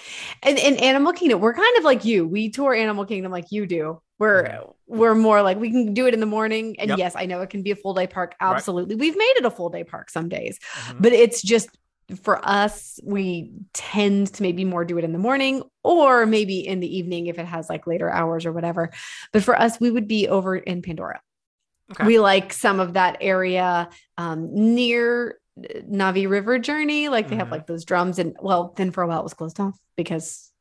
And 0.44 0.58
in 0.60 0.78
Animal 0.78 1.14
Kingdom, 1.14 1.40
we're 1.40 1.54
kind 1.54 1.78
of 1.78 1.84
like 1.84 2.06
you. 2.06 2.28
We 2.28 2.50
tour 2.50 2.74
Animal 2.74 3.06
Kingdom 3.06 3.32
like 3.32 3.52
you 3.52 3.66
do. 3.66 4.02
We're 4.20 4.64
we're 4.88 5.16
more 5.16 5.42
like 5.42 5.60
we 5.60 5.70
can 5.70 5.94
do 5.94 6.08
it 6.08 6.14
in 6.14 6.20
the 6.20 6.26
morning. 6.26 6.76
And 6.80 6.90
Yep. 6.90 6.98
yes, 6.98 7.16
I 7.16 7.26
know 7.26 7.42
it 7.42 7.50
can 7.50 7.62
be 7.64 7.72
a 7.72 7.76
full 7.76 7.94
day 7.94 8.08
park. 8.08 8.36
Right. 8.42 8.56
Absolutely. 8.56 8.96
We've 8.96 9.18
made 9.18 9.34
it 9.38 9.46
a 9.46 9.52
full 9.52 9.70
day 9.70 9.84
park 9.84 10.10
some 10.10 10.30
days. 10.30 10.60
Mhm. 10.88 11.02
But 11.02 11.14
it's 11.14 11.42
just 11.42 11.70
for 12.24 12.40
us, 12.48 13.00
we 13.04 13.52
tend 13.74 14.34
to 14.34 14.42
maybe 14.42 14.64
more 14.64 14.86
do 14.86 14.98
it 14.98 15.04
in 15.04 15.12
the 15.12 15.20
morning 15.20 15.62
or 15.84 16.26
maybe 16.26 16.66
in 16.66 16.80
the 16.80 16.98
evening 16.98 17.28
if 17.28 17.38
it 17.38 17.46
has 17.46 17.70
like 17.70 17.86
later 17.86 18.10
hours 18.10 18.46
or 18.46 18.54
whatever. 18.54 18.92
But 19.34 19.44
for 19.44 19.60
us, 19.60 19.80
we 19.80 19.92
would 19.92 20.08
be 20.08 20.28
over 20.28 20.56
in 20.56 20.82
Pandora. 20.82 21.20
Okay. 21.92 22.06
We 22.06 22.20
like 22.20 22.54
some 22.54 22.80
of 22.80 22.94
that 22.94 23.18
area 23.22 23.90
um, 24.18 24.50
near 24.76 25.38
Na'vi 25.90 26.30
River 26.30 26.60
Journey. 26.60 27.10
Like 27.10 27.30
they 27.30 27.36
have 27.36 27.48
Mhm. 27.48 27.52
like 27.52 27.68
those 27.68 27.86
drums, 27.86 28.20
and 28.20 28.36
well, 28.42 28.74
then 28.78 28.92
for 28.92 29.04
a 29.04 29.08
while 29.08 29.20
it 29.20 29.24
was 29.24 29.34
closed 29.34 29.60
off 29.60 29.78
because 29.96 30.52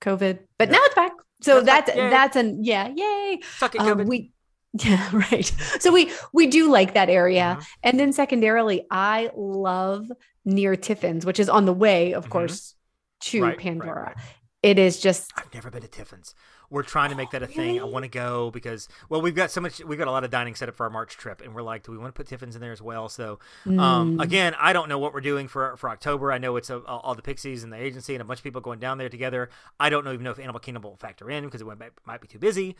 COVID, 0.00 0.38
but 0.58 0.68
Yeah. 0.68 0.72
now 0.72 0.80
it's 0.84 0.94
back. 0.94 1.12
So 1.42 1.60
That's 1.60 1.86
that's. 1.92 1.96
That's 1.96 2.36
an 2.36 2.62
yeah, 2.64 2.88
yay. 2.94 3.40
Suck 3.58 3.74
it, 3.74 3.80
Um, 3.80 3.98
COVID. 3.98 4.06
we 4.06 4.32
yeah, 4.72 5.08
right. 5.32 5.44
So 5.80 5.92
we 5.92 6.10
we 6.32 6.46
do 6.46 6.70
like 6.70 6.94
that 6.94 7.08
area. 7.10 7.58
Mhm. 7.60 7.66
And 7.82 8.00
then 8.00 8.12
secondarily, 8.12 8.86
I 8.90 9.30
love 9.36 10.10
near 10.44 10.76
Tiffin's, 10.76 11.26
which 11.26 11.40
is 11.40 11.48
on 11.48 11.64
the 11.66 11.72
way, 11.72 12.12
of 12.12 12.26
Mhm. 12.26 12.30
course, 12.30 12.74
to 13.22 13.42
Right, 13.42 13.48
right, 13.48 13.58
Pandora. 13.58 14.02
right. 14.16 14.16
It 14.62 14.78
is 14.78 14.98
just 15.00 15.30
I've 15.36 15.52
never 15.54 15.70
been 15.70 15.82
to 15.82 15.88
Tiffin's. 15.88 16.34
We're 16.70 16.82
trying 16.82 17.10
to 17.10 17.16
make 17.16 17.30
that 17.30 17.42
a 17.42 17.46
thing. 17.46 17.80
I 17.80 17.84
want 17.84 18.04
to 18.04 18.10
go 18.10 18.50
because 18.50 18.88
well, 19.08 19.22
we've 19.22 19.34
got 19.34 19.50
so 19.50 19.60
much. 19.60 19.82
We've 19.84 19.98
got 19.98 20.08
a 20.08 20.10
lot 20.10 20.24
of 20.24 20.30
dining 20.30 20.54
set 20.54 20.68
up 20.68 20.74
for 20.74 20.84
our 20.84 20.90
March 20.90 21.16
trip, 21.16 21.40
and 21.40 21.54
we're 21.54 21.62
like, 21.62 21.84
do 21.84 21.92
we 21.92 21.98
want 21.98 22.14
to 22.14 22.18
put 22.18 22.26
Tiffin's 22.26 22.54
in 22.54 22.60
there 22.60 22.72
as 22.72 22.82
well? 22.82 23.08
So 23.08 23.38
um, 23.66 24.18
mm, 24.18 24.22
again, 24.22 24.54
I 24.58 24.72
don't 24.72 24.88
know 24.88 24.98
what 24.98 25.14
we're 25.14 25.20
doing 25.20 25.48
for 25.48 25.76
for 25.76 25.90
October. 25.90 26.32
I 26.32 26.38
know 26.38 26.56
it's 26.56 26.70
a, 26.70 26.80
all 26.80 27.14
the 27.14 27.22
Pixies 27.22 27.62
and 27.62 27.72
the 27.72 27.80
agency 27.80 28.14
and 28.14 28.22
a 28.22 28.24
bunch 28.24 28.40
of 28.40 28.44
people 28.44 28.60
going 28.60 28.78
down 28.78 28.98
there 28.98 29.08
together. 29.08 29.50
I 29.78 29.90
don't 29.90 30.04
know 30.04 30.12
even 30.12 30.24
know 30.24 30.30
if 30.30 30.38
Animal 30.38 30.60
Kingdom 30.60 30.82
will 30.82 30.96
factor 30.96 31.30
in 31.30 31.44
because 31.44 31.60
it 31.60 31.66
might, 31.66 31.92
might 32.04 32.20
be 32.20 32.28
too 32.28 32.38
busy. 32.38 32.76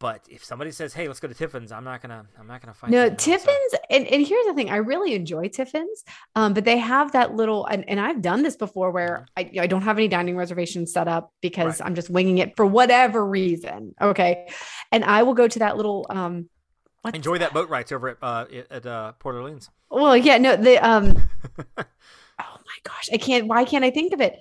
But 0.00 0.24
if 0.30 0.44
somebody 0.44 0.70
says, 0.70 0.94
"Hey, 0.94 1.08
let's 1.08 1.18
go 1.18 1.26
to 1.26 1.34
Tiffin's," 1.34 1.72
I'm 1.72 1.82
not 1.82 2.00
gonna 2.02 2.24
I'm 2.38 2.46
not 2.46 2.60
gonna 2.62 2.72
fight. 2.74 2.90
no 2.90 3.08
them, 3.08 3.18
so- 3.18 3.32
Tiffin's, 3.32 3.74
and, 3.90 4.06
and 4.06 4.24
here's 4.24 4.46
the 4.46 4.54
thing: 4.54 4.70
I 4.70 4.76
really 4.76 5.14
enjoy 5.14 5.48
Tiffin's, 5.48 6.04
um, 6.36 6.54
but 6.54 6.64
they 6.64 6.76
have 6.78 7.10
that 7.12 7.34
little, 7.34 7.66
and, 7.66 7.88
and 7.88 7.98
I've 7.98 8.22
done 8.22 8.42
this 8.42 8.54
before 8.54 8.92
where 8.92 9.26
I, 9.36 9.50
I 9.60 9.66
don't 9.66 9.82
have 9.82 9.98
any 9.98 10.06
dining 10.06 10.36
reservations 10.36 10.92
set 10.92 11.08
up 11.08 11.32
because 11.40 11.58
Mm-hmm. 11.74 11.82
Right. 11.82 11.86
I'm 11.88 11.94
just 11.96 12.10
winging 12.10 12.38
it 12.38 12.54
for 12.56 12.64
whatever 12.64 13.26
reason. 13.26 13.94
Okay, 14.00 14.48
and 14.92 15.04
I 15.04 15.24
will 15.24 15.34
go 15.34 15.48
to 15.48 15.58
that 15.60 15.76
little 15.76 16.06
um. 16.10 16.48
Enjoy 17.14 17.38
that 17.38 17.52
boat 17.54 17.68
rides 17.68 17.90
over 17.90 18.10
at 18.10 18.18
uh, 18.22 18.44
at 18.70 18.86
uh, 18.86 19.12
Port 19.18 19.34
Orleans. 19.34 19.68
Well, 19.90 20.16
yeah, 20.16 20.38
no, 20.38 20.54
the 20.56 20.76
um 20.78 21.16
oh 21.78 21.84
my 22.38 22.78
gosh, 22.84 23.08
I 23.12 23.16
can't 23.16 23.46
why 23.48 23.64
can't 23.64 23.84
I 23.84 23.90
think 23.90 24.12
of 24.12 24.20
it? 24.20 24.36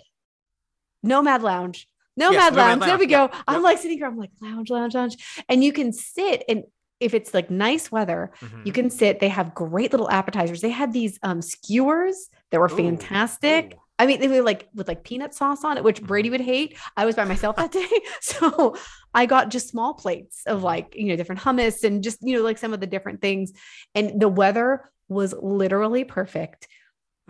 Nomad 1.02 1.42
Lounge. 1.42 1.88
Nomad 2.18 2.34
Yes, 2.34 2.52
Nomad 2.52 2.56
Lounge. 2.68 2.80
There 2.82 2.90
Lounge, 2.90 3.00
we 3.00 3.06
go. 3.06 3.30
yeah, 3.32 3.42
I'm 3.48 3.64
like 3.64 3.78
sitting 3.78 3.98
here, 3.98 4.08
I'm 4.08 4.18
like 4.18 4.32
lounge, 4.42 4.70
lounge, 4.70 4.96
lounge. 4.96 5.44
And 5.48 5.64
you 5.64 5.72
can 5.72 5.94
sit 5.94 6.44
and 6.50 6.64
if 7.00 7.14
it's 7.14 7.32
like 7.34 7.52
nice 7.52 7.92
weather, 7.92 8.32
Mhm. 8.42 8.66
you 8.66 8.72
can 8.72 8.90
sit. 8.90 9.20
They 9.20 9.30
have 9.30 9.54
great 9.54 9.92
little 9.92 10.10
appetizers. 10.10 10.62
They 10.62 10.72
had 10.72 10.92
these 10.94 11.20
um 11.22 11.42
skewers 11.44 12.30
that 12.52 12.60
were 12.60 12.66
Ooh, 12.74 12.76
fantastic. 12.76 13.74
ooh. 13.76 13.82
I 14.00 14.06
mean, 14.06 14.20
they 14.20 14.28
were 14.28 14.42
like 14.42 14.68
with 14.76 14.88
like 14.88 15.04
peanut 15.04 15.34
sauce 15.34 15.64
on 15.64 15.78
it, 15.78 15.84
which 15.84 16.02
Mhm. 16.02 16.08
Brady 16.08 16.30
would 16.32 16.42
hate. 16.42 16.78
I 16.96 17.06
was 17.06 17.16
by 17.16 17.26
myself 17.26 17.56
that 17.58 17.72
day. 17.72 17.88
So 18.22 18.76
I 19.14 19.26
got 19.26 19.50
just 19.50 19.70
small 19.70 19.94
plates 19.96 20.42
of 20.46 20.64
like, 20.64 20.94
you 20.96 21.06
know, 21.06 21.16
different 21.16 21.42
hummus 21.42 21.84
and 21.84 22.04
just, 22.04 22.20
you 22.22 22.36
know, 22.36 22.44
like 22.44 22.58
some 22.58 22.74
of 22.74 22.80
the 22.80 22.88
different 22.88 23.22
things. 23.22 23.54
And 23.96 24.20
the 24.22 24.30
weather 24.30 24.92
was 25.08 25.34
literally 25.40 26.04
perfect. 26.04 26.68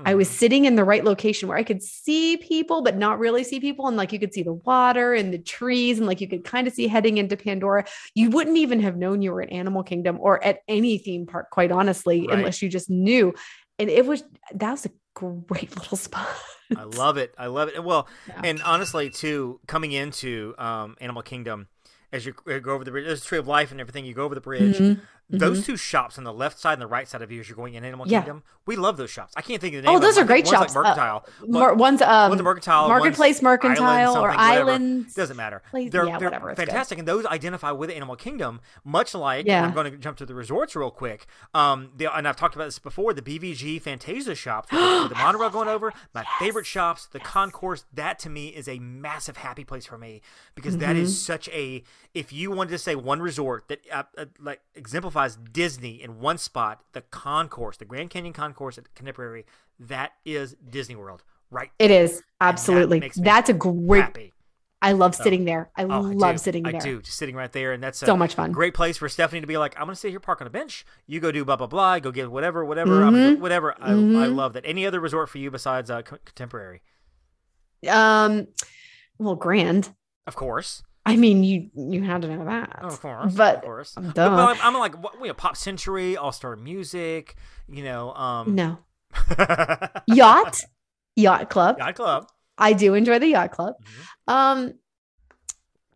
I 0.05 0.13
was 0.15 0.27
Mhm. 0.29 0.33
sitting 0.33 0.65
in 0.65 0.75
the 0.75 0.83
right 0.83 1.03
location 1.03 1.49
where 1.49 1.57
I 1.57 1.63
could 1.63 1.81
see 1.81 2.37
people, 2.37 2.81
but 2.83 2.97
not 2.97 3.17
really 3.19 3.43
see 3.43 3.59
people. 3.59 3.87
And 3.87 3.97
like 3.97 4.13
you 4.13 4.19
could 4.19 4.33
see 4.33 4.43
the 4.43 4.53
water 4.53 5.13
and 5.13 5.33
the 5.33 5.39
trees, 5.39 5.97
and 5.97 6.05
like 6.07 6.21
you 6.21 6.27
could 6.27 6.43
kind 6.43 6.67
of 6.67 6.73
see 6.73 6.87
heading 6.87 7.17
into 7.17 7.35
Pandora. 7.35 7.83
You 8.13 8.29
wouldn't 8.29 8.57
even 8.57 8.79
have 8.81 8.95
known 8.97 9.21
you 9.21 9.31
were 9.31 9.41
at 9.41 9.51
Animal 9.51 9.83
Kingdom 9.83 10.17
or 10.19 10.43
at 10.43 10.59
any 10.67 10.97
theme 10.99 11.25
park, 11.25 11.49
quite 11.51 11.71
honestly, 11.71 12.27
Right. 12.27 12.37
unless 12.37 12.61
you 12.61 12.69
just 12.69 12.89
knew. 12.89 13.33
And 13.79 13.89
it 13.89 14.05
was 14.05 14.23
that 14.53 14.71
was 14.71 14.85
a 14.85 14.91
great 15.15 15.75
little 15.77 15.97
spot. 15.97 16.27
I 16.75 16.83
love 16.83 17.17
it. 17.17 17.33
I 17.37 17.47
love 17.47 17.69
it. 17.69 17.83
Well, 17.83 18.07
Yeah. 18.27 18.41
and 18.43 18.61
honestly, 18.63 19.09
too, 19.09 19.59
coming 19.67 19.91
into 19.91 20.53
um, 20.57 20.95
Animal 20.99 21.21
Kingdom, 21.21 21.67
as 22.11 22.25
you 22.25 22.33
uh, 22.49 22.59
go 22.59 22.73
over 22.73 22.83
the 22.83 22.91
bridge, 22.91 23.05
there's 23.05 23.21
a 23.21 23.25
tree 23.25 23.37
of 23.37 23.47
life 23.47 23.71
and 23.71 23.79
everything. 23.81 24.05
You 24.05 24.13
go 24.13 24.23
over 24.25 24.35
the 24.35 24.41
bridge. 24.41 24.77
Mhm. 24.77 25.01
Those 25.29 25.65
two 25.65 25.75
shops 25.75 26.17
on 26.17 26.23
the 26.23 26.31
left 26.31 26.57
side 26.57 26.71
and 26.71 26.81
the 26.81 26.87
right 26.87 27.05
side 27.05 27.21
of 27.21 27.29
you 27.33 27.41
as 27.41 27.49
you're 27.49 27.57
going 27.57 27.73
in 27.73 27.83
Animal 27.83 28.07
Yeah. 28.07 28.21
Kingdom, 28.21 28.43
we 28.65 28.77
love 28.77 28.95
those 28.95 29.09
shops. 29.09 29.33
I 29.35 29.41
can't 29.41 29.59
think 29.59 29.75
of 29.75 29.81
the 29.81 29.87
name. 29.87 29.97
Oh, 29.97 29.99
those 29.99 30.17
are 30.17 30.23
great 30.23 30.45
one's 30.45 30.57
shops. 30.57 30.73
Like 30.73 30.85
Uh, 30.85 30.89
Mercantile. 30.95 31.25
Mar- 31.49 31.73
one's 31.73 32.01
um 32.01 32.29
one's 32.29 32.39
a 32.39 32.43
Mercantile. 32.45 32.87
Marketplace 32.87 33.41
Mercantile 33.41 33.83
Island 33.83 34.23
or. 34.23 34.29
Island. 34.31 35.13
Doesn't 35.15 35.35
matter. 35.35 35.61
Place- 35.69 35.91
they're 35.91 36.05
yeah, 36.07 36.17
they're 36.17 36.29
whatever, 36.29 36.51
it's 36.51 36.59
good. 36.61 36.67
fantastic, 36.69 36.97
and 36.99 37.05
those 37.05 37.25
identify 37.25 37.71
with 37.71 37.89
Animal 37.89 38.15
Kingdom, 38.15 38.61
much 38.85 39.13
like. 39.13 39.45
Yeah. 39.45 39.65
I'm 39.65 39.73
going 39.73 39.91
to 39.91 39.97
jump 39.97 40.15
to 40.19 40.25
the 40.25 40.33
resorts 40.33 40.77
real 40.77 40.91
quick. 40.91 41.25
Um, 41.53 41.89
the, 41.97 42.05
and 42.15 42.25
I've 42.25 42.37
talked 42.37 42.55
about 42.55 42.63
this 42.65 42.79
before. 42.79 43.13
The 43.13 43.21
BVG 43.21 43.81
Fantasia 43.81 44.33
shop, 44.33 44.67
with 44.71 44.79
the, 44.79 45.07
the 45.09 45.15
monorail 45.15 45.49
going 45.49 45.67
over. 45.67 45.91
My 46.13 46.25
favorite 46.39 46.56
shops, 46.65 47.05
the 47.05 47.19
concourse. 47.19 47.85
That 47.93 48.17
to 48.19 48.29
me 48.29 48.47
is 48.47 48.67
a 48.67 48.79
massive 48.79 49.37
happy 49.37 49.63
place 49.63 49.85
for 49.85 49.97
me 49.97 50.21
because 50.55 50.77
that 50.77 50.95
Mm-hmm. 50.95 51.03
is 51.03 51.21
such 51.21 51.47
a. 51.49 51.83
If 52.13 52.33
you 52.33 52.51
wanted 52.51 52.71
to 52.71 52.77
say 52.77 52.95
one 52.95 53.21
resort 53.21 53.67
that 53.67 53.81
uh, 53.91 54.03
uh, 54.17 54.25
like 54.39 54.61
exemplifies 54.75 55.35
Disney 55.35 56.01
in 56.01 56.19
one 56.19 56.37
spot, 56.37 56.81
the 56.93 57.01
concourse, 57.01 57.77
the 57.77 57.85
Grand 57.85 58.09
Canyon 58.09 58.33
concourse 58.33 58.77
at 58.77 58.93
Contemporary, 58.95 59.45
that 59.79 60.13
is 60.25 60.55
Disney 60.69 60.95
World, 60.95 61.23
right? 61.51 61.69
It 61.77 61.91
is 61.91 62.23
absolutely. 62.41 62.99
me 62.99 63.11
That's 63.15 63.49
a 63.49 63.53
great. 63.53 64.03
Happy. 64.03 64.33
I 64.81 64.91
love 64.91 65.15
sitting 65.15 65.45
there. 65.45 65.71
I 65.75 65.83
Oh, 65.85 65.89
I 65.89 66.13
love 66.13 66.39
sitting 66.39 66.61
there. 66.63 66.75
I 66.75 66.79
do, 66.79 67.01
just 67.01 67.17
sitting 67.17 67.35
right 67.35 67.51
there, 67.51 67.73
and 67.73 67.81
that's 67.81 68.01
a 68.03 68.05
So 68.05 68.15
much 68.15 68.35
fun. 68.35 68.51
Great 68.51 68.75
place 68.75 68.95
for 68.97 69.09
Stephanie 69.09 69.41
to 69.41 69.47
be 69.47 69.57
like, 69.57 69.73
I'm 69.75 69.85
gonna 69.85 69.95
sit 69.95 70.11
here, 70.11 70.19
park 70.19 70.39
on 70.39 70.45
a 70.47 70.51
bench. 70.51 70.85
You 71.07 71.19
go 71.19 71.31
do 71.31 71.43
blah 71.43 71.55
blah 71.55 71.65
blah. 71.67 71.97
Go 71.99 72.11
get 72.11 72.29
whatever, 72.31 72.63
whatever, 72.63 73.01
Mhm. 73.01 73.39
whatever. 73.39 73.73
I, 73.81 73.91
I 73.91 73.95
Mhm. 73.95 74.35
love 74.35 74.53
that. 74.53 74.65
Any 74.65 74.85
other 74.85 74.99
resort 74.99 75.29
for 75.29 75.39
you 75.39 75.49
besides 75.49 75.89
uh, 75.89 76.03
co- 76.03 76.17
Contemporary? 76.25 76.81
Um, 77.89 78.47
well, 79.17 79.35
grand. 79.35 79.93
Of 80.27 80.35
course, 80.35 80.83
I 81.05 81.15
mean, 81.15 81.43
you 81.43 81.69
you 81.75 82.03
had 82.03 82.21
to 82.21 82.27
know 82.27 82.45
that. 82.45 82.77
oh, 82.81 82.87
of 82.87 83.01
course, 83.01 83.33
But 83.33 83.55
of 83.57 83.61
course. 83.63 83.93
duh. 83.93 84.01
But, 84.01 84.13
but 84.29 84.57
I'm, 84.61 84.75
I'm 84.75 84.79
like, 84.79 85.01
what, 85.01 85.15
you 85.21 85.27
know, 85.27 85.33
Pop 85.33 85.57
Century, 85.57 86.17
All 86.17 86.31
Star 86.31 86.55
Music, 86.55 87.35
you 87.67 87.83
know, 87.83 88.13
um, 88.13 88.53
no 88.55 88.77
yacht, 90.07 90.61
yacht 91.15 91.49
club. 91.49 91.77
Yacht 91.79 91.95
Club. 91.95 92.27
I 92.57 92.73
do 92.73 92.93
enjoy 92.93 93.19
the 93.19 93.27
yacht 93.27 93.51
club. 93.51 93.75
Mhm. 94.27 94.33
Um, 94.33 94.73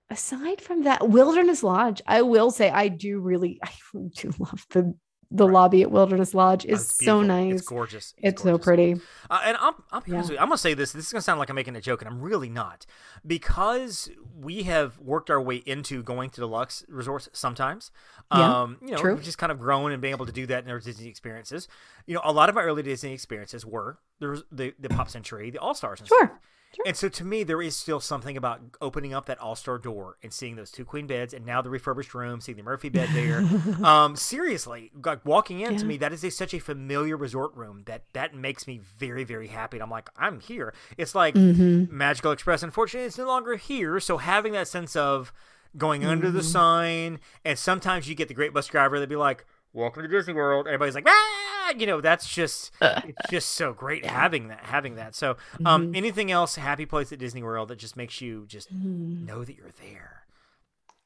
aside 0.09 0.61
from 0.61 0.83
that, 0.83 1.07
Wilderness 1.07 1.63
Lodge. 1.63 2.01
I 2.05 2.21
will 2.21 2.51
say 2.51 2.69
I 2.69 2.87
do 2.87 3.19
really, 3.19 3.59
I 3.63 3.71
do 3.93 4.31
love 4.39 4.65
the 4.69 4.95
the 5.33 5.47
Right. 5.47 5.53
lobby 5.53 5.81
at 5.81 5.89
Wilderness 5.91 6.33
Lodge. 6.33 6.65
Is 6.65 6.81
it's 6.81 7.05
so 7.05 7.21
nice. 7.21 7.53
It's 7.53 7.61
gorgeous. 7.67 8.13
It's 8.17 8.41
so 8.41 8.49
gorgeous. 8.57 8.65
pretty. 8.65 8.95
Uh, 9.29 9.39
and 9.45 9.57
I'm, 9.61 9.73
I'm, 9.91 10.01
Yeah. 10.05 10.19
I'm 10.21 10.35
gonna 10.49 10.57
say 10.57 10.73
this. 10.73 10.91
This 10.91 11.05
is 11.07 11.11
gonna 11.13 11.21
sound 11.21 11.39
like 11.39 11.49
I'm 11.49 11.55
making 11.55 11.75
a 11.77 11.81
joke, 11.81 12.01
and 12.01 12.09
I'm 12.09 12.21
really 12.21 12.49
not, 12.49 12.85
because 13.25 14.09
we 14.37 14.63
have 14.63 14.99
worked 14.99 15.29
our 15.29 15.41
way 15.41 15.63
into 15.65 16.03
going 16.03 16.29
to 16.31 16.41
deluxe 16.41 16.83
resorts 16.89 17.29
sometimes. 17.33 17.91
Yeah, 18.33 18.61
um, 18.61 18.77
you 18.81 18.91
know, 18.91 18.97
true. 18.97 19.15
we've 19.15 19.23
just 19.23 19.37
kind 19.37 19.51
of 19.51 19.59
grown 19.59 19.91
and 19.91 20.01
being 20.01 20.13
able 20.13 20.25
to 20.25 20.31
do 20.31 20.45
that 20.47 20.63
in 20.65 20.69
our 20.69 20.79
Disney 20.79 21.07
experiences. 21.07 21.67
You 22.05 22.15
know, 22.15 22.21
a 22.23 22.31
lot 22.33 22.49
of 22.49 22.55
my 22.55 22.61
early 22.63 22.83
Disney 22.83 23.13
experiences 23.13 23.65
were 23.65 23.99
the 24.19 24.43
the, 24.51 24.73
the 24.79 24.89
Pop 24.89 25.09
Century, 25.09 25.49
the 25.49 25.59
All 25.59 25.73
Stars, 25.73 25.99
and 25.99 26.07
Sure. 26.09 26.25
stuff. 26.27 26.39
And 26.85 26.95
so 26.95 27.09
to 27.09 27.25
me, 27.25 27.43
there 27.43 27.61
is 27.61 27.75
still 27.75 27.99
something 27.99 28.37
about 28.37 28.61
opening 28.79 29.13
up 29.13 29.25
that 29.25 29.39
All 29.39 29.55
Star 29.55 29.77
door 29.77 30.17
and 30.23 30.31
seeing 30.31 30.55
those 30.55 30.71
two 30.71 30.85
queen 30.85 31.05
beds, 31.05 31.33
and 31.33 31.45
now 31.45 31.61
the 31.61 31.69
refurbished 31.69 32.13
room, 32.13 32.39
seeing 32.41 32.55
the 32.57 32.63
Murphy 32.63 32.89
bed 32.89 33.09
there. 33.13 33.39
um, 33.85 34.15
seriously, 34.15 34.91
like 35.03 35.25
walking 35.25 35.59
in 35.59 35.75
to 35.77 35.85
me, 35.85 35.97
that 35.97 36.13
is 36.13 36.23
a, 36.23 36.31
such 36.31 36.53
a 36.53 36.59
familiar 36.59 37.17
resort 37.17 37.53
room 37.55 37.83
that 37.87 38.03
that 38.13 38.33
makes 38.33 38.67
me 38.67 38.79
very 38.97 39.23
very 39.23 39.47
happy. 39.47 39.77
And 39.77 39.83
I'm 39.83 39.89
like, 39.91 40.09
I'm 40.17 40.39
here. 40.39 40.73
It's 40.97 41.13
like 41.13 41.35
Mm-hmm. 41.35 41.95
Magical 41.95 42.31
Express. 42.31 42.63
Unfortunately, 42.63 43.05
it's 43.07 43.17
no 43.17 43.25
longer 43.27 43.55
here. 43.55 43.99
So 43.99 44.17
having 44.17 44.53
that 44.53 44.67
sense 44.67 44.95
of 44.95 45.33
going 45.77 46.05
under 46.05 46.27
Mm-hmm. 46.27 46.37
the 46.37 46.43
sign, 46.43 47.19
and 47.45 47.57
sometimes 47.59 48.07
you 48.07 48.15
get 48.15 48.27
the 48.27 48.33
great 48.33 48.53
bus 48.53 48.67
driver 48.67 48.97
that'd 48.97 49.09
be 49.09 49.15
like, 49.15 49.45
"Welcome 49.73 50.03
to 50.03 50.07
Disney 50.07 50.33
World." 50.33 50.67
Everybody's 50.67 50.95
like, 50.95 51.07
"Ah!" 51.07 51.73
You 51.77 51.85
know, 51.87 52.01
that's 52.01 52.27
just 52.27 52.71
it's 53.03 53.27
just 53.29 53.49
so 53.49 53.73
great 53.73 54.05
having 54.05 54.47
that 54.49 54.65
having 54.65 54.95
that. 54.95 55.15
So, 55.15 55.37
um, 55.65 55.87
Mm-hmm. 55.87 55.93
anything 55.93 56.31
else 56.31 56.55
happy 56.55 56.85
place 56.85 57.11
at 57.11 57.19
Disney 57.19 57.43
World 57.43 57.69
that 57.69 57.77
just 57.79 57.95
makes 57.97 58.21
you 58.21 58.45
just 58.47 58.69
Mm, 58.73 59.27
know 59.27 59.43
that 59.43 59.55
you're 59.55 59.71
there? 59.81 60.23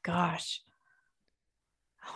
gosh. 0.02 0.62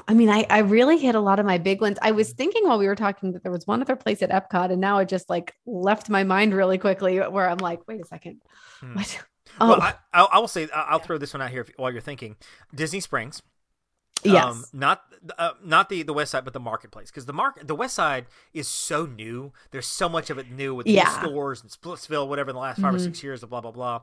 I 0.07 0.15
mean, 0.15 0.29
I, 0.29 0.47
I 0.49 0.59
really 0.59 0.99
hit 0.99 1.15
a 1.17 1.21
lot 1.21 1.41
of 1.41 1.47
my 1.47 1.59
big 1.59 1.81
ones. 1.81 1.99
I 2.01 2.13
Mm-hmm. 2.13 2.17
was 2.17 2.33
thinking 2.33 2.67
while 2.67 2.79
we 2.79 2.87
were 2.87 2.95
talking 2.95 3.33
that 3.33 3.43
there 3.43 3.51
was 3.53 3.67
one 3.67 3.81
other 3.83 3.97
place 3.97 4.23
at 4.23 4.31
Epcot, 4.31 4.71
and 4.71 4.81
now 4.81 4.99
it 4.99 5.09
just 5.09 5.29
like 5.29 5.55
left 5.67 6.09
my 6.09 6.23
mind 6.23 6.55
really 6.55 6.79
quickly 6.79 7.19
where 7.19 7.49
I'm 7.49 7.59
like, 7.59 7.81
wait 7.89 8.01
a 8.01 8.05
second. 8.07 8.41
Hmm. 8.81 8.95
What? 8.95 9.19
Oh, 9.61 9.67
Well, 9.69 9.83
I, 9.83 9.95
I 10.13 10.39
will 10.39 10.49
say 10.49 10.69
I'll 10.73 11.01
throw 11.01 11.19
this 11.19 11.35
one 11.35 11.43
out 11.43 11.51
here 11.51 11.63
if, 11.63 11.71
while 11.77 11.91
you're 11.91 12.01
thinking. 12.01 12.37
Disney 12.75 13.01
Springs. 13.01 13.43
Yes. 14.25 14.45
Um, 14.45 14.65
not 14.73 15.03
uh, 15.39 15.51
not 15.63 15.89
the 15.89 16.03
the 16.03 16.13
west 16.13 16.31
side, 16.33 16.45
but 16.45 16.53
the 16.53 16.61
marketplace, 16.61 17.11
because 17.11 17.27
the 17.27 17.33
market 17.33 17.67
the 17.69 17.75
west 17.75 17.95
side 17.95 18.27
is 18.55 18.67
so 18.69 19.07
new. 19.07 19.53
There's 19.71 19.87
so 19.87 20.09
much 20.09 20.31
of 20.31 20.39
it 20.39 20.51
new 20.51 20.75
with 20.75 20.87
Yeah. 20.87 21.05
new 21.05 21.29
stores 21.29 21.63
and 21.63 21.71
Splitsville, 21.71 22.27
whatever, 22.29 22.51
in 22.51 22.55
the 22.55 22.61
last 22.61 22.81
5 22.81 22.95
or 22.95 22.99
Mhm. 22.99 23.05
six 23.05 23.23
years, 23.23 23.41
the 23.43 23.47
blah 23.47 23.61
blah 23.61 23.71
blah. 23.73 24.03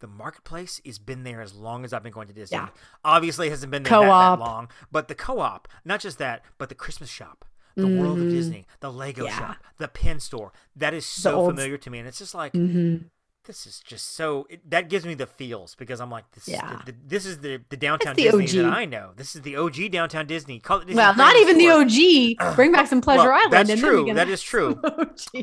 The 0.00 0.06
marketplace 0.08 0.80
has 0.84 0.98
been 0.98 1.22
there 1.22 1.40
as 1.40 1.54
long 1.54 1.84
as 1.84 1.92
I've 1.92 2.02
been 2.02 2.12
going 2.12 2.28
to 2.28 2.34
Disney. 2.34 2.56
Yeah. 2.58 2.68
Obviously, 3.04 3.46
it 3.46 3.50
hasn't 3.50 3.70
been 3.70 3.82
there 3.84 3.90
that, 4.00 4.06
that 4.06 4.38
long, 4.38 4.68
but 4.90 5.08
the 5.08 5.14
co-op, 5.14 5.68
not 5.84 6.00
just 6.00 6.18
that, 6.18 6.44
but 6.58 6.68
the 6.68 6.74
Christmas 6.74 7.08
shop, 7.08 7.44
the 7.76 7.86
World 7.86 8.18
of 8.18 8.24
Mhm. 8.24 8.30
Disney, 8.30 8.66
the 8.80 8.92
Lego 8.92 9.24
Yeah. 9.24 9.38
shop, 9.38 9.56
the 9.78 9.88
pin 9.88 10.20
store. 10.20 10.52
That 10.76 10.94
is 10.94 11.06
so 11.06 11.36
old- 11.36 11.50
familiar 11.52 11.78
to 11.78 11.90
me, 11.90 11.98
and 12.00 12.08
it's 12.08 12.18
just 12.18 12.34
like 12.34 12.52
Mhm. 12.52 13.08
This 13.44 13.66
is 13.66 13.80
just 13.80 14.14
so 14.14 14.46
it, 14.50 14.68
that 14.70 14.88
gives 14.88 15.04
me 15.04 15.14
the 15.14 15.26
feels 15.26 15.74
because 15.74 16.00
I'm 16.00 16.10
like 16.10 16.30
this 16.32 16.48
Yeah. 16.48 16.64
is 16.72 16.78
the, 16.86 16.92
the, 16.92 16.98
this 17.06 17.26
is 17.26 17.38
the 17.40 17.60
the 17.68 17.76
downtown 17.76 18.16
the 18.16 18.22
Disney 18.24 18.46
that 18.62 18.72
I 18.72 18.84
know. 18.84 19.10
This 19.16 19.36
is 19.36 19.42
the 19.42 19.56
OG 19.56 19.90
downtown 19.90 20.26
Disney. 20.26 20.60
Disney 20.60 20.94
Well, 20.94 21.14
not 21.16 21.36
even 21.36 21.58
the 21.58 21.70
OG. 21.70 22.54
Bring 22.56 22.72
back 22.72 22.86
some 22.86 23.00
Pleasure 23.00 23.28
Well, 23.30 23.40
Island. 23.52 23.68
That's 23.68 23.80
true. 23.80 24.12
That 24.14 24.28
is 24.28 24.42
true. 24.52 24.80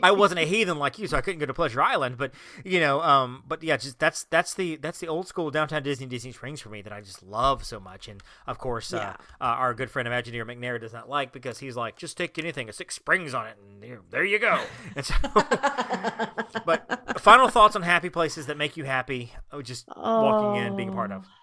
I 0.04 0.12
wasn't 0.12 0.40
a 0.40 0.46
heathen 0.46 0.78
like 0.78 0.98
you, 1.00 1.08
so 1.08 1.18
I 1.18 1.22
couldn't 1.22 1.40
go 1.40 1.46
to 1.46 1.54
Pleasure 1.54 1.82
Island. 1.82 2.18
But 2.18 2.32
you 2.66 2.80
know, 2.80 3.02
um, 3.02 3.44
but 3.48 3.64
yeah, 3.64 3.78
just 3.78 4.00
that's 4.00 4.24
that's 4.26 4.54
the 4.54 4.76
that's 4.78 5.00
the 5.00 5.08
old 5.08 5.28
school 5.28 5.52
downtown 5.52 5.84
Disney 5.84 6.08
Disney 6.08 6.32
Springs 6.32 6.62
for 6.62 6.70
me 6.70 6.82
that 6.82 6.94
I 6.94 7.02
just 7.02 7.24
love 7.24 7.64
so 7.64 7.80
much. 7.80 8.08
And 8.08 8.22
of 8.48 8.58
course, 8.58 8.92
Yeah. 8.92 9.16
uh, 9.40 9.44
uh, 9.44 9.46
our 9.62 9.74
good 9.74 9.90
friend 9.92 10.08
Imagineer 10.08 10.46
McNair 10.46 10.80
does 10.80 10.94
not 10.94 11.10
like 11.10 11.32
because 11.32 11.60
he's 11.60 11.76
like, 11.76 11.98
just 11.98 12.18
take 12.18 12.38
anything, 12.40 12.68
a 12.70 12.74
six 12.74 12.96
springs 12.96 13.34
on 13.34 13.48
it, 13.48 13.58
and 13.62 13.82
there, 13.84 14.00
there 14.10 14.24
you 14.26 14.40
go. 14.40 14.60
And 14.96 15.06
so, 15.06 15.14
but 16.66 17.20
final 17.20 17.48
thoughts 17.50 17.76
on 17.76 17.82
happy 17.92 18.10
places 18.10 18.46
that 18.46 18.58
make 18.58 18.78
you 18.78 18.86
happy, 18.86 19.34
oh, 19.52 19.62
just 19.62 19.86
walking 19.98 20.64
in, 20.64 20.78
being 20.78 20.90
a 20.90 20.94
part 20.94 21.12
of. 21.12 21.26
Oh, 21.26 21.41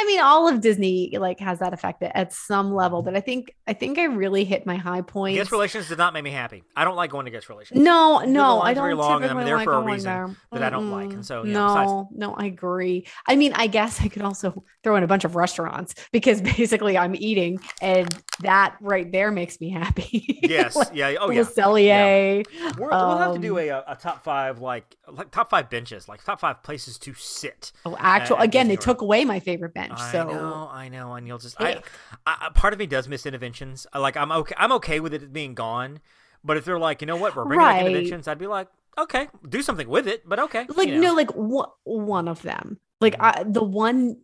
I 0.00 0.04
mean, 0.04 0.20
all 0.20 0.46
of 0.48 0.60
Disney 0.60 1.16
like 1.18 1.40
has 1.40 1.58
that 1.58 1.72
effect 1.72 2.02
at, 2.04 2.14
at 2.14 2.32
some 2.32 2.72
level, 2.72 3.02
but 3.02 3.16
I 3.16 3.20
think 3.20 3.56
I 3.66 3.72
think 3.72 3.98
I 3.98 4.04
really 4.04 4.44
hit 4.44 4.64
my 4.64 4.76
high 4.76 5.00
point. 5.00 5.36
Guest 5.36 5.50
relations 5.50 5.88
did 5.88 5.98
not 5.98 6.12
make 6.14 6.22
me 6.22 6.30
happy. 6.30 6.62
I 6.76 6.84
don't 6.84 6.94
like 6.94 7.10
going 7.10 7.24
to 7.24 7.32
guest 7.32 7.48
relations. 7.48 7.80
No, 7.80 8.20
no, 8.20 8.60
I 8.60 8.74
don't 8.74 8.84
very 8.84 8.94
long, 8.94 9.22
and 9.24 9.32
I'm 9.36 9.44
there 9.44 9.56
like 9.56 9.64
for 9.64 9.74
a 9.74 9.80
reason 9.80 10.04
there. 10.12 10.36
that 10.52 10.62
I 10.62 10.70
don't 10.70 10.92
like, 10.92 11.12
and 11.12 11.26
so, 11.26 11.42
yeah, 11.44 11.52
no, 11.52 11.66
besides- 11.66 12.16
no, 12.16 12.34
I 12.34 12.44
agree. 12.46 13.06
I 13.26 13.34
mean, 13.34 13.52
I 13.54 13.66
guess 13.66 14.00
I 14.00 14.06
could 14.06 14.22
also 14.22 14.62
throw 14.84 14.94
in 14.94 15.02
a 15.02 15.08
bunch 15.08 15.24
of 15.24 15.34
restaurants 15.34 15.94
because 16.12 16.40
basically 16.56 16.96
I'm 16.96 17.16
eating, 17.16 17.58
and 17.82 18.08
that 18.42 18.76
right 18.80 19.10
there 19.10 19.32
makes 19.32 19.60
me 19.60 19.70
happy. 19.70 20.36
Yes, 20.48 20.76
Like, 20.76 20.88
yeah, 20.94 21.14
oh 21.20 21.26
Le 21.26 21.34
yeah. 21.34 21.42
Cellier. 21.42 22.44
We're, 22.78 22.88
we'll 22.88 23.18
have 23.18 23.34
to 23.34 23.38
do 23.38 23.58
Um, 23.58 23.68
a, 23.68 23.92
a 23.92 23.96
top 23.96 24.24
five 24.24 24.60
like 24.60 24.96
like 25.10 25.30
top 25.30 25.50
five 25.50 25.68
benches, 25.68 26.08
like 26.08 26.24
top 26.24 26.40
five 26.40 26.62
places 26.62 26.98
to 27.00 27.12
sit. 27.14 27.72
Oh, 27.84 27.96
actual. 27.98 28.38
at 28.38 28.44
Again, 28.44 28.66
Disney 28.66 28.76
they 28.76 28.82
took 28.82 29.02
away 29.02 29.24
my 29.24 29.40
favorite 29.40 29.74
bench. 29.74 29.87
I 29.92 30.12
so 30.12 30.24
know, 30.24 30.68
I 30.70 30.88
know, 30.88 31.14
and 31.14 31.26
you'll 31.26 31.38
just 31.38 31.60
I, 31.60 31.82
I, 32.26 32.36
I- 32.46 32.50
part 32.54 32.72
of 32.72 32.78
me 32.78 32.86
does 32.86 33.08
miss 33.08 33.24
Innoventions. 33.24 33.86
I 33.92 33.98
Like 33.98 34.16
I'm 34.16 34.30
okay, 34.32 34.54
I'm 34.58 34.72
okay 34.72 35.00
with 35.00 35.14
it 35.14 35.32
being 35.32 35.54
gone, 35.54 36.00
but 36.44 36.56
if 36.56 36.64
they're 36.64 36.78
like, 36.78 37.00
you 37.00 37.06
know 37.06 37.16
what, 37.16 37.34
we're 37.36 37.44
bringing 37.44 37.64
back 37.66 37.82
Right. 37.82 37.94
Innoventions, 37.94 38.28
I'd 38.28 38.38
be 38.38 38.46
like, 38.46 38.68
okay, 38.98 39.28
do 39.48 39.62
something 39.62 39.88
with 39.88 40.06
it, 40.08 40.28
but 40.28 40.38
okay, 40.40 40.66
like 40.76 40.88
you 40.88 40.96
know. 40.96 41.08
no 41.08 41.14
like 41.14 41.30
wha- 41.34 41.70
one 41.84 42.28
of 42.28 42.42
them 42.42 42.78
like 43.00 43.14
Mhm. 43.16 43.38
I, 43.40 43.42
the 43.44 43.62
one 43.62 44.18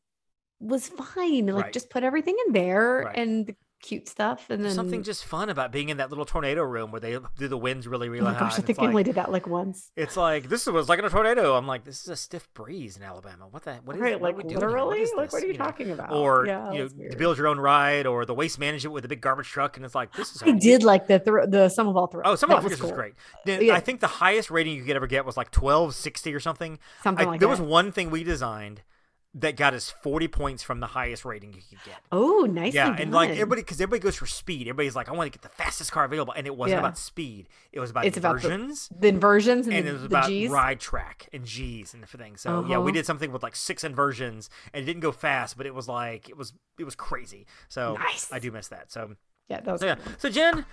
was 0.61 0.89
fine 0.89 1.47
like 1.47 1.65
Right. 1.65 1.73
just 1.73 1.91
put 1.91 2.03
everything 2.05 2.37
in 2.47 2.53
there 2.53 3.03
Right. 3.07 3.17
and 3.19 3.47
the 3.47 3.55
cute 3.85 4.09
stuff. 4.09 4.47
And 4.49 4.59
then 4.59 4.63
There's 4.65 4.75
something 4.75 5.03
just 5.03 5.25
fun 5.25 5.51
about 5.51 5.71
being 5.71 5.91
in 5.91 5.99
that 5.99 6.09
little 6.11 6.25
tornado 6.25 6.63
room 6.63 6.91
where 6.91 7.01
they 7.01 7.19
do 7.39 7.49
the 7.49 7.57
winds 7.59 7.87
really, 7.87 8.09
really 8.09 8.23
oh 8.23 8.25
my 8.25 8.33
high. 8.33 8.41
gosh, 8.41 8.59
I 8.59 8.63
think 8.63 8.81
we 8.81 8.87
only 8.89 9.03
did 9.05 9.15
that 9.17 9.31
like 9.31 9.47
once. 9.47 9.91
it's 9.97 10.17
like 10.17 10.49
this 10.49 10.67
was 10.67 10.89
like 10.89 10.99
in 10.99 11.05
a 11.05 11.11
tornado. 11.11 11.55
I'm 11.55 11.67
like, 11.67 11.85
this 11.85 12.01
is 12.03 12.09
a 12.09 12.17
stiff 12.17 12.49
breeze 12.55 12.97
in 12.97 13.03
Alabama. 13.03 13.47
What 13.51 13.65
the 13.65 13.75
what 13.85 13.97
is 13.97 14.03
Right, 14.03 14.19
what 14.21 14.33
are 14.33 14.35
like 14.35 14.37
we 14.39 14.43
doing 14.49 14.61
here? 14.61 14.69
literally? 14.69 15.01
is 15.03 15.13
Like, 15.17 15.33
what 15.33 15.43
are 15.43 15.47
you 15.47 15.55
talking 15.55 15.91
about? 15.91 16.13
Or 16.13 16.47
Yeah, 16.47 16.73
you 16.73 16.79
know, 16.97 17.09
to 17.11 17.17
build 17.17 17.37
your 17.39 17.47
own 17.47 17.61
ride, 17.61 18.07
or 18.07 18.25
the 18.25 18.35
waste 18.35 18.59
management 18.59 18.95
with 18.95 19.05
a 19.05 19.09
big 19.09 19.21
garbage 19.21 19.49
truck, 19.49 19.77
and 19.77 19.85
it's 19.85 19.95
like 19.95 20.13
this 20.15 20.35
is. 20.35 20.43
I 20.43 20.53
did 20.53 20.83
like 20.83 21.07
the 21.07 21.19
thro- 21.19 21.47
the 21.47 21.69
sum 21.69 21.87
of 21.89 21.97
all 21.97 22.07
thrills. 22.07 22.25
Oh, 22.27 22.35
some 22.37 22.49
That 22.51 22.59
of 22.59 22.65
the 22.65 22.71
was, 22.71 22.81
cool. 22.81 22.93
great. 22.93 23.15
Then 23.45 23.63
Yeah. 23.63 23.75
I 23.75 23.81
think 23.81 24.01
the 24.01 24.07
highest 24.07 24.51
rating 24.51 24.75
you 24.77 24.85
could 24.85 24.97
ever 24.97 25.07
get 25.07 25.25
was 25.25 25.37
like 25.37 25.51
twelve 25.51 25.95
sixty 25.95 26.35
or 26.35 26.41
something. 26.41 26.79
Something 27.03 27.27
I- 27.27 27.31
like 27.33 27.41
there 27.41 27.49
that. 27.49 27.61
was 27.61 27.61
one 27.61 27.93
thing 27.93 28.11
we 28.11 28.25
designed 28.25 28.83
that 29.37 29.57
got 29.57 29.75
us 29.75 29.91
forty 30.03 30.29
points 30.29 30.63
from 30.63 30.79
the 30.81 30.87
highest 30.87 31.25
rating 31.25 31.53
you 31.53 31.61
could 31.69 31.85
get. 31.85 31.97
Oh, 32.13 32.47
nice. 32.49 32.73
Yeah, 32.73 32.95
and 32.99 33.13
like 33.13 33.31
everybody, 33.31 33.63
because 33.63 33.81
everybody 33.81 34.01
goes 34.01 34.15
for 34.17 34.27
speed. 34.27 34.63
Everybody's 34.69 34.95
like, 34.95 35.09
I 35.09 35.13
want 35.13 35.33
to 35.33 35.37
get 35.39 35.43
the 35.43 35.55
fastest 35.57 35.91
car 35.93 36.05
available, 36.05 36.33
and 36.37 36.47
it 36.47 36.57
wasn't 36.57 36.77
Yeah. 36.77 36.87
about 36.87 36.99
speed. 36.99 37.49
It 37.73 37.81
was 37.81 37.91
about 37.91 38.05
It's 38.07 38.17
about 38.17 38.41
the- 38.41 38.49
inversions, 38.53 38.89
the 38.97 39.09
inversions 39.09 39.67
and, 39.67 39.77
and 39.77 39.87
the, 39.87 39.91
it 39.91 39.93
was 39.95 40.05
about 40.05 40.29
G's. 40.29 40.51
ride 40.51 40.79
track 40.81 41.29
and 41.33 41.45
G's 41.45 41.95
and 41.95 42.03
everything. 42.05 42.37
So 42.37 42.61
yeah, 42.67 42.79
we 42.79 42.91
Uh-huh. 42.91 42.91
did 42.93 43.07
something 43.07 43.33
with 43.33 43.43
like 43.43 43.57
six 43.57 43.83
inversions, 43.83 44.51
and 44.73 44.83
it 44.83 44.87
didn't 44.87 45.01
go 45.03 45.11
fast, 45.13 45.57
but 45.57 45.67
it 45.67 45.75
was 45.75 45.89
like 45.89 46.29
it 46.29 46.37
was 46.37 46.53
it 46.79 46.85
was 46.85 46.95
crazy. 46.95 47.47
So 47.69 47.95
Nice. 47.95 48.33
I 48.33 48.39
do 48.39 48.51
miss 48.53 48.69
that. 48.69 48.93
So 48.93 49.17
Yeah, 49.49 49.61
that 49.61 49.73
was 49.73 49.81
so 49.81 49.87
yeah. 49.89 49.97
So 50.19 50.31
Jenn, 50.31 50.65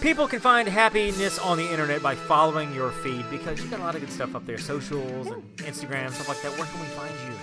people 0.00 0.26
can 0.28 0.40
find 0.40 0.68
happiness 0.68 1.38
on 1.38 1.56
the 1.56 1.70
internet 1.70 2.02
by 2.02 2.14
following 2.14 2.74
your 2.74 2.90
feed 2.90 3.24
because 3.30 3.62
you 3.62 3.68
got 3.70 3.80
a 3.80 3.82
lot 3.82 3.94
of 3.94 4.00
good 4.00 4.10
stuff 4.12 4.34
up 4.34 4.44
there, 4.44 4.58
socials 4.58 5.28
and 5.28 5.42
Instagram 5.58 6.10
stuff 6.10 6.28
like 6.28 6.42
that. 6.42 6.52
Where 6.58 6.66
can 6.66 6.80
we 6.80 6.86
find 6.88 7.14
you? 7.26 7.35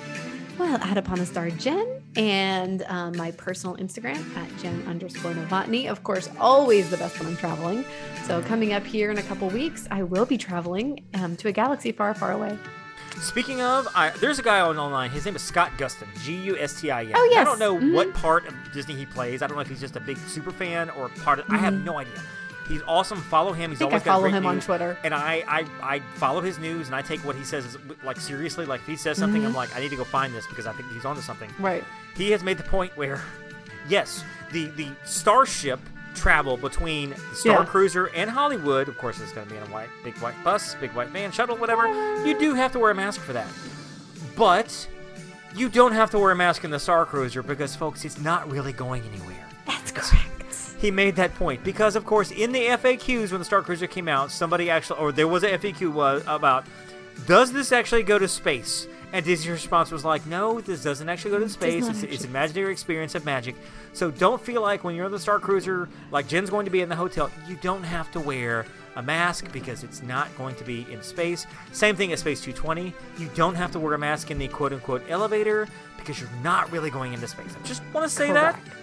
Well, 0.60 0.78
at 0.78 0.97
Upon 0.97 1.20
a 1.20 1.26
Star 1.26 1.49
Jenn 1.49 2.01
and 2.16 2.84
um, 2.84 3.18
my 3.18 3.32
personal 3.32 3.76
Instagram 3.78 4.24
at 4.38 4.56
Jenn 4.60 4.84
underscore 4.88 5.32
Novotny. 5.34 5.89
Of 5.89 6.04
course, 6.04 6.30
always 6.39 6.89
the 6.91 6.97
best 6.97 7.18
when 7.20 7.28
I'm 7.30 7.38
traveling. 7.38 7.84
So 8.26 8.41
coming 8.43 8.72
up 8.74 8.86
here 8.86 9.10
in 9.10 9.18
a 9.18 9.24
couple 9.24 9.49
weeks, 9.49 9.88
I 9.89 10.04
will 10.04 10.26
be 10.26 10.38
traveling 10.38 11.04
um, 11.16 11.36
to 11.38 11.47
a 11.47 11.51
galaxy 11.51 11.91
far, 11.91 12.14
far 12.14 12.32
away. 12.34 12.58
Speaking 13.20 13.62
of, 13.62 13.88
I, 13.95 14.12
there's 14.22 14.38
a 14.39 14.43
guy 14.43 14.60
on 14.60 14.78
online. 14.78 15.10
His 15.10 15.26
name 15.26 15.36
is 15.36 15.41
Scott 15.41 15.72
Gustin, 15.78 16.08
G 16.24 16.34
U 16.45 16.58
S 16.58 16.80
T 16.82 16.91
I 16.91 17.04
N. 17.04 17.12
Oh, 17.16 17.30
yes. 17.32 17.41
I 17.41 17.43
don't 17.43 17.60
know 17.60 17.76
Mhm. 17.78 17.93
what 17.93 18.14
part 18.14 18.45
of 18.47 18.54
Disney 18.74 18.95
he 18.95 19.06
plays. 19.06 19.41
I 19.41 19.47
don't 19.47 19.56
know 19.56 19.62
if 19.62 19.68
he's 19.70 19.80
just 19.80 19.95
a 19.95 19.99
big 19.99 20.18
super 20.18 20.51
fan 20.51 20.89
or 20.91 21.10
part 21.10 21.39
of. 21.39 21.45
I 21.49 21.58
have 21.58 21.74
no 21.74 21.97
idea. 21.97 22.14
He's 22.68 22.82
awesome. 22.88 23.20
Follow 23.22 23.51
him. 23.53 23.72
He's. 23.72 23.82
I 23.82 23.89
think 23.89 23.91
I 23.91 23.93
always 23.93 24.03
got 24.03 24.11
follow 24.11 24.22
great 24.24 24.34
him 24.36 24.45
on 24.45 24.55
news. 24.55 24.66
Twitter. 24.66 24.97
And 25.03 25.14
I, 25.14 25.43
I, 25.47 25.66
I 25.82 25.99
follow 26.16 26.39
his 26.41 26.59
news 26.59 26.88
and 26.88 26.95
I 26.95 27.01
take 27.01 27.20
what 27.26 27.36
he 27.36 27.43
says 27.43 27.78
like 28.03 28.20
seriously. 28.20 28.66
Like 28.66 28.82
if 28.82 28.88
he 28.88 28.95
says 28.95 29.18
something, 29.18 29.41
Mm-hmm. 29.41 29.49
I'm 29.49 29.55
like, 29.55 29.76
I 29.76 29.80
need 29.82 29.89
to 29.89 29.95
go 29.97 30.03
find 30.05 30.34
this 30.34 30.47
because 30.47 30.66
I 30.66 30.72
think 30.74 30.91
he's 30.93 31.03
onto 31.05 31.22
something. 31.22 31.49
Right. 31.59 31.84
He 32.16 32.32
has 32.32 32.43
made 32.43 32.57
the 32.57 32.64
point 32.64 32.95
where, 32.95 33.22
yes, 33.89 34.24
the 34.51 34.68
the 34.68 34.88
starship 35.03 35.80
travel 36.16 36.55
between 36.57 37.09
the 37.09 37.36
Star 37.36 37.59
Yeah. 37.61 37.66
Cruiser 37.66 38.05
and 38.16 38.30
Hollywood. 38.30 38.88
Of 38.88 38.97
course, 38.97 39.20
it's 39.20 39.32
going 39.34 39.47
to 39.47 39.51
be 39.51 39.57
in 39.57 39.64
a 39.64 39.72
white, 39.72 39.89
big 40.03 40.16
white 40.20 40.36
bus, 40.43 40.76
big 40.76 40.91
white 40.93 41.09
van, 41.09 41.32
shuttle, 41.32 41.57
whatever. 41.57 41.88
You 42.26 42.38
do 42.39 42.53
have 42.53 42.72
to 42.74 42.80
wear 42.80 42.91
a 42.91 42.95
mask 42.95 43.20
for 43.20 43.34
that, 43.34 43.47
but 44.36 44.88
you 45.55 45.70
don't 45.70 45.91
have 45.93 46.09
to 46.11 46.20
wear 46.20 46.32
a 46.32 46.36
mask 46.36 46.64
in 46.64 46.72
the 46.72 46.80
Star 46.80 47.05
Cruiser 47.05 47.43
because, 47.43 47.76
folks, 47.76 48.05
it's 48.05 48.20
not 48.20 48.49
really 48.51 48.74
going 48.74 49.03
anywhere. 49.11 49.45
That's 49.66 49.91
correct. 49.91 50.26
He 50.84 50.91
made 50.91 51.15
that 51.15 51.34
point 51.36 51.63
because, 51.63 51.95
of 51.95 52.05
course, 52.05 52.29
in 52.29 52.51
the 52.51 52.59
FAQs 52.59 53.31
when 53.31 53.39
the 53.39 53.45
Star 53.45 53.61
Cruiser 53.61 53.88
came 53.88 54.09
out, 54.09 54.31
somebody 54.31 54.69
actually, 54.69 54.99
or 54.99 55.13
there 55.13 55.29
was 55.29 55.43
a 55.43 55.57
FAQ 55.57 55.93
was 55.93 56.25
about, 56.27 56.65
does 57.25 57.53
this 57.53 57.71
actually 57.71 58.03
go 58.03 58.19
to 58.19 58.27
space? 58.27 58.86
And 59.13 59.23
Disney's 59.23 59.49
response 59.49 59.91
was 59.91 60.03
like, 60.03 60.25
no, 60.25 60.59
this 60.59 60.84
doesn't 60.84 61.07
actually 61.07 61.31
go 61.31 61.39
to 61.39 61.47
space. 61.47 61.88
It's, 61.88 62.03
it's 62.03 62.25
imaginary 62.25 62.73
experience 62.73 63.15
of 63.15 63.23
magic. 63.23 63.55
So 63.93 64.11
don't 64.11 64.41
feel 64.41 64.61
like 64.61 64.84
when 64.84 64.93
you're 64.93 65.05
on 65.05 65.11
the 65.13 65.19
Star 65.19 65.39
Cruiser, 65.39 65.88
like 66.11 66.27
Jenn's 66.27 66.49
going 66.49 66.65
to 66.65 66.71
be 66.71 66.81
in 66.81 66.89
the 66.89 66.97
hotel, 66.97 67.31
you 67.47 67.55
don't 67.61 67.84
have 67.84 68.11
to 68.11 68.19
wear 68.19 68.65
a 68.97 69.01
mask 69.01 69.53
because 69.53 69.86
it's 69.86 70.03
not 70.03 70.36
going 70.38 70.55
to 70.55 70.65
be 70.65 70.86
in 70.91 71.01
space. 71.01 71.47
Same 71.71 71.95
thing 71.95 72.11
at 72.11 72.19
Space 72.19 72.41
220. 72.41 72.93
You 73.17 73.29
don't 73.36 73.55
have 73.55 73.71
to 73.71 73.79
wear 73.79 73.93
a 73.93 73.97
mask 73.97 74.31
in 74.31 74.38
the 74.38 74.49
quote 74.49 74.73
unquote 74.73 75.03
elevator 75.07 75.69
because 75.97 76.19
you're 76.19 76.29
not 76.41 76.69
really 76.73 76.89
going 76.89 77.13
into 77.13 77.27
space. 77.29 77.55
I 77.57 77.65
just 77.65 77.81
want 77.93 78.03
to 78.05 78.13
say 78.13 78.34
that. 78.34 78.55
Correct. 78.55 78.67
Wanna 78.67 78.82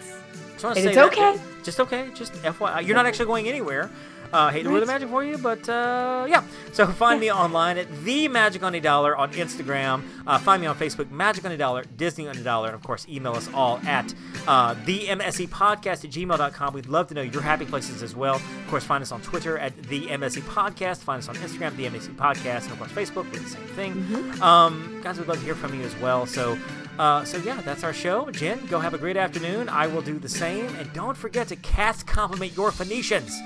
And 0.69 0.77
say 0.77 0.87
it's 0.87 0.97
that. 0.97 1.07
okay. 1.07 1.41
Just 1.63 1.81
okay. 1.81 2.09
Just 2.15 2.33
FYI. 2.35 2.87
You're 2.87 2.97
not 2.97 3.07
actually 3.07 3.27
going 3.27 3.49
anywhere. 3.49 3.91
Uh, 4.33 4.51
hate 4.51 4.63
to 4.63 4.69
ruin 4.69 4.81
the 4.81 4.87
magic 4.87 5.09
for 5.09 5.25
you, 5.25 5.37
but 5.37 5.69
uh, 5.69 6.25
yeah. 6.29 6.45
So 6.73 6.87
find 6.87 7.21
me 7.21 7.33
online 7.33 7.79
at 7.79 8.05
the 8.05 8.29
Magic 8.29 8.63
on 8.63 8.75
a 8.75 8.81
Dollar 8.81 9.17
on 9.17 9.33
Instagram. 9.33 10.05
Uh, 10.27 10.39
find 10.39 10.61
me 10.63 10.69
on 10.69 10.77
Facebook, 10.77 11.11
Magic 11.11 11.45
on 11.45 11.51
a 11.51 11.57
Dollar, 11.57 11.85
Disney 11.97 12.29
on 12.29 12.37
a 12.37 12.43
Dollar, 12.43 12.69
and 12.69 12.77
of 12.77 12.83
course, 12.83 13.07
email 13.09 13.33
us 13.33 13.49
all 13.53 13.79
at 13.87 14.15
uh, 14.47 14.75
the 14.85 15.07
MSE 15.07 15.49
Podcast 15.49 16.05
at 16.05 16.11
gmail.com. 16.11 16.75
We'd 16.75 16.87
love 16.87 17.09
to 17.09 17.15
know 17.15 17.23
your 17.23 17.43
happy 17.43 17.65
places 17.65 18.05
as 18.05 18.15
well. 18.15 18.37
Of 18.37 18.67
course, 18.69 18.85
find 18.85 19.03
us 19.03 19.11
on 19.11 19.21
Twitter 19.21 19.59
at 19.59 19.77
the 19.85 20.07
MSE 20.07 20.43
Podcast. 20.43 20.99
Find 20.99 21.19
us 21.19 21.29
on 21.29 21.35
Instagram, 21.37 21.75
the 21.77 21.87
MSE 21.87 22.15
Podcast, 22.15 22.65
and 22.65 22.73
of 22.73 22.79
course, 22.79 22.93
Facebook, 22.93 23.25
we're 23.33 23.41
the 23.41 23.49
same 23.49 23.67
thing. 23.69 24.41
Um, 24.41 25.01
guys, 25.03 25.19
we'd 25.19 25.27
love 25.27 25.39
to 25.39 25.45
hear 25.45 25.57
from 25.57 25.75
you 25.75 25.85
as 25.85 25.97
well. 25.97 26.27
So. 26.27 26.57
Uh, 27.01 27.25
so 27.25 27.39
yeah, 27.39 27.59
that's 27.63 27.83
our 27.83 27.95
show. 27.95 28.31
Jenn, 28.31 28.67
go 28.67 28.79
have 28.79 28.93
a 28.93 28.99
great 28.99 29.17
afternoon. 29.17 29.71
I 29.71 29.87
will 29.87 30.03
do 30.03 30.19
the 30.19 30.29
same, 30.29 30.67
and 30.77 30.93
don't 30.93 31.17
forget 31.17 31.49
to 31.49 31.57
cast 31.57 32.07
compliment 32.07 32.55
your 32.55 32.71
Phoenicians. 32.71 33.41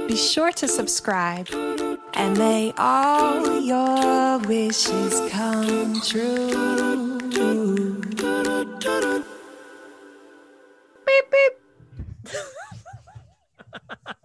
Be 0.09 0.17
sure 0.17 0.51
to 0.53 0.67
subscribe, 0.67 1.49
and 2.15 2.37
may 2.37 2.73
all 2.77 3.61
your 3.61 4.39
wishes 4.41 5.21
come 5.31 6.01
true. 6.01 7.21
Beep, 11.07 11.31
beep. 11.31 11.53